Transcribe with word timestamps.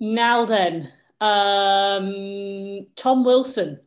Now 0.00 0.46
then, 0.46 0.90
um, 1.20 2.86
Tom 2.96 3.24
Wilson. 3.24 3.80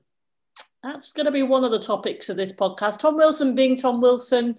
That's 0.83 1.11
going 1.11 1.25
to 1.25 1.31
be 1.31 1.43
one 1.43 1.63
of 1.63 1.71
the 1.71 1.79
topics 1.79 2.29
of 2.29 2.37
this 2.37 2.53
podcast. 2.53 2.99
Tom 2.99 3.15
Wilson 3.15 3.55
being 3.55 3.75
Tom 3.75 3.99
Wilson. 3.99 4.57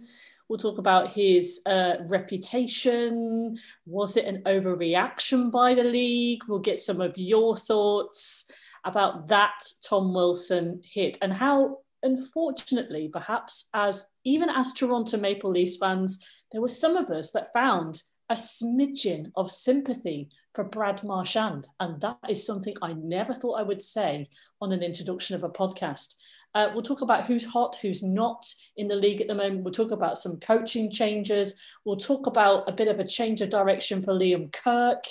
We'll 0.48 0.58
talk 0.58 0.78
about 0.78 1.10
his 1.10 1.60
uh, 1.64 1.96
reputation. 2.08 3.56
Was 3.86 4.16
it 4.16 4.26
an 4.26 4.42
overreaction 4.42 5.50
by 5.50 5.74
the 5.74 5.84
league? 5.84 6.40
We'll 6.48 6.58
get 6.58 6.78
some 6.78 7.00
of 7.00 7.16
your 7.16 7.56
thoughts 7.56 8.50
about 8.84 9.28
that 9.28 9.64
Tom 9.82 10.12
Wilson 10.12 10.82
hit 10.84 11.18
and 11.22 11.32
how, 11.32 11.78
unfortunately, 12.02 13.08
perhaps 13.08 13.68
as 13.74 14.12
even 14.24 14.50
as 14.50 14.72
Toronto 14.72 15.16
Maple 15.18 15.50
Leafs 15.50 15.76
fans, 15.76 16.24
there 16.52 16.60
were 16.60 16.68
some 16.68 16.96
of 16.96 17.10
us 17.10 17.30
that 17.30 17.52
found 17.52 18.02
a 18.30 18.34
smidgen 18.34 19.30
of 19.36 19.50
sympathy 19.50 20.28
for 20.54 20.64
Brad 20.64 21.04
Marchand. 21.04 21.68
And 21.80 22.00
that 22.00 22.18
is 22.28 22.44
something 22.44 22.74
I 22.80 22.94
never 22.94 23.34
thought 23.34 23.60
I 23.60 23.62
would 23.62 23.82
say 23.82 24.28
on 24.60 24.72
an 24.72 24.82
introduction 24.82 25.36
of 25.36 25.44
a 25.44 25.48
podcast. 25.48 26.14
Uh, 26.54 26.70
we'll 26.72 26.82
talk 26.82 27.00
about 27.00 27.24
who's 27.24 27.44
hot, 27.44 27.76
who's 27.82 28.02
not 28.02 28.46
in 28.76 28.88
the 28.88 28.96
league 28.96 29.20
at 29.20 29.26
the 29.26 29.34
moment. 29.34 29.64
We'll 29.64 29.74
talk 29.74 29.90
about 29.90 30.18
some 30.18 30.38
coaching 30.38 30.90
changes. 30.90 31.60
We'll 31.84 31.96
talk 31.96 32.26
about 32.26 32.68
a 32.68 32.72
bit 32.72 32.88
of 32.88 33.00
a 33.00 33.06
change 33.06 33.42
of 33.42 33.50
direction 33.50 34.02
for 34.02 34.12
Liam 34.12 34.52
Kirk 34.52 35.04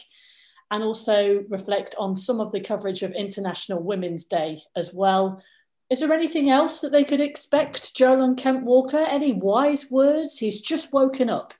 and 0.71 0.83
also 0.83 1.43
reflect 1.49 1.95
on 1.99 2.15
some 2.15 2.39
of 2.39 2.51
the 2.51 2.61
coverage 2.61 3.03
of 3.03 3.11
International 3.11 3.83
Women's 3.83 4.25
Day 4.25 4.61
as 4.75 4.93
well. 4.93 5.43
Is 5.89 5.99
there 5.99 6.13
anything 6.13 6.49
else 6.49 6.81
that 6.81 6.91
they 6.91 7.03
could 7.03 7.21
expect, 7.21 7.95
Jolon 7.95 8.37
Kent 8.37 8.63
Walker? 8.63 8.97
Any 8.97 9.33
wise 9.33 9.91
words? 9.91 10.39
He's 10.39 10.61
just 10.61 10.93
woken 10.93 11.29
up. 11.29 11.53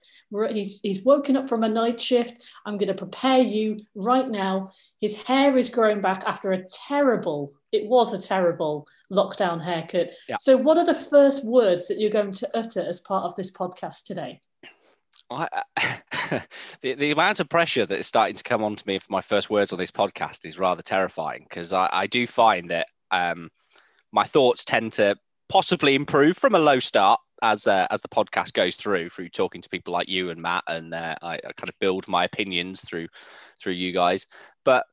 He's, 0.49 0.80
he's 0.82 1.04
woken 1.04 1.38
up 1.38 1.48
from 1.48 1.63
a 1.63 1.70
night 1.70 2.02
shift. 2.02 2.44
I'm 2.66 2.77
going 2.77 2.88
to 2.88 2.96
prepare 2.96 3.41
you 3.41 3.77
right 3.94 4.27
now. 4.27 4.72
His 4.99 5.22
hair 5.22 5.55
is 5.58 5.70
growing 5.70 6.02
back 6.02 6.23
after 6.26 6.52
a 6.52 6.63
terrible, 6.63 7.54
it 7.72 7.88
was 7.88 8.13
a 8.13 8.22
terrible 8.22 8.88
lockdown 9.12 9.62
haircut. 9.62 10.12
Yeah. 10.27 10.38
So, 10.40 10.57
what 10.57 10.77
are 10.77 10.85
the 10.85 10.96
first 10.96 11.46
words 11.46 11.88
that 11.88 11.99
you're 11.99 12.10
going 12.10 12.32
to 12.32 12.57
utter 12.57 12.82
as 12.82 13.01
part 13.01 13.26
of 13.26 13.35
this 13.35 13.51
podcast 13.51 14.05
today? 14.05 14.41
I, 15.29 15.48
the, 16.82 16.96
the 16.96 17.12
amount 17.12 17.40
of 17.40 17.49
pressure 17.49 17.85
that 17.85 17.99
is 17.99 18.07
starting 18.07 18.35
to 18.35 18.44
come 18.44 18.63
onto 18.63 18.84
me 18.88 18.99
for 18.99 19.12
my 19.12 19.21
first 19.21 19.49
words 19.49 19.74
on 19.74 19.79
this 19.79 19.91
podcast 19.91 20.46
is 20.46 20.57
rather 20.57 20.82
terrifying 20.82 21.46
because 21.48 21.74
I, 21.74 21.90
I 21.91 22.07
do 22.07 22.26
find 22.26 22.71
that 22.71 22.88
um, 23.12 23.49
my 24.14 24.24
thoughts 24.24 24.64
tend 24.64 24.94
to 24.94 25.18
possibly 25.50 25.96
improve 25.96 26.38
from 26.38 26.56
a 26.56 26.60
low 26.60 26.80
start 26.80 27.20
as 27.42 27.68
uh, 27.68 27.88
as 27.92 28.02
the 28.02 28.08
podcast 28.08 28.54
goes 28.54 28.78
through 28.78 29.10
through 29.10 29.28
talking 29.28 29.62
to 29.62 29.70
people 29.70 29.92
like 29.92 30.08
you 30.08 30.30
and 30.30 30.42
Matt 30.42 30.64
and 30.68 30.94
uh, 30.94 31.16
I, 31.22 31.34
I, 31.34 31.52
kind 31.58 31.68
of 31.68 31.78
build 31.82 32.08
my 32.08 32.24
opinions 32.24 32.82
through 32.82 33.08
through 33.62 33.74
you 33.74 33.91
guys 33.91 34.26
but 34.64 34.86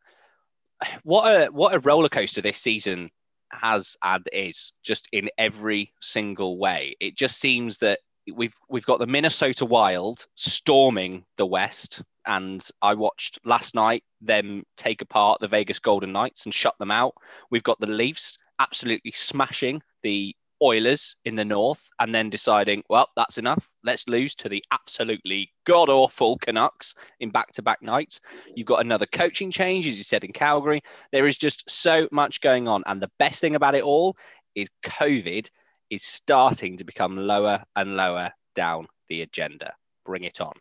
what 1.05 1.25
a 1.31 1.47
what 1.53 1.75
a 1.75 1.79
roller 1.81 2.09
coaster 2.09 2.41
this 2.41 2.59
season 2.59 3.11
has 3.53 3.97
and 4.03 4.29
is 4.33 4.73
just 4.83 5.09
in 5.13 5.29
every 5.39 5.93
single 6.01 6.59
way 6.59 6.97
it 6.99 7.17
just 7.17 7.39
seems 7.39 7.79
that 7.79 8.01
we've 8.35 8.55
we've 8.69 8.87
got 8.87 8.99
the 8.99 9.07
Minnesota 9.07 9.65
Wild 9.65 10.27
storming 10.35 11.25
the 11.37 11.47
West, 11.47 12.03
and 12.27 12.67
I 12.83 12.95
watched 12.95 13.39
last 13.45 13.75
night 13.75 14.05
them 14.21 14.65
take 14.77 15.03
apart 15.03 15.41
the 15.41 15.49
Vegas 15.49 15.79
Golden 15.79 16.13
Knights 16.13 16.45
and 16.45 16.55
shut 16.55 16.75
them 16.79 16.91
out. 16.91 17.15
We've 17.51 17.63
got 17.63 17.81
the 17.81 17.87
Leafs 17.87 18.39
absolutely 18.61 19.11
smashing 19.13 19.83
the 20.05 20.37
Oilers 20.63 21.17
in 21.25 21.37
the 21.37 21.45
North, 21.45 21.89
and 21.99 22.15
then 22.15 22.29
deciding, 22.29 22.83
well, 22.91 23.09
that's 23.17 23.39
enough. 23.39 23.67
Let's 23.83 24.07
lose 24.09 24.35
to 24.37 24.49
the 24.51 24.63
absolutely 24.71 25.51
god 25.65 25.89
awful 25.89 26.37
Canucks 26.37 26.95
in 27.19 27.31
back 27.31 27.51
to 27.53 27.63
back 27.63 27.81
nights. 27.81 28.21
You've 28.55 28.67
got 28.67 28.83
another 28.83 29.07
coaching 29.07 29.51
change, 29.51 29.87
as 29.87 29.97
you 29.97 30.05
said 30.05 30.23
in 30.23 30.33
Calgary. 30.33 30.83
There 31.13 31.27
is 31.27 31.39
just 31.39 31.69
so 31.71 32.09
much 32.13 32.43
going 32.43 32.69
on, 32.69 32.83
and 32.87 33.01
the 33.01 33.11
best 33.19 33.41
thing 33.41 33.55
about 33.55 33.75
it 33.75 33.85
all 33.85 34.17
is 34.55 34.69
COVID 34.85 35.49
is 35.89 36.03
starting 36.03 36.77
to 36.77 36.85
become 36.85 37.17
lower 37.17 37.65
and 37.75 37.97
lower 37.97 38.31
down 38.55 38.87
the 39.09 39.23
agenda. 39.23 39.73
Bring 40.05 40.25
it 40.25 40.43
on. 40.43 40.53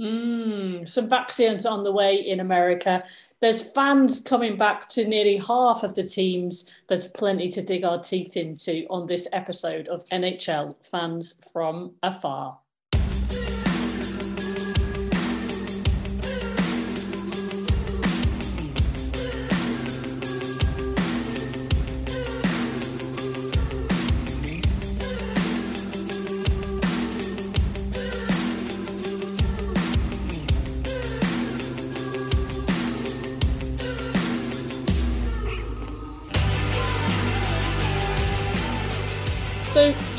Mm, 0.00 0.88
some 0.88 1.10
vaccines 1.10 1.66
on 1.66 1.84
the 1.84 1.92
way 1.92 2.14
in 2.14 2.40
America. 2.40 3.04
There's 3.40 3.60
fans 3.60 4.20
coming 4.22 4.56
back 4.56 4.88
to 4.90 5.06
nearly 5.06 5.36
half 5.36 5.82
of 5.82 5.94
the 5.94 6.04
teams. 6.04 6.70
There's 6.88 7.06
plenty 7.06 7.50
to 7.50 7.62
dig 7.62 7.84
our 7.84 7.98
teeth 7.98 8.34
into 8.34 8.86
on 8.88 9.06
this 9.06 9.28
episode 9.32 9.88
of 9.88 10.06
NHL 10.08 10.76
Fans 10.82 11.34
from 11.52 11.92
Afar. 12.02 12.58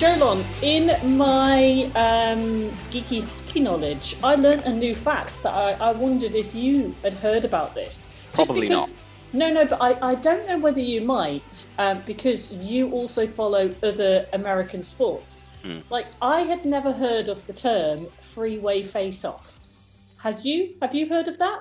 Jolon, 0.02 0.44
in 0.64 1.16
my 1.16 1.84
um, 1.94 2.72
geeky 2.90 3.24
hockey 3.24 3.60
knowledge, 3.60 4.16
I 4.24 4.34
learned 4.34 4.64
a 4.64 4.74
new 4.74 4.96
fact 4.96 5.44
that 5.44 5.54
I, 5.54 5.74
I 5.74 5.92
wondered 5.92 6.34
if 6.34 6.56
you 6.56 6.96
had 7.04 7.14
heard 7.14 7.46
about 7.46 7.76
this. 7.76 8.10
Probably 8.34 8.62
because, 8.68 8.96
not. 8.96 9.00
No, 9.32 9.54
no, 9.54 9.64
but 9.68 9.80
I, 9.80 10.14
I 10.14 10.16
don't 10.16 10.48
know 10.48 10.58
whether 10.58 10.80
you 10.82 11.02
might, 11.02 11.68
um, 11.78 12.02
because 12.08 12.52
you 12.52 12.90
also 12.90 13.28
follow 13.28 13.76
other 13.84 14.26
American 14.34 14.82
sports. 14.82 15.44
Mm. 15.64 15.84
Like, 15.92 16.08
I 16.20 16.42
had 16.42 16.66
never 16.66 16.92
heard 16.92 17.30
of 17.30 17.46
the 17.46 17.54
term 17.54 18.08
freeway 18.20 18.82
face 18.82 19.24
off. 19.24 19.60
Had 20.18 20.44
you? 20.44 20.78
Have 20.82 20.96
you 20.96 21.10
heard 21.10 21.28
of 21.28 21.38
that? 21.38 21.60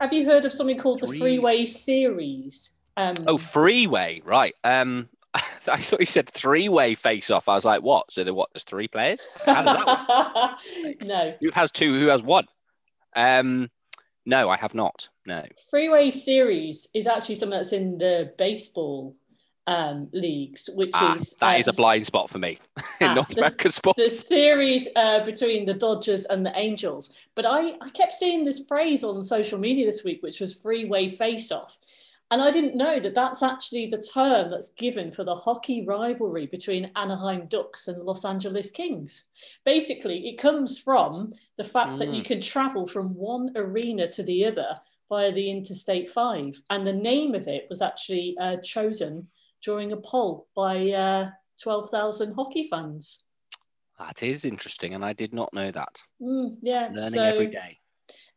Have 0.00 0.12
you 0.12 0.26
heard 0.26 0.46
of 0.46 0.52
something 0.52 0.78
called 0.78 0.98
Free... 0.98 1.12
the 1.12 1.18
Freeway 1.20 1.64
Series? 1.64 2.72
Um, 2.96 3.14
oh, 3.28 3.38
Freeway, 3.38 4.20
right. 4.24 4.56
Um, 4.64 5.08
I 5.72 5.80
thought 5.80 6.00
you 6.00 6.06
said 6.06 6.28
three-way 6.28 6.94
face-off. 6.94 7.48
I 7.48 7.54
was 7.54 7.64
like, 7.64 7.82
what? 7.82 8.12
So 8.12 8.24
there 8.24 8.34
what? 8.34 8.50
There's 8.52 8.64
three 8.64 8.88
players? 8.88 9.26
How 9.44 9.62
does 9.62 9.76
that 9.76 10.58
work? 10.84 10.96
no. 11.02 11.34
Who 11.40 11.50
has 11.52 11.70
two? 11.70 11.98
Who 11.98 12.06
has 12.06 12.22
one? 12.22 12.46
Um, 13.14 13.70
no, 14.24 14.50
I 14.50 14.56
have 14.56 14.74
not. 14.74 15.08
No. 15.26 15.44
Freeway 15.70 16.10
series 16.10 16.88
is 16.94 17.06
actually 17.06 17.36
something 17.36 17.58
that's 17.58 17.72
in 17.72 17.98
the 17.98 18.32
baseball 18.36 19.16
um, 19.66 20.08
leagues, 20.12 20.70
which 20.74 20.90
ah, 20.94 21.14
is 21.14 21.34
that 21.40 21.58
is 21.58 21.68
a 21.68 21.72
blind 21.72 22.06
spot 22.06 22.30
for 22.30 22.38
me 22.38 22.58
in 23.00 23.08
ah, 23.08 23.14
North 23.14 23.28
the, 23.28 23.40
American 23.40 23.70
sports. 23.70 23.98
The 23.98 24.08
series 24.08 24.88
uh, 24.94 25.24
between 25.24 25.66
the 25.66 25.74
Dodgers 25.74 26.24
and 26.26 26.46
the 26.46 26.56
Angels, 26.56 27.12
but 27.34 27.46
I, 27.46 27.76
I 27.80 27.90
kept 27.90 28.14
seeing 28.14 28.44
this 28.44 28.64
phrase 28.66 29.02
on 29.02 29.22
social 29.24 29.58
media 29.58 29.86
this 29.86 30.04
week, 30.04 30.22
which 30.22 30.40
was 30.40 30.54
freeway 30.54 31.08
face-off. 31.08 31.76
And 32.30 32.42
I 32.42 32.50
didn't 32.50 32.76
know 32.76 32.98
that 32.98 33.14
that's 33.14 33.42
actually 33.42 33.86
the 33.86 34.02
term 34.02 34.50
that's 34.50 34.70
given 34.70 35.12
for 35.12 35.22
the 35.22 35.34
hockey 35.34 35.84
rivalry 35.86 36.46
between 36.46 36.90
Anaheim 36.96 37.46
Ducks 37.46 37.86
and 37.86 38.02
Los 38.02 38.24
Angeles 38.24 38.72
Kings. 38.72 39.24
Basically, 39.64 40.28
it 40.28 40.38
comes 40.38 40.76
from 40.78 41.32
the 41.56 41.64
fact 41.64 41.90
mm. 41.90 41.98
that 42.00 42.12
you 42.12 42.22
mm. 42.22 42.26
can 42.26 42.40
travel 42.40 42.86
from 42.86 43.14
one 43.14 43.52
arena 43.54 44.10
to 44.10 44.24
the 44.24 44.44
other 44.44 44.76
via 45.08 45.30
the 45.30 45.50
Interstate 45.50 46.10
5. 46.10 46.62
And 46.70 46.84
the 46.84 46.92
name 46.92 47.36
of 47.36 47.46
it 47.46 47.66
was 47.70 47.80
actually 47.80 48.36
uh, 48.40 48.56
chosen 48.56 49.28
during 49.62 49.92
a 49.92 49.96
poll 49.96 50.48
by 50.56 50.90
uh, 50.90 51.28
12,000 51.62 52.34
hockey 52.34 52.68
fans. 52.68 53.22
That 54.00 54.22
is 54.22 54.44
interesting, 54.44 54.94
and 54.94 55.04
I 55.04 55.12
did 55.12 55.32
not 55.32 55.54
know 55.54 55.70
that. 55.70 56.02
Mm, 56.20 56.56
yeah, 56.60 56.90
learning 56.92 57.12
so, 57.12 57.22
every 57.22 57.46
day. 57.46 57.78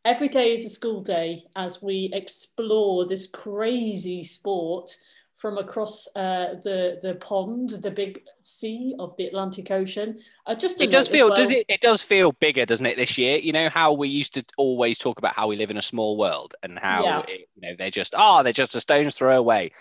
Every 0.04 0.28
day 0.28 0.54
is 0.54 0.64
a 0.64 0.70
school 0.70 1.02
day 1.02 1.44
as 1.54 1.82
we 1.82 2.10
explore 2.12 3.06
this 3.06 3.26
crazy 3.26 4.24
sport 4.24 4.96
from 5.40 5.56
across 5.56 6.06
uh, 6.16 6.56
the 6.62 6.98
the 7.02 7.14
pond, 7.14 7.70
the 7.70 7.90
big 7.90 8.22
sea 8.42 8.94
of 8.98 9.16
the 9.16 9.26
Atlantic 9.26 9.70
Ocean. 9.70 10.18
Uh, 10.46 10.54
just 10.54 10.80
it 10.80 10.90
does 10.90 11.08
feel 11.08 11.28
well. 11.28 11.36
does 11.36 11.50
it 11.50 11.64
it 11.68 11.80
does 11.80 12.02
feel 12.02 12.32
bigger, 12.32 12.66
doesn't 12.66 12.84
it? 12.84 12.96
This 12.96 13.16
year, 13.16 13.38
you 13.38 13.52
know 13.52 13.70
how 13.70 13.92
we 13.92 14.08
used 14.08 14.34
to 14.34 14.44
always 14.58 14.98
talk 14.98 15.18
about 15.18 15.34
how 15.34 15.48
we 15.48 15.56
live 15.56 15.70
in 15.70 15.78
a 15.78 15.82
small 15.82 16.16
world 16.16 16.54
and 16.62 16.78
how 16.78 17.04
yeah. 17.04 17.22
it, 17.26 17.48
you 17.54 17.62
know 17.62 17.74
they're 17.78 17.90
just 17.90 18.14
ah 18.14 18.40
oh, 18.40 18.42
they're 18.42 18.52
just 18.52 18.74
a 18.74 18.80
stone's 18.80 19.16
throw 19.16 19.38
away. 19.38 19.72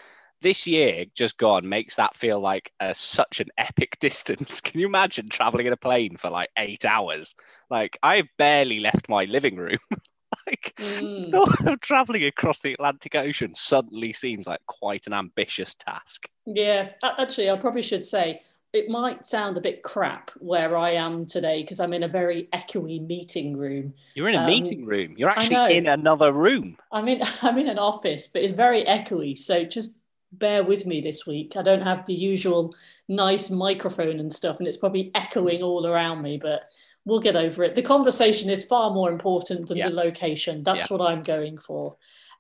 This 0.42 0.66
year, 0.66 1.04
just 1.14 1.38
gone, 1.38 1.68
makes 1.68 1.96
that 1.96 2.16
feel 2.16 2.40
like 2.40 2.72
a, 2.80 2.96
such 2.96 3.42
an 3.42 3.50
epic 3.58 3.98
distance. 4.02 4.62
Can 4.62 4.80
you 4.80 4.88
imagine 4.88 5.28
traveling 5.28 5.68
in 5.68 5.74
a 5.74 5.78
plane 5.78 6.16
for 6.16 6.30
like 6.30 6.50
eight 6.58 6.86
hours? 6.86 7.36
Like 7.70 7.98
I've 8.02 8.30
barely 8.38 8.80
left 8.80 9.10
my 9.10 9.26
living 9.26 9.58
room. 9.58 9.80
like 10.50 10.74
mm. 10.78 11.80
traveling 11.82 12.24
across 12.26 12.60
the 12.62 12.74
Atlantic 12.74 13.16
Ocean 13.16 13.54
suddenly 13.56 14.14
seems 14.14 14.48
like 14.48 14.66
quite 14.68 15.08
an 15.08 15.14
ambitious 15.14 15.76
task. 15.76 16.28
Yeah, 16.46 16.90
actually, 17.04 17.50
I 17.50 17.58
probably 17.58 17.82
should 17.82 18.06
say 18.06 18.42
it 18.72 18.88
might 18.88 19.26
sound 19.26 19.58
a 19.58 19.62
bit 19.62 19.82
crap 19.82 20.32
where 20.38 20.78
I 20.78 20.92
am 20.92 21.26
today 21.26 21.64
because 21.64 21.80
I'm 21.80 21.94
in 21.94 22.04
a 22.04 22.08
very 22.08 22.48
echoey 22.54 23.06
meeting 23.06 23.58
room. 23.58 23.94
You're 24.14 24.30
in 24.30 24.36
a 24.36 24.40
um, 24.40 24.46
meeting 24.46 24.86
room. 24.86 25.16
You're 25.18 25.30
actually 25.30 25.78
in 25.78 25.88
another 25.88 26.32
room. 26.32 26.78
I'm 26.92 27.08
in 27.08 27.22
I'm 27.42 27.58
in 27.58 27.68
an 27.68 27.80
office, 27.80 28.28
but 28.28 28.44
it's 28.44 28.54
very 28.54 28.84
echoey. 28.86 29.38
So 29.38 29.64
just 29.64 29.98
bear 30.32 30.64
with 30.64 30.86
me 30.86 31.02
this 31.02 31.26
week. 31.26 31.58
I 31.58 31.64
don't 31.64 31.82
have 31.82 32.06
the 32.06 32.14
usual 32.14 32.76
nice 33.08 33.50
microphone 33.50 34.20
and 34.20 34.32
stuff, 34.32 34.60
and 34.60 34.68
it's 34.68 34.78
probably 34.78 35.12
echoing 35.16 35.64
all 35.64 35.88
around 35.88 36.22
me, 36.22 36.38
but 36.38 36.66
we'll 37.10 37.20
get 37.20 37.36
over 37.36 37.64
it. 37.64 37.76
The 37.76 37.82
conversation 37.82 38.50
is 38.50 38.64
far 38.64 38.92
more 38.92 39.12
important 39.12 39.68
than 39.68 39.78
yeah. 39.78 39.90
the 39.90 39.96
location. 39.96 40.64
That's 40.64 40.90
yeah. 40.90 40.98
what 40.98 41.06
I'm 41.06 41.24
going 41.24 41.58
for. 41.58 41.98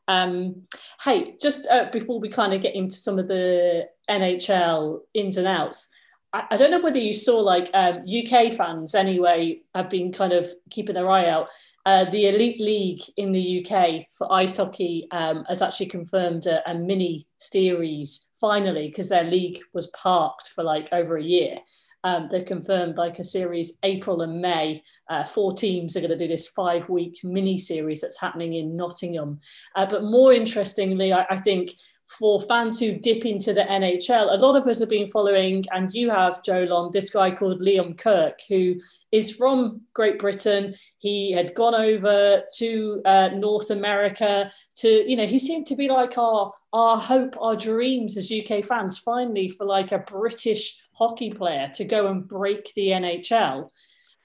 Um, 0.07 0.63
hey, 1.04 1.36
just 1.42 1.68
uh, 1.68 1.89
before 1.92 2.19
we 2.19 2.30
kind 2.30 2.54
of 2.54 2.62
get 2.62 2.75
into 2.75 2.95
some 2.95 3.19
of 3.19 3.27
the 3.27 3.88
NHL 4.10 5.01
ins 5.13 5.38
and 5.38 5.48
outs, 5.48 5.88
I, 6.33 6.44
I 6.51 6.57
don't 6.57 6.71
know 6.71 6.81
whether 6.81 7.00
you 7.00 7.13
saw 7.13 7.38
like 7.38 7.69
um, 7.74 8.04
UK 8.07 8.54
fans 8.54 8.95
anyway 8.95 9.62
have 9.75 9.89
been 9.89 10.12
kind 10.12 10.33
of 10.33 10.51
keeping 10.69 10.95
their 10.95 11.10
eye 11.10 11.27
out. 11.27 11.50
Uh, 11.86 12.06
the 12.10 12.27
Elite 12.27 12.60
League 12.60 13.01
in 13.18 13.31
the 13.31 13.66
UK 13.66 14.06
for 14.18 14.31
ice 14.31 14.57
hockey 14.57 15.07
um, 15.12 15.45
has 15.48 15.62
actually 15.62 15.88
confirmed 15.88 16.45
a, 16.48 16.68
a 16.69 16.74
mini 16.74 17.27
series 17.38 18.30
finally 18.39 18.88
because 18.88 19.10
their 19.10 19.24
league 19.24 19.60
was 19.74 19.88
parked 19.88 20.50
for 20.50 20.63
like 20.63 20.89
over 20.92 21.18
a 21.18 21.24
year. 21.24 21.57
Um, 22.04 22.30
they 22.31 22.44
confirmed 22.44 22.98
like 22.98 23.19
a 23.19 23.24
series 23.24 23.74
April 23.84 24.22
and 24.22 24.42
May. 24.42 24.81
Uh, 25.10 25.24
four 25.24 25.54
teams 25.54 25.96
are 25.96 26.01
going 26.01 26.12
to 26.12 26.18
do 26.18 26.28
this 26.28 26.48
five 26.48 26.88
week 26.90 27.19
mini 27.24 27.57
series 27.57 28.01
that's 28.01 28.19
happening 28.19 28.54
in 28.54 28.75
Nottingham. 28.75 29.40
Uh, 29.75 29.86
but 29.86 30.04
more 30.04 30.34
interestingly, 30.34 31.12
I, 31.12 31.25
I 31.30 31.38
think 31.38 31.72
for 32.18 32.42
fans 32.42 32.80
who 32.80 32.98
dip 32.98 33.25
into 33.25 33.54
the 33.54 33.62
NHL, 33.62 34.34
a 34.34 34.38
lot 34.38 34.56
of 34.56 34.68
us 34.68 34.80
have 34.80 34.90
been 34.90 35.07
following, 35.07 35.63
and 35.72 35.92
you 35.94 36.10
have, 36.10 36.42
Jolon, 36.42 36.92
this 36.92 37.12
guy 37.12 37.30
called 37.30 37.62
Liam 37.62 37.96
Kirk, 37.98 38.40
who 38.50 38.75
is 39.12 39.31
from 39.31 39.81
Great 39.94 40.18
Britain. 40.18 40.74
He 40.98 41.31
had 41.31 41.54
gone 41.54 41.75
over 41.75 42.42
to 42.57 43.02
uh, 43.06 43.30
North 43.36 43.69
America 43.69 44.50
to, 44.78 45.10
you 45.10 45.16
know, 45.16 45.28
he 45.28 45.38
seemed 45.38 45.68
to 45.68 45.75
be 45.75 45.88
like 45.88 46.18
our, 46.18 46.52
our 46.74 46.98
hope, 46.98 47.36
our 47.40 47.56
dreams 47.56 48.18
as 48.18 48.31
UK 48.31 48.66
fans, 48.66 48.98
finally, 48.98 49.50
for 49.50 49.66
like 49.66 49.92
a 49.92 50.00
British 50.00 50.79
hockey 51.00 51.31
player 51.31 51.72
to 51.74 51.86
go 51.86 52.07
and 52.07 52.28
break 52.28 52.74
the 52.75 52.90
NHL 52.90 53.69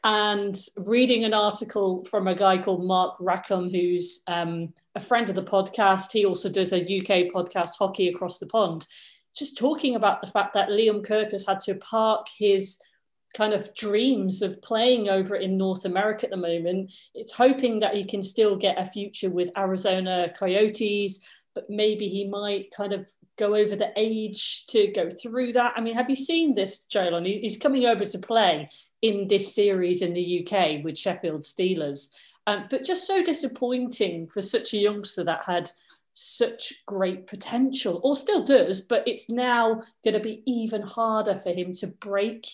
and 0.03 0.55
reading 0.77 1.25
an 1.25 1.33
article 1.33 2.05
from 2.05 2.29
a 2.29 2.35
guy 2.35 2.59
called 2.59 2.85
Mark 2.85 3.17
Rackham, 3.21 3.71
who's 3.71 4.23
um, 4.27 4.75
a 4.95 5.01
friend 5.01 5.31
of 5.31 5.35
the 5.35 5.43
podcast. 5.43 6.13
He 6.13 6.27
also 6.27 6.51
does 6.51 6.75
a 6.75 6.83
UK 6.83 7.33
podcast, 7.33 7.79
Hockey 7.79 8.09
Across 8.09 8.39
the 8.39 8.47
Pond, 8.47 8.87
just 9.35 9.57
talking 9.57 9.97
about 9.97 10.21
the 10.21 10.27
fact 10.27 10.53
that 10.55 10.69
Liam 10.69 11.03
Kirk 11.03 11.31
has 11.31 11.47
had 11.47 11.61
to 11.61 11.77
park 11.77 12.27
his 12.37 12.79
kind 13.35 13.55
of 13.55 13.75
dreams 13.75 14.43
of 14.43 14.61
playing 14.61 15.09
over 15.09 15.37
in 15.37 15.57
North 15.57 15.87
America 15.87 16.27
at 16.27 16.31
the 16.31 16.37
moment. 16.37 16.93
It's 17.15 17.33
hoping 17.33 17.81
that 17.81 17.95
he 17.95 18.05
can 18.05 18.23
still 18.23 18.57
get 18.57 18.79
a 18.79 18.85
future 18.85 19.31
with 19.31 19.57
Arizona 19.57 20.33
Coyotes, 20.39 21.21
but 21.55 21.71
maybe 21.71 22.09
he 22.09 22.29
might 22.29 22.73
kind 22.77 22.93
of 22.93 23.09
go 23.37 23.55
over 23.55 23.77
the 23.77 23.93
age 23.97 24.67
to 24.69 24.89
go 24.89 25.09
through 25.11 25.55
that? 25.55 25.75
I 25.77 25.81
mean, 25.81 25.95
have 25.95 26.11
you 26.11 26.17
seen 26.17 26.55
this, 26.55 26.87
Jolon? 26.91 27.27
He's 27.27 27.57
coming 27.57 27.87
over 27.87 28.05
to 28.05 28.19
play 28.19 28.69
in 29.03 29.29
this 29.29 29.55
series 29.55 30.03
in 30.03 30.15
the 30.15 30.47
UK 30.47 30.85
with 30.85 30.99
Sheffield 30.99 31.43
Steelers. 31.43 32.11
Um, 32.47 32.67
but 32.71 32.85
just 32.85 33.07
so 33.07 33.23
disappointing 33.23 34.29
for 34.29 34.43
such 34.43 34.75
a 34.75 34.79
youngster 34.79 35.25
that 35.25 35.45
had 35.47 35.71
such 36.13 36.73
great 36.87 37.27
potential, 37.27 38.01
or 38.05 38.15
still 38.15 38.43
does, 38.45 38.81
but 38.81 39.07
it's 39.07 39.29
now 39.29 39.83
going 40.05 40.15
to 40.15 40.21
be 40.21 40.43
even 40.47 40.83
harder 40.83 41.39
for 41.39 41.51
him 41.51 41.73
to 41.75 41.89
break 41.89 42.47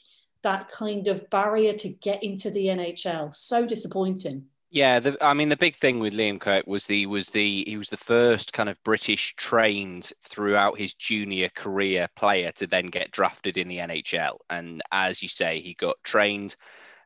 that 0.42 0.70
kind 0.70 1.06
of 1.08 1.28
barrier 1.28 1.74
to 1.74 1.88
get 1.88 2.22
into 2.22 2.50
the 2.50 2.66
NHL. 2.66 3.34
So 3.34 3.66
disappointing. 3.66 4.46
Yeah, 4.72 5.00
the, 5.00 5.16
I 5.20 5.34
mean 5.34 5.48
the 5.48 5.56
big 5.56 5.74
thing 5.74 5.98
with 5.98 6.12
Liam 6.12 6.40
Kirk 6.40 6.66
was 6.66 6.86
the 6.86 7.06
was 7.06 7.28
the 7.30 7.64
he 7.66 7.76
was 7.76 7.88
the 7.90 7.96
first 7.96 8.52
kind 8.52 8.68
of 8.68 8.82
British 8.84 9.34
trained 9.36 10.12
throughout 10.22 10.78
his 10.78 10.94
junior 10.94 11.48
career 11.48 12.08
player 12.16 12.52
to 12.52 12.66
then 12.68 12.86
get 12.86 13.10
drafted 13.10 13.58
in 13.58 13.66
the 13.66 13.78
NHL. 13.78 14.38
And 14.48 14.80
as 14.92 15.22
you 15.22 15.28
say, 15.28 15.60
he 15.60 15.74
got 15.74 15.96
trained. 16.04 16.54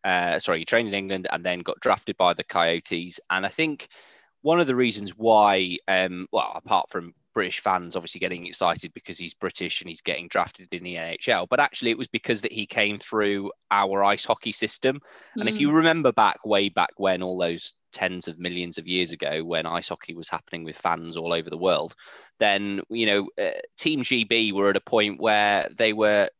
Uh, 0.04 0.38
sorry, 0.40 0.58
he 0.60 0.64
trained 0.66 0.88
in 0.88 0.94
England 0.94 1.26
and 1.32 1.44
then 1.44 1.60
got 1.60 1.80
drafted 1.80 2.16
by 2.18 2.34
the 2.34 2.44
Coyotes. 2.44 3.18
And 3.30 3.46
I 3.46 3.48
think 3.48 3.88
one 4.42 4.60
of 4.60 4.66
the 4.66 4.76
reasons 4.76 5.12
why, 5.16 5.78
um, 5.88 6.28
well, 6.32 6.52
apart 6.54 6.90
from 6.90 7.14
British 7.34 7.60
fans 7.60 7.96
obviously 7.96 8.20
getting 8.20 8.46
excited 8.46 8.92
because 8.94 9.18
he's 9.18 9.34
British 9.34 9.82
and 9.82 9.88
he's 9.88 10.00
getting 10.00 10.28
drafted 10.28 10.72
in 10.72 10.84
the 10.84 10.94
NHL. 10.94 11.46
But 11.50 11.60
actually, 11.60 11.90
it 11.90 11.98
was 11.98 12.08
because 12.08 12.40
that 12.42 12.52
he 12.52 12.64
came 12.64 12.98
through 12.98 13.50
our 13.70 14.02
ice 14.04 14.24
hockey 14.24 14.52
system. 14.52 15.00
And 15.36 15.48
if 15.48 15.60
you 15.60 15.68
mm. 15.68 15.74
remember 15.74 16.12
back 16.12 16.46
way 16.46 16.68
back 16.68 16.92
when, 16.96 17.22
all 17.22 17.36
those 17.36 17.72
tens 17.92 18.28
of 18.28 18.38
millions 18.38 18.78
of 18.78 18.86
years 18.86 19.12
ago, 19.12 19.44
when 19.44 19.66
ice 19.66 19.88
hockey 19.88 20.14
was 20.14 20.28
happening 20.28 20.64
with 20.64 20.78
fans 20.78 21.16
all 21.16 21.32
over 21.32 21.50
the 21.50 21.58
world, 21.58 21.94
then 22.38 22.80
you 22.88 23.06
know, 23.06 23.28
uh, 23.42 23.58
Team 23.76 24.02
GB 24.02 24.52
were 24.52 24.70
at 24.70 24.76
a 24.76 24.80
point 24.80 25.20
where 25.20 25.68
they 25.76 25.92
were 25.92 26.30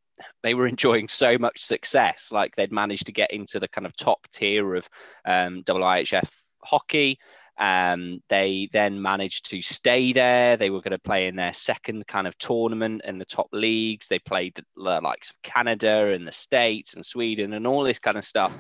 they 0.43 0.55
were 0.55 0.67
enjoying 0.69 1.09
so 1.09 1.37
much 1.39 1.65
success. 1.65 2.31
Like 2.33 2.55
they'd 2.55 2.73
managed 2.73 3.07
to 3.07 3.13
get 3.13 3.33
into 3.33 3.61
the 3.61 3.69
kind 3.69 3.87
of 3.87 3.97
top 3.97 4.27
tier 4.33 4.75
of 4.77 4.89
um, 5.25 5.63
IIHF 5.65 6.31
hockey. 6.65 7.19
Um, 7.57 8.21
they 8.29 8.69
then 8.73 9.01
managed 9.01 9.51
to 9.51 9.63
stay 9.63 10.13
there. 10.13 10.57
They 10.57 10.71
were 10.71 10.81
going 10.81 10.97
to 10.97 10.99
play 10.99 11.27
in 11.27 11.37
their 11.37 11.53
second 11.53 12.07
kind 12.07 12.27
of 12.27 12.37
tournament 12.39 13.03
in 13.05 13.19
the 13.19 13.25
top 13.25 13.49
leagues. 13.53 14.09
They 14.09 14.19
played 14.19 14.55
the 14.57 14.65
likes 14.77 15.31
of 15.31 15.43
Canada 15.43 16.09
and 16.09 16.27
the 16.27 16.33
States 16.33 16.95
and 16.95 17.07
Sweden 17.07 17.53
and 17.53 17.67
all 17.67 17.85
this 17.85 17.99
kind 17.99 18.17
of 18.17 18.25
stuff. 18.25 18.53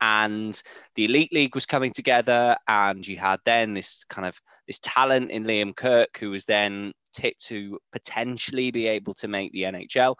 And 0.00 0.60
the 0.94 1.04
Elite 1.04 1.32
League 1.32 1.54
was 1.54 1.66
coming 1.66 1.92
together, 1.92 2.56
and 2.66 3.06
you 3.06 3.18
had 3.18 3.40
then 3.44 3.74
this 3.74 4.04
kind 4.08 4.26
of 4.26 4.40
this 4.66 4.78
talent 4.78 5.30
in 5.30 5.44
Liam 5.44 5.76
Kirk, 5.76 6.16
who 6.18 6.30
was 6.30 6.46
then 6.46 6.92
tipped 7.12 7.46
to 7.46 7.78
potentially 7.92 8.70
be 8.70 8.86
able 8.86 9.12
to 9.14 9.28
make 9.28 9.52
the 9.52 9.64
NHL. 9.64 10.16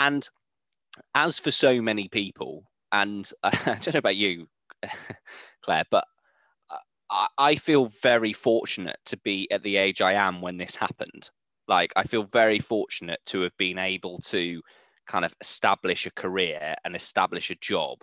And 0.00 0.28
as 1.14 1.38
for 1.38 1.52
so 1.52 1.80
many 1.80 2.08
people, 2.08 2.64
and 2.90 3.30
I 3.42 3.50
don't 3.64 3.94
know 3.94 3.98
about 3.98 4.16
you, 4.16 4.48
Claire, 5.62 5.84
but 5.90 6.04
I 7.38 7.56
feel 7.56 7.86
very 8.02 8.32
fortunate 8.32 8.98
to 9.06 9.16
be 9.18 9.50
at 9.50 9.62
the 9.62 9.76
age 9.76 10.00
I 10.00 10.12
am 10.12 10.40
when 10.40 10.56
this 10.56 10.76
happened. 10.76 11.30
Like, 11.66 11.92
I 11.96 12.04
feel 12.04 12.22
very 12.22 12.60
fortunate 12.60 13.20
to 13.26 13.40
have 13.42 13.56
been 13.56 13.78
able 13.78 14.18
to 14.26 14.62
kind 15.08 15.24
of 15.24 15.34
establish 15.40 16.06
a 16.06 16.12
career 16.12 16.74
and 16.84 16.94
establish 16.94 17.50
a 17.50 17.56
job 17.56 17.98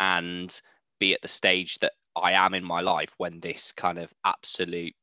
and 0.00 0.60
be 0.98 1.14
at 1.14 1.22
the 1.22 1.28
stage 1.28 1.78
that 1.80 1.92
I 2.16 2.32
am 2.32 2.54
in 2.54 2.64
my 2.64 2.80
life 2.80 3.14
when 3.16 3.40
this 3.40 3.72
kind 3.72 3.98
of 3.98 4.12
absolute 4.24 4.94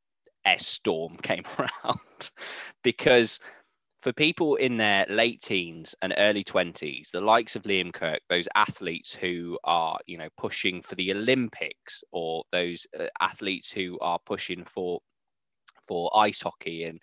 S 0.43 0.67
storm 0.67 1.15
came 1.21 1.43
around. 1.59 2.31
because 2.83 3.39
for 4.05 4.13
people 4.13 4.55
in 4.57 4.77
their 4.77 5.03
late 5.09 5.41
teens 5.41 5.95
and 6.03 6.13
early 6.19 6.43
20s, 6.43 7.09
the 7.09 7.19
likes 7.19 7.55
of 7.55 7.63
Liam 7.63 7.91
Kirk, 7.91 8.19
those 8.29 8.47
athletes 8.53 9.11
who 9.11 9.57
are, 9.63 9.97
you 10.05 10.19
know, 10.19 10.29
pushing 10.37 10.83
for 10.83 10.93
the 10.93 11.11
Olympics 11.11 12.03
or 12.11 12.43
those 12.51 12.85
uh, 12.99 13.07
athletes 13.19 13.71
who 13.71 13.97
are 14.01 14.19
pushing 14.23 14.63
for 14.63 14.99
for 15.87 16.15
ice 16.15 16.39
hockey 16.39 16.83
and 16.83 16.99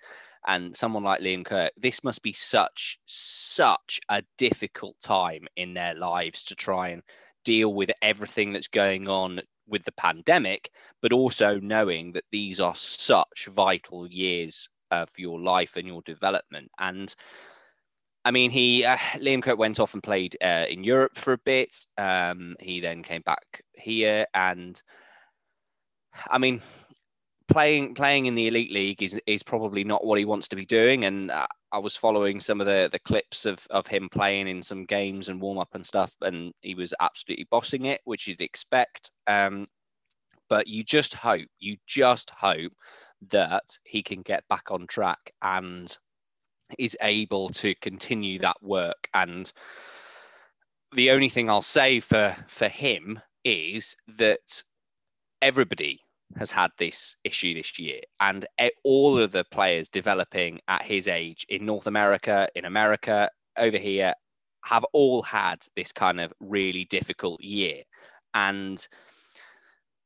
and 0.47 0.77
someone 0.77 1.03
like 1.03 1.21
Liam 1.21 1.45
Kirk, 1.45 1.73
this 1.77 2.05
must 2.05 2.23
be 2.23 2.33
such 2.33 3.01
such 3.05 3.99
a 4.09 4.23
difficult 4.39 4.95
time 5.03 5.49
in 5.57 5.75
their 5.75 5.97
lives 5.97 6.45
to 6.45 6.55
try 6.55 6.91
and 6.91 7.03
deal 7.45 7.75
with 7.75 7.91
everything 8.01 8.53
that's 8.53 8.69
going 8.69 9.09
on 9.09 9.41
with 9.67 9.83
the 9.83 9.93
pandemic, 9.93 10.71
but 11.01 11.13
also 11.13 11.59
knowing 11.59 12.13
that 12.13 12.27
these 12.31 12.61
are 12.61 12.77
such 12.77 13.49
vital 13.51 14.07
years 14.07 14.69
uh, 14.93 15.07
for 15.07 15.21
your 15.21 15.41
life 15.41 15.77
and 15.77 15.89
your 15.89 16.03
development. 16.03 16.71
And 16.79 17.13
I 18.25 18.31
mean, 18.31 18.51
he 18.51 18.85
uh, 18.85 18.97
Liam 19.15 19.43
Kirk 19.43 19.59
went 19.59 19.81
off 19.81 19.95
and 19.95 20.03
played 20.03 20.37
uh, 20.41 20.67
in 20.69 20.85
Europe 20.85 21.19
for 21.19 21.33
a 21.33 21.39
bit. 21.39 21.85
Um, 21.99 22.55
he 22.61 22.81
then 22.81 23.03
came 23.03 23.23
back 23.23 23.63
here, 23.75 24.27
and 24.35 24.81
I 26.31 26.39
mean, 26.39 26.61
playing 27.49 27.95
playing 27.95 28.27
in 28.27 28.37
the 28.37 28.47
elite 28.47 28.71
league 28.71 29.03
is 29.03 29.19
is 29.27 29.43
probably 29.43 29.83
not 29.83 30.05
what 30.05 30.19
he 30.19 30.25
wants 30.25 30.47
to 30.49 30.57
be 30.57 30.67
doing. 30.67 31.05
And 31.05 31.33
uh, 31.33 31.49
I 31.73 31.79
was 31.79 31.97
following 31.97 32.39
some 32.39 32.61
of 32.61 32.67
the 32.67 32.89
the 32.93 33.01
clips 33.01 33.45
of 33.45 33.67
of 33.71 33.89
him 33.89 34.09
playing 34.09 34.47
in 34.47 34.63
some 34.63 34.85
games 34.85 35.29
and 35.29 35.41
warm 35.41 35.59
up 35.59 35.75
and 35.75 35.85
stuff, 35.85 36.15
and 36.21 36.53
he 36.61 36.77
was 36.77 36.95
absolutely 37.01 37.49
bossing 37.51 37.87
it, 37.87 38.03
which 38.05 38.29
you'd 38.29 38.43
expect. 38.43 39.11
Um, 39.27 39.67
but 40.49 40.67
you 40.67 40.85
just 40.85 41.15
hope, 41.15 41.49
you 41.59 41.79
just 41.87 42.29
hope 42.29 42.73
that 43.31 43.77
he 43.85 44.03
can 44.03 44.23
get 44.23 44.47
back 44.49 44.71
on 44.71 44.87
track 44.87 45.33
and 45.43 45.97
is 46.79 46.97
able 47.01 47.51
to 47.51 47.75
continue 47.77 48.39
that 48.41 48.57
work. 48.63 49.09
And 49.15 49.51
the 50.93 51.11
only 51.11 51.29
thing 51.29 51.49
I'll 51.49 51.63
say 51.63 52.01
for 52.01 52.37
for 52.49 52.69
him 52.69 53.21
is 53.45 53.97
that 54.19 54.63
everybody 55.41 56.01
has 56.37 56.51
had 56.51 56.71
this 56.79 57.17
issue 57.25 57.55
this 57.55 57.79
year, 57.79 58.01
and 58.21 58.47
all 58.85 59.19
of 59.19 59.33
the 59.33 59.45
players 59.45 59.89
developing 59.89 60.61
at 60.69 60.83
his 60.83 61.09
age 61.09 61.45
in 61.49 61.67
North 61.67 61.87
America, 61.87 62.49
in 62.55 62.65
America, 62.65 63.31
over 63.59 63.77
here, 63.77 64.15
have 64.65 64.85
all 64.93 65.23
had 65.23 65.57
this 65.77 65.93
kind 65.93 66.21
of 66.21 66.33
really 66.41 66.85
difficult 66.87 67.41
year. 67.43 67.83
And 68.33 68.87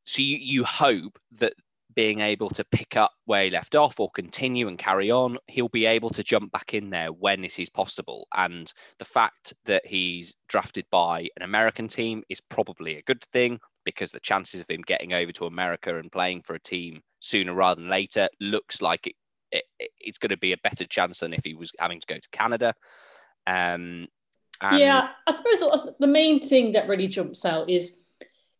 so 0.04 0.22
you, 0.22 0.38
you 0.38 0.64
hope 0.64 1.18
that 1.36 1.52
being 1.96 2.20
able 2.20 2.50
to 2.50 2.64
pick 2.64 2.94
up 2.94 3.10
where 3.24 3.44
he 3.44 3.50
left 3.50 3.74
off 3.74 3.98
or 3.98 4.10
continue 4.10 4.68
and 4.68 4.78
carry 4.78 5.10
on, 5.10 5.38
he'll 5.48 5.70
be 5.70 5.86
able 5.86 6.10
to 6.10 6.22
jump 6.22 6.52
back 6.52 6.74
in 6.74 6.90
there 6.90 7.08
when 7.08 7.42
it 7.42 7.58
is 7.58 7.70
possible. 7.70 8.28
And 8.36 8.70
the 8.98 9.04
fact 9.06 9.54
that 9.64 9.84
he's 9.84 10.34
drafted 10.46 10.84
by 10.90 11.28
an 11.36 11.42
American 11.42 11.88
team 11.88 12.22
is 12.28 12.40
probably 12.40 12.96
a 12.96 13.02
good 13.02 13.24
thing 13.32 13.58
because 13.86 14.12
the 14.12 14.20
chances 14.20 14.60
of 14.60 14.68
him 14.68 14.82
getting 14.82 15.14
over 15.14 15.32
to 15.32 15.46
America 15.46 15.98
and 15.98 16.12
playing 16.12 16.42
for 16.42 16.54
a 16.54 16.60
team 16.60 17.00
sooner 17.20 17.54
rather 17.54 17.80
than 17.80 17.88
later 17.88 18.28
looks 18.40 18.82
like 18.82 19.06
it, 19.06 19.14
it 19.50 19.64
it's 19.98 20.18
going 20.18 20.30
to 20.30 20.36
be 20.36 20.52
a 20.52 20.58
better 20.58 20.84
chance 20.84 21.20
than 21.20 21.32
if 21.32 21.44
he 21.44 21.54
was 21.54 21.72
having 21.78 21.98
to 21.98 22.06
go 22.06 22.18
to 22.18 22.28
Canada. 22.30 22.74
Um, 23.46 24.06
and... 24.60 24.78
yeah, 24.78 25.08
I 25.26 25.30
suppose 25.30 25.94
the 25.98 26.06
main 26.06 26.46
thing 26.46 26.72
that 26.72 26.88
really 26.88 27.08
jumps 27.08 27.46
out 27.46 27.70
is 27.70 28.04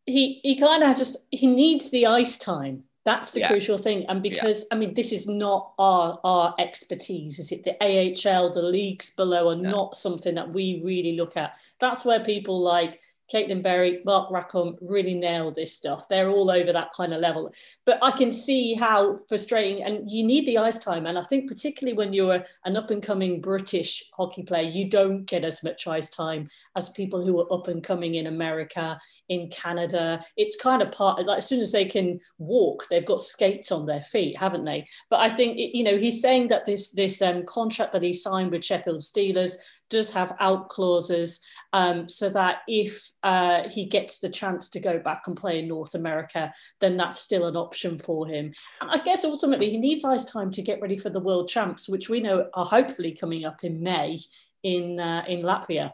he 0.07 0.41
he 0.43 0.57
kind 0.57 0.83
of 0.83 0.97
just 0.97 1.17
he 1.31 1.47
needs 1.47 1.91
the 1.91 2.07
ice 2.07 2.39
time. 2.39 2.85
That's 3.07 3.31
the 3.31 3.41
yeah. 3.41 3.49
crucial 3.49 3.79
thing, 3.79 4.05
and 4.09 4.21
because 4.21 4.63
yeah. 4.63 4.77
I 4.77 4.79
mean, 4.81 4.95
this 4.95 5.13
is 5.13 5.29
not 5.29 5.73
our 5.79 6.19
our 6.25 6.55
expertise. 6.59 7.39
Is 7.39 7.53
it 7.53 7.63
the 7.63 7.77
AHL, 7.81 8.53
the 8.53 8.63
leagues 8.63 9.11
below 9.11 9.49
are 9.49 9.55
not 9.55 9.97
something 9.97 10.35
that 10.35 10.53
we 10.53 10.83
really 10.85 11.17
look 11.17 11.37
at. 11.37 11.57
That's 11.79 12.05
where 12.05 12.19
people 12.25 12.61
like 12.61 13.01
Caitlin 13.33 13.63
Berry, 13.63 14.03
Mark 14.05 14.31
Rackham 14.31 14.77
really 14.81 15.15
nail 15.15 15.51
this 15.51 15.75
stuff. 15.75 16.09
They're 16.09 16.29
all 16.29 16.51
over 16.51 16.73
that 16.73 16.93
kind 16.97 17.13
of 17.13 17.21
level. 17.21 17.53
But 17.85 17.99
I 18.03 18.13
can 18.13 18.31
see 18.31 18.75
how 18.75 19.21
frustrating, 19.29 19.83
and 19.83 20.11
you 20.11 20.25
need 20.25 20.47
the 20.47 20.59
ice 20.59 20.79
time. 20.79 21.07
And 21.07 21.19
I 21.19 21.23
think, 21.23 21.49
particularly 21.49 21.97
when 21.97 22.13
you're 22.13 22.43
an 22.65 22.77
up 22.77 22.91
and 22.91 23.03
coming 23.03 23.41
British 23.41 24.05
hockey 24.17 24.43
player, 24.43 24.69
you 24.69 24.89
don't 24.89 25.25
get 25.25 25.45
as 25.45 25.63
much 25.63 25.87
ice 25.87 26.11
time 26.11 26.49
as 26.77 26.91
people 26.91 27.25
who 27.25 27.41
are 27.41 27.53
up 27.53 27.69
and 27.69 27.83
coming 27.83 28.15
in 28.15 28.27
America, 28.27 28.99
in 29.29 29.49
Canada. 29.51 30.21
It's 30.37 30.57
kind 30.57 30.83
of 30.83 30.93
part, 30.93 31.25
like 31.27 31.39
as 31.39 31.49
soon 31.49 31.61
as 31.61 31.73
they 31.73 31.85
can 31.85 32.21
walk, 32.39 32.87
they've 32.91 33.05
got 33.05 33.25
skates 33.25 33.73
on 33.73 33.87
their 33.87 34.03
feet, 34.03 34.39
haven't 34.39 34.65
they? 34.65 34.85
But 35.11 35.21
I 35.21 35.31
think, 35.31 35.57
you 35.59 35.83
know, 35.83 35.97
he's 35.97 36.23
saying 36.23 36.49
that 36.49 36.65
this, 36.65 36.91
this 36.93 37.21
um, 37.23 37.45
contract 37.45 37.93
that 37.93 38.03
he 38.03 38.13
signed 38.13 38.53
with 38.53 38.65
Sheffield 38.65 39.01
Steelers 39.01 39.57
does 39.89 40.11
have 40.11 40.35
out 40.41 40.69
clauses 40.69 41.41
um, 41.73 42.09
so 42.09 42.29
that 42.31 42.59
if 42.67 43.13
uh, 43.23 43.69
he 43.69 43.87
gets 43.87 44.19
the 44.19 44.29
chance 44.29 44.69
to 44.71 44.81
go 44.81 44.99
back 44.99 45.23
and 45.27 45.37
play 45.37 45.59
in 45.59 45.69
North 45.69 45.95
America, 45.95 46.53
then 46.81 46.97
that's 46.97 47.21
still 47.21 47.47
an 47.47 47.57
option 47.57 47.99
for 47.99 48.27
him. 48.27 48.53
I 48.81 48.99
guess 48.99 49.25
ultimately 49.25 49.71
he 49.71 49.79
needs 49.79 50.05
ice 50.05 50.25
time 50.25 50.51
to 50.53 50.63
get 50.63 50.81
ready 50.81 50.97
for 50.97 51.11
the 51.11 51.21
World 51.21 51.49
Champs, 51.49 51.89
which 51.89 52.09
we 52.09 52.21
know 52.21 52.49
are 52.55 52.65
hopefully 52.65 53.13
coming 53.13 53.45
up 53.45 53.65
in 53.65 53.83
May 53.83 54.19
in 54.63 55.01
uh, 55.01 55.25
in 55.27 55.43
Latvia. 55.43 55.93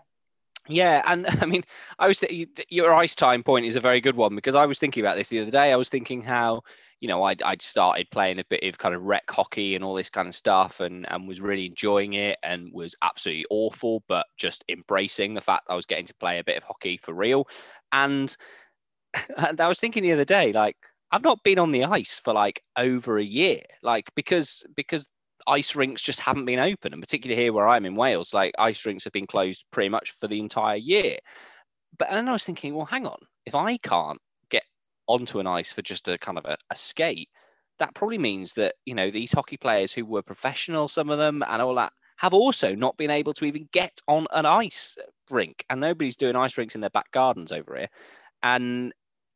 Yeah, 0.69 1.02
and 1.07 1.26
I 1.41 1.47
mean, 1.47 1.64
I 1.99 2.09
was 2.09 2.21
th- 2.21 2.49
your 2.69 2.95
ice 2.95 3.14
time 3.14 3.43
point 3.43 3.67
is 3.67 3.76
a 3.76 3.81
very 3.81 4.00
good 4.00 4.17
one 4.17 4.35
because 4.35 4.55
I 4.55 4.67
was 4.67 4.79
thinking 4.79 5.02
about 5.02 5.17
this 5.17 5.29
the 5.29 5.41
other 5.41 5.50
day. 5.50 5.73
I 5.73 5.76
was 5.76 5.88
thinking 5.88 6.23
how 6.23 6.62
you 7.02 7.09
know 7.09 7.25
I'd, 7.25 7.42
I'd 7.42 7.61
started 7.61 8.09
playing 8.12 8.38
a 8.38 8.44
bit 8.49 8.62
of 8.62 8.78
kind 8.78 8.94
of 8.94 9.02
rec 9.02 9.28
hockey 9.28 9.75
and 9.75 9.85
all 9.85 9.94
this 9.94 10.09
kind 10.09 10.28
of 10.28 10.37
stuff, 10.37 10.78
and 10.78 11.04
and 11.11 11.26
was 11.26 11.40
really 11.40 11.66
enjoying 11.66 12.12
it, 12.12 12.38
and 12.44 12.73
was 12.73 12.94
absolutely 13.02 13.44
awful, 13.50 14.04
but 14.06 14.25
just 14.38 14.64
embracing 14.68 15.35
the 15.35 15.40
fact 15.40 15.66
I 15.68 15.75
was 15.75 15.85
getting 15.85 16.06
to 16.06 16.14
play 16.14 16.38
a 16.38 16.44
bit 16.44 16.56
of 16.56 16.62
hockey 16.62 17.00
for 17.02 17.12
real. 17.12 17.49
And 17.90 18.35
and 19.37 19.61
I 19.61 19.66
was 19.66 19.80
thinking 19.80 20.04
the 20.04 20.12
other 20.12 20.25
day, 20.25 20.52
like 20.52 20.76
I've 21.11 21.25
not 21.25 21.42
been 21.42 21.59
on 21.59 21.73
the 21.73 21.85
ice 21.85 22.21
for 22.21 22.32
like 22.32 22.62
over 22.76 23.18
a 23.18 23.25
year, 23.25 23.62
like 23.82 24.09
because 24.14 24.62
because 24.76 25.09
ice 25.49 25.75
rinks 25.75 26.02
just 26.02 26.21
haven't 26.21 26.44
been 26.44 26.61
open, 26.61 26.92
and 26.92 27.02
particularly 27.02 27.42
here 27.42 27.52
where 27.52 27.66
I'm 27.66 27.85
in 27.85 27.97
Wales, 27.97 28.32
like 28.32 28.54
ice 28.61 28.87
rinks 28.87 29.02
have 29.04 29.12
been 29.12 29.26
closed 29.26 29.64
pretty 29.73 29.88
much 29.88 30.12
for 30.12 30.28
the 30.28 30.38
entire 30.38 30.76
year. 30.76 31.18
But 31.99 32.11
then 32.11 32.28
I 32.28 32.32
was 32.32 32.44
thinking, 32.44 32.76
well, 32.76 32.87
hang 32.87 33.09
on, 33.09 33.18
if 33.44 33.56
I 33.56 33.76
can't 33.78 34.21
onto 35.12 35.38
an 35.38 35.47
ice 35.47 35.73
for 35.73 35.83
just 35.83 36.09
a 36.09 36.19
kind 36.19 36.38
of 36.38 36.45
a, 36.45 36.57
a 36.71 36.76
skate, 36.76 37.28
that 37.78 37.95
probably 37.95 38.19
means 38.19 38.52
that 38.54 38.75
you 38.85 38.95
know 38.95 39.11
these 39.11 39.33
hockey 39.33 39.57
players 39.57 39.92
who 39.92 40.04
were 40.04 40.23
professional, 40.23 40.88
some 40.88 41.11
of 41.11 41.19
them, 41.19 41.42
and 41.47 41.62
all 41.62 41.75
that, 41.76 41.92
have 42.16 42.35
also 42.35 42.75
not 42.75 42.97
been 42.97 43.11
able 43.11 43.35
to 43.35 43.45
even 43.45 43.69
get 43.73 43.92
on 44.09 44.26
an 44.33 44.47
ice 44.47 44.97
rink, 45.31 45.64
and 45.71 45.81
nobody's 45.81 46.16
doing 46.16 46.37
ice 46.37 46.57
rinks 46.59 46.75
in 46.75 46.81
their 46.81 46.90
back 46.90 47.11
gardens 47.12 47.52
over 47.52 47.76
here. 47.76 47.88
And 48.42 48.92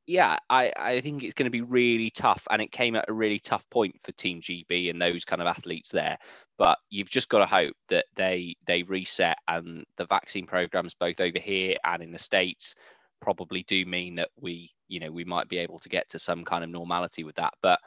yeah, 0.07 0.39
I, 0.49 0.73
I 0.77 1.01
think 1.01 1.25
it's 1.25 1.35
going 1.35 1.47
to 1.47 1.51
be 1.51 1.63
really 1.63 2.11
tough. 2.11 2.47
And 2.51 2.63
it 2.63 2.71
came 2.71 2.95
at 2.95 3.09
a 3.09 3.13
really 3.13 3.41
tough 3.41 3.69
point 3.71 3.97
for 4.03 4.13
Team 4.13 4.41
GB 4.41 4.89
and 4.89 5.03
those 5.03 5.25
kind 5.25 5.43
of 5.43 5.49
athletes 5.49 5.91
there. 5.91 6.17
But 6.59 6.79
you've 6.91 7.11
just 7.11 7.29
got 7.29 7.41
to 7.41 7.47
hope 7.47 7.75
that 7.89 8.07
they 8.15 8.55
they 8.67 8.85
reset 8.85 9.39
and 9.49 9.85
the 9.97 10.07
vaccine 10.07 10.47
programs 10.47 10.95
both 10.95 11.21
over 11.21 11.39
here 11.39 11.77
and 11.85 12.03
in 12.03 12.13
the 12.13 12.19
States 12.19 12.75
probably 13.21 13.63
do 13.65 13.85
mean 13.87 14.17
that 14.17 14.31
we, 14.41 14.71
you 14.89 15.01
know, 15.01 15.11
we 15.11 15.25
might 15.25 15.49
be 15.49 15.59
able 15.59 15.79
to 15.81 15.89
get 15.89 16.09
to 16.11 16.19
some 16.19 16.45
kind 16.45 16.65
of 16.65 16.71
normality 16.71 17.25
with 17.25 17.37
that. 17.37 17.55
But 17.63 17.81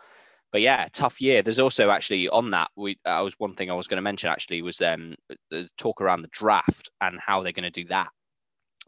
but 0.52 0.62
yeah, 0.62 0.88
tough 0.92 1.22
year. 1.22 1.44
There's 1.44 1.60
also 1.60 1.90
actually 1.92 2.28
on 2.30 2.52
that, 2.52 2.70
we 2.76 2.98
I 3.06 3.22
was 3.22 3.36
one 3.38 3.56
thing 3.56 3.70
I 3.70 3.76
was 3.76 3.88
going 3.88 3.98
to 3.98 4.02
mention 4.02 4.30
actually 4.30 4.62
was 4.62 4.82
um 4.82 5.16
the 5.52 5.70
talk 5.78 6.02
around 6.02 6.22
the 6.22 6.30
draft 6.30 6.90
and 7.02 7.20
how 7.20 7.44
they're 7.44 7.52
going 7.52 7.72
to 7.72 7.84
do 7.84 7.88
that. 7.90 8.10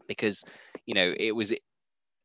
Because, 0.08 0.42
you 0.86 0.94
know, 0.94 1.14
it 1.16 1.32
was 1.32 1.54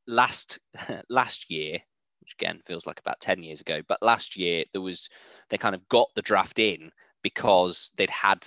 last 0.08 0.60
last 1.10 1.50
year, 1.50 1.80
which 2.22 2.34
again 2.40 2.60
feels 2.66 2.86
like 2.88 3.00
about 3.00 3.20
10 3.22 3.44
years 3.44 3.62
ago, 3.62 3.82
but 3.88 4.02
last 4.02 4.36
year 4.36 4.66
there 4.74 4.82
was 4.82 5.10
they 5.50 5.58
kind 5.58 5.76
of 5.76 5.88
got 5.90 6.10
the 6.16 6.22
draft 6.22 6.60
in 6.60 6.92
because 7.22 7.92
they'd 7.98 8.10
had 8.10 8.44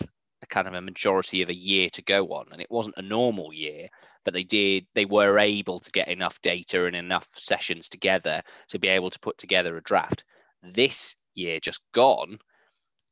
kind 0.51 0.69
of 0.69 0.75
a 0.75 0.81
majority 0.81 1.43
of 1.43 1.49
a 1.49 1.55
year 1.55 1.89
to 1.91 2.03
go 2.03 2.27
on 2.29 2.47
and 2.53 2.61
it 2.61 2.71
wasn't 2.71 2.97
a 2.97 3.03
normal 3.03 3.53
year 3.53 3.89
but 4.25 4.35
they 4.35 4.43
did 4.43 4.87
they 4.95 5.05
were 5.05 5.39
able 5.39 5.79
to 5.79 5.91
get 5.91 6.09
enough 6.09 6.41
data 6.43 6.85
and 6.87 6.97
enough 6.97 7.29
sessions 7.35 7.89
together 7.89 8.43
to 8.69 8.79
be 8.79 8.89
able 8.89 9.11
to 9.11 9.21
put 9.21 9.39
together 9.39 9.77
a 9.77 9.83
draft. 9.83 10.25
This 10.63 11.17
year 11.35 11.61
just 11.61 11.81
gone 11.93 12.39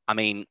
i 0.06 0.14
mean 0.14 0.44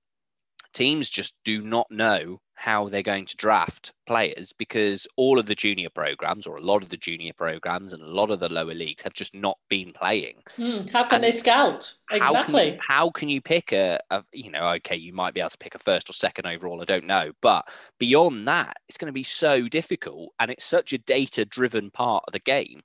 teams 0.78 1.10
just 1.10 1.34
do 1.44 1.62
not 1.62 1.90
know 1.90 2.40
how 2.54 2.88
they're 2.90 3.04
going 3.04 3.26
to 3.26 3.36
draft 3.38 3.94
players 4.06 4.54
because 4.54 5.08
all 5.16 5.40
of 5.40 5.46
the 5.46 5.56
junior 5.56 5.90
programs 5.90 6.46
or 6.46 6.58
a 6.58 6.62
lot 6.62 6.82
of 6.84 6.90
the 6.90 6.98
junior 6.98 7.34
programs 7.34 7.94
and 7.94 8.02
a 8.02 8.08
lot 8.08 8.32
of 8.32 8.40
the 8.40 8.50
lower 8.50 8.74
leagues 8.74 9.02
have 9.02 9.14
just 9.14 9.36
not 9.36 9.58
been 9.70 9.92
playing. 9.94 10.36
Mm, 10.58 10.90
how 10.92 11.04
can 11.04 11.16
and 11.16 11.24
they 11.24 11.32
scout? 11.32 11.94
Exactly. 12.12 12.72
How 12.72 12.72
can, 12.72 12.80
how 12.80 13.10
can 13.10 13.30
you 13.30 13.42
pick 13.42 13.72
a, 13.72 14.00
a, 14.12 14.24
you 14.34 14.52
know, 14.52 14.70
okay, 14.76 14.96
you 14.96 15.14
might 15.14 15.34
be 15.34 15.40
able 15.40 15.50
to 15.52 15.58
pick 15.58 15.76
a 15.76 15.80
first 15.80 16.10
or 16.10 16.14
second 16.14 16.46
overall, 16.46 16.82
I 16.82 16.86
don't 16.86 17.06
know. 17.06 17.32
But 17.42 17.68
beyond 18.00 18.48
that, 18.48 18.78
it's 18.88 18.98
going 18.98 19.10
to 19.10 19.14
be 19.14 19.24
so 19.24 19.68
difficult 19.68 20.34
and 20.40 20.52
it's 20.52 20.66
such 20.66 20.94
a 20.94 21.00
data 21.00 21.46
driven 21.46 21.90
part 21.92 22.24
of 22.28 22.34
the 22.34 22.40
game 22.40 22.82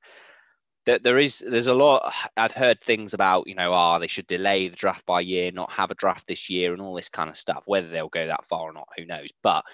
that 0.86 1.02
there 1.02 1.18
is 1.18 1.44
there's 1.46 1.68
a 1.68 1.74
lot 1.74 2.12
i've 2.36 2.52
heard 2.52 2.80
things 2.80 3.14
about 3.14 3.46
you 3.46 3.54
know 3.54 3.72
ah 3.72 3.96
oh, 3.96 3.98
they 4.00 4.06
should 4.06 4.26
delay 4.26 4.68
the 4.68 4.76
draft 4.76 5.04
by 5.06 5.20
year 5.20 5.50
not 5.52 5.70
have 5.70 5.90
a 5.90 5.96
draft 5.96 6.26
this 6.26 6.50
year 6.50 6.72
and 6.72 6.82
all 6.82 6.94
this 6.94 7.08
kind 7.08 7.30
of 7.30 7.38
stuff. 7.38 7.62
Whether 7.66 7.88
they'll 7.88 8.08
go 8.08 8.26
that 8.26 8.44
far 8.44 8.62
or 8.62 8.72
not 8.72 8.88
who 8.96 9.04
knows? 9.04 9.28
But 9.42 9.64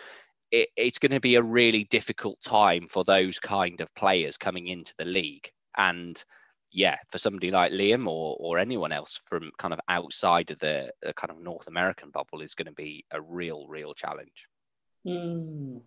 it, 0.50 0.68
it's 0.76 0.98
going 0.98 1.12
to 1.12 1.20
be 1.20 1.34
a 1.34 1.42
really 1.42 1.84
difficult 1.84 2.40
time 2.40 2.88
for 2.88 3.04
those 3.04 3.38
kind 3.38 3.80
of 3.80 3.94
players 3.94 4.38
coming 4.38 4.68
into 4.68 4.94
the 4.98 5.04
league. 5.04 5.50
And 5.76 6.22
yeah 6.70 6.96
for 7.08 7.18
somebody 7.18 7.50
like 7.50 7.72
liam 7.72 8.06
or 8.06 8.36
or 8.38 8.58
anyone 8.58 8.92
else 8.92 9.20
from 9.24 9.50
kind 9.58 9.72
of 9.72 9.80
outside 9.88 10.50
of 10.50 10.58
the, 10.58 10.92
the 11.00 11.14
kind 11.14 11.30
of 11.30 11.40
north 11.40 11.66
american 11.66 12.10
bubble 12.10 12.42
is 12.42 12.54
going 12.54 12.66
to 12.66 12.72
be 12.72 13.04
a 13.10 13.20
real 13.20 13.66
real 13.68 13.94
challenge. 13.94 14.46
Mm. 15.06 15.80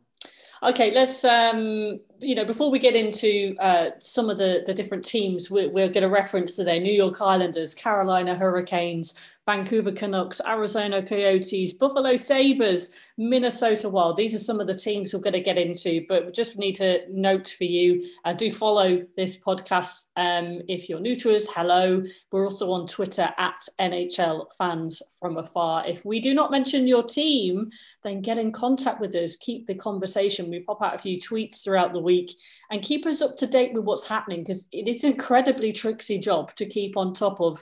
Okay, 0.63 0.91
let's 0.91 1.23
um, 1.23 1.99
you 2.19 2.35
know 2.35 2.45
before 2.45 2.69
we 2.69 2.77
get 2.77 2.95
into 2.95 3.55
uh, 3.59 3.91
some 3.97 4.29
of 4.29 4.37
the 4.37 4.63
the 4.63 4.75
different 4.75 5.03
teams, 5.03 5.49
we're, 5.49 5.69
we're 5.69 5.87
going 5.87 6.03
to 6.03 6.09
reference 6.09 6.55
today: 6.55 6.79
New 6.79 6.93
York 6.93 7.19
Islanders, 7.19 7.73
Carolina 7.73 8.35
Hurricanes, 8.35 9.15
Vancouver 9.51 9.91
Canucks, 9.91 10.39
Arizona 10.47 11.03
Coyotes, 11.03 11.73
Buffalo 11.73 12.15
Sabres, 12.15 12.91
Minnesota 13.17 13.89
Wild. 13.89 14.15
These 14.15 14.33
are 14.33 14.39
some 14.39 14.61
of 14.61 14.67
the 14.67 14.73
teams 14.73 15.13
we're 15.13 15.19
going 15.19 15.33
to 15.33 15.41
get 15.41 15.57
into, 15.57 16.05
but 16.07 16.25
we 16.25 16.31
just 16.31 16.57
need 16.57 16.75
to 16.75 17.01
note 17.09 17.53
for 17.57 17.65
you 17.65 18.01
uh, 18.23 18.31
do 18.31 18.53
follow 18.53 19.05
this 19.17 19.35
podcast 19.37 20.05
um, 20.15 20.61
if 20.69 20.87
you're 20.87 21.01
new 21.01 21.17
to 21.17 21.35
us. 21.35 21.49
Hello. 21.49 22.01
We're 22.31 22.45
also 22.45 22.71
on 22.71 22.87
Twitter 22.87 23.27
at 23.37 23.59
NHL 23.77 24.45
Fans 24.57 25.01
from 25.19 25.35
Afar. 25.35 25.85
If 25.85 26.05
we 26.05 26.21
do 26.21 26.33
not 26.33 26.49
mention 26.49 26.87
your 26.87 27.03
team, 27.03 27.71
then 28.03 28.21
get 28.21 28.37
in 28.37 28.53
contact 28.53 29.01
with 29.01 29.13
us. 29.15 29.35
Keep 29.35 29.67
the 29.67 29.75
conversation. 29.75 30.49
We 30.49 30.61
pop 30.61 30.81
out 30.81 30.95
a 30.95 30.99
few 30.99 31.19
tweets 31.19 31.61
throughout 31.61 31.91
the 31.91 31.99
week 31.99 32.37
and 32.69 32.81
keep 32.81 33.05
us 33.05 33.21
up 33.21 33.35
to 33.37 33.47
date 33.47 33.73
with 33.73 33.83
what's 33.83 34.07
happening 34.07 34.43
because 34.43 34.69
it 34.71 34.87
is 34.87 35.03
an 35.03 35.11
incredibly 35.11 35.73
tricksy 35.73 36.19
job 36.19 36.55
to 36.55 36.65
keep 36.65 36.95
on 36.95 37.13
top 37.13 37.41
of 37.41 37.61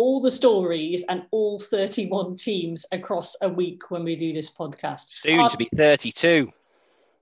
all 0.00 0.18
the 0.18 0.30
stories 0.30 1.04
and 1.10 1.24
all 1.30 1.58
31 1.58 2.34
teams 2.34 2.86
across 2.90 3.36
a 3.42 3.48
week 3.50 3.90
when 3.90 4.02
we 4.02 4.16
do 4.16 4.32
this 4.32 4.50
podcast. 4.50 5.08
Soon 5.08 5.46
to 5.46 5.56
be 5.58 5.68
32. 5.76 6.50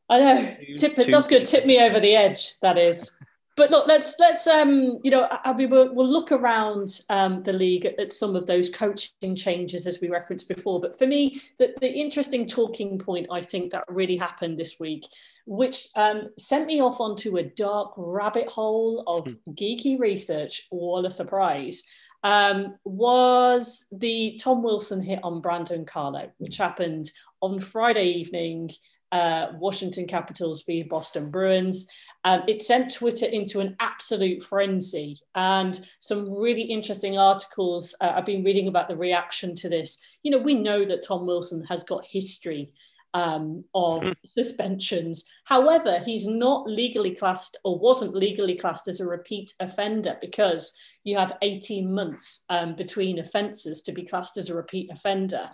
I 0.09 0.19
know. 0.21 0.57
Tip, 0.77 0.97
it 0.97 1.11
does 1.11 1.27
good. 1.27 1.45
Tip 1.45 1.67
me 1.67 1.81
over 1.81 1.99
the 1.99 2.15
edge, 2.15 2.57
that 2.61 2.79
is. 2.79 3.19
but 3.57 3.73
look, 3.73 3.89
let's 3.89 4.15
let's 4.21 4.47
um, 4.47 5.01
you 5.03 5.11
know, 5.11 5.27
I, 5.45 5.53
mean, 5.55 5.71
we'll, 5.71 5.93
we'll 5.93 6.09
look 6.09 6.31
around 6.31 7.01
um, 7.11 7.43
the 7.43 7.53
league 7.53 7.85
at, 7.85 7.99
at, 7.99 8.13
some 8.13 8.37
of 8.37 8.47
those 8.47 8.71
coaching 8.71 9.35
changes 9.35 9.85
as 9.89 10.01
we 10.01 10.09
referenced 10.09 10.49
before. 10.49 10.81
But 10.81 10.97
for 10.97 11.07
me, 11.07 11.41
the, 11.59 11.75
the 11.81 11.91
interesting 11.91 12.47
talking 12.47 12.97
point 12.97 13.27
I 13.29 13.43
think 13.43 13.73
that 13.73 13.85
really 13.89 14.17
happened 14.17 14.57
this 14.57 14.77
week, 14.79 15.05
which 15.47 15.89
um, 15.97 16.29
sent 16.39 16.67
me 16.67 16.81
off 16.81 17.01
onto 17.01 17.39
a 17.39 17.43
dark 17.43 17.93
rabbit 17.97 18.47
hole 18.47 19.03
of 19.09 19.25
hmm. 19.25 19.51
geeky 19.51 19.99
research. 19.99 20.69
What 20.71 21.05
a 21.05 21.11
surprise! 21.11 21.83
Um, 22.25 22.77
was 22.85 23.87
the 23.93 24.39
Tom 24.43 24.63
Wilson 24.63 25.01
hit 25.01 25.21
on 25.23 25.41
Brandon 25.41 25.85
Carlo, 25.85 26.31
which 26.39 26.57
happened 26.57 27.11
on 27.41 27.61
Friday 27.61 28.07
evening 28.07 28.71
uh, 29.13 29.49
Washington 29.59 30.07
Capitals 30.07 30.65
v 30.65 30.83
Boston 30.83 31.31
Bruins. 31.31 31.89
Um, 32.25 32.43
it 32.47 32.63
sent 32.63 32.93
Twitter 32.93 33.27
into 33.27 33.61
an 33.61 33.77
absolute 33.81 34.43
frenzy, 34.43 35.19
and 35.35 35.81
some 36.01 36.31
really 36.31 36.63
interesting 36.63 37.19
articles 37.19 37.95
uh, 38.01 38.13
I've 38.15 38.27
been 38.27 38.45
reading 38.45 38.69
about 38.69 38.89
the 38.89 38.97
reaction 38.97 39.55
to 39.57 39.69
this. 39.69 39.99
You 40.23 40.31
know, 40.31 40.39
we 40.39 40.55
know 40.55 40.85
that 40.85 41.07
Tom 41.07 41.27
Wilson 41.27 41.65
has 41.65 41.85
got 41.85 42.05
history 42.07 42.73
um, 43.15 43.65
of 43.75 44.03
mm-hmm. 44.03 44.13
suspensions. 44.25 45.25
However, 45.45 46.01
he's 46.05 46.27
not 46.27 46.69
legally 46.69 47.15
classed 47.15 47.57
or 47.65 47.79
wasn't 47.79 48.15
legally 48.15 48.57
classed 48.57 48.89
as 48.89 49.01
a 49.01 49.07
repeat 49.07 49.53
offender 49.61 50.17
because 50.21 50.79
you 51.05 51.17
have 51.17 51.37
18 51.43 51.93
months 51.93 52.45
um, 52.51 52.75
between 52.77 53.19
offences 53.19 53.83
to 53.83 53.93
be 53.93 54.05
classed 54.05 54.37
as 54.37 54.51
a 54.51 54.55
repeat 54.55 54.91
offender. 54.93 55.49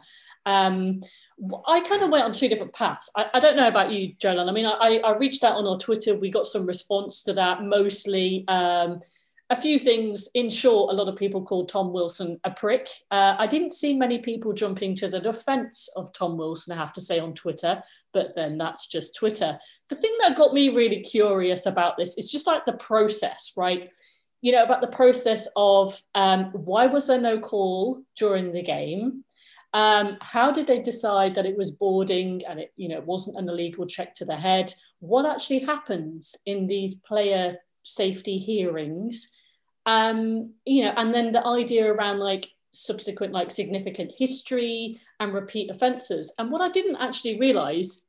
Um, 0.46 1.00
I 1.66 1.80
kind 1.80 2.02
of 2.02 2.10
went 2.10 2.24
on 2.24 2.32
two 2.32 2.48
different 2.48 2.74
paths. 2.74 3.10
I, 3.16 3.26
I 3.34 3.40
don't 3.40 3.56
know 3.56 3.68
about 3.68 3.92
you, 3.92 4.14
Jolon. 4.14 4.48
I 4.48 4.52
mean, 4.52 4.66
I, 4.66 5.00
I, 5.04 5.16
reached 5.16 5.42
out 5.42 5.56
on 5.56 5.66
our 5.66 5.78
Twitter. 5.78 6.14
We 6.14 6.30
got 6.30 6.46
some 6.46 6.66
response 6.66 7.22
to 7.22 7.32
that, 7.32 7.62
mostly 7.62 8.44
um, 8.46 9.00
a 9.50 9.60
few 9.60 9.78
things. 9.78 10.28
In 10.34 10.48
short, 10.48 10.92
a 10.92 10.96
lot 10.96 11.08
of 11.08 11.16
people 11.16 11.44
called 11.44 11.68
Tom 11.68 11.92
Wilson 11.92 12.40
a 12.44 12.50
prick. 12.50 12.88
Uh, 13.10 13.36
I 13.38 13.46
didn't 13.46 13.72
see 13.72 13.94
many 13.94 14.18
people 14.18 14.52
jumping 14.52 14.94
to 14.96 15.08
the 15.08 15.20
defense 15.20 15.88
of 15.96 16.12
Tom 16.12 16.38
Wilson, 16.38 16.72
I 16.72 16.76
have 16.76 16.92
to 16.94 17.00
say, 17.00 17.18
on 17.18 17.34
Twitter, 17.34 17.82
but 18.12 18.34
then 18.34 18.56
that's 18.56 18.88
just 18.88 19.14
Twitter. 19.14 19.58
The 19.90 19.96
thing 19.96 20.14
that 20.20 20.36
got 20.36 20.54
me 20.54 20.70
really 20.70 21.00
curious 21.00 21.66
about 21.66 21.96
this 21.96 22.16
is 22.16 22.30
just 22.30 22.46
like 22.46 22.64
the 22.64 22.72
process, 22.72 23.52
right? 23.56 23.88
You 24.40 24.52
know, 24.52 24.64
about 24.64 24.80
the 24.80 24.88
process 24.88 25.48
of 25.56 26.00
um, 26.14 26.46
why 26.52 26.86
was 26.86 27.06
there 27.06 27.20
no 27.20 27.38
call 27.38 28.02
during 28.16 28.52
the 28.52 28.62
game? 28.62 29.24
Um, 29.74 30.18
how 30.20 30.52
did 30.52 30.68
they 30.68 30.80
decide 30.80 31.34
that 31.34 31.46
it 31.46 31.56
was 31.58 31.72
boarding 31.72 32.42
and 32.46 32.60
it, 32.60 32.72
you 32.76 32.88
know, 32.88 32.98
it 32.98 33.06
wasn't 33.06 33.38
an 33.38 33.48
illegal 33.48 33.86
check 33.86 34.14
to 34.14 34.24
the 34.24 34.36
head? 34.36 34.72
What 35.00 35.26
actually 35.26 35.60
happens 35.60 36.36
in 36.46 36.68
these 36.68 36.94
player 36.94 37.58
safety 37.84 38.38
hearings? 38.38 39.30
Um, 39.86 40.54
you 40.64 40.84
know, 40.84 40.94
and 40.96 41.14
then 41.14 41.32
the 41.32 41.46
idea 41.46 41.92
around 41.92 42.18
like 42.18 42.50
subsequent 42.72 43.32
like 43.32 43.50
significant 43.50 44.12
history 44.16 45.00
and 45.20 45.32
repeat 45.32 45.70
offences. 45.70 46.34
And 46.38 46.50
what 46.50 46.60
I 46.60 46.70
didn't 46.70 46.96
actually 46.96 47.38
realise 47.38 48.02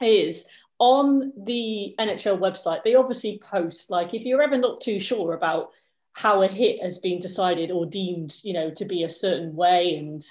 is 0.00 0.46
on 0.78 1.32
the 1.44 1.94
NHL 1.98 2.38
website, 2.38 2.84
they 2.84 2.94
obviously 2.94 3.38
post 3.38 3.90
like 3.90 4.12
if 4.12 4.24
you're 4.24 4.42
ever 4.42 4.58
not 4.58 4.80
too 4.80 4.98
sure 4.98 5.32
about 5.32 5.70
how 6.12 6.42
a 6.42 6.48
hit 6.48 6.82
has 6.82 6.98
been 6.98 7.18
decided 7.18 7.70
or 7.70 7.86
deemed, 7.86 8.36
you 8.42 8.52
know, 8.52 8.70
to 8.70 8.84
be 8.84 9.02
a 9.02 9.10
certain 9.10 9.54
way 9.56 9.96
and 9.96 10.24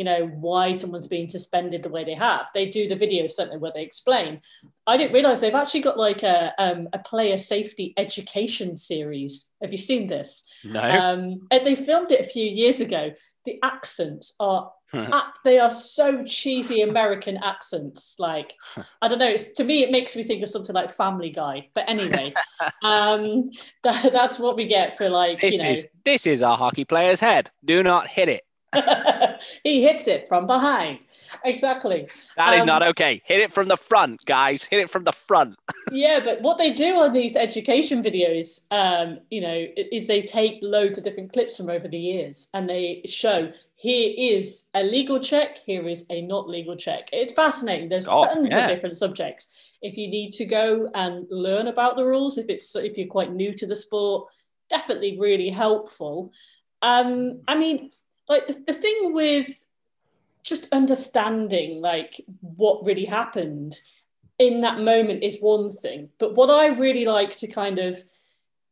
you 0.00 0.04
know 0.04 0.28
why 0.28 0.72
someone's 0.72 1.06
being 1.06 1.28
suspended 1.28 1.82
the 1.82 1.90
way 1.90 2.04
they 2.04 2.14
have 2.14 2.48
they 2.54 2.64
do 2.64 2.88
the 2.88 2.96
videos 2.96 3.36
don't 3.36 3.50
they 3.50 3.58
where 3.58 3.72
they 3.74 3.82
explain 3.82 4.40
i 4.86 4.96
didn't 4.96 5.12
realize 5.12 5.42
they've 5.42 5.62
actually 5.62 5.82
got 5.82 5.98
like 5.98 6.22
a, 6.22 6.54
um, 6.58 6.88
a 6.94 6.98
player 7.00 7.36
safety 7.36 7.92
education 7.98 8.78
series 8.78 9.50
have 9.60 9.72
you 9.72 9.82
seen 9.90 10.06
this 10.06 10.48
no 10.64 10.80
um, 10.80 11.34
they 11.50 11.74
filmed 11.74 12.10
it 12.10 12.24
a 12.24 12.32
few 12.36 12.46
years 12.46 12.80
ago 12.80 13.10
the 13.44 13.58
accents 13.62 14.34
are 14.40 14.72
they 15.44 15.58
are 15.58 15.70
so 15.70 16.24
cheesy 16.24 16.82
American 16.82 17.36
accents. 17.36 18.16
Like, 18.18 18.54
I 19.00 19.06
don't 19.06 19.20
know. 19.20 19.28
It's, 19.28 19.52
to 19.52 19.64
me, 19.64 19.84
it 19.84 19.92
makes 19.92 20.16
me 20.16 20.24
think 20.24 20.42
of 20.42 20.48
something 20.48 20.74
like 20.74 20.90
Family 20.90 21.30
Guy. 21.30 21.68
But 21.74 21.84
anyway, 21.88 22.34
um, 22.82 23.44
that, 23.84 24.12
that's 24.12 24.40
what 24.40 24.56
we 24.56 24.66
get 24.66 24.96
for 24.96 25.08
like. 25.08 25.40
This 25.40 25.56
you 25.56 25.62
know, 25.62 25.70
is 25.70 25.86
this 26.04 26.26
is 26.26 26.42
our 26.42 26.56
hockey 26.56 26.84
player's 26.84 27.20
head. 27.20 27.50
Do 27.64 27.82
not 27.82 28.08
hit 28.08 28.28
it. 28.28 28.44
he 29.64 29.82
hits 29.82 30.06
it 30.06 30.28
from 30.28 30.46
behind. 30.46 31.00
Exactly. 31.44 32.08
That 32.36 32.54
is 32.54 32.62
um, 32.62 32.66
not 32.66 32.82
okay. 32.82 33.22
Hit 33.24 33.40
it 33.40 33.52
from 33.52 33.68
the 33.68 33.76
front, 33.76 34.24
guys. 34.24 34.64
Hit 34.64 34.80
it 34.80 34.90
from 34.90 35.04
the 35.04 35.12
front. 35.12 35.56
yeah, 35.90 36.20
but 36.22 36.40
what 36.42 36.58
they 36.58 36.72
do 36.72 36.96
on 36.96 37.12
these 37.12 37.36
education 37.36 38.02
videos, 38.02 38.66
um, 38.70 39.20
you 39.30 39.40
know, 39.40 39.66
is 39.76 40.06
they 40.06 40.22
take 40.22 40.58
loads 40.62 40.98
of 40.98 41.04
different 41.04 41.32
clips 41.32 41.56
from 41.56 41.68
over 41.68 41.88
the 41.88 41.98
years 41.98 42.48
and 42.54 42.68
they 42.68 43.02
show 43.06 43.50
here 43.76 44.12
is 44.16 44.68
a 44.74 44.82
legal 44.82 45.20
check, 45.20 45.58
here 45.64 45.88
is 45.88 46.06
a 46.10 46.20
not 46.22 46.48
legal 46.48 46.76
check. 46.76 47.08
It's 47.12 47.32
fascinating. 47.32 47.88
There's 47.88 48.08
oh, 48.08 48.26
tons 48.26 48.50
yeah. 48.50 48.64
of 48.64 48.68
different 48.68 48.96
subjects. 48.96 49.72
If 49.82 49.96
you 49.96 50.08
need 50.08 50.32
to 50.32 50.44
go 50.44 50.90
and 50.94 51.26
learn 51.30 51.66
about 51.66 51.96
the 51.96 52.04
rules, 52.04 52.38
if 52.38 52.48
it's 52.48 52.76
if 52.76 52.98
you're 52.98 53.08
quite 53.08 53.32
new 53.32 53.52
to 53.54 53.66
the 53.66 53.76
sport, 53.76 54.30
definitely 54.68 55.16
really 55.18 55.50
helpful. 55.50 56.32
Um, 56.82 57.42
I 57.48 57.56
mean, 57.56 57.90
like 58.30 58.46
the, 58.46 58.62
the 58.68 58.72
thing 58.72 59.12
with 59.12 59.48
just 60.42 60.68
understanding 60.72 61.82
like 61.82 62.24
what 62.40 62.84
really 62.86 63.04
happened 63.04 63.78
in 64.38 64.62
that 64.62 64.78
moment 64.78 65.22
is 65.22 65.38
one 65.40 65.70
thing 65.70 66.08
but 66.18 66.34
what 66.34 66.48
i 66.48 66.68
really 66.68 67.04
like 67.04 67.36
to 67.36 67.46
kind 67.46 67.78
of 67.78 68.02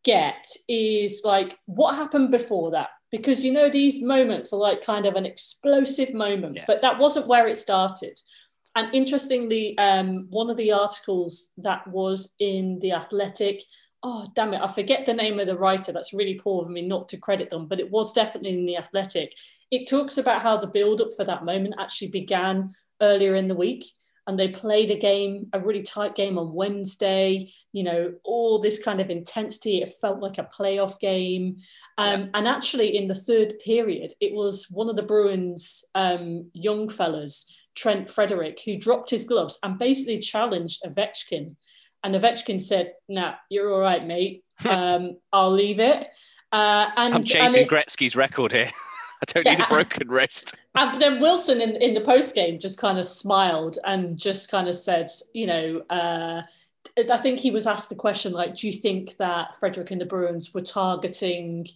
get 0.04 0.46
is 0.68 1.22
like 1.24 1.58
what 1.66 1.94
happened 1.94 2.30
before 2.30 2.70
that 2.70 2.88
because 3.10 3.44
you 3.44 3.52
know 3.52 3.68
these 3.68 4.02
moments 4.02 4.52
are 4.52 4.60
like 4.60 4.82
kind 4.82 5.04
of 5.04 5.14
an 5.14 5.26
explosive 5.26 6.14
moment 6.14 6.56
yeah. 6.56 6.64
but 6.66 6.80
that 6.80 6.98
wasn't 6.98 7.26
where 7.26 7.46
it 7.46 7.58
started 7.58 8.18
and 8.76 8.94
interestingly 8.94 9.76
um, 9.78 10.28
one 10.30 10.48
of 10.48 10.56
the 10.56 10.70
articles 10.70 11.50
that 11.58 11.86
was 11.88 12.34
in 12.38 12.78
the 12.80 12.92
athletic 12.92 13.62
oh 14.02 14.26
damn 14.34 14.54
it 14.54 14.60
i 14.60 14.66
forget 14.66 15.04
the 15.04 15.14
name 15.14 15.40
of 15.40 15.46
the 15.46 15.56
writer 15.56 15.92
that's 15.92 16.12
really 16.12 16.34
poor 16.34 16.64
of 16.64 16.70
me 16.70 16.82
not 16.82 17.08
to 17.08 17.16
credit 17.16 17.50
them 17.50 17.66
but 17.66 17.80
it 17.80 17.90
was 17.90 18.12
definitely 18.12 18.50
in 18.50 18.66
the 18.66 18.76
athletic. 18.76 19.32
It 19.70 19.86
talks 19.86 20.16
about 20.16 20.40
how 20.40 20.56
the 20.56 20.66
build 20.66 21.02
up 21.02 21.08
for 21.14 21.24
that 21.24 21.44
moment 21.44 21.74
actually 21.78 22.08
began 22.08 22.70
earlier 23.02 23.34
in 23.34 23.48
the 23.48 23.54
week 23.54 23.84
and 24.28 24.38
they 24.38 24.48
played 24.48 24.90
a 24.90 24.98
game 24.98 25.48
a 25.52 25.60
really 25.60 25.82
tight 25.82 26.14
game 26.14 26.38
on 26.38 26.52
wednesday 26.52 27.50
you 27.72 27.82
know 27.82 28.12
all 28.24 28.60
this 28.60 28.78
kind 28.78 29.00
of 29.00 29.10
intensity 29.10 29.82
it 29.82 29.94
felt 30.00 30.20
like 30.20 30.38
a 30.38 30.48
playoff 30.56 31.00
game. 31.00 31.56
Um, 31.96 32.20
yeah. 32.20 32.26
and 32.34 32.48
actually 32.48 32.96
in 32.96 33.08
the 33.08 33.14
third 33.14 33.54
period 33.64 34.12
it 34.20 34.32
was 34.32 34.70
one 34.70 34.88
of 34.88 34.96
the 34.96 35.02
bruins 35.02 35.84
um, 35.94 36.50
young 36.52 36.88
fellas 36.88 37.50
trent 37.74 38.10
frederick 38.10 38.60
who 38.64 38.76
dropped 38.76 39.10
his 39.10 39.24
gloves 39.24 39.58
and 39.62 39.78
basically 39.78 40.18
challenged 40.18 40.82
ovechkin 40.84 41.56
and 42.04 42.14
Ovechkin 42.14 42.60
said, 42.60 42.94
"Nah, 43.08 43.34
you're 43.50 43.72
all 43.72 43.80
right, 43.80 44.04
mate. 44.04 44.44
Um, 44.68 45.18
I'll 45.32 45.52
leave 45.52 45.78
it." 45.78 46.08
Uh, 46.50 46.90
and 46.96 47.14
I'm 47.14 47.22
chasing 47.22 47.46
and 47.46 47.56
it, 47.56 47.68
Gretzky's 47.68 48.16
record 48.16 48.50
here. 48.50 48.70
I 49.20 49.24
don't 49.32 49.46
yeah, 49.46 49.54
need 49.54 49.64
a 49.64 49.68
broken 49.68 50.08
wrist. 50.08 50.54
And 50.74 51.02
then 51.02 51.20
Wilson 51.20 51.60
in, 51.60 51.74
in 51.76 51.94
the 51.94 52.00
post 52.00 52.36
game 52.36 52.60
just 52.60 52.78
kind 52.78 52.98
of 52.98 53.06
smiled 53.06 53.78
and 53.84 54.16
just 54.16 54.48
kind 54.48 54.68
of 54.68 54.76
said, 54.76 55.08
you 55.32 55.46
know, 55.46 55.82
uh, 55.90 56.42
I 57.10 57.16
think 57.16 57.40
he 57.40 57.50
was 57.50 57.66
asked 57.66 57.88
the 57.88 57.96
question 57.96 58.32
like, 58.32 58.54
do 58.54 58.68
you 58.68 58.72
think 58.72 59.16
that 59.16 59.56
Frederick 59.58 59.90
and 59.90 60.00
the 60.00 60.06
Bruins 60.06 60.54
were 60.54 60.60
targeting 60.60 61.66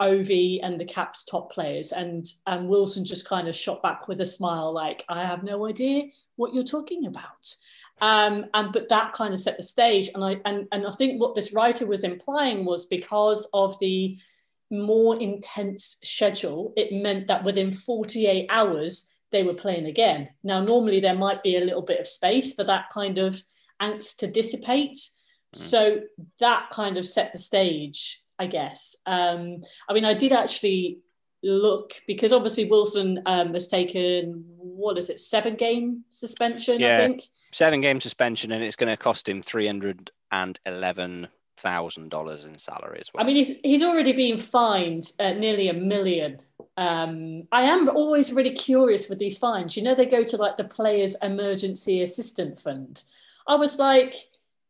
Ovi 0.00 0.60
and 0.62 0.80
the 0.80 0.84
Caps 0.84 1.24
top 1.24 1.50
players? 1.50 1.90
And 1.90 2.26
and 2.46 2.68
Wilson 2.68 3.04
just 3.04 3.28
kind 3.28 3.48
of 3.48 3.56
shot 3.56 3.82
back 3.82 4.06
with 4.06 4.20
a 4.20 4.26
smile, 4.26 4.72
like, 4.72 5.04
I 5.08 5.24
have 5.24 5.42
no 5.42 5.66
idea 5.66 6.04
what 6.36 6.54
you're 6.54 6.62
talking 6.62 7.06
about. 7.06 7.56
Um, 8.02 8.46
and 8.52 8.72
but 8.72 8.88
that 8.88 9.12
kind 9.12 9.32
of 9.32 9.40
set 9.40 9.56
the 9.56 9.62
stage. 9.62 10.10
And 10.14 10.24
I 10.24 10.40
and, 10.44 10.66
and 10.72 10.86
I 10.86 10.90
think 10.90 11.20
what 11.20 11.34
this 11.34 11.54
writer 11.54 11.86
was 11.86 12.04
implying 12.04 12.64
was 12.64 12.84
because 12.84 13.48
of 13.54 13.78
the 13.78 14.18
more 14.70 15.20
intense 15.20 15.98
schedule, 16.02 16.72
it 16.76 16.92
meant 16.92 17.28
that 17.28 17.44
within 17.44 17.72
48 17.72 18.46
hours 18.50 19.14
they 19.30 19.44
were 19.44 19.54
playing 19.54 19.86
again. 19.86 20.28
Now, 20.42 20.62
normally 20.62 21.00
there 21.00 21.14
might 21.14 21.42
be 21.42 21.56
a 21.56 21.64
little 21.64 21.82
bit 21.82 22.00
of 22.00 22.06
space 22.08 22.54
for 22.54 22.64
that 22.64 22.90
kind 22.90 23.18
of 23.18 23.40
angst 23.80 24.16
to 24.18 24.26
dissipate. 24.26 24.96
Mm. 24.96 25.08
So 25.56 26.00
that 26.40 26.70
kind 26.70 26.98
of 26.98 27.06
set 27.06 27.32
the 27.32 27.38
stage, 27.38 28.22
I 28.38 28.46
guess. 28.46 28.96
Um, 29.06 29.62
I 29.88 29.92
mean, 29.92 30.04
I 30.04 30.14
did 30.14 30.32
actually 30.32 30.98
look 31.42 31.94
because 32.06 32.32
obviously 32.32 32.66
Wilson 32.66 33.20
um, 33.26 33.52
has 33.54 33.68
taken 33.68 34.44
what 34.56 34.96
is 34.96 35.10
it 35.10 35.20
seven 35.20 35.54
game 35.54 36.04
suspension 36.10 36.80
yeah, 36.80 36.94
I 36.94 37.06
think 37.06 37.22
seven 37.50 37.80
game 37.80 38.00
suspension 38.00 38.52
and 38.52 38.62
it's 38.62 38.76
going 38.76 38.90
to 38.90 38.96
cost 38.96 39.28
him 39.28 39.42
three 39.42 39.66
hundred 39.66 40.10
and 40.30 40.58
eleven 40.66 41.28
thousand 41.58 42.10
dollars 42.10 42.44
in 42.44 42.58
salary 42.58 42.98
as 43.00 43.10
well. 43.12 43.24
I 43.24 43.26
mean 43.26 43.36
he's 43.36 43.56
he's 43.62 43.82
already 43.82 44.12
been 44.12 44.38
fined 44.38 45.10
uh, 45.18 45.32
nearly 45.32 45.68
a 45.68 45.74
million. 45.74 46.40
Um, 46.76 47.48
I 47.52 47.62
am 47.62 47.88
always 47.88 48.32
really 48.32 48.52
curious 48.52 49.08
with 49.08 49.18
these 49.18 49.38
fines. 49.38 49.76
You 49.76 49.82
know 49.82 49.94
they 49.94 50.06
go 50.06 50.22
to 50.24 50.36
like 50.36 50.56
the 50.56 50.64
players 50.64 51.16
emergency 51.22 52.02
assistant 52.02 52.58
fund. 52.58 53.02
I 53.48 53.56
was 53.56 53.78
like 53.78 54.14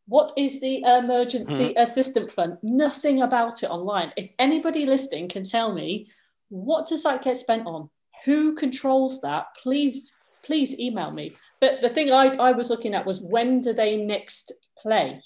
What 0.07 0.33
is 0.37 0.61
the 0.61 0.83
emergency 0.83 1.69
mm-hmm. 1.69 1.79
assistant 1.79 2.31
fund? 2.31 2.59
Nothing 2.63 3.23
about 3.23 3.63
it 3.63 3.71
online. 3.71 4.13
If 4.17 4.33
anybody 4.39 4.87
listening 4.87 5.29
can 5.29 5.45
tell 5.45 5.73
me 5.73 6.09
what 6.53 6.87
does 6.87 7.03
that 7.05 7.23
get 7.23 7.39
spent 7.39 7.67
on? 7.67 7.89
Who 8.27 8.55
controls 8.55 9.23
that? 9.23 9.47
Please, 9.63 10.13
please 10.45 10.79
email 10.79 11.11
me. 11.11 11.33
But 11.61 11.81
the 11.81 11.89
thing 11.89 12.13
I, 12.13 12.27
I 12.39 12.53
was 12.53 12.69
looking 12.69 12.95
at 12.95 13.07
was 13.07 13.23
when 13.23 13.63
do 13.63 13.73
they 13.73 13.97
next 13.97 14.53
play? 14.79 15.23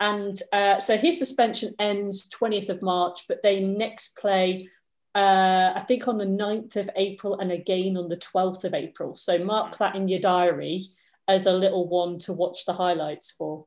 And 0.00 0.38
uh, 0.52 0.78
so 0.78 0.98
his 0.98 1.18
suspension 1.18 1.74
ends 1.78 2.28
20th 2.30 2.68
of 2.68 2.82
March, 2.82 3.22
but 3.26 3.42
they 3.42 3.60
next 3.60 4.18
play, 4.18 4.68
uh, 5.14 5.72
I 5.74 5.82
think, 5.88 6.08
on 6.08 6.18
the 6.18 6.26
9th 6.26 6.76
of 6.76 6.90
April 6.94 7.40
and 7.40 7.50
again 7.50 7.96
on 7.96 8.10
the 8.10 8.18
12th 8.18 8.64
of 8.64 8.74
April. 8.74 9.14
So 9.14 9.38
mark 9.38 9.78
that 9.78 9.94
in 9.94 10.08
your 10.08 10.20
diary 10.20 10.82
as 11.26 11.46
a 11.46 11.52
little 11.52 11.88
one 11.88 12.18
to 12.20 12.34
watch 12.34 12.66
the 12.66 12.74
highlights 12.74 13.30
for. 13.30 13.64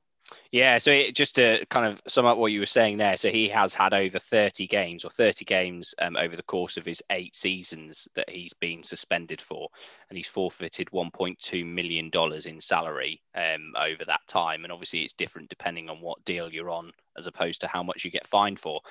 Yeah, 0.51 0.77
so 0.79 0.91
it, 0.91 1.15
just 1.15 1.35
to 1.35 1.65
kind 1.69 1.85
of 1.85 2.01
sum 2.07 2.25
up 2.25 2.37
what 2.37 2.51
you 2.51 2.59
were 2.59 2.65
saying 2.65 2.97
there, 2.97 3.17
so 3.17 3.29
he 3.29 3.49
has 3.49 3.73
had 3.73 3.93
over 3.93 4.19
30 4.19 4.67
games 4.67 5.05
or 5.05 5.09
30 5.09 5.45
games 5.45 5.93
um, 5.99 6.15
over 6.17 6.35
the 6.35 6.43
course 6.43 6.77
of 6.77 6.85
his 6.85 7.03
eight 7.11 7.35
seasons 7.35 8.07
that 8.15 8.29
he's 8.29 8.53
been 8.53 8.83
suspended 8.83 9.41
for, 9.41 9.69
and 10.09 10.17
he's 10.17 10.27
forfeited 10.27 10.89
1.2 10.91 11.65
million 11.65 12.09
dollars 12.09 12.45
in 12.45 12.59
salary 12.59 13.21
um, 13.35 13.73
over 13.79 14.03
that 14.05 14.21
time. 14.27 14.63
And 14.63 14.73
obviously, 14.73 15.03
it's 15.03 15.13
different 15.13 15.49
depending 15.49 15.89
on 15.89 16.01
what 16.01 16.23
deal 16.25 16.51
you're 16.51 16.71
on, 16.71 16.91
as 17.17 17.27
opposed 17.27 17.61
to 17.61 17.67
how 17.67 17.83
much 17.83 18.03
you 18.03 18.11
get 18.11 18.27
fined 18.27 18.59
for. 18.59 18.81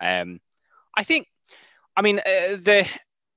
Um, 0.00 0.40
I 0.96 1.02
think, 1.02 1.28
I 1.96 2.02
mean, 2.02 2.18
uh, 2.18 2.56
the 2.56 2.86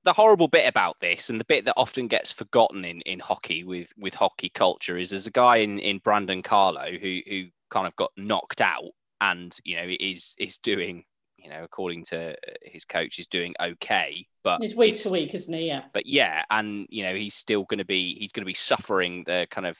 the 0.04 0.12
horrible 0.12 0.48
bit 0.48 0.66
about 0.66 0.96
this 1.00 1.30
and 1.30 1.38
the 1.38 1.44
bit 1.44 1.64
that 1.66 1.74
often 1.76 2.08
gets 2.08 2.32
forgotten 2.32 2.84
in, 2.84 3.00
in 3.02 3.18
hockey 3.18 3.64
with 3.64 3.92
with 3.98 4.14
hockey 4.14 4.48
culture 4.48 4.96
is 4.96 5.10
there's 5.10 5.26
a 5.26 5.32
guy 5.32 5.56
in, 5.56 5.78
in 5.78 5.98
Brandon 5.98 6.42
Carlo 6.42 6.90
who 6.90 7.20
who 7.28 7.44
kind 7.70 7.86
of 7.86 7.94
got 7.96 8.10
knocked 8.16 8.60
out 8.60 8.90
and 9.20 9.56
you 9.64 9.76
know 9.76 9.86
is 10.00 10.34
is 10.38 10.56
doing 10.58 11.04
you 11.36 11.50
know 11.50 11.62
according 11.62 12.04
to 12.04 12.32
uh, 12.32 12.52
his 12.62 12.84
coach 12.84 13.18
is 13.18 13.26
doing 13.26 13.54
okay 13.60 14.26
but 14.42 14.60
he's 14.60 14.74
week 14.74 14.96
to 14.98 15.10
week 15.10 15.34
isn't 15.34 15.54
he? 15.54 15.66
Yeah. 15.66 15.82
But 15.92 16.06
yeah 16.06 16.44
and 16.50 16.86
you 16.88 17.02
know 17.04 17.14
he's 17.14 17.34
still 17.34 17.64
going 17.64 17.78
to 17.78 17.84
be 17.84 18.16
he's 18.18 18.32
going 18.32 18.42
to 18.42 18.46
be 18.46 18.54
suffering 18.54 19.24
the 19.26 19.46
kind 19.50 19.66
of 19.66 19.76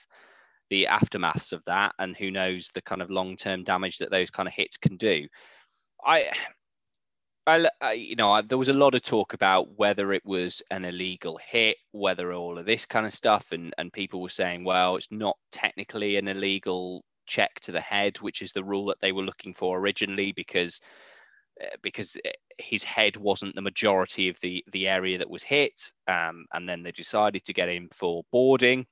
the 0.69 0.87
aftermaths 0.89 1.51
of 1.51 1.63
that 1.65 1.93
and 1.99 2.15
who 2.15 2.31
knows 2.31 2.69
the 2.73 2.81
kind 2.81 3.01
of 3.01 3.09
long-term 3.09 3.63
damage 3.63 3.97
that 3.97 4.09
those 4.09 4.29
kind 4.29 4.47
of 4.47 4.53
hits 4.53 4.77
can 4.77 4.95
do. 4.95 5.27
I 6.03 6.31
I, 7.47 7.93
you 7.93 8.15
know, 8.15 8.31
I, 8.31 8.41
there 8.41 8.57
was 8.57 8.69
a 8.69 8.73
lot 8.73 8.93
of 8.93 9.01
talk 9.01 9.33
about 9.33 9.77
whether 9.77 10.13
it 10.13 10.23
was 10.25 10.61
an 10.69 10.85
illegal 10.85 11.39
hit, 11.43 11.77
whether 11.91 12.33
all 12.33 12.59
of 12.59 12.65
this 12.65 12.85
kind 12.85 13.05
of 13.05 13.13
stuff, 13.13 13.51
and 13.51 13.73
and 13.77 13.91
people 13.91 14.21
were 14.21 14.29
saying, 14.29 14.63
well, 14.63 14.95
it's 14.95 15.11
not 15.11 15.37
technically 15.51 16.17
an 16.17 16.27
illegal 16.27 17.03
check 17.25 17.59
to 17.61 17.71
the 17.71 17.81
head, 17.81 18.17
which 18.21 18.41
is 18.41 18.51
the 18.51 18.63
rule 18.63 18.85
that 18.87 19.01
they 19.01 19.11
were 19.11 19.23
looking 19.23 19.53
for 19.55 19.79
originally, 19.79 20.31
because 20.33 20.81
uh, 21.61 21.75
because 21.81 22.15
uh, 22.25 22.29
his 22.59 22.83
head 22.83 23.17
wasn't 23.17 23.55
the 23.55 23.61
majority 23.61 24.29
of 24.29 24.39
the 24.41 24.63
the 24.71 24.87
area 24.87 25.17
that 25.17 25.29
was 25.29 25.43
hit, 25.43 25.91
um, 26.07 26.45
and 26.53 26.69
then 26.69 26.83
they 26.83 26.91
decided 26.91 27.43
to 27.45 27.53
get 27.53 27.69
him 27.69 27.89
for 27.91 28.23
boarding 28.31 28.85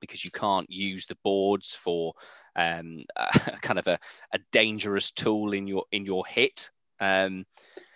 because 0.00 0.24
you 0.24 0.30
can't 0.32 0.70
use 0.70 1.06
the 1.06 1.16
boards 1.24 1.74
for 1.74 2.14
um, 2.56 3.04
kind 3.62 3.78
of 3.78 3.86
a, 3.86 3.98
a 4.32 4.38
dangerous 4.52 5.12
tool 5.12 5.52
in 5.52 5.68
your 5.68 5.84
in 5.92 6.04
your 6.04 6.26
hit 6.26 6.70
um, 7.00 7.46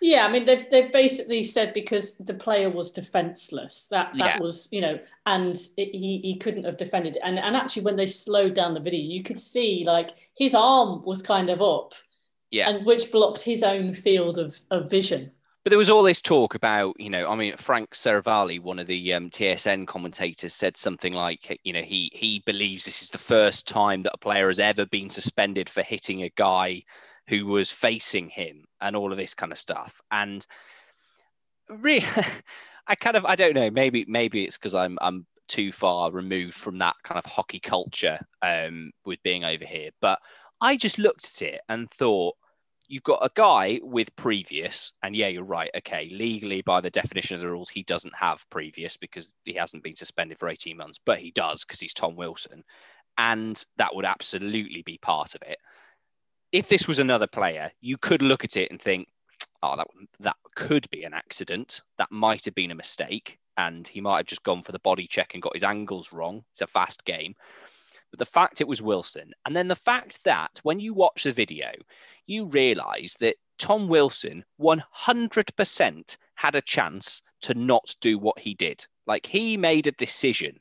yeah, 0.02 0.26
I 0.26 0.32
mean 0.32 0.44
they've 0.44 0.68
they've 0.68 0.92
basically 0.92 1.44
said 1.44 1.72
because 1.72 2.16
the 2.16 2.34
player 2.34 2.68
was 2.68 2.90
defenseless 2.90 3.86
that 3.90 4.10
that 4.18 4.36
yeah. 4.36 4.38
was 4.40 4.68
you 4.72 4.80
know 4.80 4.98
and 5.26 5.56
it, 5.76 5.94
he 5.94 6.18
he 6.18 6.38
couldn't 6.38 6.64
have 6.64 6.76
defended 6.76 7.18
and 7.22 7.38
and 7.38 7.54
actually 7.56 7.82
when 7.82 7.96
they 7.96 8.06
slowed 8.06 8.54
down 8.54 8.74
the 8.74 8.80
video 8.80 9.00
you 9.00 9.22
could 9.22 9.38
see 9.38 9.84
like 9.86 10.10
his 10.36 10.54
arm 10.54 11.04
was 11.04 11.22
kind 11.22 11.50
of 11.50 11.62
up 11.62 11.94
yeah 12.50 12.68
and 12.68 12.84
which 12.84 13.12
blocked 13.12 13.42
his 13.42 13.62
own 13.62 13.94
field 13.94 14.38
of 14.38 14.60
of 14.70 14.90
vision. 14.90 15.30
But 15.64 15.70
there 15.70 15.78
was 15.78 15.90
all 15.90 16.02
this 16.02 16.20
talk 16.20 16.56
about, 16.56 16.98
you 16.98 17.08
know, 17.08 17.30
I 17.30 17.36
mean, 17.36 17.56
Frank 17.56 17.90
Seravalli, 17.90 18.60
one 18.60 18.80
of 18.80 18.88
the 18.88 19.14
um, 19.14 19.30
TSN 19.30 19.86
commentators, 19.86 20.54
said 20.54 20.76
something 20.76 21.12
like, 21.12 21.60
you 21.62 21.72
know, 21.72 21.82
he 21.82 22.10
he 22.12 22.42
believes 22.44 22.84
this 22.84 23.00
is 23.00 23.10
the 23.10 23.18
first 23.18 23.68
time 23.68 24.02
that 24.02 24.14
a 24.14 24.18
player 24.18 24.48
has 24.48 24.58
ever 24.58 24.84
been 24.86 25.08
suspended 25.08 25.68
for 25.68 25.82
hitting 25.82 26.24
a 26.24 26.32
guy 26.34 26.82
who 27.28 27.46
was 27.46 27.70
facing 27.70 28.28
him 28.28 28.64
and 28.80 28.96
all 28.96 29.12
of 29.12 29.18
this 29.18 29.34
kind 29.34 29.52
of 29.52 29.58
stuff. 29.58 30.00
And 30.10 30.46
really, 31.68 32.04
I 32.86 32.94
kind 32.94 33.16
of 33.16 33.24
I 33.24 33.36
don't 33.36 33.54
know. 33.54 33.70
Maybe 33.70 34.04
maybe 34.08 34.44
it's 34.44 34.58
because 34.58 34.74
I'm 34.74 34.98
I'm 35.00 35.26
too 35.48 35.72
far 35.72 36.10
removed 36.10 36.54
from 36.54 36.78
that 36.78 36.96
kind 37.02 37.18
of 37.18 37.26
hockey 37.26 37.60
culture 37.60 38.18
um, 38.40 38.90
with 39.04 39.22
being 39.22 39.44
over 39.44 39.64
here. 39.64 39.90
But 40.00 40.18
I 40.60 40.76
just 40.76 40.98
looked 40.98 41.42
at 41.42 41.42
it 41.42 41.60
and 41.68 41.90
thought, 41.90 42.36
you've 42.88 43.02
got 43.02 43.24
a 43.24 43.30
guy 43.34 43.80
with 43.82 44.14
previous, 44.16 44.92
and 45.02 45.14
yeah, 45.14 45.28
you're 45.28 45.44
right. 45.44 45.70
Okay, 45.78 46.08
legally, 46.12 46.62
by 46.62 46.80
the 46.80 46.90
definition 46.90 47.36
of 47.36 47.40
the 47.42 47.48
rules, 47.48 47.68
he 47.68 47.82
doesn't 47.82 48.14
have 48.14 48.48
previous 48.50 48.96
because 48.96 49.32
he 49.44 49.54
hasn't 49.54 49.82
been 49.82 49.96
suspended 49.96 50.38
for 50.38 50.48
18 50.48 50.76
months, 50.76 50.98
but 51.04 51.18
he 51.18 51.30
does 51.32 51.64
because 51.64 51.80
he's 51.80 51.94
Tom 51.94 52.16
Wilson. 52.16 52.64
And 53.18 53.62
that 53.76 53.94
would 53.94 54.04
absolutely 54.04 54.82
be 54.82 54.98
part 54.98 55.34
of 55.34 55.42
it 55.42 55.58
if 56.52 56.68
this 56.68 56.86
was 56.86 56.98
another 56.98 57.26
player, 57.26 57.72
you 57.80 57.96
could 57.96 58.22
look 58.22 58.44
at 58.44 58.56
it 58.56 58.70
and 58.70 58.80
think, 58.80 59.08
oh, 59.62 59.76
that 59.76 59.86
that 60.20 60.36
could 60.54 60.88
be 60.90 61.04
an 61.04 61.14
accident. 61.14 61.80
That 61.96 62.12
might 62.12 62.44
have 62.44 62.54
been 62.54 62.70
a 62.70 62.76
mistake, 62.76 63.38
and 63.56 63.88
he 63.88 64.02
might 64.02 64.18
have 64.18 64.26
just 64.26 64.42
gone 64.42 64.62
for 64.62 64.72
the 64.72 64.78
body 64.78 65.06
check 65.06 65.32
and 65.32 65.42
got 65.42 65.54
his 65.54 65.64
angles 65.64 66.12
wrong. 66.12 66.44
It's 66.52 66.60
a 66.60 66.66
fast 66.66 67.04
game. 67.04 67.34
But 68.10 68.18
the 68.18 68.26
fact 68.26 68.60
it 68.60 68.68
was 68.68 68.82
Wilson, 68.82 69.32
and 69.46 69.56
then 69.56 69.68
the 69.68 69.74
fact 69.74 70.22
that 70.24 70.60
when 70.62 70.78
you 70.78 70.92
watch 70.92 71.24
the 71.24 71.32
video, 71.32 71.70
you 72.26 72.44
realise 72.44 73.14
that 73.14 73.36
Tom 73.58 73.88
Wilson 73.88 74.44
100% 74.60 76.16
had 76.34 76.54
a 76.54 76.60
chance 76.60 77.22
to 77.42 77.54
not 77.54 77.96
do 78.00 78.18
what 78.18 78.38
he 78.38 78.52
did. 78.54 78.86
Like 79.06 79.24
he 79.24 79.56
made 79.56 79.86
a 79.86 79.92
decision 79.92 80.58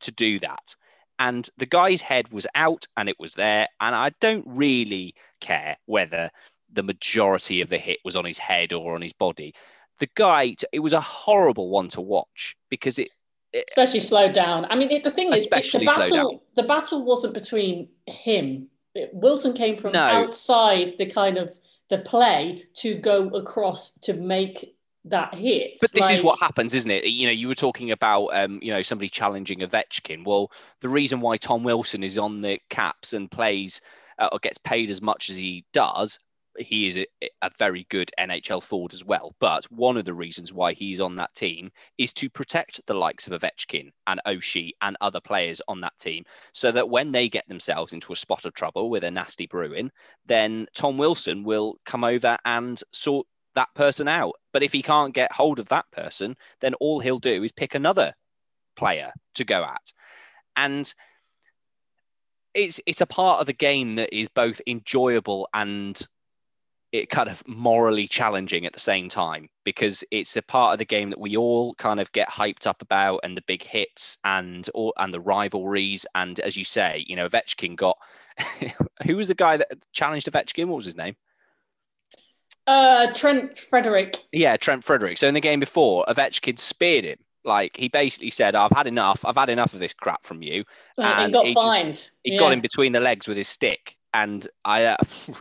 to 0.00 0.12
do 0.12 0.38
that 0.40 0.76
and 1.18 1.48
the 1.56 1.66
guy's 1.66 2.02
head 2.02 2.32
was 2.32 2.46
out 2.54 2.86
and 2.96 3.08
it 3.08 3.18
was 3.18 3.34
there. 3.34 3.68
And 3.80 3.94
I 3.94 4.10
don't 4.20 4.44
really 4.46 5.14
care 5.40 5.76
whether 5.86 6.30
the 6.72 6.82
majority 6.82 7.60
of 7.60 7.68
the 7.68 7.78
hit 7.78 7.98
was 8.04 8.16
on 8.16 8.24
his 8.24 8.38
head 8.38 8.72
or 8.72 8.94
on 8.94 9.02
his 9.02 9.12
body. 9.12 9.54
The 9.98 10.08
guy, 10.14 10.56
it 10.72 10.80
was 10.80 10.92
a 10.92 11.00
horrible 11.00 11.70
one 11.70 11.88
to 11.90 12.00
watch 12.00 12.56
because 12.68 12.98
it, 12.98 13.08
it 13.52 13.64
especially 13.68 14.00
slowed 14.00 14.32
down. 14.32 14.66
I 14.66 14.76
mean, 14.76 14.90
it, 14.90 15.04
the 15.04 15.10
thing 15.10 15.32
is, 15.32 15.48
the 15.48 15.82
battle, 15.86 16.42
the 16.54 16.62
battle 16.62 17.04
wasn't 17.04 17.34
between 17.34 17.88
him. 18.06 18.68
Wilson 19.12 19.52
came 19.52 19.76
from 19.76 19.92
no. 19.92 20.00
outside 20.00 20.94
the 20.98 21.06
kind 21.06 21.38
of 21.38 21.54
the 21.88 21.98
play 21.98 22.64
to 22.74 22.94
go 22.94 23.28
across 23.28 23.92
to 24.00 24.12
make 24.14 24.75
that 25.06 25.34
hit. 25.34 25.78
But 25.80 25.92
this 25.92 26.02
like... 26.02 26.14
is 26.14 26.22
what 26.22 26.38
happens, 26.40 26.74
isn't 26.74 26.90
it? 26.90 27.06
You 27.06 27.26
know, 27.26 27.32
you 27.32 27.48
were 27.48 27.54
talking 27.54 27.90
about, 27.90 28.26
um, 28.28 28.58
you 28.62 28.72
know, 28.72 28.82
somebody 28.82 29.08
challenging 29.08 29.60
Ovechkin. 29.60 30.24
Well, 30.24 30.50
the 30.80 30.88
reason 30.88 31.20
why 31.20 31.36
Tom 31.36 31.62
Wilson 31.62 32.02
is 32.02 32.18
on 32.18 32.40
the 32.40 32.58
Caps 32.70 33.12
and 33.12 33.30
plays 33.30 33.80
uh, 34.18 34.28
or 34.32 34.38
gets 34.38 34.58
paid 34.58 34.90
as 34.90 35.00
much 35.00 35.30
as 35.30 35.36
he 35.36 35.64
does, 35.72 36.18
he 36.58 36.86
is 36.86 36.96
a, 36.96 37.06
a, 37.42 37.50
very 37.58 37.86
good 37.90 38.10
NHL 38.18 38.62
forward 38.62 38.94
as 38.94 39.04
well. 39.04 39.34
But 39.40 39.70
one 39.70 39.96
of 39.96 40.06
the 40.06 40.14
reasons 40.14 40.52
why 40.52 40.72
he's 40.72 41.00
on 41.00 41.16
that 41.16 41.34
team 41.34 41.70
is 41.98 42.12
to 42.14 42.30
protect 42.30 42.80
the 42.86 42.94
likes 42.94 43.26
of 43.26 43.38
Ovechkin 43.38 43.90
and 44.06 44.20
Oshie 44.26 44.70
and 44.80 44.96
other 45.00 45.20
players 45.20 45.60
on 45.68 45.82
that 45.82 45.98
team, 45.98 46.24
so 46.52 46.72
that 46.72 46.88
when 46.88 47.12
they 47.12 47.28
get 47.28 47.46
themselves 47.46 47.92
into 47.92 48.12
a 48.12 48.16
spot 48.16 48.46
of 48.46 48.54
trouble 48.54 48.88
with 48.88 49.04
a 49.04 49.10
nasty 49.10 49.46
Bruin, 49.46 49.92
then 50.24 50.66
Tom 50.74 50.96
Wilson 50.96 51.44
will 51.44 51.76
come 51.84 52.04
over 52.04 52.38
and 52.44 52.82
sort 52.90 53.26
that 53.56 53.74
person 53.74 54.06
out. 54.08 54.34
But 54.52 54.62
if 54.62 54.72
he 54.72 54.82
can't 54.82 55.12
get 55.12 55.32
hold 55.32 55.58
of 55.58 55.68
that 55.68 55.90
person, 55.90 56.36
then 56.60 56.74
all 56.74 57.00
he'll 57.00 57.18
do 57.18 57.42
is 57.42 57.52
pick 57.52 57.74
another 57.74 58.14
player 58.76 59.12
to 59.34 59.44
go 59.44 59.64
at. 59.64 59.92
And 60.54 60.92
it's 62.54 62.80
it's 62.86 63.02
a 63.02 63.06
part 63.06 63.40
of 63.40 63.46
the 63.46 63.52
game 63.52 63.96
that 63.96 64.16
is 64.16 64.28
both 64.28 64.60
enjoyable 64.66 65.48
and 65.52 66.00
it 66.92 67.10
kind 67.10 67.28
of 67.28 67.46
morally 67.46 68.08
challenging 68.08 68.64
at 68.64 68.72
the 68.72 68.80
same 68.80 69.08
time 69.08 69.48
because 69.64 70.04
it's 70.10 70.36
a 70.36 70.42
part 70.42 70.72
of 70.72 70.78
the 70.78 70.84
game 70.84 71.10
that 71.10 71.20
we 71.20 71.36
all 71.36 71.74
kind 71.74 72.00
of 72.00 72.10
get 72.12 72.28
hyped 72.28 72.66
up 72.66 72.80
about 72.80 73.20
and 73.24 73.36
the 73.36 73.42
big 73.42 73.62
hits 73.62 74.16
and 74.24 74.68
all 74.70 74.94
and 74.96 75.12
the 75.12 75.20
rivalries 75.20 76.06
and 76.14 76.40
as 76.40 76.56
you 76.56 76.64
say 76.64 77.04
you 77.06 77.16
know 77.16 77.28
Ovechkin 77.28 77.76
got 77.76 77.98
who 79.06 79.16
was 79.16 79.28
the 79.28 79.34
guy 79.34 79.58
that 79.58 79.68
challenged 79.92 80.30
Ovechkin 80.30 80.68
what 80.68 80.76
was 80.76 80.84
his 80.84 80.96
name 80.96 81.16
uh, 82.66 83.12
Trent 83.12 83.56
Frederick. 83.56 84.18
Yeah, 84.32 84.56
Trent 84.56 84.84
Frederick. 84.84 85.18
So 85.18 85.28
in 85.28 85.34
the 85.34 85.40
game 85.40 85.60
before, 85.60 86.04
Ovechkin 86.08 86.58
speared 86.58 87.04
him. 87.04 87.18
Like 87.44 87.76
he 87.76 87.88
basically 87.88 88.30
said, 88.30 88.56
"I've 88.56 88.72
had 88.72 88.88
enough. 88.88 89.24
I've 89.24 89.36
had 89.36 89.50
enough 89.50 89.72
of 89.72 89.80
this 89.80 89.92
crap 89.92 90.24
from 90.24 90.42
you." 90.42 90.64
and, 90.98 91.32
got 91.32 91.46
he 91.46 91.54
got 91.54 91.62
fined. 91.62 91.94
Just, 91.94 92.10
he 92.24 92.32
yeah. 92.32 92.38
got 92.40 92.52
him 92.52 92.60
between 92.60 92.92
the 92.92 93.00
legs 93.00 93.28
with 93.28 93.36
his 93.36 93.46
stick, 93.46 93.96
and 94.12 94.46
I 94.64 94.84
uh, 94.84 94.96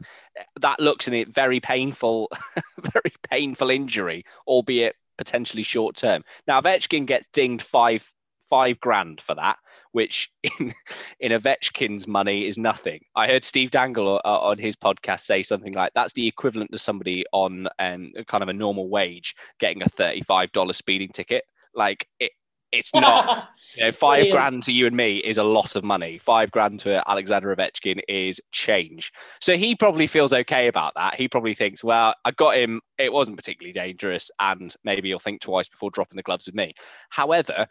that 0.61 0.79
looks 0.79 1.07
in 1.07 1.15
it 1.15 1.29
very 1.29 1.59
painful, 1.59 2.29
very 2.93 3.13
painful 3.29 3.71
injury, 3.71 4.23
albeit 4.45 4.95
potentially 5.17 5.63
short 5.63 5.95
term. 5.95 6.23
Now 6.47 6.61
Ovechkin 6.61 7.07
gets 7.07 7.27
dinged 7.33 7.65
five 7.65 8.11
five 8.49 8.79
grand 8.79 9.21
for 9.21 9.35
that, 9.35 9.57
which 9.91 10.31
in 10.43 10.73
in 11.19 11.31
Ovechkin's 11.31 12.07
money 12.07 12.47
is 12.47 12.57
nothing. 12.57 13.01
I 13.15 13.27
heard 13.27 13.43
Steve 13.43 13.71
Dangle 13.71 14.21
uh, 14.23 14.39
on 14.39 14.57
his 14.57 14.75
podcast 14.75 15.21
say 15.21 15.43
something 15.43 15.73
like 15.73 15.91
that's 15.93 16.13
the 16.13 16.27
equivalent 16.27 16.71
to 16.71 16.79
somebody 16.79 17.23
on 17.31 17.67
um, 17.79 18.11
kind 18.27 18.43
of 18.43 18.49
a 18.49 18.53
normal 18.53 18.89
wage 18.89 19.35
getting 19.59 19.81
a 19.81 19.89
thirty-five 19.89 20.51
dollar 20.51 20.73
speeding 20.73 21.09
ticket. 21.09 21.43
Like 21.73 22.07
it, 22.19 22.31
it's 22.71 22.93
not. 22.93 23.49
you 23.75 23.83
know, 23.83 23.91
five 23.91 24.17
Brilliant. 24.17 24.31
grand 24.33 24.63
to 24.63 24.71
you 24.71 24.87
and 24.87 24.95
me 24.95 25.17
is 25.17 25.37
a 25.37 25.43
lot 25.43 25.75
of 25.75 25.83
money. 25.83 26.17
Five 26.17 26.51
grand 26.51 26.79
to 26.81 27.07
Alexander 27.09 27.55
Ovechkin 27.55 27.99
is 28.07 28.39
change. 28.51 29.11
So 29.41 29.57
he 29.57 29.75
probably 29.75 30.07
feels 30.07 30.33
okay 30.33 30.67
about 30.67 30.93
that. 30.95 31.15
He 31.15 31.27
probably 31.27 31.55
thinks, 31.55 31.83
well, 31.83 32.13
I 32.25 32.31
got 32.31 32.57
him. 32.57 32.81
It 32.97 33.11
wasn't 33.11 33.37
particularly 33.37 33.73
dangerous, 33.73 34.29
and 34.39 34.73
maybe 34.83 35.09
he'll 35.09 35.19
think 35.19 35.41
twice 35.41 35.69
before 35.69 35.91
dropping 35.91 36.17
the 36.17 36.23
gloves 36.23 36.45
with 36.45 36.55
me. 36.55 36.73
However, 37.09 37.67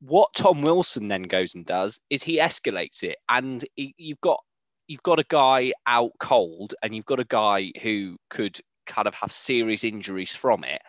what 0.00 0.32
Tom 0.34 0.62
Wilson 0.62 1.08
then 1.08 1.22
goes 1.22 1.54
and 1.54 1.64
does 1.64 2.00
is 2.08 2.22
he 2.22 2.38
escalates 2.38 3.02
it, 3.02 3.16
and 3.28 3.64
he, 3.76 3.94
you've 3.98 4.20
got 4.20 4.40
you've 4.88 5.02
got 5.02 5.20
a 5.20 5.26
guy 5.28 5.72
out 5.86 6.12
cold, 6.18 6.74
and 6.82 6.94
you've 6.94 7.06
got 7.06 7.20
a 7.20 7.24
guy 7.24 7.72
who 7.82 8.16
could 8.30 8.58
kind 8.86 9.06
of 9.06 9.14
have 9.14 9.30
serious 9.30 9.84
injuries 9.84 10.34
from 10.34 10.64
it, 10.64 10.80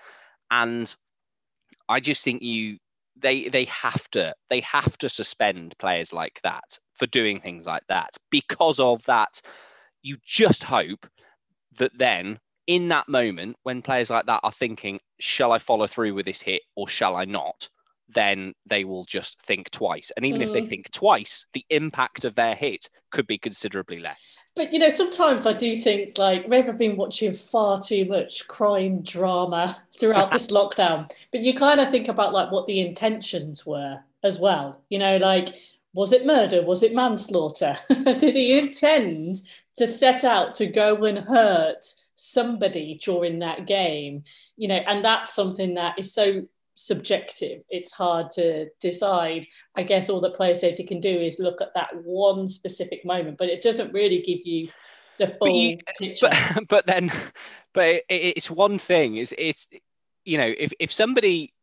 and 0.49 0.95
I 1.89 1.99
just 1.99 2.23
think 2.23 2.41
you 2.41 2.77
they 3.17 3.49
they 3.49 3.65
have 3.65 4.09
to 4.11 4.33
they 4.49 4.61
have 4.61 4.97
to 4.99 5.09
suspend 5.09 5.75
players 5.77 6.13
like 6.13 6.39
that 6.43 6.79
for 6.95 7.05
doing 7.07 7.41
things 7.41 7.65
like 7.65 7.83
that 7.89 8.11
because 8.29 8.79
of 8.79 9.03
that. 9.05 9.41
You 10.03 10.17
just 10.25 10.63
hope 10.63 11.05
that 11.77 11.91
then 11.97 12.39
in 12.67 12.89
that 12.89 13.07
moment 13.07 13.57
when 13.63 13.81
players 13.81 14.09
like 14.09 14.25
that 14.25 14.39
are 14.43 14.51
thinking 14.51 14.99
shall 15.19 15.51
i 15.51 15.57
follow 15.59 15.87
through 15.87 16.13
with 16.13 16.25
this 16.25 16.41
hit 16.41 16.61
or 16.75 16.87
shall 16.87 17.15
i 17.15 17.25
not 17.25 17.69
then 18.13 18.53
they 18.65 18.83
will 18.83 19.05
just 19.05 19.41
think 19.41 19.69
twice. 19.71 20.11
And 20.15 20.25
even 20.25 20.41
mm. 20.41 20.45
if 20.45 20.51
they 20.51 20.61
mm. 20.61 20.69
think 20.69 20.91
twice, 20.91 21.45
the 21.53 21.65
impact 21.69 22.25
of 22.25 22.35
their 22.35 22.55
hit 22.55 22.89
could 23.11 23.27
be 23.27 23.37
considerably 23.37 23.99
less. 23.99 24.37
But 24.55 24.73
you 24.73 24.79
know, 24.79 24.89
sometimes 24.89 25.45
I 25.45 25.53
do 25.53 25.75
think 25.75 26.17
like 26.17 26.51
I've 26.51 26.77
been 26.77 26.97
watching 26.97 27.33
far 27.33 27.81
too 27.81 28.05
much 28.05 28.47
crime 28.47 29.01
drama 29.01 29.77
throughout 29.99 30.31
this 30.31 30.47
lockdown. 30.51 31.11
But 31.31 31.41
you 31.41 31.53
kind 31.53 31.79
of 31.79 31.89
think 31.89 32.07
about 32.07 32.33
like 32.33 32.51
what 32.51 32.67
the 32.67 32.79
intentions 32.79 33.65
were 33.65 33.99
as 34.23 34.39
well. 34.39 34.81
You 34.89 34.99
know, 34.99 35.17
like 35.17 35.55
was 35.93 36.13
it 36.13 36.25
murder? 36.25 36.61
Was 36.61 36.83
it 36.83 36.95
manslaughter? 36.95 37.75
Did 37.89 38.35
he 38.35 38.57
intend 38.57 39.41
to 39.77 39.87
set 39.87 40.23
out 40.23 40.53
to 40.55 40.67
go 40.67 41.03
and 41.03 41.17
hurt 41.17 41.85
somebody 42.15 42.99
during 43.03 43.39
that 43.39 43.67
game? 43.67 44.23
You 44.55 44.69
know, 44.69 44.77
and 44.87 45.03
that's 45.03 45.33
something 45.33 45.73
that 45.75 45.99
is 45.99 46.13
so 46.13 46.47
subjective. 46.75 47.63
It's 47.69 47.91
hard 47.91 48.31
to 48.31 48.67
decide. 48.79 49.45
I 49.75 49.83
guess 49.83 50.09
all 50.09 50.21
that 50.21 50.35
player 50.35 50.55
safety 50.55 50.83
can 50.83 50.99
do 50.99 51.09
is 51.09 51.39
look 51.39 51.61
at 51.61 51.73
that 51.75 51.89
one 52.03 52.47
specific 52.47 53.05
moment, 53.05 53.37
but 53.37 53.49
it 53.49 53.61
doesn't 53.61 53.93
really 53.93 54.21
give 54.21 54.39
you 54.45 54.69
the 55.17 55.27
full 55.27 55.37
but 55.39 55.53
you, 55.53 55.77
picture. 55.99 56.29
But, 56.29 56.67
but 56.67 56.85
then, 56.85 57.11
but 57.73 57.87
it, 57.87 58.03
it's 58.09 58.51
one 58.51 58.79
thing. 58.79 59.17
Is 59.17 59.33
it's 59.37 59.67
you 60.25 60.37
know 60.37 60.53
if 60.57 60.71
if 60.79 60.91
somebody 60.91 61.53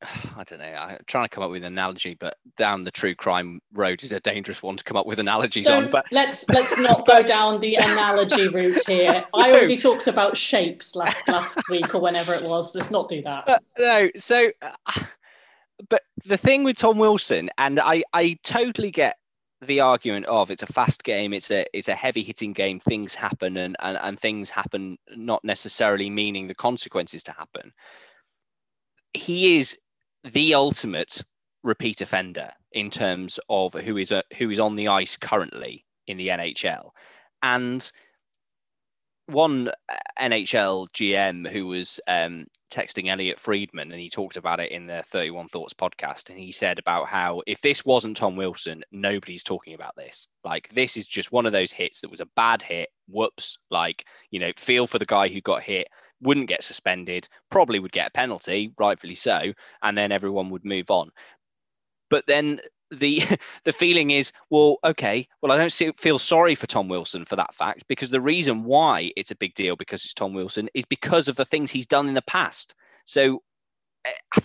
I 0.00 0.44
don't 0.44 0.60
know. 0.60 0.64
I'm 0.64 0.98
trying 1.06 1.24
to 1.24 1.28
come 1.28 1.42
up 1.42 1.50
with 1.50 1.64
an 1.64 1.72
analogy, 1.72 2.16
but 2.18 2.36
down 2.56 2.82
the 2.82 2.90
true 2.90 3.16
crime 3.16 3.60
road 3.74 4.04
is 4.04 4.12
a 4.12 4.20
dangerous 4.20 4.62
one 4.62 4.76
to 4.76 4.84
come 4.84 4.96
up 4.96 5.06
with 5.06 5.18
analogies 5.18 5.68
on. 5.68 5.90
But 5.90 6.06
let's 6.12 6.48
let's 6.50 6.78
not 6.78 7.04
go 7.04 7.22
down 7.22 7.58
the 7.58 7.74
analogy 7.80 8.46
route 8.46 8.86
here. 8.86 9.24
I 9.34 9.50
already 9.50 9.76
talked 9.76 10.06
about 10.06 10.36
shapes 10.36 10.94
last 10.94 11.26
last 11.26 11.58
week 11.68 11.94
or 11.96 12.00
whenever 12.00 12.32
it 12.32 12.44
was. 12.44 12.74
Let's 12.76 12.92
not 12.92 13.08
do 13.08 13.22
that. 13.22 13.46
But, 13.46 13.62
no. 13.76 14.08
So, 14.16 14.52
uh, 14.62 15.00
but 15.88 16.02
the 16.24 16.36
thing 16.36 16.62
with 16.62 16.76
Tom 16.76 16.98
Wilson, 16.98 17.50
and 17.58 17.80
I 17.80 18.04
I 18.12 18.38
totally 18.44 18.92
get 18.92 19.16
the 19.62 19.80
argument 19.80 20.26
of 20.26 20.52
it's 20.52 20.62
a 20.62 20.72
fast 20.72 21.02
game, 21.02 21.32
it's 21.32 21.50
a 21.50 21.66
it's 21.72 21.88
a 21.88 21.94
heavy 21.96 22.22
hitting 22.22 22.52
game. 22.52 22.78
Things 22.78 23.16
happen, 23.16 23.56
and 23.56 23.76
and, 23.80 23.98
and 24.00 24.20
things 24.20 24.48
happen 24.48 24.96
not 25.16 25.44
necessarily 25.44 26.08
meaning 26.08 26.46
the 26.46 26.54
consequences 26.54 27.24
to 27.24 27.32
happen. 27.32 27.72
He 29.12 29.56
is 29.56 29.76
the 30.32 30.54
ultimate 30.54 31.22
repeat 31.62 32.00
offender 32.00 32.50
in 32.72 32.90
terms 32.90 33.38
of 33.48 33.74
who 33.74 33.96
is 33.96 34.12
a, 34.12 34.22
who 34.36 34.50
is 34.50 34.60
on 34.60 34.76
the 34.76 34.88
ice 34.88 35.16
currently 35.16 35.84
in 36.06 36.16
the 36.16 36.28
NHL. 36.28 36.90
And 37.42 37.90
one 39.26 39.68
uh, 39.68 39.94
NHL 40.20 40.88
GM 40.90 41.50
who 41.50 41.66
was 41.66 42.00
um, 42.08 42.46
texting 42.70 43.10
Elliot 43.10 43.38
Friedman, 43.38 43.92
and 43.92 44.00
he 44.00 44.08
talked 44.08 44.36
about 44.36 44.60
it 44.60 44.72
in 44.72 44.86
the 44.86 45.02
31 45.06 45.48
Thoughts 45.48 45.74
podcast. 45.74 46.30
And 46.30 46.38
he 46.38 46.52
said 46.52 46.78
about 46.78 47.08
how 47.08 47.42
if 47.46 47.60
this 47.60 47.84
wasn't 47.84 48.16
Tom 48.16 48.36
Wilson, 48.36 48.82
nobody's 48.90 49.44
talking 49.44 49.74
about 49.74 49.96
this. 49.96 50.26
Like, 50.44 50.68
this 50.72 50.96
is 50.96 51.06
just 51.06 51.32
one 51.32 51.46
of 51.46 51.52
those 51.52 51.72
hits 51.72 52.00
that 52.00 52.10
was 52.10 52.20
a 52.20 52.28
bad 52.36 52.62
hit. 52.62 52.88
Whoops. 53.08 53.58
Like, 53.70 54.04
you 54.30 54.40
know, 54.40 54.52
feel 54.56 54.86
for 54.86 54.98
the 54.98 55.06
guy 55.06 55.28
who 55.28 55.40
got 55.40 55.62
hit 55.62 55.88
wouldn't 56.20 56.48
get 56.48 56.62
suspended, 56.62 57.28
probably 57.50 57.78
would 57.78 57.92
get 57.92 58.08
a 58.08 58.12
penalty, 58.12 58.72
rightfully 58.78 59.14
so, 59.14 59.52
and 59.82 59.96
then 59.96 60.12
everyone 60.12 60.50
would 60.50 60.64
move 60.64 60.90
on. 60.90 61.10
But 62.10 62.26
then 62.26 62.60
the 62.90 63.22
the 63.64 63.72
feeling 63.72 64.10
is, 64.10 64.32
well, 64.50 64.76
okay, 64.84 65.28
well, 65.42 65.52
I 65.52 65.56
don't 65.56 65.72
see, 65.72 65.92
feel 65.92 66.18
sorry 66.18 66.54
for 66.54 66.66
Tom 66.66 66.88
Wilson 66.88 67.24
for 67.24 67.36
that 67.36 67.54
fact 67.54 67.84
because 67.88 68.10
the 68.10 68.20
reason 68.20 68.64
why 68.64 69.12
it's 69.16 69.30
a 69.30 69.36
big 69.36 69.54
deal 69.54 69.76
because 69.76 70.04
it's 70.04 70.14
Tom 70.14 70.34
Wilson 70.34 70.68
is 70.74 70.84
because 70.84 71.28
of 71.28 71.36
the 71.36 71.44
things 71.44 71.70
he's 71.70 71.86
done 71.86 72.08
in 72.08 72.14
the 72.14 72.22
past. 72.22 72.74
So, 73.04 73.42
eh, 74.04 74.40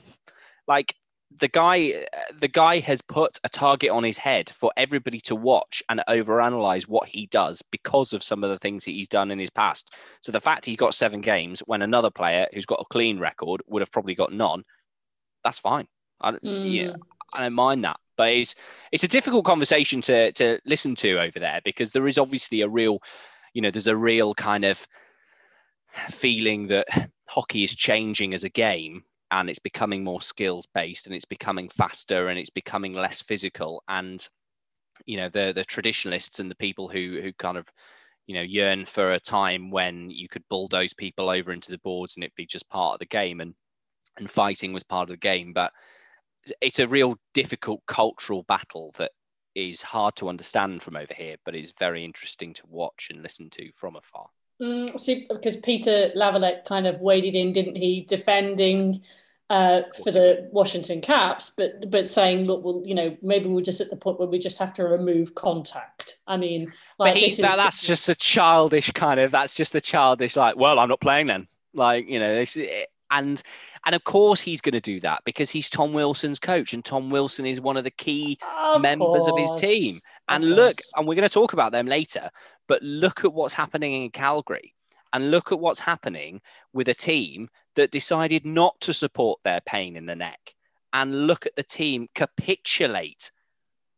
like 0.67 0.95
the 1.39 1.47
guy 1.47 2.05
the 2.39 2.47
guy 2.47 2.79
has 2.79 3.01
put 3.01 3.39
a 3.43 3.49
target 3.49 3.89
on 3.89 4.03
his 4.03 4.17
head 4.17 4.49
for 4.55 4.71
everybody 4.77 5.19
to 5.21 5.35
watch 5.35 5.81
and 5.89 6.01
overanalyze 6.07 6.87
what 6.87 7.07
he 7.07 7.25
does 7.27 7.61
because 7.71 8.13
of 8.13 8.23
some 8.23 8.43
of 8.43 8.49
the 8.49 8.59
things 8.59 8.85
that 8.85 8.91
he's 8.91 9.07
done 9.07 9.31
in 9.31 9.39
his 9.39 9.49
past. 9.49 9.93
So 10.21 10.31
the 10.31 10.41
fact 10.41 10.65
he's 10.65 10.75
got 10.75 10.93
seven 10.93 11.21
games 11.21 11.61
when 11.61 11.81
another 11.81 12.11
player 12.11 12.47
who's 12.53 12.65
got 12.65 12.81
a 12.81 12.85
clean 12.91 13.19
record 13.19 13.61
would 13.67 13.81
have 13.81 13.91
probably 13.91 14.15
got 14.15 14.31
none 14.31 14.63
that's 15.43 15.59
fine. 15.59 15.87
I 16.21 16.31
don't, 16.31 16.43
mm. 16.43 16.73
yeah, 16.73 16.95
I 17.33 17.43
don't 17.43 17.53
mind 17.53 17.83
that. 17.83 17.97
But 18.15 18.29
it's 18.29 18.55
it's 18.91 19.03
a 19.03 19.07
difficult 19.07 19.45
conversation 19.45 20.01
to 20.01 20.31
to 20.33 20.59
listen 20.65 20.95
to 20.95 21.19
over 21.19 21.39
there 21.39 21.61
because 21.63 21.91
there 21.91 22.07
is 22.07 22.17
obviously 22.17 22.61
a 22.61 22.69
real 22.69 22.99
you 23.53 23.61
know 23.61 23.71
there's 23.71 23.87
a 23.87 23.95
real 23.95 24.33
kind 24.33 24.65
of 24.65 24.85
feeling 26.09 26.67
that 26.67 26.87
hockey 27.27 27.63
is 27.63 27.75
changing 27.75 28.33
as 28.33 28.43
a 28.43 28.49
game 28.49 29.03
and 29.33 29.49
it's 29.49 29.59
becoming 29.59 30.03
more 30.03 30.21
skills 30.21 30.67
based 30.75 31.07
and 31.07 31.15
it's 31.15 31.25
becoming 31.25 31.67
faster 31.67 32.27
and 32.27 32.37
it's 32.37 32.51
becoming 32.51 32.93
less 32.93 33.21
physical 33.21 33.83
and 33.87 34.29
you 35.05 35.17
know 35.17 35.27
the 35.29 35.51
the 35.55 35.65
traditionalists 35.65 36.39
and 36.39 36.51
the 36.51 36.55
people 36.55 36.87
who 36.87 37.19
who 37.21 37.33
kind 37.33 37.57
of 37.57 37.67
you 38.27 38.35
know 38.35 38.41
yearn 38.41 38.85
for 38.85 39.13
a 39.13 39.19
time 39.19 39.71
when 39.71 40.09
you 40.11 40.29
could 40.29 40.43
bulldoze 40.49 40.93
people 40.93 41.29
over 41.29 41.51
into 41.51 41.71
the 41.71 41.79
boards 41.79 42.15
and 42.15 42.23
it'd 42.23 42.35
be 42.35 42.45
just 42.45 42.69
part 42.69 42.93
of 42.93 42.99
the 42.99 43.05
game 43.07 43.41
and 43.41 43.55
and 44.17 44.29
fighting 44.29 44.71
was 44.71 44.83
part 44.83 45.09
of 45.09 45.13
the 45.13 45.17
game 45.17 45.51
but 45.51 45.71
it's 46.61 46.79
a 46.79 46.87
real 46.87 47.15
difficult 47.33 47.81
cultural 47.87 48.43
battle 48.43 48.93
that 48.99 49.11
is 49.55 49.81
hard 49.81 50.15
to 50.15 50.29
understand 50.29 50.79
from 50.81 50.95
over 50.95 51.13
here 51.15 51.37
but 51.43 51.55
is 51.55 51.73
very 51.79 52.03
interesting 52.03 52.53
to 52.53 52.63
watch 52.67 53.07
and 53.09 53.23
listen 53.23 53.49
to 53.49 53.71
from 53.71 53.95
afar 53.95 54.27
Mm, 54.61 54.99
see, 54.99 55.27
because 55.29 55.57
Peter 55.57 56.11
Laviolette 56.15 56.65
kind 56.65 56.87
of 56.87 57.01
waded 57.01 57.35
in, 57.35 57.51
didn't 57.51 57.75
he, 57.75 58.01
defending 58.01 59.01
uh, 59.49 59.81
for 60.03 60.11
the 60.11 60.49
Washington 60.51 61.01
Caps, 61.01 61.51
but 61.55 61.89
but 61.91 62.07
saying, 62.07 62.45
look, 62.45 62.63
well, 62.63 62.81
you 62.85 62.95
know, 62.95 63.15
maybe 63.21 63.49
we're 63.49 63.61
just 63.61 63.81
at 63.81 63.89
the 63.89 63.95
point 63.95 64.19
where 64.19 64.27
we 64.27 64.39
just 64.39 64.57
have 64.57 64.73
to 64.73 64.83
remove 64.83 65.35
contact. 65.35 66.17
I 66.27 66.37
mean, 66.37 66.71
like 66.97 67.15
he, 67.15 67.29
that, 67.41 67.57
that's 67.57 67.81
the, 67.81 67.87
just 67.87 68.09
a 68.09 68.15
childish 68.15 68.89
kind 68.91 69.19
of. 69.19 69.31
That's 69.31 69.55
just 69.55 69.75
a 69.75 69.81
childish, 69.81 70.35
like, 70.35 70.55
well, 70.55 70.79
I'm 70.79 70.89
not 70.89 71.01
playing 71.01 71.27
then. 71.27 71.47
Like, 71.73 72.07
you 72.07 72.19
know, 72.19 72.43
and 73.11 73.43
and 73.85 73.95
of 73.95 74.03
course 74.05 74.41
he's 74.41 74.61
going 74.61 74.73
to 74.73 74.81
do 74.81 74.99
that 75.01 75.21
because 75.25 75.49
he's 75.49 75.69
Tom 75.69 75.93
Wilson's 75.93 76.39
coach, 76.39 76.73
and 76.73 76.83
Tom 76.83 77.09
Wilson 77.09 77.45
is 77.45 77.59
one 77.59 77.77
of 77.77 77.83
the 77.83 77.91
key 77.91 78.39
of 78.57 78.81
members 78.81 79.23
course. 79.23 79.27
of 79.27 79.37
his 79.37 79.51
team. 79.61 79.95
And 80.29 80.55
look, 80.55 80.77
and 80.95 81.05
we're 81.05 81.15
going 81.15 81.27
to 81.27 81.33
talk 81.33 81.51
about 81.51 81.73
them 81.73 81.85
later, 81.85 82.29
but 82.67 82.81
look 82.81 83.23
at 83.23 83.33
what's 83.33 83.53
happening 83.53 84.03
in 84.03 84.09
Calgary 84.11 84.73
and 85.11 85.31
look 85.31 85.51
at 85.51 85.59
what's 85.59 85.79
happening 85.79 86.41
with 86.73 86.87
a 86.89 86.93
team 86.93 87.49
that 87.75 87.91
decided 87.91 88.45
not 88.45 88.79
to 88.81 88.93
support 88.93 89.39
their 89.43 89.61
pain 89.61 89.95
in 89.95 90.05
the 90.05 90.15
neck. 90.15 90.55
And 90.91 91.27
look 91.27 91.45
at 91.45 91.55
the 91.55 91.63
team 91.63 92.07
capitulate 92.13 93.31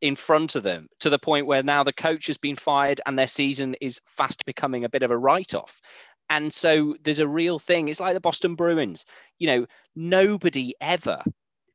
in 0.01 0.15
front 0.15 0.55
of 0.55 0.63
them 0.63 0.87
to 0.99 1.09
the 1.09 1.19
point 1.19 1.45
where 1.45 1.63
now 1.63 1.83
the 1.83 1.93
coach 1.93 2.27
has 2.27 2.37
been 2.37 2.55
fired 2.55 3.01
and 3.05 3.17
their 3.17 3.27
season 3.27 3.75
is 3.81 4.01
fast 4.05 4.45
becoming 4.45 4.83
a 4.83 4.89
bit 4.89 5.03
of 5.03 5.11
a 5.11 5.17
write 5.17 5.53
off. 5.53 5.81
And 6.29 6.53
so 6.53 6.95
there's 7.03 7.19
a 7.19 7.27
real 7.27 7.59
thing. 7.59 7.87
It's 7.87 7.99
like 7.99 8.13
the 8.13 8.19
Boston 8.19 8.55
Bruins. 8.55 9.05
You 9.39 9.47
know, 9.47 9.65
nobody 9.95 10.73
ever 10.81 11.21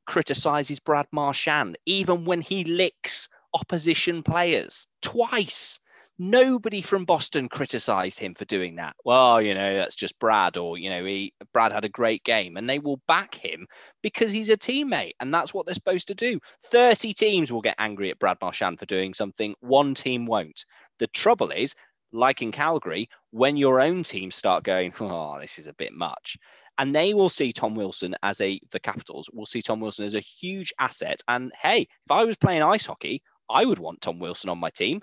criticizes 0.06 0.80
Brad 0.80 1.06
Marchand, 1.12 1.78
even 1.86 2.24
when 2.24 2.40
he 2.40 2.64
licks 2.64 3.28
opposition 3.54 4.22
players 4.22 4.86
twice 5.02 5.78
Nobody 6.22 6.82
from 6.82 7.06
Boston 7.06 7.48
criticized 7.48 8.18
him 8.18 8.34
for 8.34 8.44
doing 8.44 8.76
that. 8.76 8.94
Well, 9.06 9.40
you 9.40 9.54
know, 9.54 9.76
that's 9.76 9.96
just 9.96 10.18
Brad, 10.18 10.58
or, 10.58 10.76
you 10.76 10.90
know, 10.90 11.02
he, 11.02 11.32
Brad 11.54 11.72
had 11.72 11.86
a 11.86 11.88
great 11.88 12.22
game. 12.24 12.58
And 12.58 12.68
they 12.68 12.78
will 12.78 13.00
back 13.08 13.34
him 13.34 13.66
because 14.02 14.30
he's 14.30 14.50
a 14.50 14.56
teammate. 14.58 15.14
And 15.18 15.32
that's 15.32 15.54
what 15.54 15.64
they're 15.64 15.74
supposed 15.74 16.08
to 16.08 16.14
do. 16.14 16.38
30 16.64 17.14
teams 17.14 17.50
will 17.50 17.62
get 17.62 17.76
angry 17.78 18.10
at 18.10 18.18
Brad 18.18 18.36
Marchand 18.42 18.78
for 18.78 18.84
doing 18.84 19.14
something, 19.14 19.54
one 19.60 19.94
team 19.94 20.26
won't. 20.26 20.66
The 20.98 21.06
trouble 21.06 21.52
is, 21.52 21.74
like 22.12 22.42
in 22.42 22.52
Calgary, 22.52 23.08
when 23.30 23.56
your 23.56 23.80
own 23.80 24.02
team 24.02 24.30
start 24.30 24.62
going, 24.62 24.92
oh, 25.00 25.38
this 25.40 25.58
is 25.58 25.68
a 25.68 25.74
bit 25.74 25.94
much, 25.94 26.36
and 26.76 26.94
they 26.94 27.14
will 27.14 27.30
see 27.30 27.50
Tom 27.50 27.74
Wilson 27.74 28.14
as 28.22 28.42
a 28.42 28.60
the 28.72 28.80
Capitals 28.80 29.30
will 29.32 29.46
see 29.46 29.62
Tom 29.62 29.80
Wilson 29.80 30.04
as 30.04 30.14
a 30.14 30.20
huge 30.20 30.74
asset. 30.78 31.22
And 31.28 31.50
hey, 31.62 31.80
if 31.80 32.10
I 32.10 32.24
was 32.24 32.36
playing 32.36 32.62
ice 32.62 32.84
hockey, 32.84 33.22
I 33.48 33.64
would 33.64 33.78
want 33.78 34.02
Tom 34.02 34.18
Wilson 34.18 34.50
on 34.50 34.58
my 34.58 34.68
team 34.68 35.00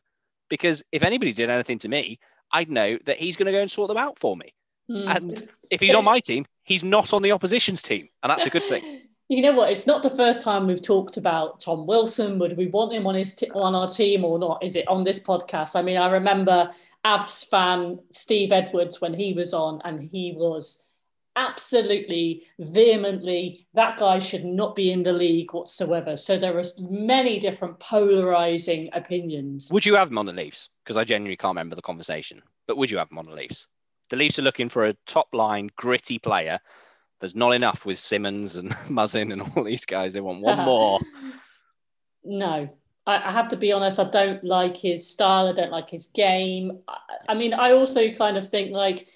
because 0.50 0.84
if 0.92 1.04
anybody 1.04 1.34
did 1.34 1.50
anything 1.50 1.80
to 1.80 1.90
me, 1.90 2.20
I'd 2.52 2.70
know 2.70 2.98
that 3.06 3.18
he's 3.18 3.36
going 3.36 3.48
to 3.48 3.52
go 3.52 3.62
and 3.62 3.70
sort 3.70 3.90
them 3.90 3.98
out 3.98 4.18
for 4.18 4.36
me. 4.36 4.54
Mm. 4.90 5.16
And 5.16 5.50
if 5.70 5.82
he's 5.82 5.94
on 5.94 6.06
my 6.06 6.20
team, 6.20 6.46
he's 6.64 6.84
not 6.84 7.14
on 7.14 7.22
the 7.22 7.32
opposition's 7.32 7.82
team, 7.82 8.08
and 8.24 8.30
that's 8.30 8.46
a 8.46 8.50
good 8.50 8.64
thing. 8.64 9.02
You 9.30 9.42
know 9.42 9.52
what? 9.52 9.74
It's 9.74 9.86
not 9.86 10.04
the 10.04 10.10
first 10.10 10.42
time 10.42 10.68
we've 10.68 10.82
talked 10.82 11.18
about 11.18 11.60
Tom 11.60 11.86
Wilson. 11.86 12.40
Would 12.40 12.56
we 12.56 12.68
want 12.68 12.94
him 12.94 13.06
on 13.08 13.16
his 13.16 13.36
t- 13.36 13.52
on 13.54 13.76
our 13.76 13.90
team 13.90 14.24
or 14.24 14.40
not? 14.40 14.64
Is 14.64 14.78
it 14.78 14.88
on 14.88 15.04
this 15.04 15.20
podcast? 15.20 15.78
I 15.78 15.82
mean, 15.82 15.98
I 15.98 16.10
remember 16.10 16.70
Abs 17.04 17.44
fan 17.44 18.00
Steve 18.10 18.54
Edwards 18.54 19.02
when 19.02 19.14
he 19.14 19.34
was 19.34 19.54
on, 19.54 19.82
and 19.84 20.00
he 20.00 20.34
was 20.34 20.87
absolutely 21.38 22.44
vehemently 22.60 23.68
that 23.76 23.98
guy 23.98 24.20
should 24.20 24.44
not 24.44 24.76
be 24.76 24.92
in 24.92 25.04
the 25.04 25.14
league 25.14 25.54
whatsoever. 25.54 26.18
So 26.18 26.38
there 26.38 26.58
are 26.58 26.64
many 26.90 27.40
different 27.40 27.80
polarizing 27.80 28.90
opinions. 28.92 29.72
Would 29.72 29.86
you 29.86 29.96
have 29.96 30.10
him 30.10 30.18
on 30.18 30.26
the 30.26 30.34
Leafs? 30.34 30.70
Because 30.84 30.98
I 30.98 31.04
genuinely 31.04 31.38
can't 31.38 31.52
remember 31.52 31.76
the 31.76 31.82
conversation. 31.82 32.42
But 32.68 32.78
would 32.78 32.92
you 32.92 32.98
have 32.98 33.12
him 33.12 33.20
on 33.20 33.28
the 33.28 33.36
Leafs? 33.36 33.68
The 34.10 34.16
Leafs 34.16 34.40
are 34.40 34.44
looking 34.44 34.68
for 34.68 34.86
a 34.86 34.96
top 35.06 35.28
line, 35.34 35.70
gritty 35.78 36.18
player. 36.18 36.60
There's 37.20 37.36
not 37.36 37.52
enough 37.52 37.86
with 37.86 38.00
Simmonds 38.00 38.56
and 38.56 38.72
Muzzin 38.88 39.32
and 39.32 39.42
all 39.56 39.64
these 39.64 39.86
guys. 39.86 40.14
They 40.14 40.22
want 40.22 40.42
one 40.42 40.60
more. 40.66 41.00
no, 42.24 42.70
I, 43.06 43.32
have 43.32 43.48
to 43.50 43.58
be 43.58 43.72
honest. 43.72 44.00
I 44.00 44.06
don't 44.06 44.44
like 44.44 44.76
his 44.76 45.08
style. 45.08 45.48
I 45.48 45.54
don't 45.54 45.72
like 45.72 45.90
his 45.90 46.08
game. 46.08 46.80
I, 46.88 46.98
I 47.30 47.34
mean, 47.36 47.54
I 47.54 47.72
also 47.72 48.10
kind 48.12 48.38
of 48.38 48.48
think 48.50 48.72
like 48.72 49.08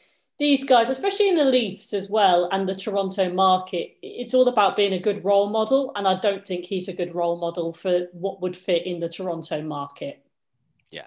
these 0.42 0.64
guys, 0.64 0.90
especially 0.90 1.30
in 1.30 1.36
the 1.36 1.46
Leafs 1.46 1.94
as 1.94 2.10
well 2.10 2.50
and 2.52 2.68
the 2.68 2.74
Toronto 2.74 3.32
market, 3.32 3.96
it's 4.02 4.34
all 4.34 4.48
about 4.48 4.76
being 4.76 4.94
a 4.94 5.00
good 5.00 5.24
role 5.24 5.48
model. 5.52 5.92
And 5.96 6.08
I 6.08 6.20
don't 6.20 6.44
think 6.44 6.66
he's 6.66 6.88
a 6.88 6.94
good 6.94 7.14
role 7.14 7.38
model 7.38 7.72
for 7.72 8.08
what 8.12 8.42
would 8.42 8.58
fit 8.58 8.88
in 8.88 9.00
the 9.00 9.08
Toronto 9.08 9.62
market. 9.62 10.26
Yeah. 10.90 11.06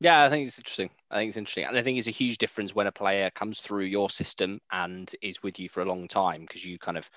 Yeah, 0.00 0.26
I 0.26 0.28
think 0.28 0.46
it's 0.46 0.58
interesting. 0.58 0.90
I 1.10 1.16
think 1.16 1.28
it's 1.30 1.38
interesting. 1.38 1.64
And 1.64 1.78
I 1.78 1.82
think 1.82 1.96
it's 1.96 2.08
a 2.08 2.10
huge 2.10 2.36
difference 2.36 2.74
when 2.74 2.86
a 2.86 2.92
player 2.92 3.30
comes 3.30 3.60
through 3.60 3.84
your 3.84 4.10
system 4.10 4.60
and 4.70 5.10
is 5.22 5.42
with 5.42 5.58
you 5.58 5.70
for 5.70 5.80
a 5.80 5.86
long 5.86 6.06
time 6.06 6.42
because 6.42 6.62
you 6.62 6.78
kind 6.78 6.98
of 6.98 7.08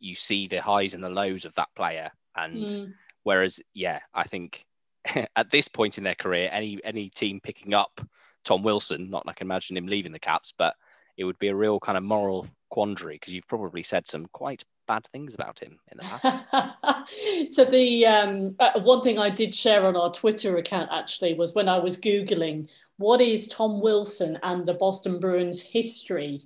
you 0.00 0.14
see 0.14 0.48
the 0.48 0.62
highs 0.62 0.94
and 0.94 1.04
the 1.04 1.10
lows 1.10 1.44
of 1.44 1.54
that 1.56 1.68
player. 1.76 2.10
And 2.34 2.66
mm. 2.66 2.92
whereas, 3.24 3.60
yeah, 3.74 3.98
I 4.14 4.26
think 4.26 4.64
at 5.36 5.50
this 5.50 5.68
point 5.68 5.98
in 5.98 6.04
their 6.04 6.14
career, 6.14 6.48
any 6.50 6.80
any 6.82 7.10
team 7.10 7.40
picking 7.42 7.74
up 7.74 8.00
Tom 8.44 8.62
Wilson. 8.62 9.10
Not 9.10 9.24
I 9.26 9.32
can 9.32 9.46
imagine 9.46 9.76
him 9.76 9.86
leaving 9.86 10.12
the 10.12 10.18
Caps, 10.18 10.52
but 10.56 10.74
it 11.16 11.24
would 11.24 11.38
be 11.38 11.48
a 11.48 11.56
real 11.56 11.80
kind 11.80 11.98
of 11.98 12.04
moral 12.04 12.46
quandary 12.70 13.16
because 13.16 13.32
you've 13.32 13.48
probably 13.48 13.82
said 13.82 14.06
some 14.06 14.26
quite 14.32 14.64
bad 14.86 15.06
things 15.12 15.34
about 15.34 15.60
him 15.60 15.78
in 15.92 15.98
the 15.98 16.04
past. 16.04 17.52
so 17.52 17.64
the 17.64 18.06
um, 18.06 18.56
uh, 18.58 18.80
one 18.80 19.02
thing 19.02 19.18
I 19.18 19.30
did 19.30 19.54
share 19.54 19.86
on 19.86 19.96
our 19.96 20.10
Twitter 20.10 20.56
account 20.56 20.90
actually 20.92 21.34
was 21.34 21.54
when 21.54 21.68
I 21.68 21.78
was 21.78 21.96
googling 21.96 22.70
what 22.96 23.20
is 23.20 23.46
Tom 23.46 23.80
Wilson 23.80 24.38
and 24.42 24.66
the 24.66 24.74
Boston 24.74 25.20
Bruins 25.20 25.60
history. 25.60 26.40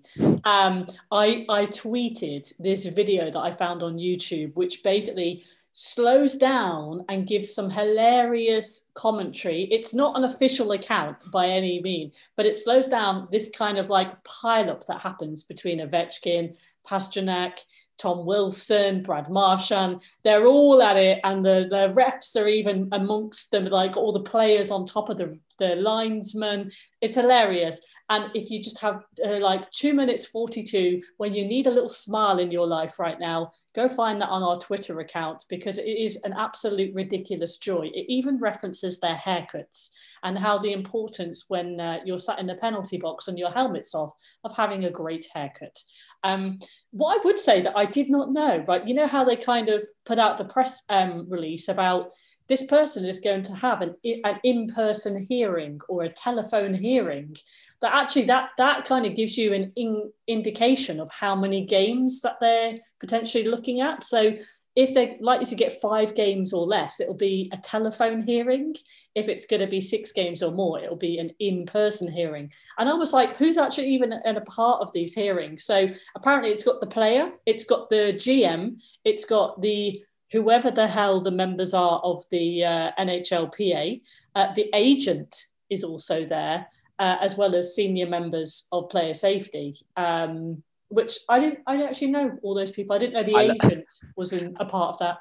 Um, 0.45 0.87
I 1.11 1.47
I 1.49 1.67
tweeted 1.67 2.53
this 2.59 2.85
video 2.87 3.31
that 3.31 3.41
I 3.41 3.53
found 3.53 3.83
on 3.83 3.97
YouTube, 3.97 4.55
which 4.55 4.83
basically 4.83 5.45
slows 5.73 6.37
down 6.37 7.03
and 7.09 7.27
gives 7.27 7.55
some 7.55 7.71
hilarious 7.71 8.91
commentary. 8.95 9.65
It's 9.71 9.95
not 9.95 10.17
an 10.17 10.25
official 10.25 10.73
account 10.73 11.17
by 11.33 11.47
any 11.47 11.81
means, 11.81 12.17
but 12.37 12.47
it 12.47 12.55
slows 12.55 12.89
down 12.89 13.27
this 13.33 13.51
kind 13.51 13.79
of 13.79 13.89
like 13.89 14.23
pileup 14.23 14.87
that 14.87 15.01
happens 15.01 15.43
between 15.45 15.81
Ovechkin, 15.81 16.57
Pastrnak, 16.87 17.61
Tom 18.03 18.27
Wilson, 18.27 19.03
Brad 19.03 19.31
Marchand. 19.31 20.03
They're 20.25 20.47
all 20.47 20.83
at 20.83 20.97
it, 20.97 21.21
and 21.23 21.47
the, 21.47 21.67
the 21.71 21.91
reps 21.95 22.35
are 22.35 22.49
even 22.49 22.89
amongst 22.91 23.53
them, 23.53 23.67
like 23.67 23.97
all 23.97 24.13
the 24.13 24.21
players 24.21 24.73
on 24.73 24.87
top 24.87 25.09
of 25.09 25.19
the, 25.19 25.39
the 25.59 25.77
linesmen. 25.77 26.73
It's 27.01 27.15
hilarious. 27.15 27.81
And 28.11 28.31
if 28.35 28.51
you 28.51 28.61
just 28.61 28.81
have 28.81 29.05
uh, 29.25 29.39
like 29.39 29.71
two 29.71 29.95
minutes 29.95 30.27
42, 30.27 31.01
when 31.19 31.33
you 31.33 31.45
need 31.45 31.69
a 31.69 31.71
little 31.71 31.89
smile 31.89 32.41
in 32.41 32.51
your 32.51 32.67
life 32.67 32.99
right 32.99 33.21
now, 33.21 33.53
go 33.75 33.89
find 33.89 34.21
that 34.21 34.29
on 34.29 34.43
our 34.43 34.59
Twitter 34.59 34.99
account 34.99 35.45
because 35.49 35.79
it 35.79 35.87
is 35.87 36.17
an 36.25 36.35
absolute 36.37 36.93
ridiculous 36.95 37.57
joy. 37.57 37.89
It 37.95 38.07
even 38.09 38.39
references 38.39 38.99
their 38.99 39.17
haircuts 39.17 39.91
and 40.25 40.37
how 40.37 40.59
the 40.59 40.73
importance 40.73 41.45
when 41.49 41.79
uh, 41.79 41.99
you're 42.05 42.19
sat 42.19 42.41
in 42.41 42.47
the 42.47 42.57
penalty 42.57 42.99
box 42.99 43.29
and 43.29 43.39
your 43.39 43.51
helmet's 43.53 43.95
off 43.95 44.13
of 44.43 44.57
having 44.57 44.85
a 44.85 44.91
great 44.91 45.29
haircut. 45.33 45.79
Um, 46.25 46.59
what 46.93 47.19
I 47.19 47.25
would 47.25 47.39
say 47.39 47.63
that 47.63 47.77
I 47.77 47.87
did 47.87 48.11
not 48.11 48.33
know, 48.33 48.65
right? 48.69 48.87
You 48.87 48.95
know 48.95 49.07
how 49.07 49.25
they 49.25 49.37
kind 49.37 49.69
of 49.69 49.87
put 50.05 50.19
out 50.19 50.39
the 50.39 50.45
press 50.45 50.85
um, 50.89 51.27
release 51.29 51.69
about 51.69 52.13
this 52.49 52.65
person 52.67 53.07
is 53.07 53.21
going 53.21 53.43
to 53.45 53.55
have 53.55 53.81
an, 53.81 53.95
an 54.05 54.39
in-person 54.45 55.27
hearing 55.29 55.81
or 55.89 56.03
a 56.03 56.09
telephone 56.09 56.75
hearing 56.75 57.35
that 57.81 57.95
actually 57.95 58.25
that 58.25 58.51
that 58.59 58.85
kind 58.85 59.07
of 59.07 59.17
gives 59.17 59.39
you 59.39 59.55
an 59.55 59.73
in, 59.75 60.13
indication 60.27 61.01
of 61.01 61.11
how 61.11 61.35
many 61.35 61.65
games 61.65 62.21
that 62.21 62.37
they're 62.41 62.77
potentially 63.01 63.45
looking 63.45 63.81
at 63.81 64.05
so 64.05 64.35
if 64.75 64.95
they're 64.95 65.17
likely 65.21 65.47
to 65.47 65.55
get 65.55 65.81
five 65.81 66.15
games 66.15 66.53
or 66.53 66.67
less, 66.67 66.99
it'll 66.99 67.15
be 67.15 67.51
a 67.53 67.59
telephone 67.59 68.23
hearing. 68.23 68.75
If 69.15 69.29
it's 69.29 69.47
going 69.47 69.61
to 69.61 69.67
be 69.67 69.81
six 69.81 70.13
games 70.13 70.43
or 70.43 70.51
more, 70.51 70.81
it'll 70.81 70.97
be 70.97 71.19
an 71.19 71.33
in 71.39 71.67
person 71.67 72.11
hearing. 72.11 72.51
And 72.79 72.89
I 72.89 72.95
was 72.95 73.13
like, 73.13 73.37
who's 73.37 73.59
actually 73.59 73.89
even 73.89 74.13
in 74.13 74.37
a 74.37 74.41
part 74.43 74.81
of 74.81 74.93
these 74.93 75.15
hearings? 75.15 75.65
So 75.65 75.89
apparently, 76.15 76.51
it's 76.51 76.65
got 76.65 76.81
the 76.81 76.87
player, 76.87 77.31
it's 77.45 77.65
got 77.65 77.91
the 77.91 78.15
GM, 78.15 78.81
it's 79.05 79.27
got 79.27 79.61
the 79.61 80.03
whoever 80.31 80.71
the 80.71 80.89
hell 80.89 81.21
the 81.21 81.31
members 81.31 81.75
are 81.75 82.01
of 82.03 82.25
the 82.31 82.65
uh, 82.65 82.91
NHLPA, 82.99 84.01
uh, 84.35 84.55
the 84.55 84.71
agent 84.73 85.47
is 85.69 85.85
also 85.85 86.25
there, 86.25 86.67
uh, 86.99 87.19
as 87.21 87.37
well 87.37 87.55
as 87.55 87.77
senior 87.77 88.07
members 88.07 88.67
of 88.73 88.89
player 88.89 89.13
safety. 89.13 89.77
Um, 89.97 90.63
which 90.93 91.19
I 91.29 91.41
didn't 91.41 91.61
I 91.67 91.77
didn't 91.77 91.89
actually 91.89 92.11
know 92.11 92.39
all 92.43 92.55
those 92.55 92.71
people. 92.71 92.95
I 92.95 92.99
didn't 92.99 93.15
know 93.15 93.23
the 93.25 93.35
I 93.35 93.43
agent 93.45 93.85
lo- 94.03 94.09
was 94.17 94.33
in 94.33 94.57
a 94.61 94.65
part 94.65 94.95
of 94.95 94.99
that. 94.99 95.19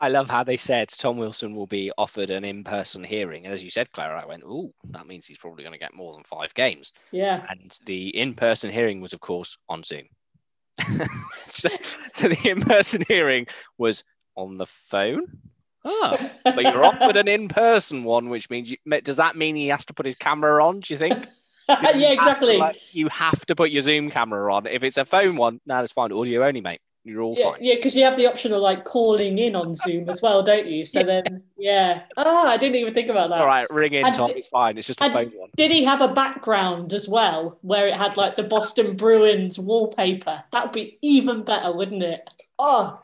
I 0.00 0.08
love 0.08 0.30
how 0.30 0.44
they 0.44 0.56
said 0.56 0.88
Tom 0.90 1.16
Wilson 1.16 1.56
will 1.56 1.66
be 1.66 1.90
offered 1.98 2.30
an 2.30 2.44
in-person 2.44 3.02
hearing, 3.02 3.44
and 3.44 3.52
as 3.52 3.64
you 3.64 3.70
said, 3.70 3.90
Claire, 3.90 4.16
I 4.16 4.24
went, 4.24 4.44
"Oh, 4.46 4.72
that 4.90 5.08
means 5.08 5.26
he's 5.26 5.38
probably 5.38 5.64
going 5.64 5.72
to 5.72 5.78
get 5.78 5.94
more 5.94 6.14
than 6.14 6.22
five 6.22 6.54
games." 6.54 6.92
Yeah. 7.10 7.44
And 7.48 7.76
the 7.84 8.16
in-person 8.16 8.70
hearing 8.70 9.00
was, 9.00 9.12
of 9.12 9.20
course, 9.20 9.58
on 9.68 9.82
Zoom. 9.82 10.04
so, 11.46 11.68
so 12.12 12.28
the 12.28 12.48
in-person 12.48 13.04
hearing 13.08 13.46
was 13.76 14.04
on 14.36 14.56
the 14.56 14.66
phone. 14.66 15.24
Ah, 15.84 16.30
but 16.44 16.62
you're 16.62 16.84
offered 16.84 17.16
an 17.16 17.28
in-person 17.28 18.04
one, 18.04 18.28
which 18.28 18.50
means 18.50 18.70
you, 18.70 18.76
does 19.02 19.16
that 19.16 19.36
mean 19.36 19.56
he 19.56 19.68
has 19.68 19.86
to 19.86 19.94
put 19.94 20.06
his 20.06 20.16
camera 20.16 20.64
on? 20.64 20.80
Do 20.80 20.94
you 20.94 20.98
think? 20.98 21.26
yeah, 21.94 22.12
exactly. 22.12 22.54
To, 22.54 22.58
like, 22.58 22.94
you 22.94 23.08
have 23.08 23.44
to 23.46 23.56
put 23.56 23.70
your 23.70 23.82
Zoom 23.82 24.10
camera 24.10 24.52
on. 24.54 24.66
If 24.66 24.82
it's 24.82 24.96
a 24.96 25.04
phone 25.04 25.36
one, 25.36 25.60
now 25.66 25.80
that's 25.80 25.92
fine. 25.92 26.12
Audio 26.12 26.44
only, 26.44 26.60
mate. 26.60 26.80
You're 27.04 27.22
all 27.22 27.34
yeah, 27.38 27.52
fine. 27.52 27.58
Yeah, 27.60 27.74
because 27.76 27.96
you 27.96 28.04
have 28.04 28.16
the 28.16 28.26
option 28.26 28.52
of 28.52 28.60
like 28.60 28.84
calling 28.84 29.38
in 29.38 29.56
on 29.56 29.74
Zoom 29.74 30.08
as 30.08 30.20
well, 30.20 30.42
don't 30.42 30.66
you? 30.66 30.84
So 30.84 30.98
yeah. 31.00 31.04
then, 31.06 31.42
yeah. 31.56 32.02
Ah, 32.16 32.48
I 32.48 32.56
didn't 32.56 32.76
even 32.76 32.92
think 32.92 33.08
about 33.08 33.30
that. 33.30 33.40
All 33.40 33.46
right, 33.46 33.68
ring 33.70 33.94
in, 33.94 34.04
and 34.04 34.14
Tom. 34.14 34.30
it's 34.30 34.46
fine. 34.46 34.76
It's 34.76 34.86
just 34.86 35.00
a 35.00 35.10
phone 35.10 35.32
one. 35.34 35.50
Did 35.56 35.70
he 35.70 35.84
have 35.84 36.00
a 36.00 36.08
background 36.08 36.92
as 36.92 37.08
well 37.08 37.58
where 37.62 37.86
it 37.86 37.94
had 37.94 38.16
like 38.16 38.36
the 38.36 38.42
Boston 38.42 38.96
Bruins 38.96 39.58
wallpaper? 39.58 40.44
That 40.52 40.64
would 40.64 40.72
be 40.72 40.98
even 41.00 41.44
better, 41.44 41.72
wouldn't 41.72 42.02
it? 42.02 42.28
Oh, 42.58 43.00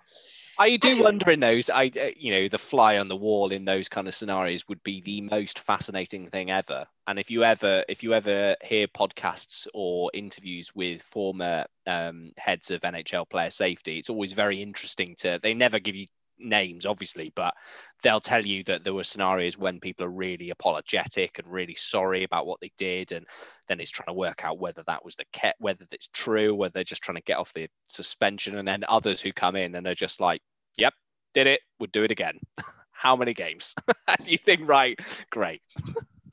I 0.58 0.76
do 0.76 1.02
wonder 1.02 1.30
in 1.30 1.40
those. 1.40 1.70
I, 1.70 1.90
uh, 2.00 2.10
you 2.16 2.32
know, 2.32 2.48
the 2.48 2.58
fly 2.58 2.98
on 2.98 3.08
the 3.08 3.16
wall 3.16 3.50
in 3.50 3.64
those 3.64 3.88
kind 3.88 4.06
of 4.06 4.14
scenarios 4.14 4.68
would 4.68 4.82
be 4.82 5.00
the 5.00 5.20
most 5.22 5.58
fascinating 5.58 6.28
thing 6.30 6.50
ever. 6.50 6.86
And 7.06 7.18
if 7.18 7.30
you 7.30 7.44
ever, 7.44 7.84
if 7.88 8.02
you 8.02 8.14
ever 8.14 8.56
hear 8.62 8.86
podcasts 8.86 9.66
or 9.74 10.10
interviews 10.14 10.74
with 10.74 11.02
former 11.02 11.66
um, 11.86 12.32
heads 12.36 12.70
of 12.70 12.82
NHL 12.82 13.28
player 13.28 13.50
safety, 13.50 13.98
it's 13.98 14.10
always 14.10 14.32
very 14.32 14.62
interesting 14.62 15.14
to. 15.18 15.40
They 15.42 15.54
never 15.54 15.78
give 15.78 15.96
you 15.96 16.06
names, 16.38 16.86
obviously, 16.86 17.32
but 17.34 17.54
they'll 18.02 18.20
tell 18.20 18.44
you 18.44 18.62
that 18.64 18.84
there 18.84 18.94
were 18.94 19.04
scenarios 19.04 19.56
when 19.56 19.80
people 19.80 20.04
are 20.06 20.10
really 20.10 20.50
apologetic 20.50 21.38
and 21.38 21.46
really 21.50 21.74
sorry 21.74 22.24
about 22.24 22.46
what 22.46 22.60
they 22.60 22.70
did, 22.76 23.12
and 23.12 23.26
then 23.68 23.80
it's 23.80 23.90
trying 23.90 24.06
to 24.06 24.12
work 24.12 24.44
out 24.44 24.58
whether 24.58 24.82
that 24.86 25.04
was 25.04 25.16
the 25.16 25.24
ket, 25.32 25.56
whether 25.58 25.84
that's 25.90 26.08
true, 26.12 26.54
whether 26.54 26.72
they're 26.72 26.84
just 26.84 27.02
trying 27.02 27.16
to 27.16 27.22
get 27.22 27.38
off 27.38 27.52
the 27.54 27.68
suspension, 27.88 28.56
and 28.56 28.68
then 28.68 28.84
others 28.88 29.20
who 29.20 29.32
come 29.32 29.56
in 29.56 29.74
and 29.74 29.84
they're 29.84 29.94
just 29.94 30.20
like, 30.20 30.40
"Yep, 30.76 30.94
did 31.32 31.46
it, 31.46 31.60
would 31.80 31.92
do 31.92 32.04
it 32.04 32.10
again." 32.10 32.38
How 32.90 33.16
many 33.16 33.34
games? 33.34 33.74
and 34.08 34.26
you 34.26 34.38
think, 34.38 34.68
right, 34.68 34.98
great. 35.30 35.60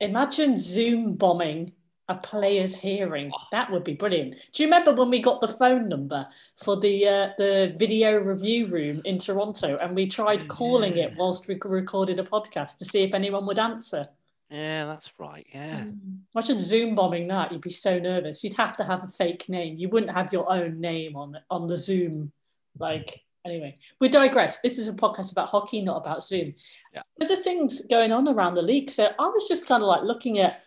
imagine 0.00 0.58
Zoom 0.58 1.14
bombing 1.14 1.72
a 2.08 2.16
player's 2.16 2.76
hearing. 2.76 3.30
That 3.52 3.70
would 3.70 3.84
be 3.84 3.94
brilliant. 3.94 4.34
Do 4.52 4.62
you 4.62 4.66
remember 4.66 4.92
when 4.92 5.10
we 5.10 5.20
got 5.20 5.40
the 5.40 5.48
phone 5.48 5.88
number 5.88 6.26
for 6.62 6.78
the 6.78 7.08
uh, 7.08 7.28
the 7.38 7.74
video 7.76 8.18
review 8.18 8.66
room 8.66 9.02
in 9.04 9.18
Toronto, 9.18 9.76
and 9.76 9.94
we 9.94 10.06
tried 10.06 10.48
calling 10.48 10.96
yeah. 10.96 11.04
it 11.04 11.14
whilst 11.16 11.48
we 11.48 11.58
recorded 11.64 12.18
a 12.18 12.24
podcast 12.24 12.78
to 12.78 12.84
see 12.84 13.02
if 13.02 13.14
anyone 13.14 13.46
would 13.46 13.58
answer? 13.58 14.08
Yeah, 14.50 14.84
that's 14.84 15.10
right. 15.18 15.46
Yeah. 15.54 15.80
Mm. 15.80 16.18
Imagine 16.34 16.58
Zoom 16.58 16.94
bombing 16.94 17.28
that. 17.28 17.52
You'd 17.52 17.62
be 17.62 17.70
so 17.70 17.98
nervous. 17.98 18.44
You'd 18.44 18.56
have 18.58 18.76
to 18.76 18.84
have 18.84 19.02
a 19.02 19.08
fake 19.08 19.48
name. 19.48 19.78
You 19.78 19.88
wouldn't 19.88 20.12
have 20.12 20.32
your 20.32 20.52
own 20.52 20.80
name 20.80 21.16
on 21.16 21.38
on 21.50 21.66
the 21.66 21.78
Zoom. 21.78 22.32
Like 22.78 23.22
anyway, 23.44 23.74
we 24.00 24.08
digress. 24.08 24.58
This 24.58 24.78
is 24.78 24.88
a 24.88 24.92
podcast 24.92 25.32
about 25.32 25.48
hockey, 25.48 25.80
not 25.80 25.98
about 25.98 26.24
Zoom. 26.24 26.54
Yeah. 26.92 27.02
There's 27.16 27.40
things 27.40 27.82
going 27.86 28.12
on 28.12 28.28
around 28.28 28.54
the 28.54 28.62
league. 28.62 28.90
So 28.90 29.08
I 29.18 29.26
was 29.28 29.48
just 29.48 29.66
kind 29.66 29.82
of 29.82 29.88
like 29.88 30.02
looking 30.02 30.38
at 30.38 30.62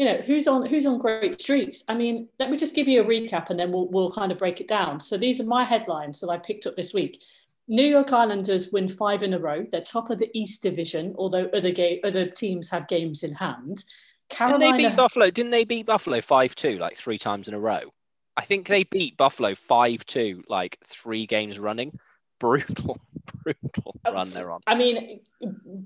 you 0.00 0.06
know 0.06 0.16
who's 0.26 0.48
on 0.48 0.64
who's 0.64 0.86
on 0.86 0.98
great 0.98 1.38
streaks 1.38 1.84
i 1.86 1.94
mean 1.94 2.26
let 2.38 2.50
me 2.50 2.56
just 2.56 2.74
give 2.74 2.88
you 2.88 3.02
a 3.02 3.04
recap 3.04 3.50
and 3.50 3.60
then 3.60 3.70
we'll, 3.70 3.86
we'll 3.88 4.10
kind 4.10 4.32
of 4.32 4.38
break 4.38 4.58
it 4.58 4.66
down 4.66 4.98
so 4.98 5.18
these 5.18 5.42
are 5.42 5.44
my 5.44 5.62
headlines 5.62 6.20
that 6.20 6.30
i 6.30 6.38
picked 6.38 6.66
up 6.66 6.74
this 6.74 6.94
week 6.94 7.22
new 7.68 7.84
york 7.84 8.10
islanders 8.10 8.72
win 8.72 8.88
five 8.88 9.22
in 9.22 9.34
a 9.34 9.38
row 9.38 9.62
they're 9.70 9.82
top 9.82 10.08
of 10.08 10.18
the 10.18 10.30
east 10.32 10.62
division 10.62 11.14
although 11.18 11.50
other 11.52 11.70
game 11.70 12.00
other 12.02 12.24
teams 12.26 12.70
have 12.70 12.88
games 12.88 13.22
in 13.22 13.34
hand 13.34 13.84
Carolina... 14.30 14.60
Didn't 14.60 14.76
they 14.76 14.88
beat 14.88 14.96
Buffalo? 14.96 15.30
Didn't 15.30 15.50
they 15.50 15.64
beat 15.64 15.86
Buffalo 15.86 16.20
five 16.20 16.54
two 16.54 16.78
like 16.78 16.96
three 16.96 17.18
times 17.18 17.48
in 17.48 17.54
a 17.54 17.58
row? 17.58 17.80
I 18.36 18.44
think 18.44 18.68
they 18.68 18.84
beat 18.84 19.16
Buffalo 19.16 19.56
five 19.56 20.06
two 20.06 20.44
like 20.48 20.78
three 20.86 21.26
games 21.26 21.58
running. 21.58 21.98
Brutal, 22.40 22.98
brutal 23.44 23.94
run 24.04 24.30
they're 24.30 24.50
on. 24.50 24.60
I 24.66 24.74
mean, 24.74 25.20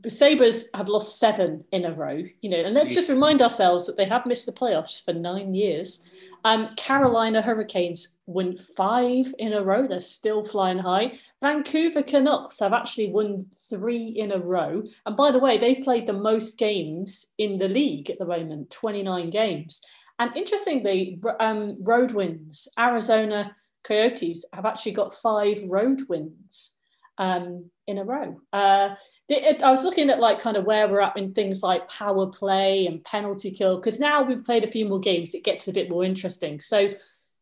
Sabres 0.09 0.68
have 0.74 0.88
lost 0.88 1.18
seven 1.18 1.64
in 1.72 1.84
a 1.84 1.92
row, 1.92 2.22
you 2.40 2.48
know, 2.48 2.61
and 2.61 2.74
let's 2.74 2.94
just 2.94 3.11
remind 3.11 3.42
ourselves 3.42 3.86
that 3.86 3.96
they 3.96 4.07
have 4.07 4.24
missed 4.24 4.46
the 4.46 4.52
playoffs 4.52 5.05
for 5.05 5.12
nine 5.12 5.55
years. 5.55 6.00
Um, 6.44 6.74
Carolina 6.76 7.40
Hurricanes 7.40 8.16
won 8.26 8.57
five 8.57 9.34
in 9.38 9.55
a 9.55 9.62
row. 9.62 9.86
They're 9.86 10.00
still 10.00 10.44
flying 10.44 10.78
high. 10.78 11.18
Vancouver 11.40 12.02
Canucks 12.02 12.61
have 12.61 12.74
actually 12.74 13.11
won 13.11 13.46
three 13.70 14.09
in 14.09 14.30
a 14.30 14.38
row. 14.38 14.82
And 15.07 15.16
by 15.16 15.30
the 15.30 15.38
way, 15.38 15.57
they've 15.57 15.82
played 15.82 16.07
the 16.07 16.12
most 16.12 16.59
games 16.59 17.26
in 17.38 17.59
the 17.59 17.68
league 17.68 18.11
at 18.11 18.18
the 18.18 18.26
moment 18.26 18.70
29 18.70 19.30
games. 19.30 19.80
And 20.18 20.36
interestingly, 20.36 21.18
um, 21.40 21.78
road 21.80 22.12
wins. 22.12 22.68
Arizona 22.78 23.55
Coyotes 23.85 24.45
have 24.53 24.66
actually 24.66 24.93
got 24.93 25.14
five 25.14 25.62
road 25.68 26.01
wins 26.09 26.74
um, 27.18 27.70
in 27.87 27.99
a 27.99 28.05
row. 28.05 28.41
Uh, 28.53 28.95
it, 29.28 29.62
I 29.62 29.70
was 29.70 29.85
looking 29.85 30.11
at 30.11 30.20
like 30.20 30.41
kind 30.41 30.57
of 30.57 30.64
where 30.64 30.89
we're 30.89 31.01
at 31.01 31.16
in 31.16 31.32
things 31.32 31.62
like 31.62 31.89
power 31.89 32.26
play 32.26 32.87
and 32.87 33.05
penalty 33.05 33.51
kill 33.51 33.76
because 33.76 34.01
now 34.01 34.22
we've 34.22 34.45
played 34.45 34.64
a 34.64 34.70
few 34.70 34.87
more 34.87 35.01
games, 35.01 35.35
it 35.35 35.45
gets 35.45 35.68
a 35.68 35.72
bit 35.72 35.91
more 35.91 36.05
interesting. 36.05 36.61
So, 36.61 36.91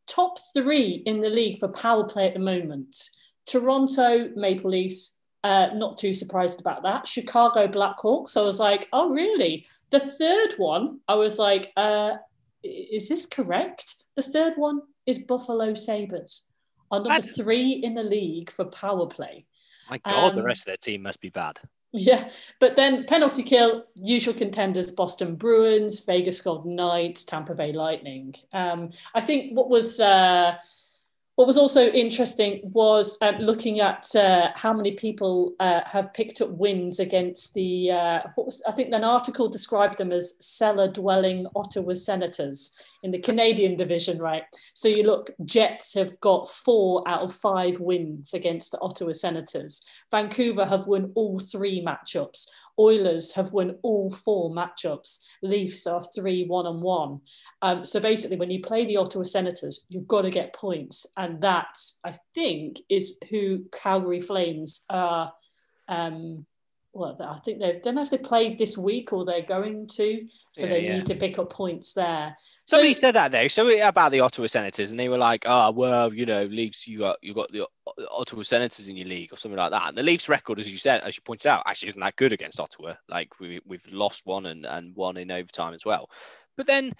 top 0.07 0.38
three 0.53 1.03
in 1.07 1.20
the 1.20 1.30
league 1.30 1.59
for 1.59 1.68
power 1.68 2.05
play 2.05 2.26
at 2.28 2.34
the 2.34 2.40
moment: 2.40 3.09
Toronto 3.47 4.30
Maple 4.36 4.70
Leafs. 4.70 5.16
Uh, 5.45 5.70
not 5.74 5.99
too 5.99 6.14
surprised 6.14 6.61
about 6.61 6.84
that. 6.84 7.05
Chicago 7.05 7.66
Blackhawks. 7.66 8.36
I 8.36 8.43
was 8.43 8.61
like, 8.61 8.86
oh 8.93 9.11
really? 9.11 9.66
The 9.90 9.99
third 9.99 10.53
one, 10.57 11.01
I 11.09 11.16
was 11.16 11.36
like, 11.36 11.72
uh, 11.76 12.12
is 12.62 13.09
this 13.09 13.26
correct? 13.26 14.05
The 14.14 14.22
third 14.22 14.53
one 14.55 14.82
is 15.07 15.18
Buffalo 15.18 15.74
Sabres 15.74 16.44
are 16.90 17.00
number 17.00 17.22
three 17.22 17.72
in 17.72 17.94
the 17.94 18.03
league 18.03 18.50
for 18.50 18.66
power 18.66 19.07
play. 19.07 19.46
My 19.90 19.98
God, 19.98 20.30
um, 20.30 20.36
the 20.36 20.42
rest 20.42 20.62
of 20.62 20.66
their 20.66 20.76
team 20.76 21.03
must 21.03 21.20
be 21.20 21.30
bad. 21.30 21.59
Yeah, 21.94 22.30
but 22.59 22.76
then 22.76 23.05
penalty 23.05 23.42
kill, 23.42 23.84
usual 23.96 24.32
contenders 24.34 24.92
Boston 24.92 25.34
Bruins, 25.34 26.00
Vegas 26.00 26.40
Golden 26.40 26.74
Knights, 26.74 27.24
Tampa 27.24 27.55
Bay 27.55 27.72
Lightning. 27.72 28.34
Um, 28.53 28.90
I 29.14 29.20
think 29.20 29.55
what 29.55 29.68
was 29.68 30.00
uh, 30.00 30.57
what 31.36 31.46
was 31.46 31.59
also 31.59 31.88
interesting 31.88 32.61
was 32.62 33.16
uh, 33.22 33.32
looking 33.38 33.80
at 33.80 34.14
uh, 34.14 34.50
how 34.55 34.72
many 34.72 34.92
people 34.92 35.55
uh, 35.61 35.80
have 35.86 36.12
picked 36.12 36.42
up 36.42 36.50
wins 36.50 37.00
against 37.00 37.55
the, 37.55 37.90
uh, 37.90 38.20
what 38.34 38.46
was, 38.46 38.62
I 38.68 38.72
think 38.72 38.92
an 38.92 39.03
article 39.03 39.48
described 39.48 39.96
them 39.96 40.12
as 40.12 40.34
cellar 40.40 40.88
dwelling 40.88 41.46
Ottawa 41.57 41.94
Senators 41.94 42.72
in 43.03 43.11
the 43.11 43.18
Canadian 43.18 43.76
division, 43.76 44.18
right? 44.18 44.44
So 44.74 44.88
you 44.88 45.03
look, 45.03 45.30
Jets 45.44 45.94
have 45.94 46.20
got 46.20 46.48
four 46.48 47.03
out 47.07 47.22
of 47.22 47.34
five 47.34 47.80
wins 47.80 48.32
against 48.32 48.72
the 48.72 48.80
Ottawa 48.80 49.12
Senators. 49.12 49.84
Vancouver 50.11 50.64
have 50.64 50.86
won 50.86 51.12
all 51.14 51.38
three 51.38 51.84
matchups. 51.84 52.46
Oilers 52.78 53.32
have 53.32 53.53
won 53.53 53.76
all 53.82 54.12
four 54.12 54.50
matchups. 54.50 55.18
Leafs 55.42 55.86
are 55.86 56.03
three 56.14 56.44
one 56.46 56.66
on 56.66 56.80
one. 56.80 57.20
Um, 57.61 57.84
so 57.84 58.00
basically, 58.00 58.36
when 58.36 58.50
you 58.50 58.61
play 58.61 58.86
the 58.86 58.96
Ottawa 58.96 59.24
Senators, 59.24 59.84
you've 59.88 60.09
got 60.09 60.22
to 60.22 60.30
get 60.30 60.55
points, 60.55 61.07
and 61.16 61.42
that 61.42 61.78
I 62.05 62.16
think 62.34 62.80
is 62.88 63.14
who 63.30 63.64
Calgary 63.72 64.20
Flames 64.20 64.84
are. 64.88 65.32
Um, 65.88 66.46
well, 66.95 67.16
I 67.20 67.38
think 67.38 67.59
they 67.59 67.80
don't 67.82 67.95
know 67.95 68.03
if 68.03 68.11
they 68.11 68.18
played 68.18 68.59
this 68.59 68.76
week 68.76 69.14
or 69.14 69.24
they're 69.24 69.43
going 69.43 69.86
to, 69.86 70.26
so 70.53 70.64
yeah, 70.64 70.68
they 70.68 70.84
yeah. 70.84 70.97
need 70.97 71.07
to 71.07 71.14
pick 71.14 71.38
up 71.38 71.51
points 71.51 71.95
there. 71.95 72.36
Somebody 72.66 72.93
so, 72.93 73.01
said 73.01 73.14
that 73.14 73.32
though. 73.32 73.49
So 73.49 73.68
about 73.86 74.12
the 74.12 74.20
Ottawa 74.20 74.47
Senators, 74.47 74.90
and 74.90 75.01
they 75.01 75.09
were 75.09 75.16
like, 75.16 75.45
"Oh, 75.47 75.70
well, 75.70 76.12
you 76.12 76.26
know, 76.26 76.45
Leafs, 76.45 76.86
you 76.86 76.99
got 76.99 77.16
you 77.22 77.32
got 77.32 77.51
the 77.51 77.66
Ottawa 78.11 78.43
Senators 78.43 78.88
in 78.88 78.97
your 78.97 79.09
league 79.09 79.32
or 79.32 79.36
something 79.36 79.57
like 79.57 79.70
that." 79.70 79.88
And 79.88 79.97
the 79.97 80.03
Leafs' 80.03 80.28
record, 80.28 80.61
as 80.61 80.70
you 80.70 80.76
said, 80.76 81.01
as 81.03 81.16
you 81.16 81.22
pointed 81.22 81.49
out, 81.49 81.62
actually 81.66 81.88
isn't 81.88 82.01
that 82.01 82.16
good 82.16 82.32
against 82.32 82.61
Ottawa. 82.61 82.95
Like 83.09 83.40
we 83.40 83.61
we've 83.64 83.86
lost 83.90 84.26
one 84.26 84.47
and 84.47 84.66
and 84.66 84.95
one 84.95 85.16
in 85.16 85.30
overtime 85.30 85.72
as 85.72 85.86
well. 85.86 86.11
But 86.59 86.66
then 86.66 86.93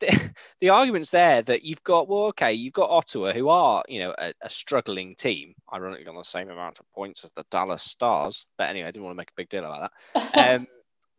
the, 0.00 0.30
the 0.60 0.68
argument's 0.68 1.10
there 1.10 1.42
that 1.42 1.64
you've 1.64 1.82
got 1.82 2.08
well 2.08 2.26
okay 2.26 2.52
you've 2.52 2.72
got 2.72 2.90
ottawa 2.90 3.32
who 3.32 3.48
are 3.48 3.82
you 3.88 4.00
know 4.00 4.14
a, 4.18 4.32
a, 4.42 4.50
struggling 4.50 5.14
team 5.14 5.54
ironically 5.72 6.06
on 6.06 6.16
the 6.16 6.22
same 6.22 6.50
amount 6.50 6.78
of 6.78 6.90
points 6.92 7.24
as 7.24 7.32
the 7.32 7.44
dallas 7.50 7.82
stars 7.82 8.46
but 8.58 8.68
anyway 8.68 8.88
i 8.88 8.90
didn't 8.90 9.04
want 9.04 9.14
to 9.14 9.18
make 9.18 9.30
a 9.30 9.36
big 9.36 9.48
deal 9.48 9.64
about 9.64 9.90
that. 10.14 10.30
Um, 10.60 10.66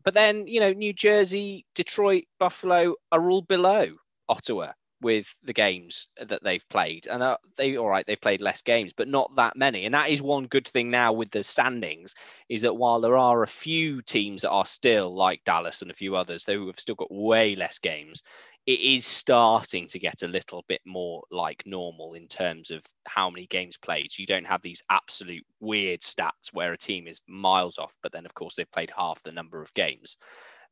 but 0.04 0.14
then 0.14 0.48
you 0.48 0.60
know 0.60 0.72
new 0.74 0.94
jersey 0.94 1.66
detroit 1.76 2.24
buffalo 2.40 2.96
are 3.12 3.30
all 3.30 3.42
below 3.42 3.90
ottawa 4.30 4.72
with 5.02 5.34
the 5.44 5.54
games 5.54 6.08
that 6.26 6.44
they've 6.44 6.68
played. 6.70 7.08
And 7.08 7.24
uh, 7.24 7.38
they, 7.58 7.78
all 7.78 7.90
right, 7.90 8.06
they've 8.06 8.22
played 8.22 8.42
less 8.42 8.62
games, 8.62 8.94
but 8.96 9.08
not 9.08 9.36
that 9.36 9.56
many. 9.58 9.86
And 9.86 9.94
that 9.94 10.10
is 10.10 10.22
one 10.22 10.46
good 10.48 10.68
thing 10.68 10.90
now 10.92 11.12
with 11.12 11.32
the 11.32 11.44
standings 11.44 12.14
is 12.50 12.62
that 12.62 12.76
while 12.76 13.02
there 13.02 13.18
are 13.18 13.44
a 13.44 13.48
few 13.48 14.02
teams 14.02 14.44
that 14.44 14.52
are 14.52 14.66
still 14.66 15.14
like 15.14 15.44
Dallas 15.44 15.82
and 15.82 15.92
a 15.92 15.96
few 15.96 16.16
others, 16.16 16.44
who 16.46 16.68
have 16.68 16.80
still 16.80 16.96
got 16.96 17.12
way 17.12 17.56
less 17.56 17.80
games, 17.80 18.22
it 18.68 18.80
is 18.80 19.06
starting 19.06 19.88
to 19.88 19.98
get 19.98 20.22
a 20.22 20.28
little 20.28 20.64
bit 20.68 20.82
more 20.86 21.24
like 21.32 21.64
normal 21.66 22.14
in 22.14 22.28
terms 22.28 22.70
of 22.70 22.84
how 23.08 23.30
many 23.30 23.48
games 23.48 23.78
played. 23.78 24.12
So 24.12 24.22
you 24.22 24.28
don't 24.28 24.46
have 24.46 24.62
these 24.62 24.84
absolute 24.90 25.46
weird 25.60 26.02
stats 26.02 26.54
where 26.54 26.74
a 26.74 26.78
team 26.78 27.08
is 27.08 27.22
miles 27.28 27.80
off, 27.80 27.98
but 28.04 28.12
then 28.12 28.26
of 28.26 28.36
course 28.36 28.56
they've 28.56 28.72
played 28.72 28.92
half 28.96 29.24
the 29.24 29.32
number 29.32 29.62
of 29.62 29.74
games. 29.74 30.18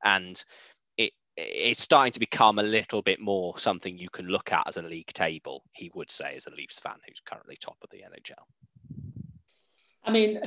And 0.04 0.42
it's 1.40 1.82
starting 1.82 2.12
to 2.12 2.20
become 2.20 2.60
a 2.60 2.64
little 2.64 3.02
bit 3.02 3.20
more 3.20 3.58
something 3.58 3.98
you 3.98 4.10
can 4.10 4.28
look 4.28 4.52
at 4.52 4.68
as 4.68 4.78
a 4.78 4.82
league 4.82 5.14
table, 5.14 5.64
he 5.74 5.92
would 5.94 6.12
say, 6.12 6.36
as 6.36 6.48
a 6.48 6.52
Leafs 6.52 6.80
fan 6.80 6.96
who's 7.08 7.22
currently 7.26 7.56
top 7.60 7.78
of 7.82 7.90
the 7.90 7.98
NHL. 7.98 8.44
I 10.04 10.12
mean, 10.12 10.42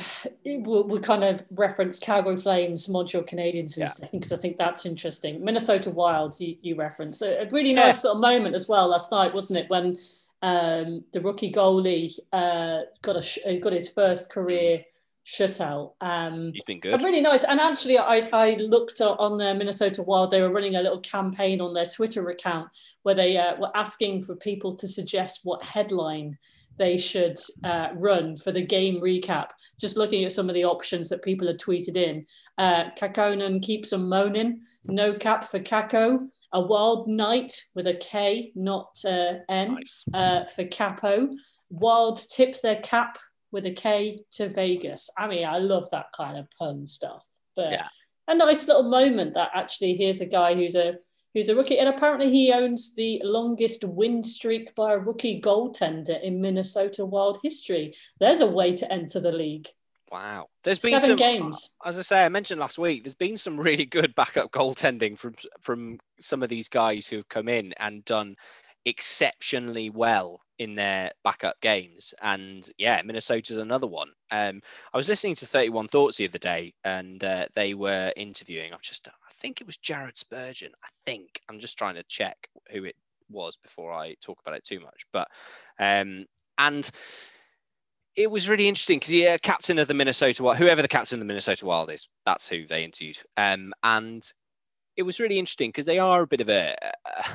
we, 0.45 0.99
kind 1.01 1.23
of 1.23 1.43
reference 1.53 1.99
Calgary 1.99 2.37
Flames, 2.37 2.89
Montreal 2.89 3.25
Canadiens 3.25 3.77
in 3.77 3.83
yeah. 3.83 3.87
a 3.87 3.91
second 3.91 4.19
because 4.19 4.33
I 4.33 4.37
think 4.37 4.57
that's 4.57 4.87
interesting. 4.87 5.45
Minnesota 5.45 5.91
Wild, 5.91 6.39
you, 6.41 6.57
you 6.63 6.75
reference 6.75 7.23
a, 7.23 7.47
really 7.53 7.73
nice 7.73 8.03
yeah. 8.03 8.11
little 8.11 8.21
moment 8.21 8.55
as 8.55 8.69
well 8.69 8.89
last 8.89 9.13
night, 9.13 9.33
wasn't 9.33 9.61
it? 9.61 9.71
When 9.71 9.97
um, 10.41 11.05
the 11.13 11.21
rookie 11.21 11.53
goalie 11.53 12.19
uh, 12.33 12.81
got 13.03 13.25
a 13.45 13.59
got 13.61 13.73
his 13.73 13.89
first 13.89 14.33
career 14.33 14.83
shutout. 15.27 15.93
Um, 16.01 16.53
He's 16.53 16.65
been 16.65 16.81
good. 16.81 17.03
Really 17.03 17.21
nice. 17.21 17.45
And 17.45 17.61
actually, 17.61 17.99
I, 17.99 18.29
I 18.33 18.57
looked 18.57 19.01
on 19.01 19.39
the 19.39 19.55
Minnesota 19.55 20.03
Wild. 20.03 20.31
They 20.31 20.43
were 20.43 20.53
running 20.53 20.77
a 20.77 20.83
little 20.83 21.01
campaign 21.01 21.61
on 21.61 21.75
their 21.75 21.87
Twitter 21.87 22.29
account 22.31 22.69
where 23.03 23.15
they 23.15 23.37
uh, 23.37 23.57
were 23.61 23.71
asking 23.77 24.25
for 24.25 24.37
people 24.37 24.75
to 24.77 24.89
suggest 24.89 25.41
what 25.45 25.63
headline 25.63 26.39
they 26.79 26.97
should 26.97 27.39
uh, 27.65 27.89
run 27.95 28.37
for 28.37 28.51
the 28.51 28.65
game 28.65 29.01
recap. 29.01 29.51
Just 29.79 29.97
looking 29.97 30.25
at 30.25 30.33
some 30.33 30.49
of 30.49 30.55
the 30.55 30.65
options 30.65 31.09
that 31.09 31.23
people 31.23 31.47
had 31.47 31.61
tweeted 31.61 31.97
in. 31.97 32.25
Uh, 32.59 32.91
Kahkonen 32.99 33.63
keeps 33.63 33.93
on 33.93 34.09
moaning. 34.09 34.63
No 34.85 35.15
cap 35.15 35.49
for 35.49 35.61
Kako. 35.61 36.27
A 36.55 36.61
wild 36.61 37.09
night 37.09 37.63
with 37.75 37.87
a 37.87 37.95
K, 37.95 38.53
not 38.55 38.99
uh, 39.07 39.35
N, 39.49 39.75
nice. 39.75 40.05
uh, 40.13 40.45
for 40.47 40.65
Capo. 40.67 41.31
Wild 41.71 42.21
tip 42.31 42.61
their 42.61 42.81
cap 42.81 43.19
with 43.53 43.67
a 43.67 43.73
K 43.73 44.19
to 44.33 44.49
Vegas. 44.49 45.11
I 45.17 45.29
mean, 45.29 45.47
I 45.47 45.59
love 45.59 45.89
that 45.93 46.07
kind 46.17 46.39
of 46.39 46.51
pun 46.59 46.87
stuff. 46.87 47.23
But 47.55 47.73
yeah. 47.73 47.89
a 48.27 48.35
nice 48.35 48.67
little 48.67 48.85
moment 48.85 49.35
that 49.35 49.51
actually 49.55 49.95
here's 49.95 50.21
a 50.21 50.27
guy 50.27 50.55
who's 50.55 50.75
a 50.75 50.95
who's 51.35 51.49
a 51.49 51.55
rookie, 51.55 51.79
and 51.79 51.89
apparently 51.89 52.31
he 52.31 52.53
owns 52.53 52.95
the 52.95 53.21
longest 53.25 53.85
win 53.85 54.23
streak 54.23 54.75
by 54.75 54.93
a 54.93 54.99
rookie 54.99 55.41
goaltender 55.41 56.21
in 56.23 56.41
Minnesota 56.41 57.05
Wild 57.05 57.39
history. 57.43 57.95
There's 58.21 58.41
a 58.41 58.47
way 58.47 58.75
to 58.77 58.93
enter 58.93 59.21
the 59.21 59.33
league. 59.33 59.69
Wow. 60.11 60.49
There's 60.63 60.79
been 60.79 61.01
Seven 61.01 61.17
some 61.17 61.17
games. 61.17 61.75
As 61.83 61.99
I 61.99 62.03
say, 62.03 62.25
I 62.25 62.29
mentioned 62.29 62.61
last 62.61 62.79
week, 62.79 63.03
there's 63.03 63.15
been 63.15 63.39
some 63.39 63.59
really 63.59 63.87
good 63.87 64.15
backup 64.15 64.53
goaltending 64.53 65.19
from 65.19 65.35
from 65.61 65.99
some 66.21 66.43
of 66.43 66.51
these 66.51 66.69
guys 66.69 67.07
who 67.07 67.17
have 67.17 67.29
come 67.31 67.49
in 67.49 67.73
and 67.79 68.05
done 68.05 68.37
exceptionally 68.85 69.91
well 69.91 70.41
in 70.59 70.75
their 70.75 71.13
backup 71.25 71.61
games. 71.61 72.15
And 72.23 72.69
yeah, 72.79 73.01
Minnesota's 73.05 73.59
another 73.59 73.87
one. 73.87 74.11
Um, 74.31 74.61
I 74.93 74.97
was 74.97 75.09
listening 75.09 75.35
to 75.37 75.47
31 75.47 75.89
Thoughts 75.89 76.17
the 76.17 76.29
other 76.29 76.39
day, 76.39 76.75
and 76.85 77.23
uh, 77.23 77.47
they 77.55 77.75
were 77.75 78.13
interviewing. 78.17 78.73
I've 78.73 78.83
just, 78.83 79.09
I 79.09 79.33
think 79.41 79.61
it 79.61 79.67
was 79.67 79.77
Jared 79.77 80.19
Spurgeon. 80.19 80.73
I 80.85 80.89
think 81.07 81.41
I'm 81.49 81.59
just 81.59 81.79
trying 81.79 81.97
to 81.97 82.05
check 82.05 82.37
who 82.71 82.85
it 82.85 82.97
was 83.29 83.57
before 83.57 83.93
I 83.93 84.15
talk 84.21 84.39
about 84.41 84.57
it 84.57 84.65
too 84.65 84.81
much. 84.81 85.05
But 85.13 85.29
um, 85.79 86.27
and 86.59 86.89
it 88.15 88.31
was 88.31 88.49
really 88.49 88.69
interesting 88.69 88.99
because 88.99 89.13
yeah, 89.13 89.39
captain 89.39 89.79
of 89.79 89.89
the 89.89 89.95
Minnesota 89.95 90.43
Wild, 90.43 90.59
whoever 90.59 90.83
the 90.83 90.89
captain 90.89 91.17
of 91.17 91.21
the 91.21 91.27
Minnesota 91.27 91.65
Wild 91.65 91.91
is, 91.91 92.09
that's 92.27 92.49
who 92.49 92.67
they 92.67 92.85
interviewed. 92.85 93.19
Um, 93.37 93.73
and 93.83 94.23
it 94.97 95.03
was 95.03 95.21
really 95.21 95.39
interesting 95.39 95.71
because 95.71 95.87
they 95.87 95.99
are 95.99 96.23
a 96.23 96.27
bit 96.27 96.43
of 96.43 96.51
a, 96.51 96.77
uh, 97.07 97.33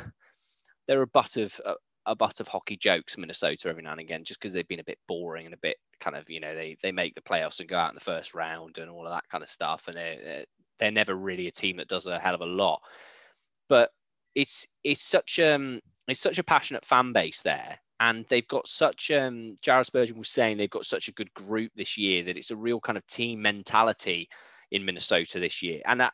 they're 0.87 1.01
a 1.01 1.07
butt 1.07 1.37
of 1.37 1.59
a, 1.65 1.75
a 2.05 2.15
butt 2.15 2.39
of 2.39 2.47
hockey 2.47 2.77
jokes, 2.77 3.17
Minnesota, 3.17 3.67
every 3.69 3.83
now 3.83 3.91
and 3.91 3.99
again, 3.99 4.23
just 4.23 4.39
because 4.39 4.53
they've 4.53 4.67
been 4.67 4.79
a 4.79 4.85
bit 4.85 4.99
boring 5.07 5.45
and 5.45 5.53
a 5.53 5.59
bit 5.61 5.77
kind 5.99 6.15
of, 6.15 6.29
you 6.29 6.39
know, 6.39 6.55
they 6.55 6.77
they 6.81 6.91
make 6.91 7.15
the 7.15 7.21
playoffs 7.21 7.59
and 7.59 7.69
go 7.69 7.77
out 7.77 7.89
in 7.89 7.95
the 7.95 8.01
first 8.01 8.33
round 8.33 8.77
and 8.77 8.89
all 8.89 9.05
of 9.05 9.11
that 9.11 9.27
kind 9.29 9.43
of 9.43 9.49
stuff, 9.49 9.87
and 9.87 9.97
they're 9.97 10.45
they're 10.79 10.91
never 10.91 11.15
really 11.15 11.47
a 11.47 11.51
team 11.51 11.77
that 11.77 11.87
does 11.87 12.05
a 12.05 12.19
hell 12.19 12.35
of 12.35 12.41
a 12.41 12.45
lot. 12.45 12.81
But 13.69 13.91
it's 14.37 14.67
it's 14.83 15.01
such 15.01 15.39
um 15.39 15.81
it's 16.07 16.21
such 16.21 16.37
a 16.37 16.43
passionate 16.43 16.85
fan 16.85 17.11
base 17.11 17.41
there 17.41 17.79
and 17.99 18.23
they've 18.29 18.47
got 18.47 18.67
such 18.67 19.09
um 19.09 19.57
Jared 19.63 19.87
Spurgeon 19.87 20.15
was 20.15 20.29
saying 20.29 20.57
they've 20.57 20.69
got 20.69 20.85
such 20.85 21.07
a 21.07 21.13
good 21.13 21.33
group 21.33 21.71
this 21.75 21.97
year 21.97 22.23
that 22.23 22.37
it's 22.37 22.51
a 22.51 22.55
real 22.55 22.79
kind 22.79 22.99
of 22.99 23.07
team 23.07 23.41
mentality 23.41 24.29
in 24.69 24.85
Minnesota 24.85 25.39
this 25.39 25.63
year 25.63 25.81
and 25.85 25.99
that 25.99 26.13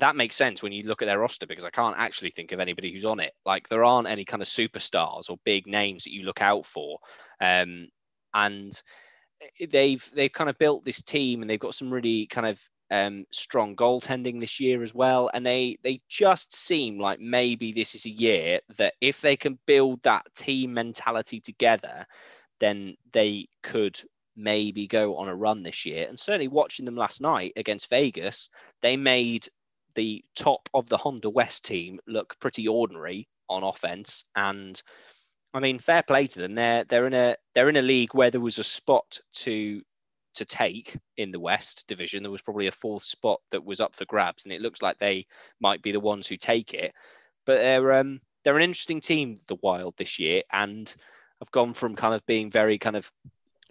that 0.00 0.16
makes 0.16 0.36
sense 0.36 0.62
when 0.62 0.72
you 0.72 0.84
look 0.84 1.02
at 1.02 1.06
their 1.06 1.18
roster 1.18 1.46
because 1.46 1.64
I 1.64 1.70
can't 1.70 1.96
actually 1.98 2.30
think 2.30 2.52
of 2.52 2.60
anybody 2.60 2.92
who's 2.92 3.04
on 3.04 3.20
it 3.20 3.32
like 3.44 3.68
there 3.68 3.84
aren't 3.84 4.08
any 4.08 4.24
kind 4.24 4.42
of 4.42 4.48
superstars 4.48 5.28
or 5.28 5.38
big 5.44 5.66
names 5.66 6.04
that 6.04 6.12
you 6.12 6.24
look 6.24 6.40
out 6.40 6.64
for 6.64 6.98
um 7.40 7.88
and 8.34 8.82
they've 9.70 10.10
they've 10.14 10.32
kind 10.32 10.50
of 10.50 10.58
built 10.58 10.84
this 10.84 11.02
team 11.02 11.42
and 11.42 11.50
they've 11.50 11.60
got 11.60 11.74
some 11.74 11.92
really 11.92 12.26
kind 12.26 12.46
of 12.46 12.60
um, 12.90 13.24
strong 13.30 13.74
goaltending 13.74 14.38
this 14.38 14.60
year 14.60 14.82
as 14.82 14.94
well. 14.94 15.30
And 15.32 15.44
they 15.44 15.78
they 15.82 16.00
just 16.08 16.54
seem 16.54 16.98
like 16.98 17.20
maybe 17.20 17.72
this 17.72 17.94
is 17.94 18.04
a 18.04 18.10
year 18.10 18.60
that 18.76 18.94
if 19.00 19.20
they 19.20 19.34
can 19.34 19.58
build 19.66 20.02
that 20.02 20.26
team 20.36 20.74
mentality 20.74 21.40
together, 21.40 22.06
then 22.60 22.94
they 23.12 23.48
could 23.62 23.98
maybe 24.36 24.86
go 24.86 25.16
on 25.16 25.28
a 25.28 25.34
run 25.34 25.62
this 25.62 25.86
year. 25.86 26.06
And 26.08 26.20
certainly 26.20 26.48
watching 26.48 26.84
them 26.84 26.96
last 26.96 27.20
night 27.20 27.52
against 27.56 27.88
Vegas, 27.88 28.50
they 28.82 28.96
made 28.96 29.48
the 29.94 30.24
top 30.34 30.68
of 30.74 30.88
the 30.88 30.96
Honda 30.96 31.30
West 31.30 31.64
team 31.64 32.00
look 32.06 32.38
pretty 32.40 32.68
ordinary 32.68 33.28
on 33.48 33.62
offense. 33.62 34.24
And 34.36 34.80
I 35.54 35.60
mean, 35.60 35.78
fair 35.78 36.02
play 36.02 36.26
to 36.26 36.40
them. 36.40 36.54
They're 36.54 36.84
they're 36.84 37.06
in 37.06 37.14
a 37.14 37.36
they're 37.54 37.68
in 37.68 37.76
a 37.76 37.82
league 37.82 38.14
where 38.14 38.30
there 38.30 38.40
was 38.40 38.58
a 38.58 38.64
spot 38.64 39.20
to 39.34 39.82
to 40.34 40.44
take 40.44 40.96
in 41.16 41.30
the 41.30 41.40
West 41.40 41.86
division. 41.88 42.22
There 42.22 42.32
was 42.32 42.42
probably 42.42 42.66
a 42.66 42.72
fourth 42.72 43.04
spot 43.04 43.40
that 43.50 43.64
was 43.64 43.80
up 43.80 43.94
for 43.94 44.06
grabs, 44.06 44.44
and 44.44 44.52
it 44.52 44.62
looks 44.62 44.82
like 44.82 44.98
they 44.98 45.26
might 45.60 45.82
be 45.82 45.92
the 45.92 46.00
ones 46.00 46.26
who 46.26 46.36
take 46.36 46.72
it. 46.74 46.92
But 47.44 47.58
they're 47.58 47.92
um, 47.92 48.20
they're 48.44 48.56
an 48.56 48.62
interesting 48.62 49.00
team, 49.00 49.38
the 49.48 49.58
Wild 49.62 49.96
this 49.96 50.18
year, 50.18 50.42
and 50.52 50.92
I've 51.40 51.50
gone 51.50 51.74
from 51.74 51.96
kind 51.96 52.14
of 52.14 52.24
being 52.26 52.50
very 52.50 52.78
kind 52.78 52.96
of 52.96 53.10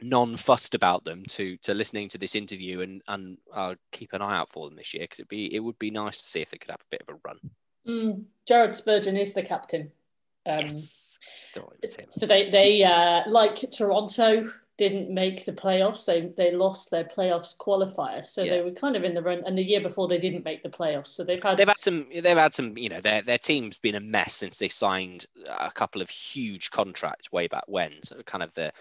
non-fussed 0.02 0.76
about 0.76 1.04
them 1.04 1.24
to 1.30 1.58
to 1.58 1.74
listening 1.74 2.10
to 2.10 2.18
this 2.18 2.36
interview 2.36 2.82
and 2.82 3.02
and 3.08 3.38
I'll 3.54 3.76
keep 3.92 4.14
an 4.14 4.22
eye 4.22 4.38
out 4.38 4.50
for 4.50 4.68
them 4.68 4.76
this 4.76 4.94
year 4.94 5.04
because 5.04 5.20
it'd 5.20 5.30
be 5.30 5.54
it 5.54 5.60
would 5.60 5.80
be 5.80 5.92
nice 5.92 6.22
to 6.22 6.28
see 6.28 6.42
if 6.42 6.50
they 6.50 6.58
could 6.58 6.72
have 6.72 6.82
a 6.82 6.92
bit 6.92 7.04
of 7.08 7.16
a 7.16 7.20
run. 7.26 7.40
Mm, 7.88 8.24
Jared 8.48 8.76
Spurgeon 8.76 9.18
is 9.18 9.34
the 9.34 9.44
captain. 9.44 9.92
Um, 10.46 10.60
yes. 10.60 11.18
So 12.12 12.26
they 12.26 12.50
they 12.50 12.84
uh, 12.84 13.24
like 13.28 13.64
Toronto 13.72 14.52
didn't 14.78 15.14
make 15.14 15.46
the 15.46 15.52
playoffs. 15.52 16.06
They 16.06 16.32
they 16.36 16.52
lost 16.52 16.90
their 16.90 17.04
playoffs 17.04 17.56
qualifier, 17.56 18.26
so 18.26 18.42
yeah. 18.42 18.54
they 18.54 18.62
were 18.62 18.72
kind 18.72 18.96
of 18.96 19.04
in 19.04 19.14
the 19.14 19.22
run. 19.22 19.44
And 19.46 19.58
the 19.58 19.64
year 19.64 19.82
before, 19.82 20.08
they 20.08 20.18
didn't 20.18 20.44
make 20.44 20.64
the 20.64 20.70
playoffs. 20.70 21.10
So 21.10 21.24
they've 21.24 21.44
had 21.44 21.58
they've 21.58 21.68
had 21.68 21.82
some 21.82 22.08
they've 22.12 22.38
had 22.38 22.54
some. 22.54 22.78
You 22.78 22.90
know, 22.90 23.02
their 23.02 23.22
their 23.22 23.38
team's 23.38 23.78
been 23.78 23.96
a 23.96 24.00
mess 24.00 24.34
since 24.34 24.58
they 24.58 24.70
signed 24.70 25.28
a 25.48 25.72
couple 25.72 26.02
of 26.02 26.10
huge 26.10 26.72
contracts 26.72 27.32
way 27.32 27.48
back 27.48 27.66
when. 27.68 27.92
So 28.04 28.22
kind 28.26 28.44
of 28.44 28.54
the 28.56 28.72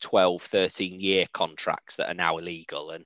12, 0.00 0.42
13 0.42 1.00
year 1.00 1.26
contracts 1.32 1.96
that 1.96 2.08
are 2.08 2.14
now 2.14 2.38
illegal, 2.38 2.90
and 2.90 3.04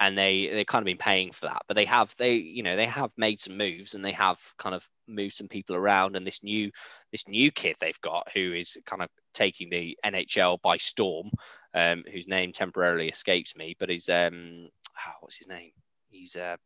and 0.00 0.16
they 0.16 0.48
they've 0.50 0.66
kind 0.66 0.82
of 0.82 0.86
been 0.86 0.96
paying 0.96 1.30
for 1.30 1.46
that. 1.46 1.62
But 1.68 1.74
they 1.74 1.84
have 1.84 2.14
they 2.16 2.34
you 2.34 2.62
know 2.62 2.76
they 2.76 2.86
have 2.86 3.12
made 3.16 3.38
some 3.38 3.56
moves 3.56 3.94
and 3.94 4.04
they 4.04 4.12
have 4.12 4.38
kind 4.58 4.74
of 4.74 4.88
moved 5.06 5.34
some 5.34 5.48
people 5.48 5.76
around. 5.76 6.16
And 6.16 6.26
this 6.26 6.42
new 6.42 6.70
this 7.12 7.28
new 7.28 7.50
kid 7.50 7.76
they've 7.80 8.00
got 8.00 8.28
who 8.32 8.54
is 8.54 8.78
kind 8.86 9.02
of 9.02 9.10
taking 9.34 9.70
the 9.70 9.96
NHL 10.04 10.60
by 10.62 10.78
storm 10.78 11.30
um, 11.74 12.04
whose 12.10 12.26
name 12.26 12.52
temporarily 12.52 13.08
escapes 13.08 13.54
me, 13.56 13.76
but 13.78 13.88
he's 13.88 14.08
um, 14.08 14.68
oh, 15.06 15.12
what's 15.20 15.36
his 15.36 15.48
name? 15.48 15.72
He's 16.08 16.34
uh, 16.34 16.56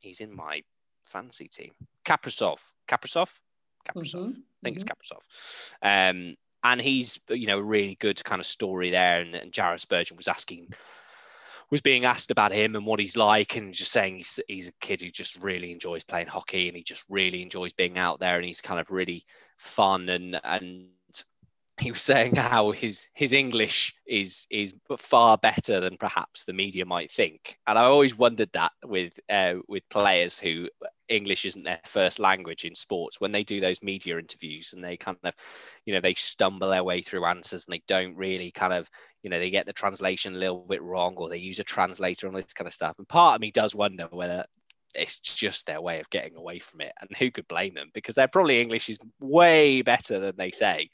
he's 0.00 0.20
in 0.20 0.34
my 0.34 0.62
fancy 1.04 1.48
team. 1.48 1.72
Kaprizov. 2.04 2.60
Kaprizov. 2.88 3.32
Kaprizov. 3.88 4.28
Mm-hmm. 4.28 4.30
I 4.30 4.64
think 4.64 4.78
mm-hmm. 4.78 4.84
it's 4.84 4.84
Kaprizov. 4.84 6.10
Um, 6.10 6.34
and 6.72 6.80
he's 6.80 7.18
you 7.28 7.46
know 7.46 7.58
a 7.58 7.62
really 7.62 7.96
good 8.00 8.22
kind 8.24 8.40
of 8.40 8.46
story 8.46 8.90
there. 8.90 9.20
And, 9.20 9.34
and 9.34 9.52
Jared 9.52 9.80
Spurgeon 9.80 10.16
was 10.16 10.28
asking 10.28 10.68
was 11.70 11.80
being 11.80 12.04
asked 12.04 12.30
about 12.30 12.52
him 12.52 12.76
and 12.76 12.86
what 12.86 13.00
he's 13.00 13.16
like, 13.16 13.56
and 13.56 13.72
just 13.72 13.92
saying 13.92 14.16
he's 14.16 14.40
he's 14.48 14.68
a 14.68 14.72
kid 14.80 15.00
who 15.00 15.10
just 15.10 15.36
really 15.42 15.72
enjoys 15.72 16.04
playing 16.04 16.28
hockey 16.28 16.68
and 16.68 16.76
he 16.76 16.82
just 16.82 17.04
really 17.08 17.42
enjoys 17.42 17.72
being 17.72 17.98
out 17.98 18.20
there 18.20 18.36
and 18.36 18.44
he's 18.44 18.60
kind 18.60 18.80
of 18.80 18.90
really 18.90 19.24
fun 19.56 20.08
and 20.08 20.40
and 20.44 20.86
he 21.78 21.92
was 21.92 22.02
saying 22.02 22.36
how 22.36 22.72
his 22.72 23.08
his 23.12 23.32
English 23.32 23.94
is 24.06 24.46
is 24.50 24.74
far 24.98 25.36
better 25.36 25.80
than 25.80 25.96
perhaps 25.98 26.44
the 26.44 26.52
media 26.52 26.86
might 26.86 27.10
think, 27.10 27.58
and 27.66 27.78
I 27.78 27.84
always 27.84 28.16
wondered 28.16 28.50
that 28.52 28.72
with 28.84 29.18
uh, 29.28 29.56
with 29.68 29.88
players 29.90 30.38
who 30.38 30.68
English 31.08 31.44
isn't 31.44 31.64
their 31.64 31.80
first 31.84 32.18
language 32.18 32.64
in 32.64 32.74
sports 32.74 33.20
when 33.20 33.32
they 33.32 33.44
do 33.44 33.60
those 33.60 33.82
media 33.82 34.18
interviews 34.18 34.72
and 34.72 34.82
they 34.82 34.96
kind 34.96 35.18
of, 35.22 35.34
you 35.84 35.94
know, 35.94 36.00
they 36.00 36.14
stumble 36.14 36.70
their 36.70 36.82
way 36.82 37.02
through 37.02 37.24
answers 37.26 37.66
and 37.66 37.74
they 37.74 37.82
don't 37.86 38.16
really 38.16 38.50
kind 38.50 38.72
of, 38.72 38.90
you 39.22 39.30
know, 39.30 39.38
they 39.38 39.50
get 39.50 39.66
the 39.66 39.72
translation 39.72 40.34
a 40.34 40.38
little 40.38 40.64
bit 40.68 40.82
wrong 40.82 41.14
or 41.16 41.28
they 41.28 41.36
use 41.36 41.58
a 41.58 41.64
translator 41.64 42.26
on 42.26 42.34
this 42.34 42.52
kind 42.52 42.66
of 42.66 42.74
stuff. 42.74 42.96
And 42.98 43.08
part 43.08 43.36
of 43.36 43.40
me 43.40 43.50
does 43.50 43.74
wonder 43.74 44.08
whether 44.10 44.44
it's 44.94 45.18
just 45.18 45.66
their 45.66 45.80
way 45.80 46.00
of 46.00 46.10
getting 46.10 46.36
away 46.36 46.58
from 46.58 46.80
it. 46.80 46.92
And 47.00 47.10
who 47.16 47.30
could 47.30 47.46
blame 47.46 47.74
them? 47.74 47.90
Because 47.94 48.14
they're 48.14 48.28
probably 48.28 48.60
English 48.60 48.88
is 48.88 48.98
way 49.20 49.82
better 49.82 50.18
than 50.18 50.34
they 50.36 50.50
say 50.50 50.90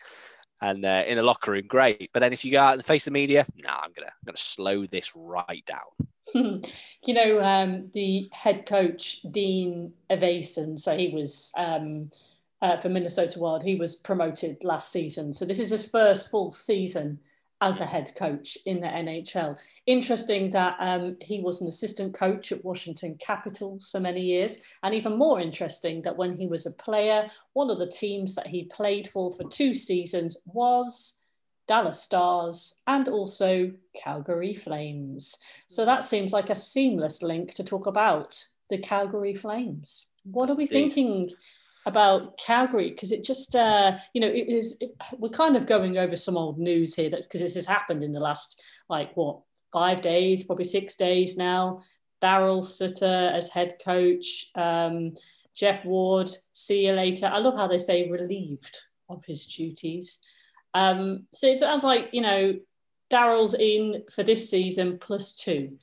and 0.63 0.85
uh, 0.85 1.03
in 1.07 1.19
a 1.19 1.23
locker 1.23 1.51
room, 1.51 1.65
great. 1.67 2.11
But 2.15 2.21
then 2.21 2.33
if 2.33 2.45
you 2.45 2.53
go 2.53 2.61
out 2.61 2.75
and 2.75 2.85
face 2.85 3.05
the 3.05 3.11
media, 3.11 3.45
no, 3.63 3.69
nah, 3.69 3.81
I'm 3.83 3.93
gonna 3.95 4.07
I'm 4.07 4.27
gonna 4.27 4.37
slow 4.37 4.87
this 4.87 5.13
right 5.15 5.65
down. 5.67 6.63
you 7.05 7.15
know, 7.15 7.43
um, 7.43 7.91
the 7.93 8.29
head 8.33 8.65
coach 8.65 9.21
Dean 9.31 9.93
Evason, 10.09 10.79
so 10.79 10.97
he 10.97 11.09
was 11.09 11.53
um, 11.59 12.11
uh, 12.63 12.77
for 12.77 12.89
Minnesota 12.89 13.41
Wild. 13.41 13.65
He 13.65 13.75
was 13.75 13.97
promoted 13.97 14.63
last 14.63 14.93
season, 14.93 15.33
so 15.33 15.45
this 15.45 15.59
is 15.59 15.71
his 15.71 15.87
first 15.87 16.31
full 16.31 16.53
season 16.53 17.19
as 17.63 17.81
a 17.81 17.87
head 17.87 18.13
coach 18.17 18.59
in 18.67 18.81
the 18.81 18.89
NHL. 18.89 19.57
Interesting 19.87 20.51
that 20.51 20.77
um, 20.81 21.17
he 21.21 21.41
was 21.41 21.63
an 21.63 21.69
assistant 21.69 22.13
coach 22.13 22.51
at 22.51 22.65
Washington 22.65 23.17
Capitals 23.19 23.89
for 23.91 24.01
many 24.01 24.21
years, 24.21 24.59
and 24.83 24.95
even 24.95 25.17
more 25.17 25.41
interesting 25.41 26.03
that 26.03 26.17
when 26.17 26.37
he 26.37 26.49
was 26.49 26.67
a 26.67 26.73
player, 26.73 27.29
one 27.53 27.71
of 27.71 27.79
the 27.79 27.87
teams 27.87 28.35
that 28.35 28.49
he 28.49 28.65
played 28.65 29.07
for 29.07 29.33
for 29.33 29.49
two 29.49 29.75
seasons 29.75 30.37
was 30.45 31.21
Dallas 31.69 32.03
Stars 32.03 32.83
and 32.89 33.09
also 33.09 33.73
Calgary 33.95 34.55
Flames. 34.55 35.39
So 35.69 35.85
that 35.85 36.03
seems 36.03 36.33
like 36.33 36.51
a 36.51 36.57
seamless 36.57 37.23
link 37.23 37.55
to 37.55 37.65
talk 37.65 37.87
about 37.87 38.45
the 38.71 38.79
Calgary 38.79 39.35
Flames. 39.35 40.09
What 40.25 40.51
are 40.51 40.57
we 40.57 40.67
thinking 40.67 41.31
about 41.87 42.39
Calgary 42.39 42.91
because 42.91 43.12
it 43.12 43.24
just 43.24 43.57
uh, 43.57 43.97
you 44.12 44.20
know 44.20 44.28
it 44.28 44.49
is 44.49 44.78
we're 45.18 45.28
kind 45.28 45.57
of 45.57 45.66
going 45.66 45.99
over 45.99 46.16
some 46.16 46.37
old 46.37 46.59
news 46.59 46.95
here 46.95 47.11
that's 47.11 47.26
because 47.26 47.41
this 47.41 47.55
has 47.55 47.66
happened 47.66 48.05
in 48.05 48.12
the 48.12 48.20
last 48.20 48.62
like 48.89 49.16
what 49.16 49.41
five 49.72 50.01
days 50.03 50.45
probably 50.45 50.64
six 50.64 50.95
days 50.95 51.37
now. 51.37 51.80
Daryl 52.22 52.62
Sutter 52.62 53.33
as 53.35 53.51
head 53.51 53.74
coach 53.85 54.51
um, 54.55 55.11
Geoff 55.57 55.85
Ward 55.85 56.30
see 56.53 56.87
you 56.87 56.93
later. 56.93 57.26
I 57.26 57.39
love 57.39 57.57
how 57.57 57.66
they 57.66 57.78
say 57.78 58.09
relieved 58.09 58.78
of 59.09 59.24
his 59.26 59.47
duties. 59.47 60.20
Um, 60.74 61.26
so 61.33 61.49
it 61.49 61.59
sounds 61.59 61.85
like 61.85 62.11
you 62.12 62.20
know 62.20 62.55
Daryl's 63.11 63.55
in 63.55 64.05
for 64.14 64.22
this 64.22 64.49
season 64.49 64.99
plus 64.99 65.35
two. 65.35 65.78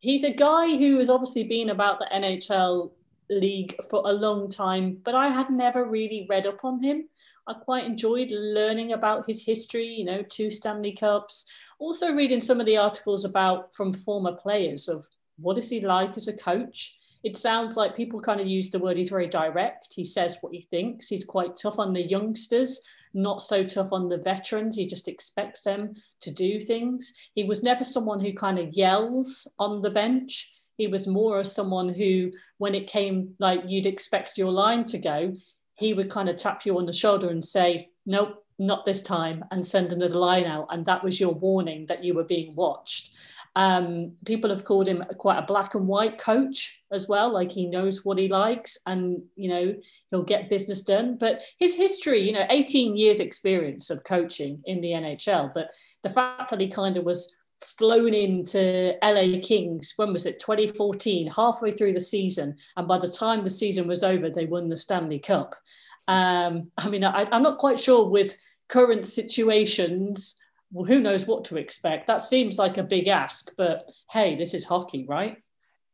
He's 0.00 0.24
a 0.24 0.32
guy 0.32 0.76
who 0.76 0.98
has 0.98 1.08
obviously 1.08 1.44
been 1.44 1.70
about 1.70 1.98
the 1.98 2.08
NHL 2.12 2.90
league 3.30 3.74
for 3.88 4.02
a 4.04 4.12
long 4.12 4.48
time, 4.50 4.98
but 5.04 5.14
I 5.14 5.28
had 5.28 5.50
never 5.50 5.84
really 5.84 6.26
read 6.28 6.46
up 6.46 6.64
on 6.64 6.82
him. 6.82 7.08
I 7.46 7.54
quite 7.54 7.84
enjoyed 7.84 8.30
learning 8.30 8.92
about 8.92 9.26
his 9.26 9.44
history, 9.44 9.86
you 9.86 10.04
know, 10.04 10.22
two 10.22 10.50
Stanley 10.50 10.92
Cups, 10.92 11.46
also 11.78 12.12
reading 12.12 12.40
some 12.40 12.60
of 12.60 12.66
the 12.66 12.76
articles 12.76 13.24
about 13.24 13.74
from 13.74 13.92
former 13.92 14.32
players 14.32 14.88
of 14.88 15.06
what 15.36 15.58
is 15.58 15.68
he 15.70 15.80
like 15.80 16.16
as 16.16 16.28
a 16.28 16.36
coach. 16.36 16.98
It 17.22 17.36
sounds 17.36 17.76
like 17.76 17.96
people 17.96 18.20
kind 18.20 18.40
of 18.40 18.46
use 18.46 18.70
the 18.70 18.78
word 18.78 18.96
he's 18.96 19.08
very 19.08 19.26
direct. 19.26 19.94
He 19.94 20.04
says 20.04 20.38
what 20.40 20.54
he 20.54 20.62
thinks. 20.70 21.08
He's 21.08 21.24
quite 21.24 21.56
tough 21.56 21.78
on 21.78 21.94
the 21.94 22.02
youngsters, 22.02 22.80
not 23.14 23.42
so 23.42 23.64
tough 23.64 23.92
on 23.92 24.08
the 24.08 24.18
veterans. 24.18 24.76
He 24.76 24.86
just 24.86 25.08
expects 25.08 25.62
them 25.62 25.94
to 26.20 26.30
do 26.30 26.60
things. 26.60 27.14
He 27.34 27.44
was 27.44 27.62
never 27.62 27.84
someone 27.84 28.20
who 28.20 28.34
kind 28.34 28.58
of 28.58 28.74
yells 28.74 29.48
on 29.58 29.80
the 29.80 29.90
bench 29.90 30.50
he 30.76 30.86
was 30.86 31.06
more 31.06 31.40
of 31.40 31.46
someone 31.46 31.88
who, 31.88 32.30
when 32.58 32.74
it 32.74 32.86
came 32.86 33.34
like 33.38 33.62
you'd 33.66 33.86
expect 33.86 34.38
your 34.38 34.50
line 34.50 34.84
to 34.86 34.98
go, 34.98 35.32
he 35.74 35.94
would 35.94 36.10
kind 36.10 36.28
of 36.28 36.36
tap 36.36 36.64
you 36.64 36.78
on 36.78 36.86
the 36.86 36.92
shoulder 36.92 37.30
and 37.30 37.44
say, 37.44 37.90
Nope, 38.06 38.44
not 38.58 38.84
this 38.84 39.02
time, 39.02 39.44
and 39.50 39.64
send 39.64 39.92
another 39.92 40.18
line 40.18 40.44
out. 40.44 40.68
And 40.70 40.86
that 40.86 41.02
was 41.02 41.18
your 41.18 41.34
warning 41.34 41.86
that 41.86 42.04
you 42.04 42.14
were 42.14 42.24
being 42.24 42.54
watched. 42.54 43.14
Um, 43.56 44.12
people 44.24 44.50
have 44.50 44.64
called 44.64 44.88
him 44.88 45.04
quite 45.18 45.38
a 45.38 45.46
black 45.46 45.74
and 45.74 45.86
white 45.86 46.18
coach 46.18 46.80
as 46.92 47.08
well. 47.08 47.32
Like 47.32 47.52
he 47.52 47.66
knows 47.66 48.04
what 48.04 48.18
he 48.18 48.28
likes 48.28 48.78
and, 48.86 49.22
you 49.36 49.48
know, 49.48 49.74
he'll 50.10 50.24
get 50.24 50.50
business 50.50 50.82
done. 50.82 51.16
But 51.18 51.40
his 51.58 51.76
history, 51.76 52.20
you 52.20 52.32
know, 52.32 52.46
18 52.50 52.96
years 52.96 53.20
experience 53.20 53.90
of 53.90 54.04
coaching 54.04 54.60
in 54.64 54.80
the 54.80 54.90
NHL. 54.90 55.52
But 55.54 55.70
the 56.02 56.10
fact 56.10 56.50
that 56.50 56.60
he 56.60 56.68
kind 56.68 56.96
of 56.96 57.04
was 57.04 57.36
flown 57.64 58.14
into 58.14 58.94
LA 59.02 59.40
Kings, 59.42 59.94
when 59.96 60.12
was 60.12 60.26
it, 60.26 60.40
2014, 60.40 61.28
halfway 61.28 61.70
through 61.70 61.92
the 61.92 62.00
season. 62.00 62.56
And 62.76 62.88
by 62.88 62.98
the 62.98 63.10
time 63.10 63.42
the 63.42 63.50
season 63.50 63.86
was 63.86 64.02
over, 64.02 64.30
they 64.30 64.46
won 64.46 64.68
the 64.68 64.76
Stanley 64.76 65.18
Cup. 65.18 65.54
Um, 66.06 66.70
I 66.76 66.88
mean, 66.88 67.04
I, 67.04 67.26
I'm 67.30 67.42
not 67.42 67.58
quite 67.58 67.80
sure 67.80 68.08
with 68.08 68.36
current 68.68 69.06
situations, 69.06 70.38
well, 70.72 70.84
who 70.84 71.00
knows 71.00 71.26
what 71.26 71.44
to 71.46 71.56
expect. 71.56 72.06
That 72.06 72.22
seems 72.22 72.58
like 72.58 72.78
a 72.78 72.82
big 72.82 73.08
ask, 73.08 73.52
but 73.56 73.90
hey, 74.10 74.36
this 74.36 74.54
is 74.54 74.64
hockey, 74.64 75.06
right? 75.08 75.38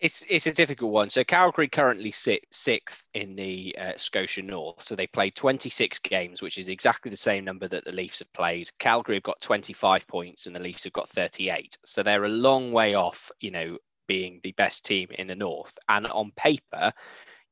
It's 0.01 0.25
it's 0.31 0.47
a 0.47 0.53
difficult 0.53 0.93
one. 0.93 1.11
So 1.11 1.25
Calgary 1.25 1.69
currently 1.69 2.11
sit 2.11 2.47
sixth 2.51 3.07
in 3.13 3.37
the 3.37 3.77
uh, 3.79 3.93
Scotia 3.99 4.43
North. 4.43 4.83
So 4.83 4.97
they 4.97 5.07
played 5.07 5.35
26 5.35 5.99
games, 5.99 6.41
which 6.41 6.57
is 6.57 6.71
exactly 6.71 7.11
the 7.11 7.17
same 7.19 7.45
number 7.45 7.69
that 7.69 7.85
the 7.85 7.95
Leafs 7.95 8.21
have 8.21 8.33
played. 8.33 8.71
Calgary 8.79 9.17
have 9.17 9.23
got 9.23 9.41
25 9.43 10.07
points, 10.07 10.47
and 10.47 10.57
the 10.57 10.61
Leafs 10.61 10.85
have 10.85 10.95
got 10.95 11.11
38. 11.11 11.77
So 11.85 12.03
they're 12.03 12.25
a 12.25 12.29
long 12.29 12.73
way 12.73 12.95
off, 12.95 13.31
you 13.41 13.51
know, 13.51 13.77
being 14.09 14.41
the 14.43 14.53
best 14.53 14.87
team 14.87 15.09
in 15.19 15.27
the 15.27 15.35
North. 15.35 15.77
And 15.89 16.07
on 16.07 16.33
paper, 16.35 16.93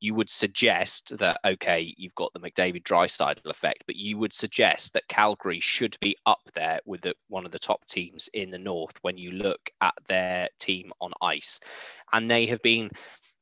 you 0.01 0.15
would 0.15 0.31
suggest 0.31 1.17
that 1.19 1.41
okay, 1.45 1.95
you've 1.97 2.15
got 2.15 2.33
the 2.33 2.41
McDavid 2.41 2.85
Draisaitl 2.85 3.47
effect, 3.47 3.85
but 3.87 3.97
you 3.97 4.19
would 4.19 4.33
suggest 4.33 4.93
that 4.93 5.09
Calgary 5.09 5.61
should 5.61 5.97
be 6.01 6.17
up 6.27 6.41
there 6.55 6.81
with 6.85 7.01
the, 7.01 7.15
one 7.29 7.45
of 7.45 7.53
the 7.53 7.59
top 7.59 7.85
teams 7.87 8.29
in 8.35 8.51
the 8.51 8.59
north 8.59 8.95
when 9.03 9.17
you 9.19 9.33
look 9.33 9.71
at 9.81 9.95
their 10.07 10.49
team 10.59 10.93
on 11.01 11.13
ice, 11.21 11.61
and 12.13 12.31
they 12.31 12.47
have 12.47 12.63
been 12.63 12.91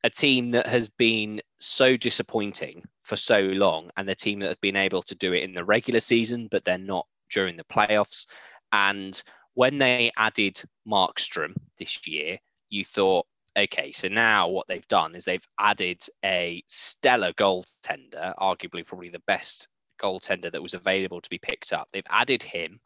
a 0.05 0.11
team 0.11 0.49
that 0.51 0.67
has 0.67 0.89
been 0.89 1.41
so 1.59 1.97
disappointing 1.97 2.85
for 3.03 3.17
so 3.17 3.41
long, 3.41 3.91
and 3.97 4.09
the 4.09 4.15
team 4.15 4.39
that 4.41 4.49
have 4.49 4.61
been 4.61 4.77
able 4.77 5.03
to 5.03 5.15
do 5.15 5.33
it 5.33 5.43
in 5.43 5.53
the 5.53 5.65
regular 5.65 6.01
season, 6.01 6.49
but 6.51 6.65
they're 6.65 6.79
not 6.79 7.07
during 7.31 7.57
the 7.57 7.65
playoffs. 7.65 8.27
And 8.73 9.21
when 9.55 9.79
they 9.79 10.13
added 10.17 10.63
Markstrom 10.87 11.55
this 11.79 12.07
year, 12.07 12.39
you 12.69 12.85
thought, 12.85 13.27
okay, 13.57 13.93
so 13.93 14.09
now 14.09 14.49
what 14.49 14.67
they've 14.69 14.87
done 14.89 15.15
is 15.15 15.25
they've 15.25 15.47
added 15.59 16.03
a 16.25 16.63
stellar 16.69 17.33
goaltender, 17.33 18.35
arguably 18.39 18.87
probably 18.87 19.09
the 19.09 19.23
best 19.27 19.69
goaltender 20.01 20.53
that 20.53 20.63
was 20.63 20.75
available 20.75 21.21
to 21.21 21.31
be 21.31 21.39
picked 21.39 21.73
up. 21.73 21.89
They've 21.93 22.03
added 22.11 22.43
him 22.43 22.81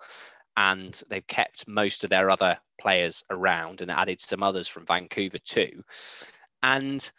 and 0.56 1.00
they've 1.08 1.26
kept 1.26 1.66
most 1.66 2.04
of 2.04 2.10
their 2.10 2.30
other 2.30 2.58
players 2.80 3.24
around 3.30 3.80
and 3.80 3.90
added 3.90 4.20
some 4.20 4.42
others 4.42 4.68
from 4.68 4.86
Vancouver 4.86 5.38
too. 5.38 5.82
And 6.62 7.10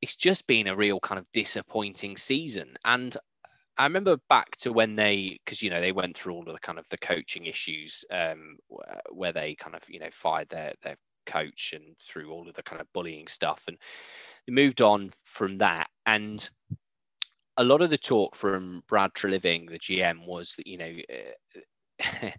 it's 0.00 0.16
just 0.16 0.46
been 0.46 0.66
a 0.66 0.76
real 0.76 1.00
kind 1.00 1.18
of 1.18 1.26
disappointing 1.32 2.16
season. 2.16 2.76
And 2.84 3.16
I 3.78 3.84
remember 3.84 4.18
back 4.28 4.56
to 4.58 4.72
when 4.72 4.96
they, 4.96 5.38
because 5.44 5.62
you 5.62 5.70
know 5.70 5.80
they 5.80 5.92
went 5.92 6.16
through 6.16 6.34
all 6.34 6.46
of 6.46 6.52
the 6.52 6.60
kind 6.60 6.78
of 6.78 6.84
the 6.90 6.98
coaching 6.98 7.46
issues, 7.46 8.04
um, 8.10 8.56
where 9.10 9.32
they 9.32 9.54
kind 9.54 9.74
of 9.74 9.82
you 9.88 9.98
know 9.98 10.10
fired 10.10 10.48
their 10.50 10.74
their 10.82 10.96
coach 11.26 11.72
and 11.74 11.96
through 11.98 12.30
all 12.30 12.48
of 12.48 12.54
the 12.54 12.62
kind 12.62 12.80
of 12.80 12.92
bullying 12.92 13.28
stuff. 13.28 13.62
And 13.68 13.76
they 14.46 14.52
moved 14.52 14.82
on 14.82 15.10
from 15.24 15.58
that. 15.58 15.88
And 16.06 16.48
a 17.56 17.64
lot 17.64 17.82
of 17.82 17.90
the 17.90 17.98
talk 17.98 18.34
from 18.34 18.82
Brad 18.88 19.12
Treliving, 19.14 19.70
the 19.70 19.78
GM, 19.78 20.26
was 20.26 20.54
that, 20.56 20.66
you 20.66 20.78
know, 20.78 20.92
uh, 22.00 22.30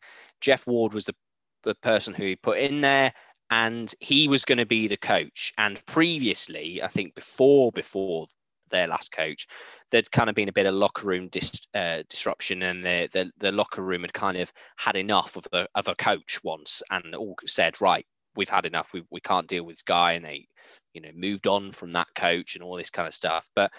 Geoff 0.41 0.67
Ward 0.67 0.93
was 0.93 1.05
the, 1.05 1.15
the 1.63 1.75
person 1.75 2.13
who 2.13 2.25
he 2.25 2.35
put 2.35 2.57
in 2.57 2.81
there 2.81 3.13
and 3.49 3.93
he 3.99 4.27
was 4.27 4.45
going 4.45 4.57
to 4.57 4.65
be 4.65 4.87
the 4.87 4.97
coach. 4.97 5.53
And 5.57 5.85
previously, 5.85 6.81
I 6.81 6.87
think 6.87 7.13
before 7.13 7.71
before 7.71 8.25
their 8.69 8.87
last 8.87 9.11
coach, 9.11 9.47
there'd 9.91 10.11
kind 10.11 10.29
of 10.29 10.35
been 10.35 10.49
a 10.49 10.53
bit 10.53 10.65
of 10.65 10.73
locker 10.73 11.05
room 11.05 11.27
dis, 11.27 11.51
uh, 11.75 12.01
disruption, 12.09 12.63
and 12.63 12.83
the, 12.83 13.07
the, 13.13 13.31
the 13.37 13.51
locker 13.51 13.83
room 13.83 14.01
had 14.01 14.13
kind 14.13 14.37
of 14.37 14.51
had 14.77 14.95
enough 14.95 15.35
of 15.35 15.45
the 15.51 15.69
of 15.75 15.87
a 15.87 15.95
coach 15.95 16.39
once, 16.43 16.81
and 16.89 17.13
all 17.13 17.35
said, 17.45 17.79
right, 17.79 18.05
we've 18.35 18.49
had 18.49 18.65
enough. 18.65 18.91
We, 18.93 19.03
we 19.09 19.21
can't 19.21 19.47
deal 19.47 19.63
with 19.63 19.83
guy. 19.85 20.13
And 20.13 20.25
they, 20.25 20.47
you 20.93 21.01
know, 21.01 21.11
moved 21.15 21.47
on 21.47 21.71
from 21.71 21.91
that 21.91 22.07
coach 22.15 22.55
and 22.55 22.63
all 22.63 22.77
this 22.77 22.89
kind 22.89 23.07
of 23.07 23.15
stuff. 23.15 23.49
But 23.55 23.71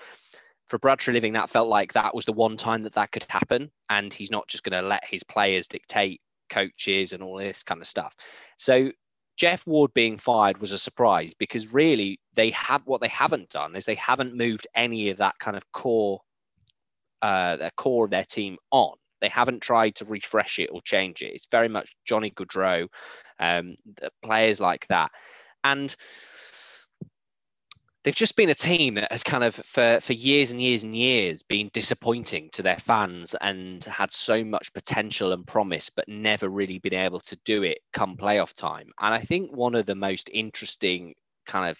for 0.66 0.78
Brad 0.78 1.06
Living, 1.06 1.34
that 1.34 1.50
felt 1.50 1.68
like 1.68 1.92
that 1.92 2.14
was 2.14 2.24
the 2.24 2.32
one 2.32 2.56
time 2.56 2.82
that 2.82 2.94
that 2.94 3.12
could 3.12 3.26
happen. 3.28 3.70
And 3.90 4.12
he's 4.12 4.30
not 4.30 4.48
just 4.48 4.64
going 4.64 4.80
to 4.80 4.86
let 4.86 5.04
his 5.04 5.22
players 5.22 5.66
dictate 5.66 6.20
coaches 6.50 7.12
and 7.12 7.22
all 7.22 7.36
this 7.36 7.62
kind 7.62 7.80
of 7.80 7.86
stuff. 7.86 8.14
So 8.58 8.90
Geoff 9.36 9.66
Ward 9.66 9.92
being 9.94 10.16
fired 10.16 10.58
was 10.58 10.72
a 10.72 10.78
surprise 10.78 11.32
because 11.38 11.72
really 11.72 12.20
they 12.34 12.50
have 12.50 12.82
what 12.84 13.00
they 13.00 13.08
haven't 13.08 13.50
done 13.50 13.74
is 13.74 13.84
they 13.84 13.96
haven't 13.96 14.36
moved 14.36 14.66
any 14.74 15.10
of 15.10 15.18
that 15.18 15.38
kind 15.40 15.56
of 15.56 15.70
core, 15.72 16.20
uh, 17.20 17.56
their 17.56 17.72
core 17.76 18.04
of 18.04 18.10
their 18.10 18.24
team 18.24 18.56
on. 18.70 18.94
They 19.24 19.30
haven't 19.30 19.62
tried 19.62 19.94
to 19.94 20.04
refresh 20.04 20.58
it 20.58 20.68
or 20.70 20.82
change 20.82 21.22
it. 21.22 21.32
It's 21.32 21.48
very 21.50 21.68
much 21.68 21.96
Johnny 22.04 22.30
Gaudreau, 22.30 22.88
um, 23.40 23.74
players 24.22 24.60
like 24.60 24.86
that. 24.88 25.12
And 25.64 25.96
they've 28.02 28.14
just 28.14 28.36
been 28.36 28.50
a 28.50 28.54
team 28.54 28.96
that 28.96 29.10
has 29.10 29.22
kind 29.22 29.42
of 29.42 29.54
for 29.54 29.98
for 30.02 30.12
years 30.12 30.52
and 30.52 30.60
years 30.60 30.84
and 30.84 30.94
years 30.94 31.42
been 31.42 31.70
disappointing 31.72 32.50
to 32.52 32.62
their 32.62 32.76
fans 32.76 33.34
and 33.40 33.82
had 33.86 34.12
so 34.12 34.44
much 34.44 34.74
potential 34.74 35.32
and 35.32 35.46
promise 35.46 35.88
but 35.88 36.06
never 36.06 36.50
really 36.50 36.78
been 36.78 36.92
able 36.92 37.20
to 37.20 37.38
do 37.46 37.62
it 37.62 37.78
come 37.94 38.18
playoff 38.18 38.52
time 38.52 38.90
and 39.00 39.14
i 39.14 39.20
think 39.22 39.50
one 39.56 39.74
of 39.74 39.86
the 39.86 39.94
most 39.94 40.28
interesting 40.34 41.14
kind 41.46 41.70
of 41.70 41.78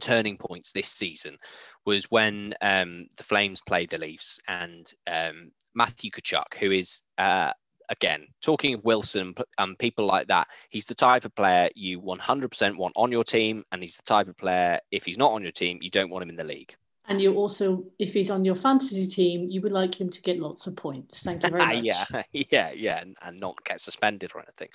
turning 0.00 0.36
points 0.36 0.72
this 0.72 0.88
season 0.88 1.36
was 1.84 2.04
when 2.10 2.54
um, 2.60 3.06
the 3.16 3.22
Flames 3.22 3.60
played 3.60 3.90
the 3.90 3.98
Leafs 3.98 4.38
and 4.48 4.90
um, 5.06 5.50
Matthew 5.74 6.10
Tkachuk, 6.10 6.54
who 6.58 6.70
is 6.70 7.00
uh, 7.18 7.52
again 7.88 8.26
talking 8.40 8.74
of 8.74 8.84
Wilson 8.84 9.34
and 9.58 9.78
people 9.78 10.06
like 10.06 10.28
that. 10.28 10.48
He's 10.70 10.86
the 10.86 10.94
type 10.94 11.24
of 11.24 11.34
player 11.34 11.68
you 11.74 12.00
100% 12.00 12.76
want 12.76 12.94
on 12.96 13.12
your 13.12 13.24
team, 13.24 13.64
and 13.72 13.82
he's 13.82 13.96
the 13.96 14.02
type 14.02 14.28
of 14.28 14.36
player 14.36 14.80
if 14.90 15.04
he's 15.04 15.18
not 15.18 15.32
on 15.32 15.42
your 15.42 15.52
team, 15.52 15.78
you 15.80 15.90
don't 15.90 16.10
want 16.10 16.22
him 16.22 16.30
in 16.30 16.36
the 16.36 16.44
league. 16.44 16.74
And 17.06 17.20
you 17.20 17.34
also, 17.34 17.84
if 17.98 18.14
he's 18.14 18.30
on 18.30 18.44
your 18.44 18.54
fantasy 18.54 19.06
team, 19.06 19.50
you 19.50 19.60
would 19.62 19.72
like 19.72 20.00
him 20.00 20.08
to 20.10 20.22
get 20.22 20.38
lots 20.38 20.66
of 20.66 20.76
points. 20.76 21.22
Thank 21.22 21.42
you 21.42 21.50
very 21.50 21.64
much. 21.76 21.84
yeah, 21.84 22.22
yeah, 22.32 22.70
yeah, 22.72 23.00
and, 23.00 23.16
and, 23.22 23.40
not 23.40 23.62
get 23.64 23.80
suspended 23.80 24.30
or 24.34 24.42
anything. 24.42 24.68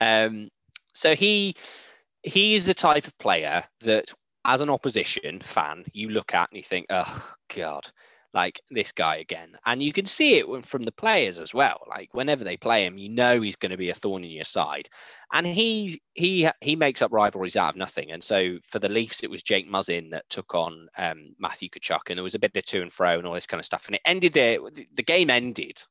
Um, 0.00 0.50
so 0.92 1.14
he 1.14 1.54
he 2.22 2.54
is 2.54 2.66
the 2.66 2.74
type 2.74 3.06
of 3.06 3.16
player 3.18 3.64
that 3.80 4.12
as 4.44 4.60
an 4.60 4.70
opposition 4.70 5.40
fan, 5.40 5.84
you 5.92 6.08
look 6.10 6.34
at 6.34 6.50
and 6.50 6.56
you 6.56 6.62
think, 6.62 6.86
oh, 6.90 7.24
God, 7.54 7.88
like 8.34 8.60
this 8.70 8.92
guy 8.92 9.16
again. 9.16 9.56
And 9.66 9.82
you 9.82 9.92
can 9.92 10.06
see 10.06 10.38
it 10.38 10.66
from 10.66 10.84
the 10.84 10.92
players 10.92 11.38
as 11.38 11.52
well. 11.52 11.80
Like 11.88 12.08
whenever 12.12 12.44
they 12.44 12.56
play 12.56 12.86
him, 12.86 12.98
you 12.98 13.08
know 13.08 13.40
he's 13.40 13.56
going 13.56 13.70
to 13.70 13.76
be 13.76 13.90
a 13.90 13.94
thorn 13.94 14.24
in 14.24 14.30
your 14.30 14.44
side. 14.44 14.88
And 15.32 15.46
he 15.46 16.00
he 16.14 16.48
he 16.60 16.76
makes 16.76 17.02
up 17.02 17.12
rivalries 17.12 17.56
out 17.56 17.70
of 17.70 17.76
nothing. 17.76 18.10
And 18.10 18.22
so 18.22 18.58
for 18.62 18.78
the 18.78 18.88
Leafs, 18.88 19.22
it 19.22 19.30
was 19.30 19.42
Jake 19.42 19.68
Muzzin 19.70 20.10
that 20.10 20.28
took 20.30 20.54
on 20.54 20.88
um, 20.96 21.34
Matthew 21.38 21.68
Tkachuk, 21.68 22.08
and 22.08 22.16
there 22.16 22.24
was 22.24 22.34
a 22.34 22.38
bit 22.38 22.56
of 22.56 22.64
to 22.64 22.82
and 22.82 22.92
fro 22.92 23.18
and 23.18 23.26
all 23.26 23.34
this 23.34 23.46
kind 23.46 23.60
of 23.60 23.66
stuff. 23.66 23.86
And 23.86 23.96
it 23.96 24.02
ended 24.04 24.32
there. 24.32 24.58
The 24.94 25.02
game 25.02 25.30
ended 25.30 25.82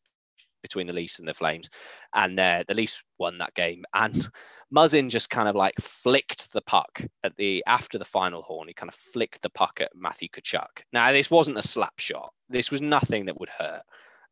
between 0.62 0.88
the 0.88 0.94
Leafs 0.94 1.20
and 1.20 1.28
the 1.28 1.34
Flames, 1.34 1.70
and 2.14 2.40
uh, 2.40 2.64
the 2.68 2.74
Leafs 2.74 3.02
won 3.18 3.38
that 3.40 3.54
game. 3.54 3.84
And 3.94 4.28
Muzzin 4.76 5.10
just 5.10 5.30
kind 5.30 5.50
of 5.50 5.56
like 5.56 5.76
flicked 5.80 6.52
the 6.54 6.62
puck 6.62 7.02
at 7.24 7.36
the 7.38 7.64
after 7.68 7.98
the 7.98 8.06
final 8.06 8.42
horn. 8.42 8.68
He 8.68 8.74
kind 8.74 8.90
of 8.90 8.96
flicked 8.96 9.42
the 9.42 9.50
puck 9.50 9.80
at 9.82 9.92
Matthew 9.96 10.30
Tkachuk. 10.30 10.84
Now 10.94 11.12
this 11.12 11.30
wasn't 11.32 11.58
a 11.58 11.64
slap 11.64 12.00
shot. 12.00 12.32
This 12.50 12.72
was 12.72 12.82
nothing 12.82 13.26
that 13.26 13.40
would 13.40 13.50
hurt, 13.50 13.82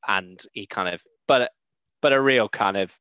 and 0.08 0.42
he 0.54 0.66
kind 0.66 0.90
of 0.94 1.04
but 1.28 1.52
but 2.02 2.14
a 2.14 2.22
real 2.22 2.48
kind 2.48 2.78
of 2.78 2.98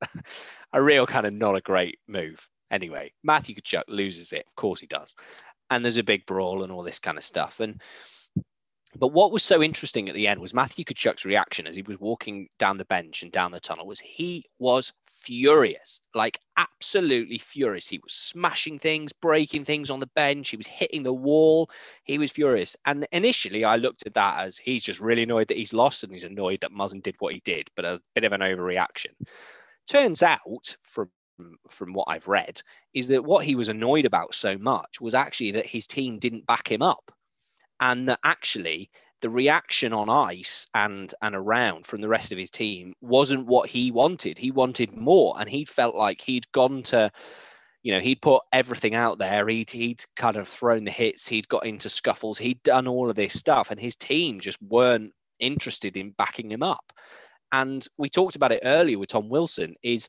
a 0.72 0.82
real 0.82 1.06
kind 1.06 1.26
of 1.26 1.34
not 1.34 1.56
a 1.56 1.60
great 1.60 1.98
move. 2.08 2.48
Anyway, 2.70 3.12
Matthew 3.22 3.54
Tkachuk 3.54 3.82
loses 3.88 4.32
it. 4.32 4.46
Of 4.48 4.54
course 4.56 4.80
he 4.80 4.86
does. 4.86 5.14
and 5.70 5.84
there's 5.84 5.98
a 5.98 6.02
big 6.02 6.26
brawl 6.26 6.62
and 6.62 6.72
all 6.72 6.82
this 6.82 6.98
kind 6.98 7.18
of 7.18 7.24
stuff. 7.24 7.60
And 7.60 7.80
but 8.98 9.08
what 9.08 9.32
was 9.32 9.42
so 9.42 9.62
interesting 9.62 10.08
at 10.08 10.14
the 10.14 10.28
end 10.28 10.40
was 10.40 10.54
Matthew 10.54 10.84
Tkachuk's 10.84 11.24
reaction 11.24 11.66
as 11.66 11.76
he 11.76 11.82
was 11.82 11.98
walking 11.98 12.48
down 12.58 12.78
the 12.78 12.84
bench 12.84 13.22
and 13.22 13.32
down 13.32 13.52
the 13.52 13.60
tunnel 13.60 13.86
was 13.86 14.00
he 14.00 14.44
was 14.58 14.92
furious, 15.06 16.00
like 16.14 16.38
absolutely 16.56 17.38
furious. 17.38 17.88
He 17.88 17.98
was 18.02 18.12
smashing 18.12 18.78
things, 18.78 19.12
breaking 19.12 19.64
things 19.64 19.88
on 19.90 20.00
the 20.00 20.10
bench. 20.14 20.50
He 20.50 20.56
was 20.56 20.66
hitting 20.66 21.02
the 21.02 21.12
wall. 21.12 21.70
He 22.04 22.18
was 22.18 22.32
furious. 22.32 22.76
And 22.84 23.06
initially, 23.12 23.64
I 23.64 23.76
looked 23.76 24.06
at 24.06 24.14
that 24.14 24.40
as 24.40 24.58
he's 24.58 24.82
just 24.82 25.00
really 25.00 25.22
annoyed 25.22 25.48
that 25.48 25.56
he's 25.56 25.72
lost 25.72 26.02
and 26.02 26.12
he's 26.12 26.24
annoyed 26.24 26.60
that 26.60 26.72
Muzzin 26.72 27.02
did 27.02 27.16
what 27.18 27.34
he 27.34 27.40
did, 27.44 27.70
but 27.76 27.84
as 27.84 28.00
a 28.00 28.02
bit 28.14 28.24
of 28.24 28.32
an 28.32 28.40
overreaction. 28.40 29.12
Turns 29.86 30.22
out, 30.22 30.76
from 30.82 31.10
from 31.68 31.92
what 31.92 32.06
I've 32.08 32.28
read, 32.28 32.60
is 32.94 33.08
that 33.08 33.24
what 33.24 33.44
he 33.44 33.54
was 33.54 33.68
annoyed 33.68 34.04
about 34.04 34.34
so 34.34 34.58
much 34.58 35.00
was 35.00 35.14
actually 35.14 35.52
that 35.52 35.66
his 35.66 35.86
team 35.86 36.18
didn't 36.18 36.46
back 36.46 36.70
him 36.70 36.82
up, 36.82 37.10
and 37.80 38.08
that 38.08 38.20
actually 38.24 38.90
the 39.22 39.30
reaction 39.30 39.92
on 39.92 40.10
ice 40.10 40.66
and 40.74 41.14
and 41.22 41.34
around 41.34 41.86
from 41.86 42.00
the 42.00 42.08
rest 42.08 42.32
of 42.32 42.38
his 42.38 42.50
team 42.50 42.92
wasn't 43.00 43.46
what 43.46 43.70
he 43.70 43.90
wanted. 43.90 44.36
He 44.36 44.50
wanted 44.50 44.94
more, 44.94 45.36
and 45.38 45.48
he 45.48 45.64
felt 45.64 45.94
like 45.94 46.20
he'd 46.20 46.50
gone 46.52 46.82
to, 46.84 47.10
you 47.82 47.92
know, 47.92 48.00
he'd 48.00 48.20
put 48.20 48.42
everything 48.52 48.94
out 48.94 49.18
there. 49.18 49.48
He'd 49.48 49.70
he'd 49.70 50.04
kind 50.16 50.36
of 50.36 50.48
thrown 50.48 50.84
the 50.84 50.90
hits. 50.90 51.26
He'd 51.26 51.48
got 51.48 51.64
into 51.64 51.88
scuffles. 51.88 52.38
He'd 52.38 52.62
done 52.64 52.88
all 52.88 53.08
of 53.08 53.16
this 53.16 53.38
stuff, 53.38 53.70
and 53.70 53.80
his 53.80 53.96
team 53.96 54.40
just 54.40 54.60
weren't 54.60 55.12
interested 55.38 55.96
in 55.96 56.10
backing 56.18 56.50
him 56.50 56.62
up. 56.62 56.92
And 57.52 57.86
we 57.98 58.08
talked 58.08 58.36
about 58.36 58.52
it 58.52 58.62
earlier 58.64 58.98
with 58.98 59.10
Tom 59.10 59.28
Wilson. 59.28 59.76
Is 59.84 60.08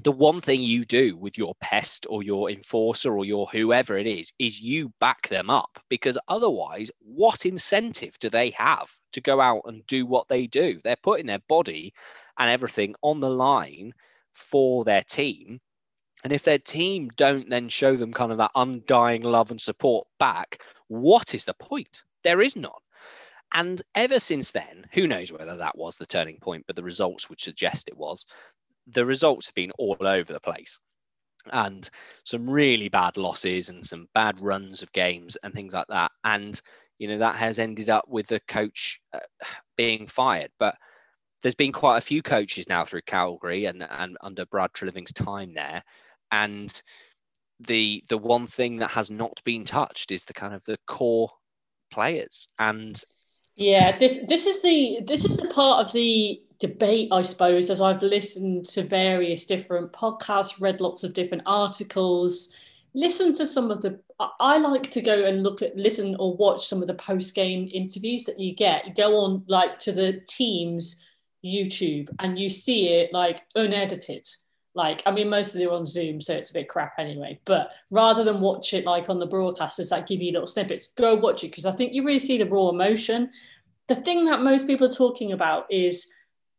the 0.00 0.12
one 0.12 0.40
thing 0.40 0.60
you 0.60 0.84
do 0.84 1.16
with 1.16 1.38
your 1.38 1.54
pest 1.60 2.06
or 2.10 2.22
your 2.22 2.50
enforcer 2.50 3.16
or 3.16 3.24
your 3.24 3.46
whoever 3.46 3.96
it 3.96 4.06
is 4.06 4.32
is 4.38 4.60
you 4.60 4.92
back 5.00 5.28
them 5.28 5.50
up. 5.50 5.78
Because 5.88 6.18
otherwise 6.26 6.90
what 6.98 7.46
incentive 7.46 8.18
do 8.18 8.28
they 8.28 8.50
have 8.50 8.92
to 9.12 9.20
go 9.20 9.40
out 9.40 9.62
and 9.66 9.86
do 9.86 10.04
what 10.04 10.28
they 10.28 10.46
do? 10.46 10.80
They're 10.82 10.96
putting 10.96 11.26
their 11.26 11.42
body 11.48 11.94
and 12.38 12.50
everything 12.50 12.94
on 13.02 13.20
the 13.20 13.30
line 13.30 13.92
for 14.32 14.84
their 14.84 15.02
team. 15.02 15.60
And 16.24 16.32
if 16.32 16.42
their 16.42 16.58
team 16.58 17.10
don't 17.16 17.48
then 17.48 17.68
show 17.68 17.94
them 17.96 18.12
kind 18.12 18.32
of 18.32 18.38
that 18.38 18.50
undying 18.54 19.22
love 19.22 19.50
and 19.50 19.60
support 19.60 20.08
back 20.18 20.60
what 20.88 21.34
is 21.34 21.44
the 21.44 21.54
point? 21.54 22.02
There 22.22 22.42
is 22.42 22.56
none. 22.56 22.72
And 23.52 23.80
ever 23.94 24.18
since 24.18 24.50
then, 24.50 24.86
who 24.92 25.06
knows 25.06 25.32
whether 25.32 25.56
that 25.56 25.78
was 25.78 25.96
the 25.96 26.06
turning 26.06 26.38
point, 26.38 26.64
but 26.66 26.76
the 26.76 26.82
results 26.82 27.28
would 27.28 27.40
suggest 27.40 27.88
it 27.88 27.96
was 27.96 28.26
the 28.86 29.04
results 29.04 29.46
have 29.46 29.54
been 29.54 29.72
all 29.78 29.96
over 30.00 30.32
the 30.32 30.40
place 30.40 30.78
and 31.52 31.88
some 32.24 32.48
really 32.48 32.88
bad 32.88 33.16
losses 33.16 33.68
and 33.68 33.86
some 33.86 34.08
bad 34.14 34.40
runs 34.40 34.82
of 34.82 34.92
games 34.92 35.36
and 35.42 35.52
things 35.52 35.74
like 35.74 35.86
that. 35.88 36.10
And, 36.24 36.60
you 36.98 37.08
know, 37.08 37.18
that 37.18 37.36
has 37.36 37.58
ended 37.58 37.90
up 37.90 38.06
with 38.08 38.26
the 38.26 38.40
coach 38.48 39.00
uh, 39.12 39.18
being 39.76 40.06
fired. 40.06 40.50
But 40.58 40.76
there's 41.42 41.54
been 41.54 41.72
quite 41.72 41.98
a 41.98 42.02
few 42.02 42.22
coaches 42.22 42.68
now 42.68 42.84
through 42.84 43.02
Calgary 43.02 43.66
and, 43.66 43.86
and 43.88 44.16
under 44.22 44.46
Brad 44.46 44.72
Treliving's 44.72 45.12
time 45.12 45.52
there. 45.54 45.82
And 46.32 46.82
the 47.60 48.02
the 48.08 48.18
one 48.18 48.46
thing 48.46 48.78
that 48.78 48.90
has 48.90 49.10
not 49.10 49.40
been 49.44 49.64
touched 49.64 50.10
is 50.10 50.24
the 50.24 50.34
kind 50.34 50.54
of 50.54 50.64
the 50.64 50.78
core 50.86 51.30
players. 51.92 52.48
And 52.58 53.00
yeah, 53.54 53.96
this 53.98 54.26
this 54.26 54.46
is 54.46 54.62
the 54.62 55.00
this 55.06 55.24
is 55.24 55.36
the 55.36 55.48
part 55.48 55.86
of 55.86 55.92
the 55.92 56.42
debate, 56.66 57.08
I 57.12 57.20
suppose, 57.20 57.68
as 57.68 57.82
I've 57.82 58.00
listened 58.00 58.64
to 58.68 58.82
various 58.82 59.44
different 59.44 59.92
podcasts, 59.92 60.62
read 60.62 60.80
lots 60.80 61.04
of 61.04 61.12
different 61.12 61.42
articles, 61.44 62.54
listened 62.94 63.36
to 63.36 63.46
some 63.46 63.70
of 63.70 63.82
the. 63.82 64.00
I 64.40 64.56
like 64.56 64.90
to 64.92 65.02
go 65.02 65.26
and 65.26 65.42
look 65.42 65.60
at, 65.60 65.76
listen 65.76 66.16
or 66.18 66.34
watch 66.36 66.66
some 66.66 66.80
of 66.80 66.86
the 66.86 66.94
post 66.94 67.34
game 67.34 67.68
interviews 67.70 68.24
that 68.24 68.40
you 68.40 68.54
get. 68.54 68.86
You 68.86 68.94
go 68.94 69.16
on 69.16 69.44
like 69.46 69.78
to 69.80 69.92
the 69.92 70.22
team's 70.26 71.04
YouTube 71.44 72.08
and 72.20 72.38
you 72.38 72.48
see 72.48 72.88
it 72.88 73.12
like 73.12 73.42
unedited. 73.56 74.26
Like, 74.74 75.02
I 75.04 75.10
mean, 75.10 75.28
most 75.28 75.54
of 75.54 75.60
them 75.60 75.68
are 75.68 75.74
on 75.74 75.84
Zoom, 75.84 76.20
so 76.20 76.34
it's 76.34 76.50
a 76.50 76.54
bit 76.54 76.70
crap 76.70 76.94
anyway. 76.98 77.40
But 77.44 77.74
rather 77.90 78.24
than 78.24 78.40
watch 78.40 78.72
it 78.72 78.86
like 78.86 79.10
on 79.10 79.18
the 79.18 79.28
broadcasters 79.28 79.90
that 79.90 80.08
give 80.08 80.22
you 80.22 80.32
little 80.32 80.46
snippets, 80.46 80.88
go 80.96 81.14
watch 81.14 81.44
it 81.44 81.50
because 81.50 81.66
I 81.66 81.72
think 81.72 81.92
you 81.92 82.04
really 82.04 82.18
see 82.18 82.38
the 82.38 82.48
raw 82.48 82.70
emotion. 82.70 83.30
The 83.88 83.96
thing 83.96 84.24
that 84.24 84.40
most 84.40 84.66
people 84.66 84.86
are 84.86 84.92
talking 84.92 85.32
about 85.32 85.66
is 85.70 86.10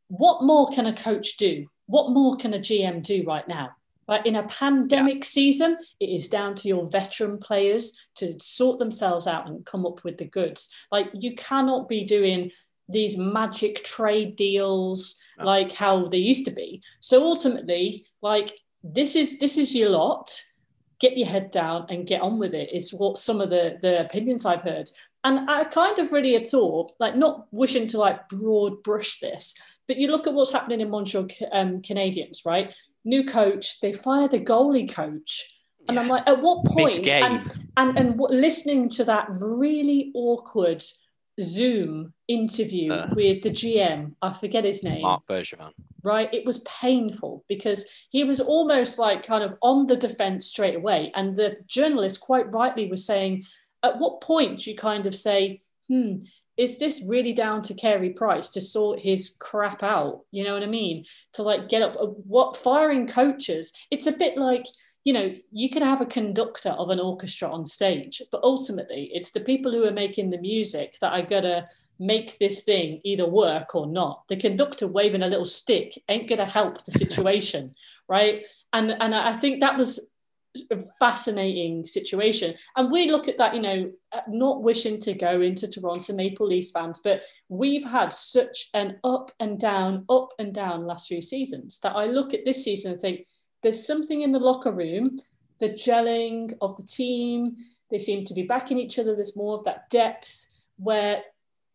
what 0.07 0.43
more 0.43 0.69
can 0.69 0.85
a 0.85 0.95
coach 0.95 1.37
do? 1.37 1.67
What 1.87 2.11
more 2.11 2.35
can 2.37 2.53
a 2.53 2.59
GM 2.59 3.03
do 3.03 3.23
right 3.25 3.47
now? 3.47 3.71
Right, 4.07 4.23
in 4.23 4.35
a 4.35 4.47
pandemic 4.47 5.17
yeah. 5.17 5.23
season, 5.23 5.77
it 5.99 6.05
is 6.05 6.27
down 6.27 6.53
to 6.57 6.67
your 6.67 6.87
veteran 6.87 7.39
players 7.39 7.99
to 8.17 8.37
sort 8.39 8.77
themselves 8.77 9.25
out 9.25 9.47
and 9.47 9.65
come 9.65 9.83
up 9.83 10.03
with 10.03 10.19
the 10.19 10.25
goods. 10.25 10.69
Like 10.91 11.07
you 11.13 11.33
cannot 11.35 11.89
be 11.89 12.05
doing 12.05 12.51
these 12.87 13.17
magic 13.17 13.83
trade 13.83 14.35
deals 14.35 15.19
no. 15.39 15.45
like 15.45 15.71
how 15.71 16.05
they 16.05 16.19
used 16.19 16.45
to 16.45 16.51
be. 16.51 16.83
So 16.99 17.23
ultimately, 17.23 18.05
like 18.21 18.53
this 18.83 19.15
is 19.15 19.39
this 19.39 19.57
is 19.57 19.75
your 19.75 19.89
lot. 19.89 20.39
Get 20.99 21.17
your 21.17 21.27
head 21.27 21.51
down 21.51 21.87
and 21.89 22.07
get 22.07 22.21
on 22.21 22.39
with 22.39 22.53
it. 22.53 22.69
Is 22.73 22.93
what 22.93 23.17
some 23.17 23.41
of 23.41 23.49
the 23.49 23.77
the 23.81 24.01
opinions 24.01 24.45
I've 24.45 24.61
heard. 24.61 24.89
And 25.23 25.49
I 25.49 25.63
kind 25.63 25.97
of 25.97 26.11
really 26.11 26.33
had 26.33 26.47
thought, 26.47 26.91
like, 26.99 27.15
not 27.15 27.47
wishing 27.51 27.87
to 27.87 27.97
like 27.97 28.29
broad 28.29 28.83
brush 28.83 29.19
this, 29.19 29.55
but 29.87 29.97
you 29.97 30.09
look 30.09 30.27
at 30.27 30.33
what's 30.33 30.51
happening 30.51 30.81
in 30.81 30.91
Montreal 30.91 31.27
um, 31.51 31.81
Canadiens, 31.81 32.45
right? 32.45 32.71
New 33.03 33.25
coach, 33.25 33.79
they 33.79 33.91
fire 33.91 34.27
the 34.27 34.39
goalie 34.39 34.87
coach. 34.87 35.51
And 35.87 35.95
yeah. 35.95 36.01
I'm 36.01 36.07
like, 36.09 36.27
at 36.27 36.41
what 36.41 36.65
point? 36.65 37.07
And, 37.07 37.51
and, 37.75 37.97
and 37.97 38.19
listening 38.19 38.87
to 38.89 39.03
that 39.05 39.27
really 39.29 40.11
awkward 40.13 40.83
Zoom 41.41 42.13
interview 42.27 42.91
uh, 42.93 43.09
with 43.13 43.43
the 43.43 43.49
GM, 43.49 44.15
I 44.21 44.33
forget 44.33 44.63
his 44.63 44.83
name. 44.83 45.01
Marc 45.01 45.25
Bergevin. 45.27 45.71
Right. 46.03 46.33
It 46.33 46.45
was 46.45 46.59
painful 46.59 47.43
because 47.49 47.85
he 48.09 48.23
was 48.23 48.39
almost 48.39 48.97
like 48.99 49.25
kind 49.25 49.43
of 49.43 49.57
on 49.61 49.87
the 49.87 49.97
defense 49.97 50.47
straight 50.47 50.75
away. 50.75 51.11
And 51.15 51.35
the 51.35 51.57
journalist 51.67 52.21
quite 52.21 52.53
rightly 52.53 52.89
was 52.89 53.05
saying, 53.05 53.43
at 53.83 53.99
what 53.99 54.21
point 54.21 54.59
do 54.59 54.71
you 54.71 54.77
kind 54.77 55.05
of 55.07 55.15
say, 55.15 55.61
hmm, 55.87 56.17
is 56.57 56.77
this 56.77 57.03
really 57.05 57.33
down 57.33 57.61
to 57.63 57.73
Carey 57.73 58.11
Price 58.11 58.49
to 58.51 58.61
sort 58.61 58.99
his 58.99 59.35
crap 59.39 59.83
out? 59.83 60.21
You 60.31 60.45
know 60.45 60.53
what 60.53 60.63
I 60.63 60.67
mean? 60.67 61.05
To 61.33 61.43
like 61.43 61.67
get 61.67 61.81
up, 61.81 61.95
what 61.99 62.55
firing 62.55 63.07
coaches? 63.07 63.73
It's 63.91 64.07
a 64.07 64.13
bit 64.13 64.37
like, 64.37 64.65
you 65.05 65.13
know, 65.13 65.33
you 65.51 65.69
can 65.69 65.83
have 65.83 66.01
a 66.01 66.05
conductor 66.05 66.71
of 66.71 66.89
an 66.89 66.99
orchestra 66.99 67.47
on 67.47 67.63
stage, 67.63 68.23
but 68.31 68.41
ultimately 68.43 69.11
it's 69.13 69.31
the 69.31 69.39
people 69.39 69.71
who 69.71 69.85
are 69.85 69.91
making 69.91 70.31
the 70.31 70.39
music 70.39 70.97
that 70.99 71.13
are 71.13 71.21
gonna 71.21 71.67
make 71.99 72.39
this 72.39 72.63
thing 72.63 73.01
either 73.03 73.27
work 73.27 73.75
or 73.75 73.85
not. 73.85 74.23
The 74.29 74.35
conductor 74.35 74.87
waving 74.87 75.21
a 75.21 75.27
little 75.27 75.45
stick 75.45 76.01
ain't 76.09 76.27
gonna 76.27 76.47
help 76.47 76.83
the 76.83 76.91
situation, 76.91 77.75
right? 78.09 78.43
And 78.73 78.91
and 78.99 79.13
I 79.13 79.33
think 79.33 79.59
that 79.59 79.77
was 79.77 80.09
a 80.71 80.83
fascinating 80.99 81.85
situation. 81.85 82.55
And 82.75 82.91
we 82.91 83.11
look 83.11 83.27
at 83.27 83.37
that, 83.37 83.53
you 83.53 83.61
know, 83.61 83.91
not 84.29 84.63
wishing 84.63 84.99
to 85.01 85.13
go 85.13 85.41
into 85.41 85.67
Toronto 85.67 86.13
Maple 86.13 86.47
Leafs 86.47 86.71
fans, 86.71 86.99
but 87.03 87.21
we've 87.49 87.83
had 87.83 88.11
such 88.13 88.69
an 88.73 88.97
up 89.03 89.31
and 89.39 89.59
down, 89.59 90.05
up 90.09 90.29
and 90.39 90.53
down 90.53 90.87
last 90.87 91.09
few 91.09 91.21
seasons 91.21 91.79
that 91.83 91.95
I 91.95 92.05
look 92.05 92.33
at 92.33 92.45
this 92.45 92.63
season 92.63 92.93
and 92.93 93.01
think 93.01 93.27
there's 93.65 93.83
something 93.83 94.21
in 94.21 94.31
the 94.31 94.37
locker 94.37 94.71
room, 94.71 95.19
the 95.59 95.69
gelling 95.69 96.55
of 96.61 96.77
the 96.77 96.83
team, 96.83 97.57
they 97.89 97.97
seem 97.97 98.23
to 98.23 98.33
be 98.35 98.43
backing 98.43 98.77
each 98.77 98.99
other. 98.99 99.15
There's 99.15 99.35
more 99.35 99.57
of 99.57 99.63
that 99.65 99.89
depth 99.89 100.45
where 100.77 101.23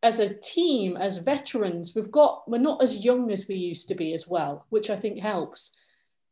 as 0.01 0.21
a 0.21 0.33
team, 0.33 0.97
as 0.97 1.17
veterans, 1.17 1.97
we've 1.97 2.13
got, 2.13 2.49
we're 2.49 2.59
not 2.59 2.81
as 2.81 3.05
young 3.05 3.33
as 3.33 3.49
we 3.49 3.57
used 3.57 3.89
to 3.89 3.97
be 3.97 4.15
as 4.15 4.29
well, 4.29 4.67
which 4.69 4.89
I 4.89 4.95
think 4.95 5.19
helps. 5.19 5.77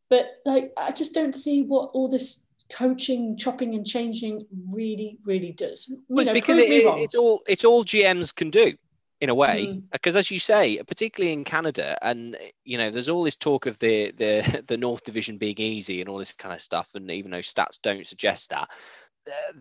But 0.09 0.27
like, 0.47 0.73
I 0.77 0.93
just 0.93 1.13
don't 1.13 1.35
see 1.35 1.65
what 1.65 1.91
all 1.93 2.07
this 2.07 2.47
coaching, 2.71 3.37
chopping 3.37 3.75
and 3.75 3.85
changing 3.85 4.47
really, 4.71 5.19
really 5.25 5.51
does. 5.51 5.93
Well, 6.09 6.21
it's 6.21 6.29
know, 6.29 6.35
because 6.35 6.59
it, 6.59 6.71
it's 6.71 7.17
all 7.17 7.43
it's 7.49 7.65
all 7.65 7.85
GMs 7.85 8.33
can 8.33 8.51
do 8.51 8.75
in 9.21 9.31
a 9.31 9.35
way 9.35 9.66
mm. 9.66 9.83
because 9.91 10.16
as 10.16 10.31
you 10.31 10.39
say 10.39 10.81
particularly 10.87 11.33
in 11.33 11.45
canada 11.45 11.99
and 12.03 12.37
you 12.64 12.79
know 12.79 12.91
there's 12.91 13.09
all 13.09 13.25
this 13.25 13.37
talk 13.37 13.66
of 13.66 13.79
the 13.79 14.12
the 14.12 14.62
the 14.69 14.77
north 14.77 15.05
division 15.05 15.39
being 15.39 15.59
easy 15.59 16.01
and 16.01 16.09
all 16.09 16.19
this 16.19 16.33
kind 16.33 16.55
of 16.55 16.62
stuff 16.62 16.89
and 16.95 17.11
even 17.11 17.31
though 17.31 17.39
stats 17.39 17.79
don't 17.83 18.07
suggest 18.07 18.51
that 18.51 18.69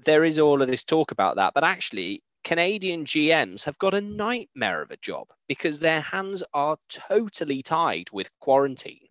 there 0.05 0.23
is 0.23 0.39
all 0.39 0.61
of 0.61 0.67
this 0.67 0.85
talk 0.85 1.11
about 1.11 1.35
that 1.35 1.53
but 1.53 1.63
actually 1.63 2.21
canadian 2.43 3.03
gms 3.03 3.65
have 3.65 3.77
got 3.79 3.93
a 3.93 4.01
nightmare 4.01 4.81
of 4.81 4.91
a 4.91 4.97
job 4.97 5.27
because 5.47 5.79
their 5.79 6.01
hands 6.01 6.43
are 6.53 6.77
totally 6.89 7.61
tied 7.61 8.09
with 8.11 8.29
quarantine 8.39 9.07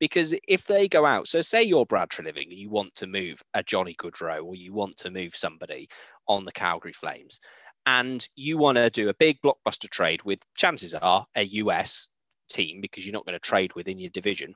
because 0.00 0.34
if 0.46 0.64
they 0.66 0.88
go 0.88 1.04
out, 1.04 1.28
so 1.28 1.40
say 1.40 1.62
you're 1.62 1.86
Brad 1.86 2.08
Treliving 2.08 2.50
and 2.50 2.58
you 2.58 2.70
want 2.70 2.94
to 2.96 3.06
move 3.06 3.42
a 3.54 3.62
Johnny 3.62 3.94
Gaudreau 3.94 4.44
or 4.44 4.54
you 4.54 4.72
want 4.72 4.96
to 4.98 5.10
move 5.10 5.34
somebody 5.34 5.88
on 6.28 6.44
the 6.44 6.52
Calgary 6.52 6.92
Flames, 6.92 7.40
and 7.88 8.28
you 8.36 8.58
want 8.58 8.76
to 8.76 8.90
do 8.90 9.08
a 9.08 9.14
big 9.14 9.38
blockbuster 9.40 9.88
trade 9.88 10.22
with 10.22 10.40
chances 10.54 10.92
are 10.92 11.26
a 11.34 11.44
US 11.44 12.06
team 12.50 12.82
because 12.82 13.06
you're 13.06 13.14
not 13.14 13.24
going 13.24 13.32
to 13.32 13.38
trade 13.40 13.74
within 13.74 13.98
your 13.98 14.10
division. 14.10 14.54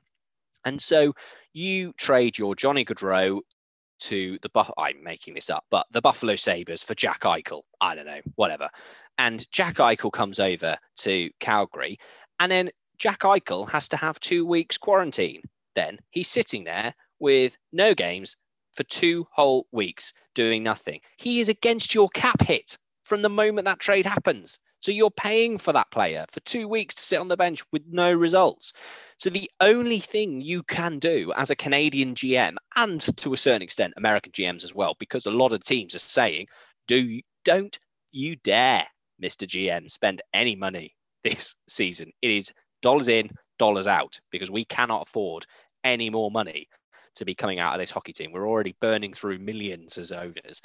And 0.65 0.79
so 0.79 1.13
you 1.51 1.93
trade 1.93 2.37
your 2.37 2.53
Johnny 2.53 2.85
Gaudreau 2.85 3.39
to 4.01 4.37
the 4.43 4.49
Buff. 4.49 4.69
I'm 4.77 5.03
making 5.03 5.33
this 5.33 5.49
up, 5.49 5.65
but 5.71 5.87
the 5.89 5.99
Buffalo 5.99 6.35
Sabres 6.35 6.83
for 6.83 6.93
Jack 6.93 7.21
Eichel. 7.21 7.63
I 7.81 7.95
don't 7.95 8.05
know, 8.05 8.21
whatever. 8.35 8.69
And 9.17 9.43
Jack 9.51 9.77
Eichel 9.77 10.11
comes 10.11 10.39
over 10.39 10.77
to 10.97 11.31
Calgary, 11.39 11.97
and 12.39 12.51
then 12.51 12.69
Jack 12.99 13.21
Eichel 13.21 13.67
has 13.67 13.87
to 13.87 13.97
have 13.97 14.19
two 14.19 14.45
weeks 14.45 14.77
quarantine. 14.77 15.41
Then 15.73 15.97
he's 16.11 16.29
sitting 16.29 16.65
there 16.65 16.93
with 17.19 17.57
no 17.71 17.95
games 17.95 18.35
for 18.75 18.83
two 18.83 19.25
whole 19.31 19.65
weeks 19.71 20.13
doing 20.35 20.61
nothing. 20.61 21.01
He 21.17 21.39
is 21.39 21.49
against 21.49 21.95
your 21.95 22.09
cap 22.09 22.39
hit 22.41 22.77
from 23.03 23.21
the 23.21 23.29
moment 23.29 23.65
that 23.65 23.79
trade 23.79 24.05
happens. 24.05 24.59
So 24.79 24.91
you're 24.91 25.11
paying 25.11 25.57
for 25.57 25.71
that 25.73 25.91
player 25.91 26.25
for 26.29 26.39
two 26.41 26.67
weeks 26.67 26.95
to 26.95 27.01
sit 27.01 27.19
on 27.19 27.29
the 27.29 27.37
bench 27.37 27.63
with 27.71 27.83
no 27.89 28.11
results. 28.11 28.73
So 29.17 29.29
the 29.29 29.49
only 29.61 29.99
thing 29.99 30.41
you 30.41 30.63
can 30.63 30.99
do 30.99 31.31
as 31.37 31.49
a 31.49 31.55
Canadian 31.55 32.15
GM, 32.15 32.55
and 32.75 33.01
to 33.17 33.33
a 33.33 33.37
certain 33.37 33.61
extent 33.61 33.93
American 33.95 34.33
GMs 34.33 34.63
as 34.63 34.75
well, 34.75 34.95
because 34.99 35.25
a 35.25 35.31
lot 35.31 35.53
of 35.53 35.63
teams 35.63 35.95
are 35.95 35.99
saying, 35.99 36.47
"Do 36.87 36.97
you, 36.97 37.21
don't 37.45 37.77
you 38.11 38.35
dare, 38.35 38.87
Mr. 39.21 39.47
GM, 39.47 39.89
spend 39.89 40.21
any 40.33 40.55
money 40.55 40.95
this 41.23 41.55
season. 41.67 42.11
It 42.21 42.31
is 42.31 42.51
dollars 42.81 43.07
in, 43.07 43.29
dollars 43.57 43.87
out, 43.87 44.19
because 44.31 44.51
we 44.51 44.65
cannot 44.65 45.07
afford 45.07 45.45
any 45.83 46.09
more 46.09 46.31
money 46.31 46.67
to 47.15 47.25
be 47.25 47.35
coming 47.35 47.59
out 47.59 47.73
of 47.73 47.79
this 47.79 47.91
hockey 47.91 48.13
team. 48.13 48.31
We're 48.31 48.47
already 48.47 48.75
burning 48.81 49.13
through 49.13 49.39
millions 49.39 49.97
as 49.97 50.11
owners. 50.11 50.61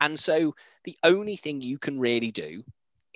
And 0.00 0.18
so 0.18 0.54
the 0.84 0.96
only 1.02 1.36
thing 1.36 1.60
you 1.60 1.78
can 1.78 1.98
really 1.98 2.30
do 2.30 2.62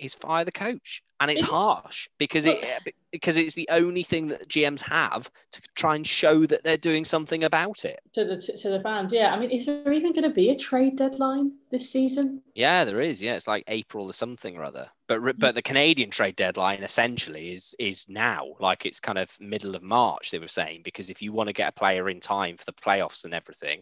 is 0.01 0.15
fire 0.15 0.43
the 0.43 0.51
coach, 0.51 1.03
and 1.19 1.29
it's 1.29 1.41
harsh 1.41 2.09
because 2.17 2.47
it 2.47 2.57
eh, 2.63 2.91
because 3.11 3.37
it's 3.37 3.53
the 3.53 3.69
only 3.71 4.01
thing 4.01 4.29
that 4.29 4.47
GMs 4.49 4.81
have 4.81 5.29
to 5.51 5.61
try 5.75 5.95
and 5.95 6.07
show 6.07 6.45
that 6.47 6.63
they're 6.63 6.77
doing 6.77 7.05
something 7.05 7.43
about 7.43 7.85
it 7.85 7.99
to 8.13 8.25
the 8.25 8.37
to 8.37 8.69
the 8.69 8.81
fans. 8.81 9.13
Yeah, 9.13 9.31
I 9.31 9.39
mean, 9.39 9.51
is 9.51 9.67
there 9.67 9.93
even 9.93 10.11
going 10.11 10.23
to 10.23 10.31
be 10.31 10.49
a 10.49 10.55
trade 10.55 10.97
deadline 10.97 11.53
this 11.69 11.89
season? 11.89 12.41
Yeah, 12.55 12.83
there 12.83 12.99
is. 12.99 13.21
Yeah, 13.21 13.35
it's 13.35 13.47
like 13.47 13.63
April 13.67 14.07
or 14.07 14.13
something 14.13 14.57
or 14.57 14.63
other. 14.63 14.89
But 15.07 15.37
but 15.37 15.53
the 15.53 15.61
Canadian 15.61 16.09
trade 16.09 16.35
deadline 16.35 16.81
essentially 16.81 17.53
is 17.53 17.75
is 17.77 18.09
now, 18.09 18.47
like 18.59 18.87
it's 18.87 18.99
kind 18.99 19.19
of 19.19 19.39
middle 19.39 19.75
of 19.75 19.83
March. 19.83 20.31
They 20.31 20.39
were 20.39 20.47
saying 20.47 20.81
because 20.83 21.11
if 21.11 21.21
you 21.21 21.31
want 21.31 21.47
to 21.47 21.53
get 21.53 21.69
a 21.69 21.79
player 21.79 22.09
in 22.09 22.19
time 22.19 22.57
for 22.57 22.65
the 22.65 22.73
playoffs 22.73 23.23
and 23.23 23.35
everything, 23.35 23.81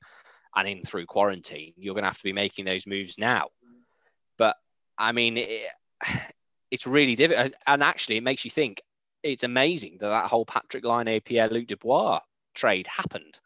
and 0.55 0.67
in 0.67 0.83
through 0.83 1.05
quarantine, 1.05 1.73
you're 1.77 1.93
going 1.93 2.03
to 2.03 2.09
have 2.09 2.17
to 2.17 2.23
be 2.23 2.33
making 2.33 2.65
those 2.65 2.87
moves 2.87 3.17
now. 3.17 3.49
But 4.37 4.55
I 4.97 5.11
mean, 5.11 5.37
it, 5.37 5.67
it's 6.71 6.87
really 6.87 7.15
difficult. 7.15 7.53
And 7.67 7.83
actually, 7.83 8.17
it 8.17 8.23
makes 8.23 8.45
you 8.45 8.51
think 8.51 8.81
it's 9.23 9.43
amazing 9.43 9.97
that 9.99 10.09
that 10.09 10.27
whole 10.27 10.45
Patrik 10.45 10.83
Laine, 10.83 11.21
Pierre 11.21 11.49
Luc 11.49 11.67
Dubois 11.67 12.19
trade 12.55 12.87
happened 12.87 13.39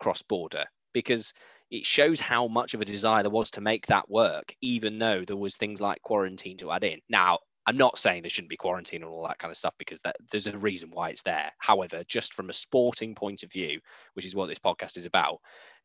cross 0.00 0.22
border 0.22 0.64
because 0.92 1.34
it 1.70 1.86
shows 1.86 2.20
how 2.20 2.48
much 2.48 2.74
of 2.74 2.80
a 2.80 2.84
desire 2.84 3.22
there 3.22 3.30
was 3.30 3.50
to 3.52 3.60
make 3.60 3.86
that 3.86 4.10
work, 4.10 4.54
even 4.60 4.98
though 4.98 5.24
there 5.24 5.36
was 5.36 5.56
things 5.56 5.80
like 5.80 6.02
quarantine 6.02 6.56
to 6.58 6.72
add 6.72 6.82
in. 6.84 7.00
Now, 7.08 7.38
I'm 7.66 7.76
not 7.76 7.98
saying 7.98 8.22
there 8.22 8.30
shouldn't 8.30 8.50
be 8.50 8.56
quarantine 8.56 9.02
and 9.02 9.10
all 9.10 9.26
that 9.28 9.38
kind 9.38 9.52
of 9.52 9.56
stuff 9.56 9.74
because 9.78 10.00
that, 10.02 10.16
there's 10.32 10.48
a 10.48 10.56
reason 10.56 10.90
why 10.90 11.10
it's 11.10 11.22
there. 11.22 11.52
However, 11.58 12.02
just 12.08 12.34
from 12.34 12.50
a 12.50 12.54
sporting 12.54 13.14
point 13.14 13.42
of 13.44 13.52
view, 13.52 13.80
which 14.14 14.26
is 14.26 14.34
what 14.34 14.48
this 14.48 14.58
podcast 14.58 14.96
is 14.96 15.06
about, 15.06 15.38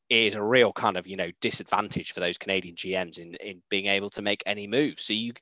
is 0.09 0.35
a 0.35 0.41
real 0.41 0.71
kind 0.71 0.97
of 0.97 1.07
you 1.07 1.17
know 1.17 1.31
disadvantage 1.41 2.11
for 2.11 2.19
those 2.19 2.37
Canadian 2.37 2.75
GMs 2.75 3.17
in 3.17 3.35
in 3.35 3.61
being 3.69 3.87
able 3.87 4.09
to 4.11 4.21
make 4.21 4.43
any 4.45 4.67
moves. 4.67 5.05
So 5.05 5.13
you, 5.13 5.33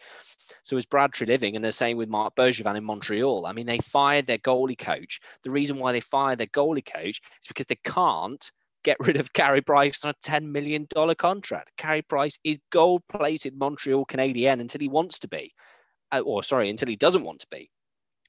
so 0.63 0.77
as 0.77 0.85
Brad 0.85 1.11
Treliving 1.11 1.55
and 1.55 1.63
the 1.63 1.71
same 1.71 1.97
with 1.97 2.09
Marc 2.09 2.35
Bergevin 2.35 2.77
in 2.77 2.83
Montreal. 2.83 3.45
I 3.45 3.53
mean, 3.53 3.65
they 3.65 3.79
fired 3.79 4.27
their 4.27 4.37
goalie 4.37 4.77
coach. 4.77 5.19
The 5.43 5.51
reason 5.51 5.77
why 5.77 5.91
they 5.91 5.99
fired 5.99 6.39
their 6.39 6.47
goalie 6.47 6.85
coach 6.85 7.21
is 7.41 7.47
because 7.47 7.65
they 7.67 7.79
can't 7.83 8.51
get 8.83 8.97
rid 8.99 9.17
of 9.17 9.33
Carey 9.33 9.61
Price 9.61 10.03
on 10.03 10.11
a 10.11 10.27
$10 10.29 10.43
million 10.43 10.87
contract. 11.17 11.71
Carey 11.77 12.01
Price 12.01 12.37
is 12.43 12.59
gold 12.71 13.01
plated 13.09 13.57
Montreal 13.57 14.05
Canadian 14.05 14.59
until 14.59 14.81
he 14.81 14.89
wants 14.89 15.19
to 15.19 15.27
be, 15.27 15.53
uh, 16.11 16.19
or 16.19 16.43
sorry, 16.43 16.69
until 16.69 16.89
he 16.89 16.95
doesn't 16.95 17.23
want 17.23 17.39
to 17.39 17.47
be. 17.49 17.69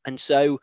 And 0.07 0.19
so, 0.19 0.61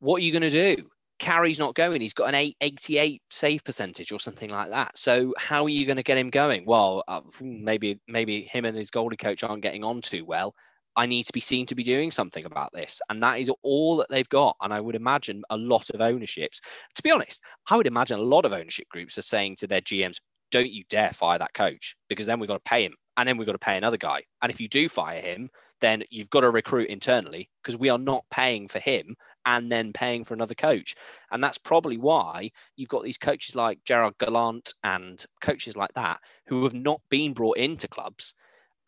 what 0.00 0.20
are 0.20 0.24
you 0.24 0.32
going 0.32 0.42
to 0.42 0.50
do? 0.50 0.90
Carey's 1.18 1.58
not 1.58 1.74
going. 1.74 2.00
He's 2.00 2.14
got 2.14 2.34
an 2.34 2.52
88 2.60 3.22
save 3.30 3.64
percentage 3.64 4.12
or 4.12 4.18
something 4.18 4.50
like 4.50 4.70
that. 4.70 4.98
So 4.98 5.32
how 5.38 5.64
are 5.64 5.70
you 5.70 5.86
going 5.86 5.96
to 5.96 6.02
get 6.02 6.18
him 6.18 6.30
going? 6.30 6.64
Well, 6.66 7.04
uh, 7.06 7.20
maybe 7.40 8.00
maybe 8.08 8.42
him 8.42 8.64
and 8.64 8.76
his 8.76 8.90
goalie 8.90 9.18
coach 9.18 9.42
aren't 9.42 9.62
getting 9.62 9.84
on 9.84 10.00
too 10.00 10.24
well. 10.24 10.54
I 10.96 11.06
need 11.06 11.24
to 11.24 11.32
be 11.32 11.40
seen 11.40 11.66
to 11.66 11.74
be 11.74 11.82
doing 11.82 12.10
something 12.10 12.44
about 12.44 12.72
this. 12.72 13.00
And 13.08 13.22
that 13.22 13.40
is 13.40 13.50
all 13.62 13.96
that 13.96 14.08
they've 14.10 14.28
got. 14.28 14.56
And 14.60 14.72
I 14.72 14.80
would 14.80 14.94
imagine 14.94 15.42
a 15.50 15.56
lot 15.56 15.90
of 15.90 16.00
ownerships, 16.00 16.60
to 16.94 17.02
be 17.02 17.10
honest, 17.10 17.40
I 17.68 17.76
would 17.76 17.88
imagine 17.88 18.18
a 18.18 18.22
lot 18.22 18.44
of 18.44 18.52
ownership 18.52 18.88
groups 18.88 19.18
are 19.18 19.22
saying 19.22 19.56
to 19.56 19.66
their 19.66 19.80
GMs, 19.80 20.18
don't 20.52 20.70
you 20.70 20.84
dare 20.88 21.12
fire 21.12 21.38
that 21.38 21.54
coach 21.54 21.96
because 22.08 22.26
then 22.26 22.38
we've 22.38 22.48
got 22.48 22.64
to 22.64 22.70
pay 22.70 22.84
him 22.84 22.94
and 23.16 23.28
then 23.28 23.36
we've 23.36 23.46
got 23.46 23.52
to 23.52 23.58
pay 23.58 23.76
another 23.76 23.96
guy. 23.96 24.22
And 24.40 24.52
if 24.52 24.60
you 24.60 24.68
do 24.68 24.88
fire 24.88 25.20
him, 25.20 25.50
then 25.80 26.04
you've 26.10 26.30
got 26.30 26.42
to 26.42 26.50
recruit 26.50 26.88
internally 26.88 27.50
because 27.62 27.76
we 27.76 27.88
are 27.88 27.98
not 27.98 28.24
paying 28.30 28.68
for 28.68 28.78
him 28.78 29.16
and 29.46 29.70
then 29.70 29.92
paying 29.92 30.24
for 30.24 30.34
another 30.34 30.54
coach. 30.54 30.94
And 31.30 31.42
that's 31.42 31.58
probably 31.58 31.96
why 31.96 32.50
you've 32.76 32.88
got 32.88 33.02
these 33.02 33.18
coaches 33.18 33.54
like 33.54 33.84
Gerard 33.84 34.18
Gallant 34.18 34.74
and 34.82 35.24
coaches 35.40 35.76
like 35.76 35.92
that 35.94 36.20
who 36.46 36.64
have 36.64 36.74
not 36.74 37.00
been 37.10 37.32
brought 37.32 37.58
into 37.58 37.88
clubs 37.88 38.34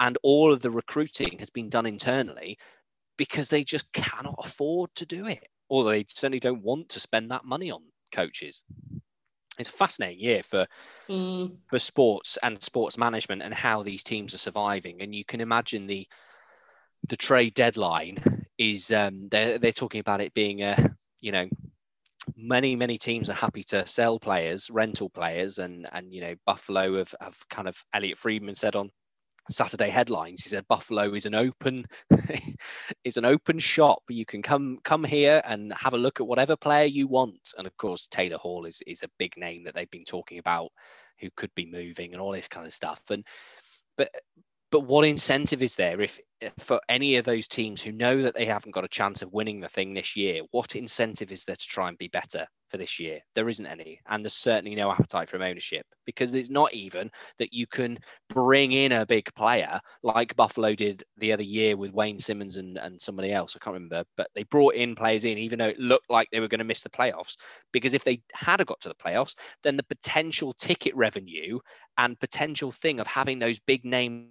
and 0.01 0.19
all 0.23 0.53
of 0.53 0.61
the 0.61 0.71
recruiting 0.71 1.39
has 1.39 1.51
been 1.51 1.69
done 1.69 1.87
internally 1.87 2.59
because 3.17 3.49
they 3.49 3.65
just 3.65 3.91
cannot 3.93 4.37
afford 4.39 4.91
to 4.95 5.07
do 5.07 5.27
it 5.27 5.47
or 5.69 5.85
they 5.85 6.05
certainly 6.09 6.41
don't 6.41 6.63
want 6.63 6.91
to 6.91 7.01
spend 7.01 7.31
that 7.31 7.45
money 7.45 7.71
on 7.71 7.83
coaches 8.13 8.63
it's 9.59 9.69
a 9.69 9.73
fascinating 9.73 10.21
year 10.21 10.43
for 10.43 10.67
mm. 11.09 11.57
for 11.67 11.79
sports 11.79 12.39
and 12.43 12.63
sports 12.63 12.99
management 12.99 13.43
and 13.43 13.55
how 13.55 13.83
these 13.83 14.03
teams 14.03 14.35
are 14.35 14.39
surviving 14.39 15.01
and 15.01 15.15
you 15.15 15.25
can 15.25 15.41
imagine 15.41 15.87
the 15.87 16.07
the 17.09 17.17
trade 17.17 17.55
deadline 17.55 18.46
is 18.59 18.91
um, 18.91 19.29
they're 19.31 19.59
they're 19.59 19.73
talking 19.73 20.01
about 20.01 20.21
it 20.21 20.35
being 20.35 20.63
a 20.63 20.95
you 21.21 21.33
know 21.33 21.47
many 22.37 22.77
many 22.77 22.99
teams 22.99 23.31
are 23.31 23.35
happy 23.35 23.63
to 23.63 23.87
sell 23.87 24.19
players 24.19 24.69
rental 24.71 25.09
players 25.11 25.59
and 25.59 25.87
and 25.93 26.13
you 26.13 26.21
know 26.21 26.35
buffalo 26.45 26.99
have, 26.99 27.15
have 27.21 27.37
kind 27.51 27.69
of 27.69 27.77
elliotte 27.95 28.19
friedman 28.19 28.55
said 28.55 28.75
on 28.75 28.91
saturday 29.49 29.89
headlines 29.89 30.43
he 30.43 30.49
said 30.49 30.67
buffalo 30.67 31.15
is 31.15 31.25
an 31.25 31.37
open 31.37 31.85
is 33.05 33.17
an 33.17 33.25
open 33.25 33.59
shop. 33.59 34.03
You 34.09 34.27
can 34.27 34.43
come 34.43 34.79
come 34.85 35.05
here 35.05 35.41
and 35.45 35.73
have 35.75 35.95
a 35.95 35.99
look 35.99 36.21
at 36.21 36.27
whatever 36.27 36.57
player 36.57 36.85
you 36.85 37.07
want. 37.07 37.55
And 37.57 37.67
of 37.67 37.77
course 37.77 38.09
taylor 38.11 38.39
hall 38.39 38.67
is 38.67 38.83
is 38.87 39.03
a 39.03 39.11
big 39.19 39.33
name 39.37 39.65
that 39.65 39.75
they've 39.75 39.91
been 39.91 40.05
talking 40.05 40.39
about 40.39 40.71
who 41.21 41.29
could 41.37 41.55
be 41.55 41.67
moving 41.71 42.13
and 42.13 42.21
all 42.21 42.33
this 42.33 42.49
kind 42.49 42.67
of 42.67 42.75
stuff. 42.75 43.01
And 43.11 43.25
but 43.97 44.11
but 44.71 44.81
what 44.81 45.05
incentive 45.05 45.63
is 45.63 45.77
there 45.77 46.01
if, 46.01 46.21
for 46.59 46.81
any 46.89 47.17
of 47.17 47.25
those 47.25 47.47
teams 47.47 47.81
who 47.81 47.93
know 47.93 48.21
that 48.23 48.35
they 48.35 48.45
haven't 48.45 48.75
got 48.75 48.85
a 48.85 48.89
chance 48.89 49.23
of 49.23 49.33
winning 49.33 49.61
the 49.61 49.69
thing 49.69 49.95
this 49.95 50.17
year? 50.17 50.43
What 50.51 50.75
incentive 50.75 51.31
is 51.31 51.45
there 51.45 51.57
to 51.57 51.67
try 51.67 51.89
and 51.89 51.97
be 51.97 52.09
better 52.09 52.47
for 52.69 52.77
this 52.77 52.99
year? 52.99 53.21
There 53.35 53.49
isn't 53.49 53.65
any, 53.65 54.01
and 54.09 54.25
there's 54.25 54.35
certainly 54.35 54.75
no 54.75 54.91
appetite 54.91 55.29
from 55.29 55.43
ownership 55.43 55.87
because 56.05 56.35
it's 56.35 56.51
not 56.51 56.75
even 56.75 57.11
that 57.39 57.53
you 57.53 57.67
can 57.69 57.99
bring 58.29 58.73
in 58.73 58.93
a 58.93 59.07
big 59.07 59.33
player 59.35 59.81
like 60.03 60.35
Buffalo 60.35 60.75
did 60.75 61.05
the 61.17 61.33
other 61.33 61.45
year 61.45 61.77
with 61.77 61.93
Wayne 61.93 62.19
Simmonds 62.19 62.57
and, 62.57 62.77
and 62.77 63.01
somebody 63.01 63.33
else. 63.33 63.55
I 63.55 63.65
can't 63.65 63.75
remember, 63.75 64.05
but 64.17 64.29
they 64.35 64.43
brought 64.45 64.75
in 64.75 64.97
players 64.97 65.25
in 65.25 65.39
even 65.39 65.61
though 65.61 65.69
it 65.69 65.79
looked 65.79 66.11
like 66.11 66.29
they 66.33 66.41
were 66.41 66.49
going 66.49 66.59
to 66.59 66.65
miss 66.65 66.83
the 66.83 66.91
playoffs 66.91 67.37
because 67.73 67.95
if 67.95 68.03
they 68.03 68.21
had 68.33 68.65
got 68.67 68.81
to 68.81 68.89
the 68.89 68.95
playoffs, 68.95 69.37
then 69.63 69.77
the 69.77 69.85
potential 69.85 70.53
ticket 70.53 70.95
revenue 70.97 71.61
and 71.99 72.19
potential 72.19 72.73
thing 72.73 72.99
of 72.99 73.07
having 73.07 73.39
those 73.39 73.61
big 73.61 73.85
name 73.85 74.31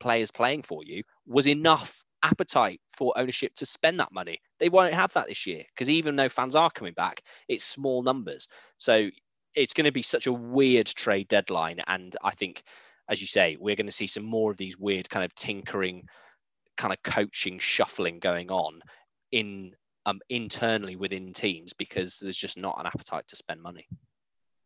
players 0.00 0.30
playing 0.30 0.62
for 0.62 0.82
you 0.84 1.02
was 1.26 1.46
enough 1.46 2.04
appetite 2.22 2.80
for 2.92 3.16
ownership 3.16 3.54
to 3.54 3.66
spend 3.66 4.00
that 4.00 4.12
money. 4.12 4.40
They 4.58 4.68
won't 4.68 4.94
have 4.94 5.12
that 5.12 5.28
this 5.28 5.46
year 5.46 5.62
because 5.74 5.90
even 5.90 6.16
though 6.16 6.28
fans 6.28 6.56
are 6.56 6.70
coming 6.70 6.94
back, 6.94 7.22
it's 7.48 7.64
small 7.64 8.02
numbers. 8.02 8.48
So 8.78 9.10
it's 9.54 9.74
going 9.74 9.84
to 9.84 9.92
be 9.92 10.02
such 10.02 10.26
a 10.26 10.32
weird 10.32 10.86
trade 10.86 11.28
deadline. 11.28 11.80
And 11.86 12.16
I 12.22 12.34
think, 12.34 12.62
as 13.08 13.20
you 13.20 13.26
say, 13.26 13.56
we're 13.60 13.76
going 13.76 13.86
to 13.86 13.92
see 13.92 14.06
some 14.06 14.24
more 14.24 14.50
of 14.50 14.56
these 14.56 14.78
weird 14.78 15.08
kind 15.08 15.24
of 15.24 15.34
tinkering, 15.34 16.06
kind 16.76 16.92
of 16.92 17.02
coaching, 17.02 17.58
shuffling 17.58 18.18
going 18.18 18.50
on 18.50 18.80
in 19.30 19.72
um, 20.06 20.20
internally 20.28 20.96
within 20.96 21.32
teams 21.32 21.72
because 21.72 22.18
there's 22.18 22.36
just 22.36 22.58
not 22.58 22.78
an 22.78 22.86
appetite 22.86 23.28
to 23.28 23.36
spend 23.36 23.62
money. 23.62 23.86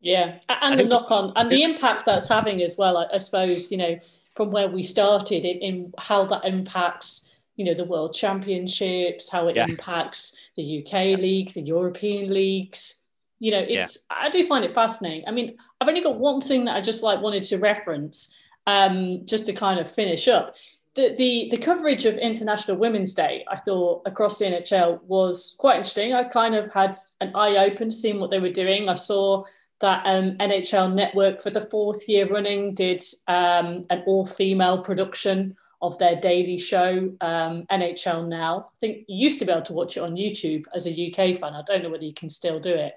Yeah, 0.00 0.38
and 0.48 0.78
the 0.78 0.84
knock 0.84 1.10
on 1.10 1.32
and 1.34 1.50
the 1.50 1.62
impact 1.62 2.06
that's 2.06 2.28
having 2.28 2.62
as 2.62 2.76
well. 2.78 2.98
I, 2.98 3.06
I 3.14 3.18
suppose 3.18 3.72
you 3.72 3.78
know 3.78 3.98
from 4.38 4.52
where 4.52 4.68
we 4.68 4.84
started 4.84 5.44
in, 5.44 5.58
in 5.58 5.92
how 5.98 6.24
that 6.24 6.44
impacts 6.44 7.28
you 7.56 7.64
know 7.64 7.74
the 7.74 7.84
world 7.84 8.14
championships 8.14 9.28
how 9.28 9.48
it 9.48 9.56
yeah. 9.56 9.66
impacts 9.66 10.48
the 10.56 10.78
uk 10.78 10.92
league 10.92 11.52
the 11.54 11.60
european 11.60 12.32
leagues. 12.32 13.02
You 13.40 13.50
know 13.50 13.64
it's 13.68 13.98
yeah. 14.08 14.16
i 14.26 14.30
do 14.30 14.46
find 14.46 14.64
it 14.64 14.74
fascinating. 14.74 15.24
I 15.26 15.32
mean 15.32 15.56
i've 15.80 15.88
only 15.88 16.00
got 16.00 16.20
one 16.20 16.40
thing 16.40 16.66
that 16.66 16.76
i 16.76 16.80
just 16.80 17.02
like 17.02 17.20
wanted 17.20 17.42
to 17.44 17.58
reference 17.58 18.32
um, 18.68 19.22
just 19.24 19.46
to 19.46 19.52
kind 19.54 19.80
of 19.80 19.90
finish 19.90 20.28
up. 20.28 20.54
The, 20.94 21.14
the 21.16 21.48
the 21.50 21.56
coverage 21.56 22.04
of 22.04 22.16
international 22.16 22.76
women's 22.76 23.14
day 23.14 23.44
i 23.48 23.56
thought 23.56 24.02
across 24.04 24.38
the 24.38 24.44
nhl 24.46 25.02
was 25.02 25.56
quite 25.58 25.78
interesting. 25.78 26.14
I 26.14 26.24
kind 26.24 26.54
of 26.54 26.72
had 26.72 26.94
an 27.20 27.32
eye 27.34 27.56
open 27.66 27.90
seeing 27.90 28.20
what 28.20 28.30
they 28.30 28.40
were 28.40 28.58
doing. 28.64 28.88
I 28.88 28.94
saw 28.94 29.44
that 29.80 30.02
um, 30.04 30.32
NHL 30.38 30.94
Network 30.94 31.40
for 31.40 31.50
the 31.50 31.60
fourth 31.60 32.08
year 32.08 32.28
running 32.28 32.74
did 32.74 33.02
um, 33.28 33.84
an 33.90 34.02
all 34.06 34.26
female 34.26 34.78
production 34.82 35.56
of 35.80 35.96
their 35.98 36.16
daily 36.16 36.58
show, 36.58 37.12
um, 37.20 37.64
NHL 37.70 38.26
Now. 38.26 38.70
I 38.74 38.78
think 38.80 39.04
you 39.06 39.24
used 39.24 39.38
to 39.38 39.44
be 39.44 39.52
able 39.52 39.62
to 39.62 39.72
watch 39.72 39.96
it 39.96 40.00
on 40.00 40.16
YouTube 40.16 40.64
as 40.74 40.86
a 40.86 40.90
UK 40.90 41.38
fan. 41.38 41.54
I 41.54 41.62
don't 41.66 41.82
know 41.82 41.90
whether 41.90 42.04
you 42.04 42.14
can 42.14 42.28
still 42.28 42.58
do 42.58 42.74
it. 42.74 42.94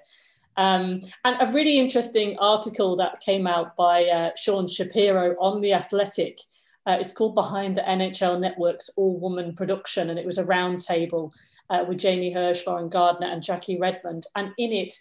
Um, 0.56 1.00
and 1.24 1.36
a 1.40 1.52
really 1.52 1.78
interesting 1.78 2.36
article 2.38 2.96
that 2.96 3.20
came 3.20 3.46
out 3.46 3.76
by 3.76 4.04
uh, 4.06 4.30
Sean 4.36 4.66
Shapiro 4.66 5.36
on 5.40 5.60
The 5.60 5.72
Athletic. 5.72 6.40
Uh, 6.86 6.96
it's 6.98 7.12
called 7.12 7.34
Behind 7.34 7.76
the 7.76 7.82
NHL 7.82 8.40
Network's 8.40 8.90
All 8.96 9.18
Woman 9.18 9.54
Production, 9.54 10.10
and 10.10 10.18
it 10.18 10.26
was 10.26 10.38
a 10.38 10.44
roundtable 10.44 11.32
uh, 11.70 11.84
with 11.86 11.98
Jamie 11.98 12.32
Hirsch, 12.32 12.66
Lauren 12.66 12.88
Gardner, 12.88 13.28
and 13.28 13.42
Jackie 13.42 13.78
Redmond. 13.78 14.24
And 14.36 14.52
in 14.58 14.72
it, 14.72 14.94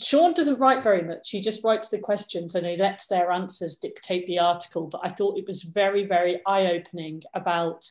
Sean 0.00 0.32
doesn't 0.32 0.58
write 0.58 0.82
very 0.82 1.02
much. 1.02 1.30
He 1.30 1.40
just 1.40 1.64
writes 1.64 1.90
the 1.90 1.98
questions 1.98 2.54
and 2.54 2.66
he 2.66 2.76
lets 2.76 3.06
their 3.06 3.30
answers 3.30 3.78
dictate 3.78 4.26
the 4.26 4.38
article. 4.38 4.86
But 4.86 5.00
I 5.02 5.10
thought 5.10 5.38
it 5.38 5.48
was 5.48 5.62
very, 5.62 6.06
very 6.06 6.40
eye 6.46 6.66
opening 6.66 7.22
about 7.34 7.88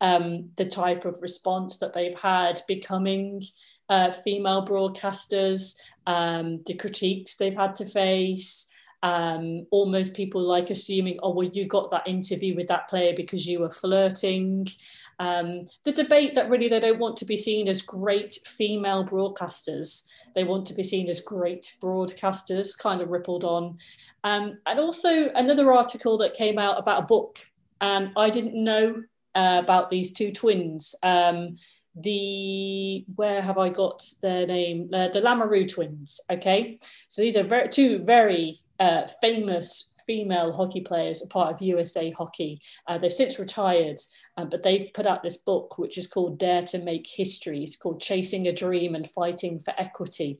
um, 0.00 0.50
the 0.56 0.66
type 0.66 1.04
of 1.04 1.22
response 1.22 1.78
that 1.78 1.94
they've 1.94 2.18
had 2.18 2.60
becoming 2.68 3.42
uh, 3.88 4.12
female 4.12 4.64
broadcasters, 4.64 5.76
um, 6.06 6.62
the 6.66 6.74
critiques 6.74 7.36
they've 7.36 7.54
had 7.54 7.74
to 7.76 7.86
face. 7.86 8.68
Um, 9.02 9.66
almost 9.70 10.14
people 10.14 10.42
like 10.42 10.70
assuming, 10.70 11.18
oh, 11.22 11.32
well, 11.32 11.46
you 11.46 11.66
got 11.66 11.90
that 11.90 12.08
interview 12.08 12.56
with 12.56 12.68
that 12.68 12.88
player 12.88 13.12
because 13.16 13.46
you 13.46 13.60
were 13.60 13.70
flirting. 13.70 14.68
Um, 15.18 15.64
the 15.84 15.92
debate 15.92 16.34
that 16.34 16.50
really 16.50 16.68
they 16.68 16.80
don't 16.80 16.98
want 16.98 17.16
to 17.18 17.24
be 17.24 17.36
seen 17.36 17.68
as 17.68 17.82
great 17.82 18.38
female 18.46 19.04
broadcasters 19.04 20.06
they 20.36 20.44
want 20.44 20.66
to 20.66 20.74
be 20.74 20.84
seen 20.84 21.08
as 21.08 21.18
great 21.20 21.74
broadcasters, 21.82 22.78
kind 22.78 23.00
of 23.00 23.08
rippled 23.08 23.42
on. 23.42 23.78
Um, 24.22 24.58
and 24.66 24.78
also 24.78 25.30
another 25.30 25.72
article 25.72 26.18
that 26.18 26.34
came 26.34 26.58
out 26.58 26.78
about 26.78 27.02
a 27.02 27.06
book, 27.06 27.38
and 27.80 28.12
I 28.16 28.28
didn't 28.28 28.62
know 28.62 29.02
uh, 29.34 29.60
about 29.64 29.90
these 29.90 30.12
two 30.12 30.30
twins. 30.30 30.94
Um, 31.02 31.56
the 31.98 33.06
where 33.14 33.40
have 33.40 33.56
I 33.56 33.70
got 33.70 34.06
their 34.20 34.46
name? 34.46 34.90
Uh, 34.92 35.08
the 35.08 35.22
Lamoureux 35.22 35.72
twins. 35.72 36.20
Okay, 36.30 36.78
so 37.08 37.22
these 37.22 37.38
are 37.38 37.42
very, 37.42 37.70
two 37.70 38.00
very 38.00 38.58
uh, 38.78 39.08
famous 39.22 39.94
female 40.06 40.52
hockey 40.52 40.80
players, 40.80 41.22
a 41.22 41.26
part 41.26 41.54
of 41.54 41.62
USA 41.62 42.10
Hockey. 42.10 42.60
Uh, 42.86 42.98
they've 42.98 43.12
since 43.12 43.38
retired, 43.38 43.98
uh, 44.36 44.44
but 44.44 44.62
they've 44.62 44.90
put 44.94 45.06
out 45.06 45.22
this 45.22 45.36
book 45.36 45.78
which 45.78 45.98
is 45.98 46.06
called 46.06 46.38
Dare 46.38 46.62
to 46.62 46.78
Make 46.78 47.06
History. 47.06 47.62
It's 47.62 47.76
called 47.76 48.00
Chasing 48.00 48.46
a 48.46 48.52
Dream 48.52 48.94
and 48.94 49.08
Fighting 49.08 49.60
for 49.60 49.74
Equity. 49.78 50.38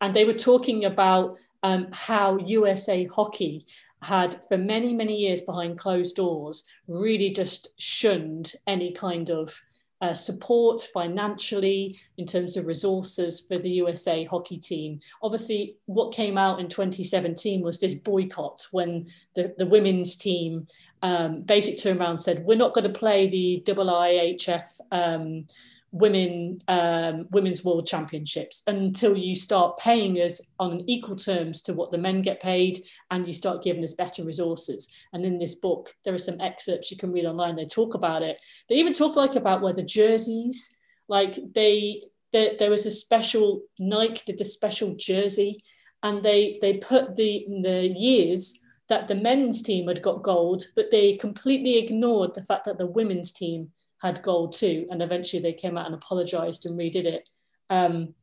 And 0.00 0.14
they 0.14 0.24
were 0.24 0.34
talking 0.34 0.84
about 0.84 1.38
um, 1.62 1.88
how 1.92 2.38
USA 2.38 3.04
Hockey 3.06 3.66
had, 4.02 4.44
for 4.48 4.58
many, 4.58 4.92
many 4.92 5.16
years 5.16 5.40
behind 5.40 5.78
closed 5.78 6.16
doors, 6.16 6.68
really 6.86 7.30
just 7.30 7.68
shunned 7.78 8.52
any 8.66 8.92
kind 8.92 9.30
of 9.30 9.62
uh, 10.04 10.12
support 10.12 10.82
financially 10.92 11.98
in 12.18 12.26
terms 12.26 12.58
of 12.58 12.66
resources 12.66 13.40
for 13.40 13.58
the 13.58 13.70
USA 13.70 14.24
hockey 14.24 14.58
team. 14.58 15.00
Obviously, 15.22 15.76
what 15.86 16.12
came 16.12 16.36
out 16.36 16.60
in 16.60 16.68
2017 16.68 17.62
was 17.62 17.80
this 17.80 17.94
boycott 17.94 18.66
when 18.70 19.06
the, 19.34 19.54
the 19.56 19.64
women's 19.64 20.16
team 20.16 20.66
um, 21.02 21.40
basically 21.40 21.78
turned 21.78 22.00
around 22.00 22.10
and 22.10 22.20
said, 22.20 22.44
We're 22.44 22.58
not 22.58 22.74
going 22.74 22.92
to 22.92 22.98
play 22.98 23.28
the 23.28 23.62
IIHF 23.66 24.66
um, 24.92 25.46
women 25.94 26.60
um, 26.66 27.28
women's 27.30 27.64
world 27.64 27.86
championships 27.86 28.64
until 28.66 29.16
you 29.16 29.36
start 29.36 29.78
paying 29.78 30.16
us 30.16 30.40
on 30.58 30.82
equal 30.88 31.14
terms 31.14 31.62
to 31.62 31.72
what 31.72 31.92
the 31.92 31.98
men 31.98 32.20
get 32.20 32.42
paid 32.42 32.80
and 33.12 33.24
you 33.28 33.32
start 33.32 33.62
giving 33.62 33.84
us 33.84 33.94
better 33.94 34.24
resources. 34.24 34.92
And 35.12 35.24
in 35.24 35.38
this 35.38 35.54
book 35.54 35.94
there 36.04 36.12
are 36.12 36.18
some 36.18 36.40
excerpts 36.40 36.90
you 36.90 36.96
can 36.96 37.12
read 37.12 37.26
online. 37.26 37.54
They 37.54 37.64
talk 37.64 37.94
about 37.94 38.22
it. 38.22 38.40
They 38.68 38.74
even 38.74 38.92
talk 38.92 39.14
like 39.14 39.36
about 39.36 39.62
where 39.62 39.72
the 39.72 39.84
jerseys 39.84 40.76
like 41.06 41.38
they 41.54 42.02
there, 42.32 42.54
there 42.58 42.70
was 42.70 42.86
a 42.86 42.90
special 42.90 43.62
nike 43.78 44.22
did 44.26 44.38
the 44.38 44.44
special 44.44 44.96
jersey 44.96 45.62
and 46.02 46.24
they 46.24 46.58
they 46.60 46.78
put 46.78 47.14
the 47.14 47.46
the 47.62 47.86
years 47.86 48.58
that 48.88 49.06
the 49.06 49.14
men's 49.14 49.62
team 49.62 49.86
had 49.86 50.02
got 50.02 50.24
gold 50.24 50.64
but 50.74 50.90
they 50.90 51.16
completely 51.16 51.78
ignored 51.78 52.34
the 52.34 52.44
fact 52.44 52.64
that 52.64 52.78
the 52.78 52.86
women's 52.86 53.30
team 53.30 53.70
had 54.04 54.22
gold 54.22 54.52
too. 54.52 54.86
And 54.90 55.02
eventually 55.02 55.42
they 55.42 55.54
came 55.54 55.78
out 55.78 55.86
and 55.86 55.94
apologized 55.94 56.66
and 56.66 56.78
redid 56.78 57.06
it. 57.06 57.28
Um, 57.70 58.14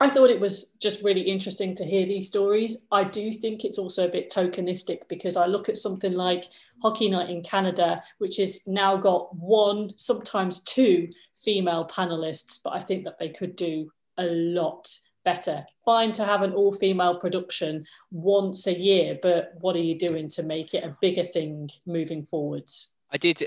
I 0.00 0.10
thought 0.10 0.30
it 0.30 0.40
was 0.40 0.74
just 0.80 1.02
really 1.02 1.22
interesting 1.22 1.74
to 1.76 1.84
hear 1.84 2.06
these 2.06 2.28
stories. 2.28 2.84
I 2.90 3.04
do 3.04 3.32
think 3.32 3.64
it's 3.64 3.78
also 3.78 4.06
a 4.06 4.10
bit 4.10 4.30
tokenistic 4.30 5.08
because 5.08 5.36
I 5.36 5.46
look 5.46 5.68
at 5.68 5.76
something 5.76 6.12
like 6.12 6.48
Hockey 6.82 7.08
Night 7.08 7.30
in 7.30 7.42
Canada, 7.42 8.02
which 8.18 8.36
has 8.36 8.66
now 8.66 8.96
got 8.96 9.34
one, 9.34 9.92
sometimes 9.96 10.62
two 10.64 11.08
female 11.42 11.86
panelists, 11.86 12.58
but 12.62 12.74
I 12.74 12.80
think 12.80 13.04
that 13.04 13.18
they 13.18 13.28
could 13.28 13.56
do 13.56 13.90
a 14.18 14.24
lot 14.24 14.92
better. 15.24 15.64
Fine 15.84 16.12
to 16.12 16.24
have 16.24 16.42
an 16.42 16.52
all 16.52 16.72
female 16.72 17.16
production 17.18 17.84
once 18.10 18.66
a 18.66 18.78
year, 18.78 19.18
but 19.22 19.52
what 19.60 19.76
are 19.76 19.80
you 19.80 19.96
doing 19.96 20.28
to 20.30 20.42
make 20.42 20.74
it 20.74 20.84
a 20.84 20.96
bigger 21.00 21.24
thing 21.24 21.70
moving 21.86 22.24
forwards? 22.24 22.90
I 23.10 23.18
did. 23.18 23.42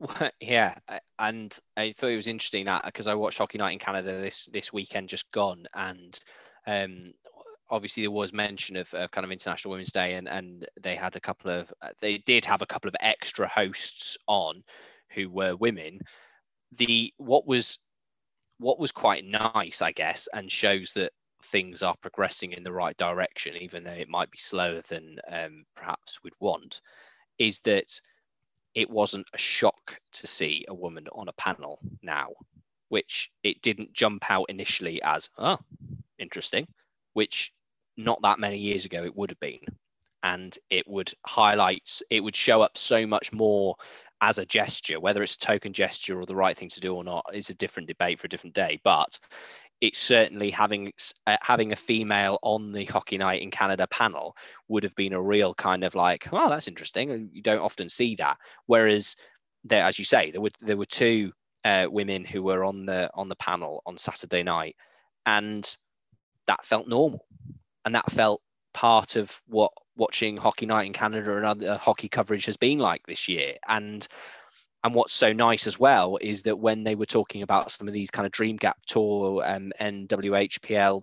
Yeah, 0.40 0.74
and 1.18 1.56
I 1.76 1.92
thought 1.92 2.10
it 2.10 2.16
was 2.16 2.26
interesting 2.26 2.66
that 2.66 2.84
because 2.84 3.06
I 3.06 3.14
watched 3.14 3.38
Hockey 3.38 3.58
Night 3.58 3.72
in 3.72 3.78
Canada 3.78 4.20
this 4.20 4.46
this 4.46 4.72
weekend 4.72 5.08
just 5.08 5.30
gone, 5.32 5.66
and 5.74 6.18
um, 6.66 7.12
obviously 7.70 8.02
there 8.02 8.10
was 8.10 8.32
mention 8.32 8.76
of, 8.76 8.90
kind 8.90 9.24
of 9.24 9.30
International 9.30 9.72
Women's 9.72 9.92
Day, 9.92 10.14
and 10.14 10.28
and 10.28 10.66
they 10.80 10.94
had 10.96 11.16
a 11.16 11.20
couple 11.20 11.50
of 11.50 11.72
uh, 11.82 11.90
they 12.00 12.18
did 12.18 12.44
have 12.44 12.62
a 12.62 12.66
couple 12.66 12.88
of 12.88 12.96
extra 13.00 13.48
hosts 13.48 14.16
on 14.26 14.62
who 15.10 15.30
were 15.30 15.56
women. 15.56 16.00
The 16.76 17.12
what 17.16 17.46
was 17.46 17.78
what 18.58 18.78
was 18.78 18.92
quite 18.92 19.24
nice, 19.24 19.82
I 19.82 19.92
guess, 19.92 20.28
and 20.32 20.50
shows 20.50 20.92
that 20.94 21.12
things 21.44 21.82
are 21.82 21.96
progressing 22.00 22.52
in 22.52 22.64
the 22.64 22.72
right 22.72 22.96
direction, 22.96 23.56
even 23.56 23.84
though 23.84 23.92
it 23.92 24.08
might 24.08 24.30
be 24.30 24.38
slower 24.38 24.82
than 24.88 25.18
um, 25.30 25.64
perhaps 25.74 26.18
we'd 26.22 26.32
want, 26.40 26.80
is 27.38 27.60
that 27.60 28.00
it 28.76 28.90
wasn't 28.90 29.26
a 29.32 29.38
shock 29.38 29.98
to 30.12 30.26
see 30.26 30.66
a 30.68 30.74
woman 30.74 31.08
on 31.10 31.28
a 31.28 31.32
panel 31.32 31.80
now, 32.02 32.28
which 32.90 33.32
it 33.42 33.62
didn't 33.62 33.94
jump 33.94 34.30
out 34.30 34.44
initially 34.50 35.00
as, 35.02 35.30
oh, 35.38 35.58
interesting, 36.18 36.68
which 37.14 37.52
not 37.96 38.20
that 38.22 38.38
many 38.38 38.58
years 38.58 38.84
ago 38.84 39.02
it 39.02 39.16
would 39.16 39.30
have 39.30 39.40
been. 39.40 39.64
And 40.22 40.56
it 40.68 40.86
would 40.86 41.12
highlight, 41.24 42.02
it 42.10 42.20
would 42.20 42.36
show 42.36 42.60
up 42.60 42.76
so 42.76 43.06
much 43.06 43.32
more 43.32 43.76
as 44.20 44.38
a 44.38 44.44
gesture, 44.44 45.00
whether 45.00 45.22
it's 45.22 45.36
a 45.36 45.38
token 45.38 45.72
gesture 45.72 46.20
or 46.20 46.26
the 46.26 46.36
right 46.36 46.56
thing 46.56 46.68
to 46.68 46.80
do 46.80 46.94
or 46.94 47.04
not 47.04 47.24
is 47.32 47.48
a 47.48 47.54
different 47.54 47.88
debate 47.88 48.20
for 48.20 48.26
a 48.26 48.30
different 48.30 48.54
day. 48.54 48.78
But 48.84 49.18
it's 49.80 49.98
certainly 49.98 50.50
having 50.50 50.92
uh, 51.26 51.36
having 51.42 51.72
a 51.72 51.76
female 51.76 52.38
on 52.42 52.72
the 52.72 52.84
hockey 52.86 53.18
night 53.18 53.42
in 53.42 53.50
Canada 53.50 53.86
panel 53.86 54.36
would 54.68 54.82
have 54.82 54.94
been 54.94 55.12
a 55.12 55.22
real 55.22 55.54
kind 55.54 55.84
of 55.84 55.94
like, 55.94 56.28
oh, 56.32 56.48
that's 56.48 56.68
interesting. 56.68 57.30
You 57.32 57.42
don't 57.42 57.60
often 57.60 57.88
see 57.88 58.16
that. 58.16 58.38
Whereas 58.66 59.16
there, 59.64 59.84
as 59.84 59.98
you 59.98 60.04
say, 60.04 60.30
there 60.30 60.40
were 60.40 60.50
there 60.60 60.76
were 60.76 60.86
two 60.86 61.32
uh, 61.64 61.86
women 61.90 62.24
who 62.24 62.42
were 62.42 62.64
on 62.64 62.86
the 62.86 63.10
on 63.14 63.28
the 63.28 63.36
panel 63.36 63.82
on 63.86 63.98
Saturday 63.98 64.42
night, 64.42 64.76
and 65.26 65.76
that 66.46 66.64
felt 66.64 66.88
normal, 66.88 67.26
and 67.84 67.94
that 67.94 68.10
felt 68.10 68.40
part 68.72 69.16
of 69.16 69.40
what 69.46 69.72
watching 69.96 70.36
hockey 70.36 70.66
night 70.66 70.86
in 70.86 70.92
Canada 70.92 71.36
and 71.36 71.46
other 71.46 71.76
hockey 71.76 72.08
coverage 72.08 72.46
has 72.46 72.56
been 72.56 72.78
like 72.78 73.02
this 73.06 73.28
year. 73.28 73.54
And 73.66 74.06
and 74.86 74.94
what's 74.94 75.14
so 75.14 75.32
nice 75.32 75.66
as 75.66 75.80
well 75.80 76.16
is 76.20 76.42
that 76.42 76.60
when 76.60 76.84
they 76.84 76.94
were 76.94 77.06
talking 77.06 77.42
about 77.42 77.72
some 77.72 77.88
of 77.88 77.94
these 77.94 78.08
kind 78.08 78.24
of 78.24 78.30
Dream 78.30 78.56
Gap 78.56 78.78
Tour 78.86 79.42
and 79.44 79.74
WHPL 80.08 81.02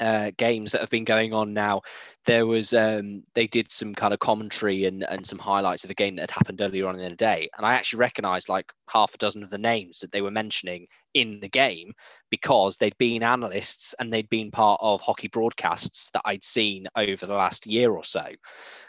uh, 0.00 0.32
games 0.36 0.72
that 0.72 0.80
have 0.80 0.90
been 0.90 1.04
going 1.04 1.32
on 1.32 1.54
now, 1.54 1.82
there 2.24 2.46
was 2.46 2.74
um, 2.74 3.22
they 3.34 3.46
did 3.46 3.70
some 3.70 3.94
kind 3.94 4.12
of 4.12 4.18
commentary 4.18 4.86
and, 4.86 5.04
and 5.04 5.24
some 5.24 5.38
highlights 5.38 5.84
of 5.84 5.90
a 5.90 5.94
game 5.94 6.16
that 6.16 6.22
had 6.22 6.32
happened 6.32 6.60
earlier 6.60 6.88
on 6.88 6.98
in 6.98 7.08
the 7.08 7.14
day, 7.14 7.48
and 7.56 7.64
I 7.64 7.74
actually 7.74 8.00
recognised 8.00 8.48
like 8.48 8.72
half 8.90 9.14
a 9.14 9.18
dozen 9.18 9.44
of 9.44 9.50
the 9.50 9.56
names 9.56 10.00
that 10.00 10.10
they 10.10 10.20
were 10.20 10.32
mentioning 10.32 10.88
in 11.14 11.38
the 11.38 11.48
game 11.48 11.92
because 12.28 12.76
they'd 12.76 12.98
been 12.98 13.22
analysts 13.22 13.94
and 14.00 14.12
they'd 14.12 14.28
been 14.28 14.50
part 14.50 14.80
of 14.82 15.00
hockey 15.00 15.28
broadcasts 15.28 16.10
that 16.10 16.22
I'd 16.24 16.44
seen 16.44 16.88
over 16.96 17.24
the 17.24 17.34
last 17.34 17.68
year 17.68 17.92
or 17.92 18.02
so, 18.02 18.26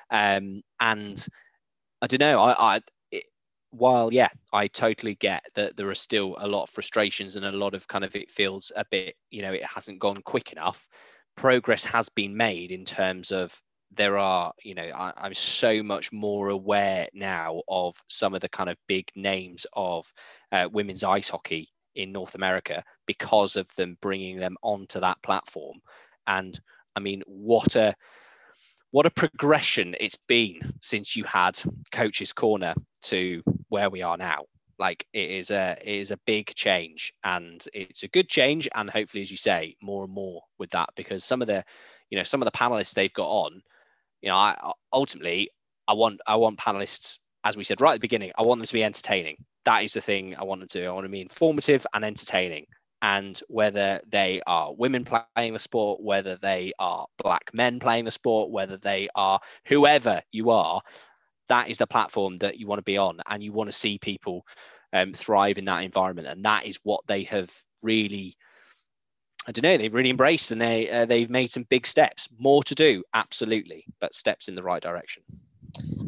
um, 0.10 0.64
and 0.80 1.24
I 2.02 2.08
don't 2.08 2.20
know, 2.20 2.40
I, 2.40 2.78
I 2.78 2.82
while 3.72 4.14
yeah 4.14 4.30
i 4.54 4.68
totally 4.68 5.16
get 5.16 5.44
that 5.56 5.76
there 5.76 5.90
are 5.90 5.96
still 5.96 6.36
a 6.40 6.48
lot 6.48 6.64
of 6.64 6.70
frustrations 6.70 7.36
and 7.36 7.46
a 7.46 7.52
lot 7.52 7.74
of 7.74 7.88
kind 7.88 8.04
of 8.04 8.16
it 8.16 8.32
feels 8.32 8.72
a 8.76 8.86
bit 8.90 9.16
you 9.30 9.42
know 9.42 9.52
it 9.52 9.66
hasn't 9.66 10.00
gone 10.00 10.22
quick 10.24 10.52
enough. 10.52 10.88
Progress 11.36 11.86
has 11.86 12.10
been 12.10 12.36
made 12.36 12.72
in 12.72 12.84
terms 12.84 13.32
of 13.32 13.62
there 13.96 14.18
are 14.18 14.54
you 14.64 14.74
know 14.74 14.84
I, 14.84 15.28
am 15.28 15.34
so 15.34 15.84
much 15.84 16.12
more 16.12 16.50
aware 16.50 17.08
now 17.14 17.62
of 17.68 17.96
some 18.08 18.34
of 18.34 18.42
the 18.42 18.50
kind 18.50 18.70
of 18.70 18.78
big 18.88 19.10
names 19.16 19.66
of 19.74 20.12
uh, 20.52 20.68
women's 20.72 21.04
ice 21.04 21.30
hockey 21.30 21.70
in 21.96 22.12
north 22.12 22.36
america 22.36 22.84
because 23.06 23.56
of 23.56 23.68
them 23.76 23.98
bringing 24.02 24.38
them 24.38 24.58
onto 24.62 25.00
that 25.00 25.22
platform. 25.22 25.80
And 26.26 26.60
i 26.96 27.00
mean 27.00 27.22
what 27.28 27.76
a 27.76 27.96
what 28.98 29.06
a 29.06 29.12
progression 29.12 29.96
it's 30.00 30.18
been 30.28 30.74
since 30.82 31.16
you 31.16 31.24
had 31.24 31.56
coach's 31.92 32.34
corner 32.34 32.74
to 33.04 33.44
where 33.70 33.92
we 33.92 34.02
are 34.02 34.18
now. 34.18 34.46
Like 34.80 35.06
it 35.14 35.30
is 35.30 35.52
a 35.52 35.78
it 35.80 36.00
is 36.00 36.10
a 36.10 36.18
big 36.26 36.48
change 36.56 37.14
and 37.24 37.64
it's 37.76 38.02
a 38.02 38.08
good 38.08 38.28
change 38.28 38.68
and 38.74 38.90
hopefully 38.90 39.22
as 39.22 39.30
you 39.30 39.38
say 39.38 39.76
more 39.84 40.04
and 40.04 40.12
more 40.12 40.42
with 40.58 40.72
that 40.72 40.90
because 40.96 41.24
some 41.24 41.44
of 41.44 41.48
the 41.48 41.64
you 42.10 42.18
know 42.18 42.24
some 42.24 42.42
of 42.42 42.48
the 42.48 42.58
panelists 42.58 42.96
they've 42.96 43.14
got 43.14 43.28
on 43.30 43.62
you 44.24 44.30
know 44.30 44.36
i 44.36 44.72
ultimately 44.92 45.52
i 45.88 45.94
want 45.94 46.20
i 46.26 46.36
want 46.36 46.58
panelists 46.58 47.20
as 47.44 47.56
we 47.56 47.64
said 47.64 47.80
right 47.80 47.92
at 47.92 47.98
the 47.98 48.00
beginning 48.00 48.32
i 48.40 48.42
want 48.42 48.60
them 48.60 48.66
to 48.66 48.74
be 48.74 48.84
entertaining. 48.84 49.36
That 49.66 49.84
is 49.84 49.94
the 49.94 50.02
thing 50.02 50.36
i 50.40 50.44
want 50.44 50.68
to 50.68 50.80
do. 50.82 50.88
I 50.88 50.92
want 50.92 51.06
to 51.06 51.10
be 51.10 51.22
informative 51.22 51.86
and 51.94 52.04
entertaining 52.04 52.66
and 53.02 53.42
whether 53.48 54.02
they 54.10 54.42
are 54.48 54.74
women 54.74 55.06
playing 55.06 55.54
the 55.54 55.60
sport 55.60 56.02
whether 56.02 56.38
they 56.38 56.74
are 56.80 57.06
black 57.22 57.50
men 57.54 57.80
playing 57.80 58.06
the 58.06 58.12
sport 58.12 58.50
whether 58.50 58.78
they 58.78 59.08
are 59.16 59.40
whoever 59.66 60.22
you 60.32 60.50
are 60.50 60.82
that 61.50 61.70
is 61.70 61.78
the 61.78 61.88
platform 61.88 62.38
that 62.38 62.58
you 62.58 62.68
want 62.68 62.80
to 62.80 62.84
be 62.84 62.98
on 62.98 63.20
and 63.30 63.44
you 63.44 63.54
want 63.54 63.70
to 63.70 63.76
see 63.76 63.98
people 64.00 64.46
um, 64.94 65.14
thrive 65.14 65.58
in 65.58 65.66
that 65.66 65.84
environment 65.84 66.28
and 66.28 66.44
that 66.44 66.66
is 66.66 66.80
what 66.84 67.02
they 67.08 67.24
have 67.24 67.52
really 67.82 68.36
I 69.48 69.52
don't 69.52 69.64
know 69.64 69.78
they've 69.78 69.94
really 69.94 70.10
embraced 70.10 70.52
and 70.52 70.60
they 70.60 70.90
uh, 70.90 71.06
they've 71.06 71.30
made 71.30 71.52
some 71.52 71.64
big 71.64 71.88
steps. 71.88 72.28
More 72.38 72.64
to 72.64 72.76
do 72.76 73.04
absolutely 73.14 73.86
but 74.02 74.14
steps 74.14 74.50
in 74.50 74.56
the 74.56 74.64
right 74.64 74.82
direction. 74.82 75.24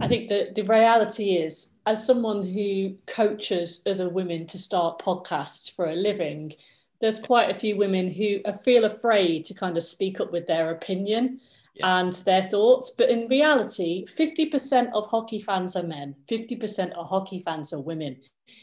I 0.01 0.07
think 0.07 0.29
that 0.29 0.55
the 0.55 0.63
reality 0.63 1.35
is 1.37 1.73
as 1.85 2.05
someone 2.05 2.43
who 2.43 2.95
coaches 3.05 3.81
other 3.85 4.09
women 4.09 4.45
to 4.47 4.57
start 4.57 4.99
podcasts 4.99 5.73
for 5.73 5.89
a 5.89 5.95
living 5.95 6.53
there's 7.01 7.19
quite 7.19 7.49
a 7.49 7.57
few 7.57 7.77
women 7.77 8.07
who 8.07 8.39
feel 8.63 8.85
afraid 8.85 9.45
to 9.45 9.53
kind 9.53 9.77
of 9.77 9.83
speak 9.83 10.19
up 10.19 10.31
with 10.31 10.47
their 10.47 10.71
opinion 10.71 11.39
yeah. 11.75 11.99
and 11.99 12.13
their 12.13 12.43
thoughts. 12.43 12.93
But 12.97 13.09
in 13.09 13.27
reality, 13.27 14.05
50% 14.05 14.91
of 14.93 15.09
hockey 15.09 15.39
fans 15.39 15.75
are 15.75 15.83
men, 15.83 16.15
50% 16.29 16.91
of 16.91 17.07
hockey 17.07 17.41
fans 17.43 17.73
are 17.73 17.81
women. 17.81 18.17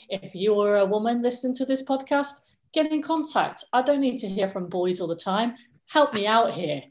If 0.09 0.35
you're 0.35 0.77
a 0.77 0.85
woman 0.85 1.23
listening 1.23 1.55
to 1.57 1.65
this 1.65 1.83
podcast, 1.83 2.41
get 2.75 2.93
in 2.93 3.03
contact. 3.03 3.65
I 3.73 3.83
don't 3.83 4.01
need 4.01 4.19
to 4.19 4.29
hear 4.29 4.49
from 4.49 4.69
boys 4.69 5.01
all 5.01 5.09
the 5.09 5.17
time. 5.17 5.55
Help 5.87 6.13
me 6.15 6.27
out 6.27 6.55
here. 6.55 6.83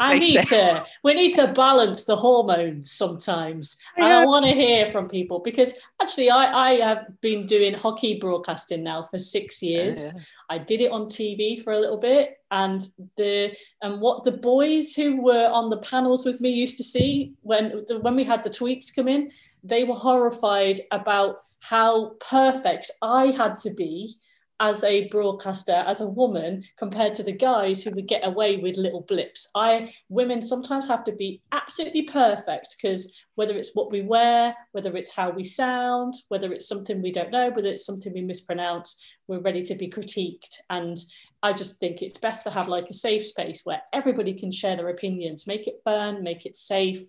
I 0.00 0.18
need 0.18 0.46
to. 0.48 0.86
We 1.02 1.14
need 1.14 1.34
to 1.34 1.48
balance 1.48 2.04
the 2.04 2.16
hormones 2.16 2.90
sometimes, 2.90 3.76
yeah. 3.96 4.04
and 4.04 4.12
I 4.12 4.24
want 4.24 4.44
to 4.44 4.52
hear 4.52 4.90
from 4.90 5.08
people 5.08 5.40
because 5.40 5.74
actually, 6.00 6.30
I 6.30 6.70
I 6.70 6.70
have 6.80 7.20
been 7.20 7.46
doing 7.46 7.74
hockey 7.74 8.18
broadcasting 8.18 8.82
now 8.82 9.02
for 9.02 9.18
six 9.18 9.62
years. 9.62 10.12
Yeah. 10.14 10.20
I 10.50 10.58
did 10.58 10.80
it 10.80 10.90
on 10.90 11.06
TV 11.06 11.62
for 11.62 11.72
a 11.72 11.80
little 11.80 11.98
bit, 11.98 12.38
and 12.50 12.86
the 13.16 13.56
and 13.82 14.00
what 14.00 14.24
the 14.24 14.32
boys 14.32 14.94
who 14.94 15.22
were 15.22 15.48
on 15.48 15.70
the 15.70 15.78
panels 15.78 16.24
with 16.24 16.40
me 16.40 16.50
used 16.50 16.76
to 16.78 16.84
see 16.84 17.34
when 17.42 17.84
when 18.00 18.16
we 18.16 18.24
had 18.24 18.44
the 18.44 18.50
tweets 18.50 18.94
come 18.94 19.08
in, 19.08 19.30
they 19.62 19.84
were 19.84 19.94
horrified 19.94 20.80
about 20.90 21.38
how 21.60 22.10
perfect 22.20 22.90
I 23.00 23.26
had 23.26 23.56
to 23.56 23.70
be 23.72 24.16
as 24.64 24.82
a 24.82 25.08
broadcaster, 25.08 25.74
as 25.74 26.00
a 26.00 26.06
woman, 26.06 26.64
compared 26.78 27.14
to 27.14 27.22
the 27.22 27.32
guys 27.32 27.82
who 27.82 27.90
would 27.90 28.08
get 28.08 28.26
away 28.26 28.56
with 28.56 28.78
little 28.78 29.02
blips. 29.02 29.46
I 29.54 29.92
women 30.08 30.40
sometimes 30.40 30.88
have 30.88 31.04
to 31.04 31.12
be 31.12 31.42
absolutely 31.52 32.04
perfect 32.04 32.74
because 32.74 33.14
whether 33.34 33.54
it's 33.58 33.74
what 33.74 33.92
we 33.92 34.00
wear, 34.00 34.56
whether 34.72 34.96
it's 34.96 35.12
how 35.12 35.28
we 35.28 35.44
sound, 35.44 36.14
whether 36.28 36.50
it's 36.50 36.66
something 36.66 37.02
we 37.02 37.12
don't 37.12 37.30
know, 37.30 37.50
whether 37.50 37.68
it's 37.68 37.84
something 37.84 38.14
we 38.14 38.22
mispronounce, 38.22 38.98
we're 39.28 39.40
ready 39.40 39.60
to 39.64 39.74
be 39.74 39.90
critiqued. 39.90 40.56
And 40.70 40.96
I 41.42 41.52
just 41.52 41.78
think 41.78 42.00
it's 42.00 42.18
best 42.18 42.44
to 42.44 42.50
have 42.50 42.66
like 42.66 42.88
a 42.88 42.94
safe 42.94 43.26
space 43.26 43.60
where 43.64 43.82
everybody 43.92 44.32
can 44.32 44.50
share 44.50 44.76
their 44.76 44.88
opinions, 44.88 45.46
make 45.46 45.66
it 45.66 45.82
fun, 45.84 46.22
make 46.22 46.46
it 46.46 46.56
safe. 46.56 47.02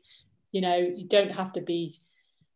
You 0.51 0.59
know, 0.59 0.75
you 0.75 1.07
don't 1.07 1.31
have 1.31 1.53
to 1.53 1.61
be 1.61 1.99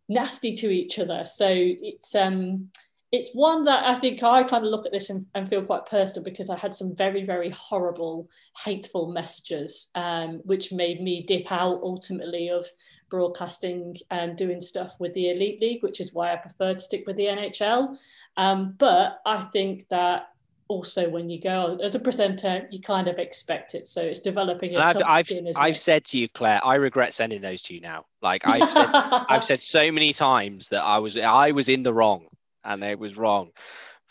nasty 0.10 0.56
to 0.56 0.70
each 0.70 1.00
other. 1.00 1.24
So 1.24 1.48
it's 1.50 2.16
um 2.16 2.72
it's 3.12 3.32
one 3.34 3.64
that 3.64 3.86
I 3.86 3.96
think 3.96 4.22
I 4.22 4.44
kind 4.44 4.64
of 4.64 4.70
look 4.70 4.86
at 4.86 4.92
this 4.92 5.10
and, 5.10 5.26
and, 5.34 5.50
feel 5.50 5.64
quite 5.64 5.88
personal 5.88 6.24
because 6.24 6.50
I 6.50 6.58
had 6.58 6.76
some 6.76 6.96
very, 6.96 7.26
very 7.26 7.50
horrible, 7.50 8.30
hateful 8.64 9.12
messages, 9.12 9.90
um, 9.96 10.42
which 10.46 10.72
made 10.72 11.02
me 11.02 11.24
dip 11.24 11.52
out 11.52 11.80
ultimately 11.82 12.50
of 12.50 12.66
broadcasting 13.10 13.98
and 14.12 14.38
doing 14.38 14.62
stuff 14.62 14.94
with 15.00 15.14
the 15.14 15.32
Elite 15.32 15.60
League, 15.60 15.82
which 15.82 16.00
is 16.00 16.14
why 16.14 16.34
I 16.34 16.36
prefer 16.36 16.74
to 16.74 16.80
stick 16.80 17.06
with 17.08 17.16
the 17.16 17.26
NHL. 17.26 17.98
Um, 18.38 18.76
but 18.78 19.22
I 19.26 19.42
think 19.42 19.88
that 19.90 20.30
also 20.68 21.10
when 21.10 21.32
you 21.32 21.42
go 21.42 21.80
as 21.84 21.96
a 21.96 22.00
presenter, 22.00 22.68
you 22.70 22.80
kind 22.80 23.08
of 23.08 23.18
expect 23.18 23.74
it. 23.74 23.88
So 23.88 24.04
it's 24.04 24.20
developing 24.20 24.78
I've, 24.78 25.02
I've, 25.04 25.26
skin, 25.26 25.52
I've 25.56 25.80
said 25.80 26.06
to 26.06 26.20
you, 26.20 26.30
Claire, 26.30 26.64
I 26.64 26.76
regret 26.76 27.16
sending 27.16 27.42
those 27.42 27.64
to 27.64 27.74
you 27.74 27.82
now. 27.82 28.06
Like 28.22 28.44
I've 28.46 28.70
said, 28.70 28.90
I've 28.94 29.44
said 29.44 29.64
so 29.64 29.92
many 29.92 30.14
times 30.14 30.70
that 30.70 30.84
I 30.84 31.00
was 31.00 31.18
I 31.18 31.52
was 31.52 31.70
in 31.70 31.82
the 31.82 31.92
wrong 31.92 32.28
and 32.64 32.84
it 32.84 33.00
was 33.00 33.18
wrong. 33.18 33.52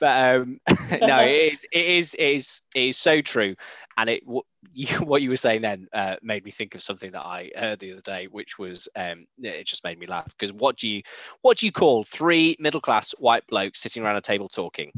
But 0.01 0.37
um, 0.37 0.61
no, 1.01 1.19
it 1.21 1.53
is, 1.53 1.67
it 1.73 1.85
is, 1.85 2.15
it 2.15 2.21
is, 2.21 2.61
it 2.75 2.83
is 2.83 2.99
so 2.99 3.21
true. 3.21 3.55
And 3.97 4.09
it, 4.11 4.23
what 4.27 4.45
you, 4.73 4.87
what 4.99 5.23
you 5.23 5.31
were 5.31 5.37
saying 5.37 5.63
then 5.63 5.89
uh, 5.93 6.17
made 6.23 6.45
me 6.45 6.51
think 6.51 6.75
of 6.75 6.83
something 6.83 7.11
that 7.13 7.27
I 7.27 7.51
heard 7.57 7.81
the 7.81 7.93
other 7.93 8.03
day, 8.03 8.27
which 8.27 8.59
was, 8.59 8.89
um, 8.97 9.27
it 9.39 9.67
just 9.67 9.85
made 9.85 9.99
me 9.99 10.07
laugh 10.07 10.29
because 10.29 10.53
what 10.53 10.77
do 10.77 10.89
you, 10.89 11.03
what 11.43 11.59
do 11.59 11.67
you 11.67 11.73
call 11.73 12.05
three 12.05 12.57
middle 12.61 12.81
class 12.81 13.13
white 13.19 13.47
blokes 13.49 13.81
sitting 13.81 14.03
around 14.03 14.17
a 14.17 14.21
table 14.21 14.49
talking? 14.49 14.93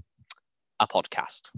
A 0.81 0.87
podcast. 0.87 1.51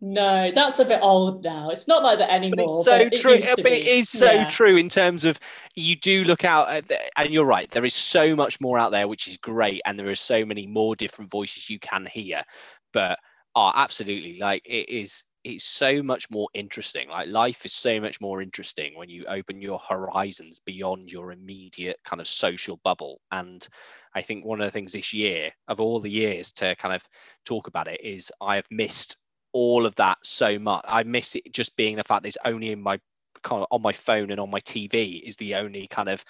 No, 0.00 0.52
that's 0.54 0.78
a 0.78 0.84
bit 0.84 1.00
old 1.02 1.42
now. 1.42 1.70
It's 1.70 1.88
not 1.88 2.04
like 2.04 2.18
that 2.18 2.30
anymore. 2.30 2.54
But 2.56 2.64
it's 2.64 2.84
so 2.84 3.08
but 3.10 3.20
true. 3.20 3.32
It 3.32 3.62
but 3.62 3.72
it 3.72 3.86
is 3.86 4.08
so 4.08 4.30
yeah. 4.30 4.48
true 4.48 4.76
in 4.76 4.88
terms 4.88 5.24
of 5.24 5.40
you 5.74 5.96
do 5.96 6.22
look 6.22 6.44
out, 6.44 6.86
the, 6.86 6.98
and 7.18 7.30
you're 7.30 7.44
right. 7.44 7.68
There 7.70 7.84
is 7.84 7.94
so 7.94 8.36
much 8.36 8.60
more 8.60 8.78
out 8.78 8.92
there, 8.92 9.08
which 9.08 9.26
is 9.26 9.36
great, 9.38 9.82
and 9.86 9.98
there 9.98 10.08
are 10.08 10.14
so 10.14 10.44
many 10.44 10.68
more 10.68 10.94
different 10.94 11.30
voices 11.32 11.68
you 11.68 11.80
can 11.80 12.06
hear. 12.06 12.44
But 12.92 13.18
oh, 13.56 13.72
absolutely, 13.74 14.38
like 14.38 14.62
it 14.64 14.88
is. 14.88 15.24
It's 15.42 15.64
so 15.64 16.02
much 16.02 16.30
more 16.30 16.48
interesting. 16.54 17.08
Like 17.08 17.28
life 17.28 17.64
is 17.64 17.72
so 17.72 18.00
much 18.00 18.20
more 18.20 18.42
interesting 18.42 18.96
when 18.96 19.08
you 19.08 19.24
open 19.26 19.62
your 19.62 19.80
horizons 19.88 20.60
beyond 20.64 21.10
your 21.10 21.32
immediate 21.32 21.98
kind 22.04 22.20
of 22.20 22.28
social 22.28 22.78
bubble. 22.84 23.20
And 23.32 23.66
I 24.14 24.22
think 24.22 24.44
one 24.44 24.60
of 24.60 24.66
the 24.66 24.70
things 24.70 24.92
this 24.92 25.12
year, 25.12 25.50
of 25.66 25.80
all 25.80 26.00
the 26.00 26.10
years 26.10 26.52
to 26.54 26.76
kind 26.76 26.94
of 26.94 27.02
talk 27.44 27.66
about 27.66 27.88
it, 27.88 28.00
is 28.04 28.30
I 28.40 28.56
have 28.56 28.66
missed 28.70 29.16
all 29.52 29.86
of 29.86 29.94
that 29.96 30.18
so 30.22 30.58
much. 30.58 30.84
I 30.86 31.02
miss 31.02 31.36
it 31.36 31.52
just 31.52 31.76
being 31.76 31.96
the 31.96 32.04
fact 32.04 32.22
that 32.22 32.28
it's 32.28 32.38
only 32.44 32.72
in 32.72 32.80
my 32.80 33.00
kind 33.42 33.62
of 33.62 33.68
on 33.70 33.82
my 33.82 33.92
phone 33.92 34.30
and 34.30 34.40
on 34.40 34.50
my 34.50 34.60
TV 34.60 35.22
is 35.22 35.36
the 35.36 35.54
only 35.54 35.86
kind 35.88 36.08
of 36.08 36.24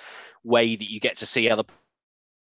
way 0.45 0.77
that 0.77 0.91
you 0.91 1.01
get 1.01 1.17
to 1.19 1.27
see 1.27 1.49
other 1.49 1.65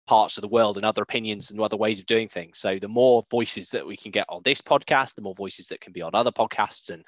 parts 0.07 0.37
of 0.37 0.41
the 0.41 0.47
world 0.47 0.77
and 0.77 0.85
other 0.85 1.01
opinions 1.01 1.51
and 1.51 1.59
other 1.59 1.77
ways 1.77 1.99
of 1.99 2.05
doing 2.05 2.27
things. 2.27 2.59
So 2.59 2.77
the 2.77 2.87
more 2.87 3.25
voices 3.31 3.69
that 3.69 3.85
we 3.85 3.95
can 3.95 4.11
get 4.11 4.25
on 4.29 4.41
this 4.43 4.61
podcast, 4.61 5.15
the 5.15 5.21
more 5.21 5.35
voices 5.35 5.67
that 5.67 5.81
can 5.81 5.93
be 5.93 6.01
on 6.01 6.13
other 6.13 6.31
podcasts 6.31 6.89
and 6.89 7.03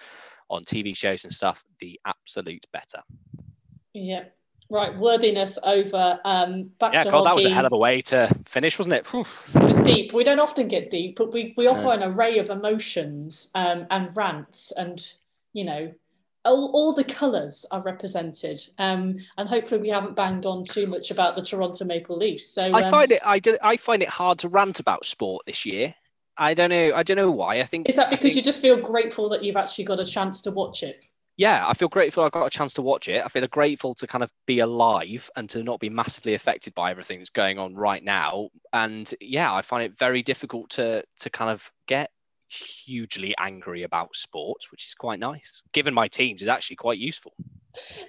on 0.50 0.64
TV 0.64 0.96
shows 0.96 1.24
and 1.24 1.34
stuff, 1.34 1.64
the 1.80 2.00
absolute 2.06 2.66
better. 2.72 3.02
Yeah, 3.94 4.26
Right, 4.70 4.98
worthiness 4.98 5.60
over 5.64 6.20
um, 6.26 6.72
back 6.80 6.94
yeah, 6.94 7.04
to 7.04 7.12
God, 7.12 7.26
that 7.28 7.36
was 7.36 7.46
a 7.46 7.54
hell 7.54 7.68
of 7.68 7.72
a 7.72 7.78
way 7.78 8.02
to 8.04 8.36
finish, 8.46 8.80
wasn't 8.80 8.96
it? 8.96 9.06
Whew. 9.08 9.26
It 9.54 9.64
was 9.64 9.78
deep. 9.78 10.12
We 10.12 10.24
don't 10.24 10.40
often 10.40 10.68
get 10.68 10.90
deep, 10.90 11.18
but 11.18 11.32
we, 11.32 11.54
we 11.56 11.68
offer 11.68 11.92
an 11.92 12.02
array 12.02 12.40
of 12.40 12.50
emotions 12.50 13.52
um, 13.54 13.86
and 13.92 14.16
rants, 14.18 14.74
and 14.76 15.06
you 15.54 15.66
know, 15.66 15.94
all, 16.46 16.72
all 16.74 16.94
the 16.94 17.04
colours 17.04 17.66
are 17.70 17.82
represented. 17.82 18.60
Um, 18.80 19.18
and 19.38 19.48
hopefully, 19.48 19.82
we 19.82 19.90
haven't 19.90 20.16
banged 20.16 20.48
on 20.48 20.66
too 20.66 20.88
much 20.88 21.12
about 21.12 21.36
the 21.36 21.44
Toronto 21.44 21.86
Maple 21.86 22.18
Leafs. 22.18 22.48
So 22.48 22.64
I 22.64 22.82
um, 22.82 22.92
find 22.92 23.12
it 23.12 23.22
I 23.24 23.38
do, 23.38 23.58
I 23.62 23.78
find 23.78 24.02
it 24.02 24.10
hard 24.10 24.40
to 24.40 24.50
rant 24.50 24.80
about 24.80 25.06
sport 25.06 25.46
this 25.46 25.66
year. 25.66 25.94
I 26.38 26.56
don't 26.56 26.72
know. 26.72 26.92
I 26.96 27.04
don't 27.04 27.18
know 27.18 27.32
why. 27.32 27.62
I 27.62 27.66
think 27.66 27.88
is 27.88 27.98
that 27.98 28.10
because 28.10 28.34
think... 28.34 28.36
you 28.38 28.42
just 28.42 28.62
feel 28.62 28.78
grateful 28.78 29.30
that 29.30 29.44
you've 29.44 29.58
actually 29.58 29.86
got 29.86 30.00
a 30.00 30.06
chance 30.06 30.42
to 30.42 30.52
watch 30.52 30.82
it 30.82 31.02
yeah, 31.38 31.68
I 31.68 31.74
feel 31.74 31.90
grateful 31.90 32.24
I 32.24 32.30
got 32.30 32.46
a 32.46 32.50
chance 32.50 32.76
to 32.76 32.82
watch 32.82 33.10
it. 33.10 33.24
I 33.24 33.28
feel 33.28 33.46
grateful 33.48 33.94
to 33.96 34.08
kind 34.08 34.24
of 34.24 34.32
be 34.46 34.60
alive 34.60 35.30
and 35.36 35.50
to 35.50 35.64
not 35.64 35.80
be 35.82 35.90
massively 35.90 36.34
affected 36.34 36.74
by 36.74 36.92
everything 36.92 37.20
that's 37.20 37.30
going 37.30 37.60
on 37.60 37.76
right 37.76 38.04
now. 38.04 38.50
And 38.72 39.14
yeah, 39.20 39.54
I 39.54 39.62
find 39.62 39.84
it 39.84 39.98
very 39.98 40.24
difficult 40.24 40.70
to 40.72 41.04
to 41.20 41.30
kind 41.30 41.52
of 41.52 41.70
get 41.88 42.12
hugely 42.50 43.34
angry 43.38 43.84
about 43.84 44.16
sports, 44.16 44.72
which 44.72 44.86
is 44.86 44.94
quite 44.94 45.20
nice. 45.20 45.62
Given 45.72 45.94
my 45.94 46.08
teams 46.08 46.42
is 46.42 46.48
actually 46.48 46.78
quite 46.78 47.00
useful. 47.00 47.34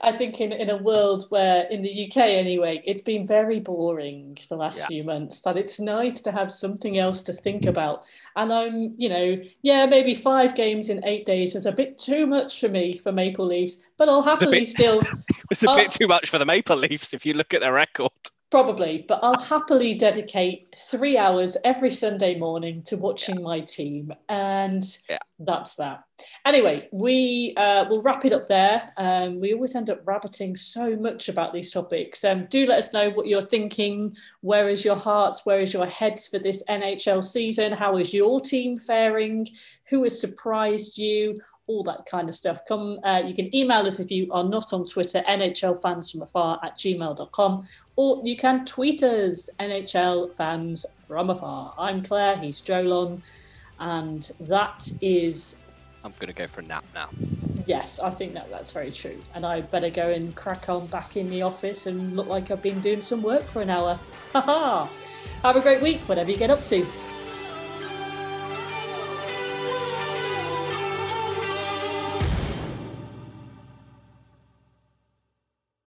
I 0.01 0.17
think 0.17 0.41
in, 0.41 0.53
in 0.53 0.71
a 0.71 0.77
world 0.77 1.27
where, 1.31 1.65
in 1.65 1.83
the 1.83 2.07
UK 2.07 2.19
anyway, 2.19 2.83
it's 2.85 3.03
been 3.03 3.27
very 3.27 3.61
boring 3.61 4.39
the 4.49 4.57
last 4.57 4.81
yeah. 4.81 4.87
few 4.87 5.05
months, 5.05 5.41
that 5.41 5.57
it's 5.57 5.81
nice 5.81 6.21
to 6.23 6.33
have 6.33 6.51
something 6.51 6.99
else 6.99 7.23
to 7.23 7.33
think 7.33 7.63
mm-hmm. 7.63 7.71
about. 7.71 8.07
And 8.37 8.53
I'm, 8.53 8.95
you 8.97 9.09
know, 9.09 9.41
yeah, 9.63 9.87
maybe 9.87 10.15
five 10.15 10.55
games 10.55 10.89
in 10.89 11.05
eight 11.05 11.27
days 11.27 11.55
is 11.55 11.67
a 11.67 11.73
bit 11.73 11.99
too 11.99 12.27
much 12.27 12.61
for 12.61 12.69
me 12.69 12.99
for 12.99 13.13
Maple 13.13 13.47
Leafs, 13.47 13.79
but 13.97 14.09
I'll 14.09 14.23
happily 14.23 14.61
bit, 14.61 14.69
still. 14.69 15.03
it's 15.51 15.65
a 15.65 15.71
I'll, 15.71 15.77
bit 15.77 15.91
too 15.91 16.07
much 16.07 16.31
for 16.31 16.39
the 16.39 16.47
Maple 16.47 16.77
Leafs 16.77 17.13
if 17.13 17.27
you 17.27 17.35
look 17.35 17.55
at 17.55 17.61
their 17.61 17.73
record. 17.73 18.13
Probably, 18.51 19.05
but 19.07 19.21
I'll 19.23 19.35
uh, 19.35 19.43
happily 19.43 19.95
dedicate 19.95 20.75
three 20.77 21.19
hours 21.19 21.57
every 21.65 21.91
Sunday 21.91 22.39
morning 22.39 22.83
to 22.85 22.97
watching 22.97 23.37
yeah. 23.37 23.45
my 23.45 23.61
team. 23.61 24.13
And 24.29 24.85
yeah. 25.11 25.19
that's 25.39 25.75
that. 25.77 26.05
Anyway, 26.47 26.89
we 26.93 27.53
uh, 27.57 27.85
will 27.89 28.01
wrap 28.03 28.25
it 28.25 28.33
up 28.33 28.47
there. 28.47 28.93
Um, 28.97 29.41
we 29.41 29.53
always 29.53 29.75
end 29.75 29.91
up 29.91 30.01
rabbiting 30.05 30.57
so 30.57 30.97
much 30.97 31.29
about 31.29 31.53
these 31.53 31.73
topics. 31.73 32.25
Um, 32.25 32.47
do 32.49 32.67
let 32.67 32.79
us 32.79 32.93
know 32.93 33.11
what 33.11 33.27
you're 33.27 33.43
thinking. 33.43 34.17
Where 34.41 34.69
is 34.69 34.85
your 34.85 34.97
hearts? 34.97 35.45
Where 35.45 35.61
is 35.61 35.75
your 35.75 35.87
heads 35.87 36.29
for 36.29 36.39
this 36.39 36.63
NHL 36.69 37.23
season? 37.25 37.73
How 37.73 37.97
is 37.99 38.15
your 38.15 38.41
team 38.41 38.79
faring? 38.79 39.49
Who 39.89 40.05
has 40.05 40.21
surprised 40.21 40.97
you? 40.99 41.41
All 41.67 41.83
that 41.83 42.07
kind 42.09 42.29
of 42.29 42.37
stuff. 42.37 42.61
Come, 42.69 43.01
uh, 43.03 43.23
you 43.27 43.35
can 43.35 43.55
email 43.55 43.85
us 43.85 43.99
if 43.99 44.11
you 44.11 44.33
are 44.33 44.45
not 44.45 44.73
on 44.73 44.87
Twitter, 44.87 45.25
NHL 45.29 45.83
fans 45.83 46.13
from 46.13 46.23
afar 46.23 46.61
at 46.63 46.79
gmail.com, 46.79 47.67
or 47.97 48.23
you 48.25 48.37
can 48.37 48.65
tweet 48.65 49.03
us, 49.03 49.51
NHL 49.59 50.35
fans 50.37 50.87
from 51.09 51.31
afar. 51.31 51.75
I'm 51.77 52.05
Claire, 52.05 52.39
he's 52.39 52.61
Jolon, 52.61 53.21
and 53.81 54.31
that 54.39 54.89
is 55.01 55.57
I'm 56.07 56.15
going 56.21 56.33
to 56.33 56.39
go 56.39 56.47
for 56.47 56.61
a 56.61 56.65
nap 56.65 56.85
now. 56.95 57.11
Yes, 57.67 57.99
I 57.99 58.11
think 58.11 58.35
that 58.35 58.49
that's 58.49 58.71
very 58.71 58.93
true. 58.93 59.21
And 59.35 59.45
I 59.45 59.61
better 59.61 59.91
go 59.91 60.09
and 60.11 60.35
crack 60.37 60.69
on 60.69 60.87
back 60.87 61.17
in 61.17 61.29
the 61.31 61.43
office 61.43 61.87
and 61.87 62.17
look 62.17 62.29
like 62.29 62.51
I've 62.51 62.63
been 62.63 62.81
doing 62.81 63.03
some 63.03 63.23
work 63.23 63.43
for 63.43 63.61
an 63.61 63.71
hour. 63.71 63.99
Ha 64.33 64.41
ha! 64.41 64.91
Have 65.43 65.57
a 65.57 65.61
great 65.61 65.81
week, 65.81 66.01
whatever 66.09 66.31
you 66.31 66.37
get 66.37 66.51
up 66.51 66.65
to. 66.67 66.87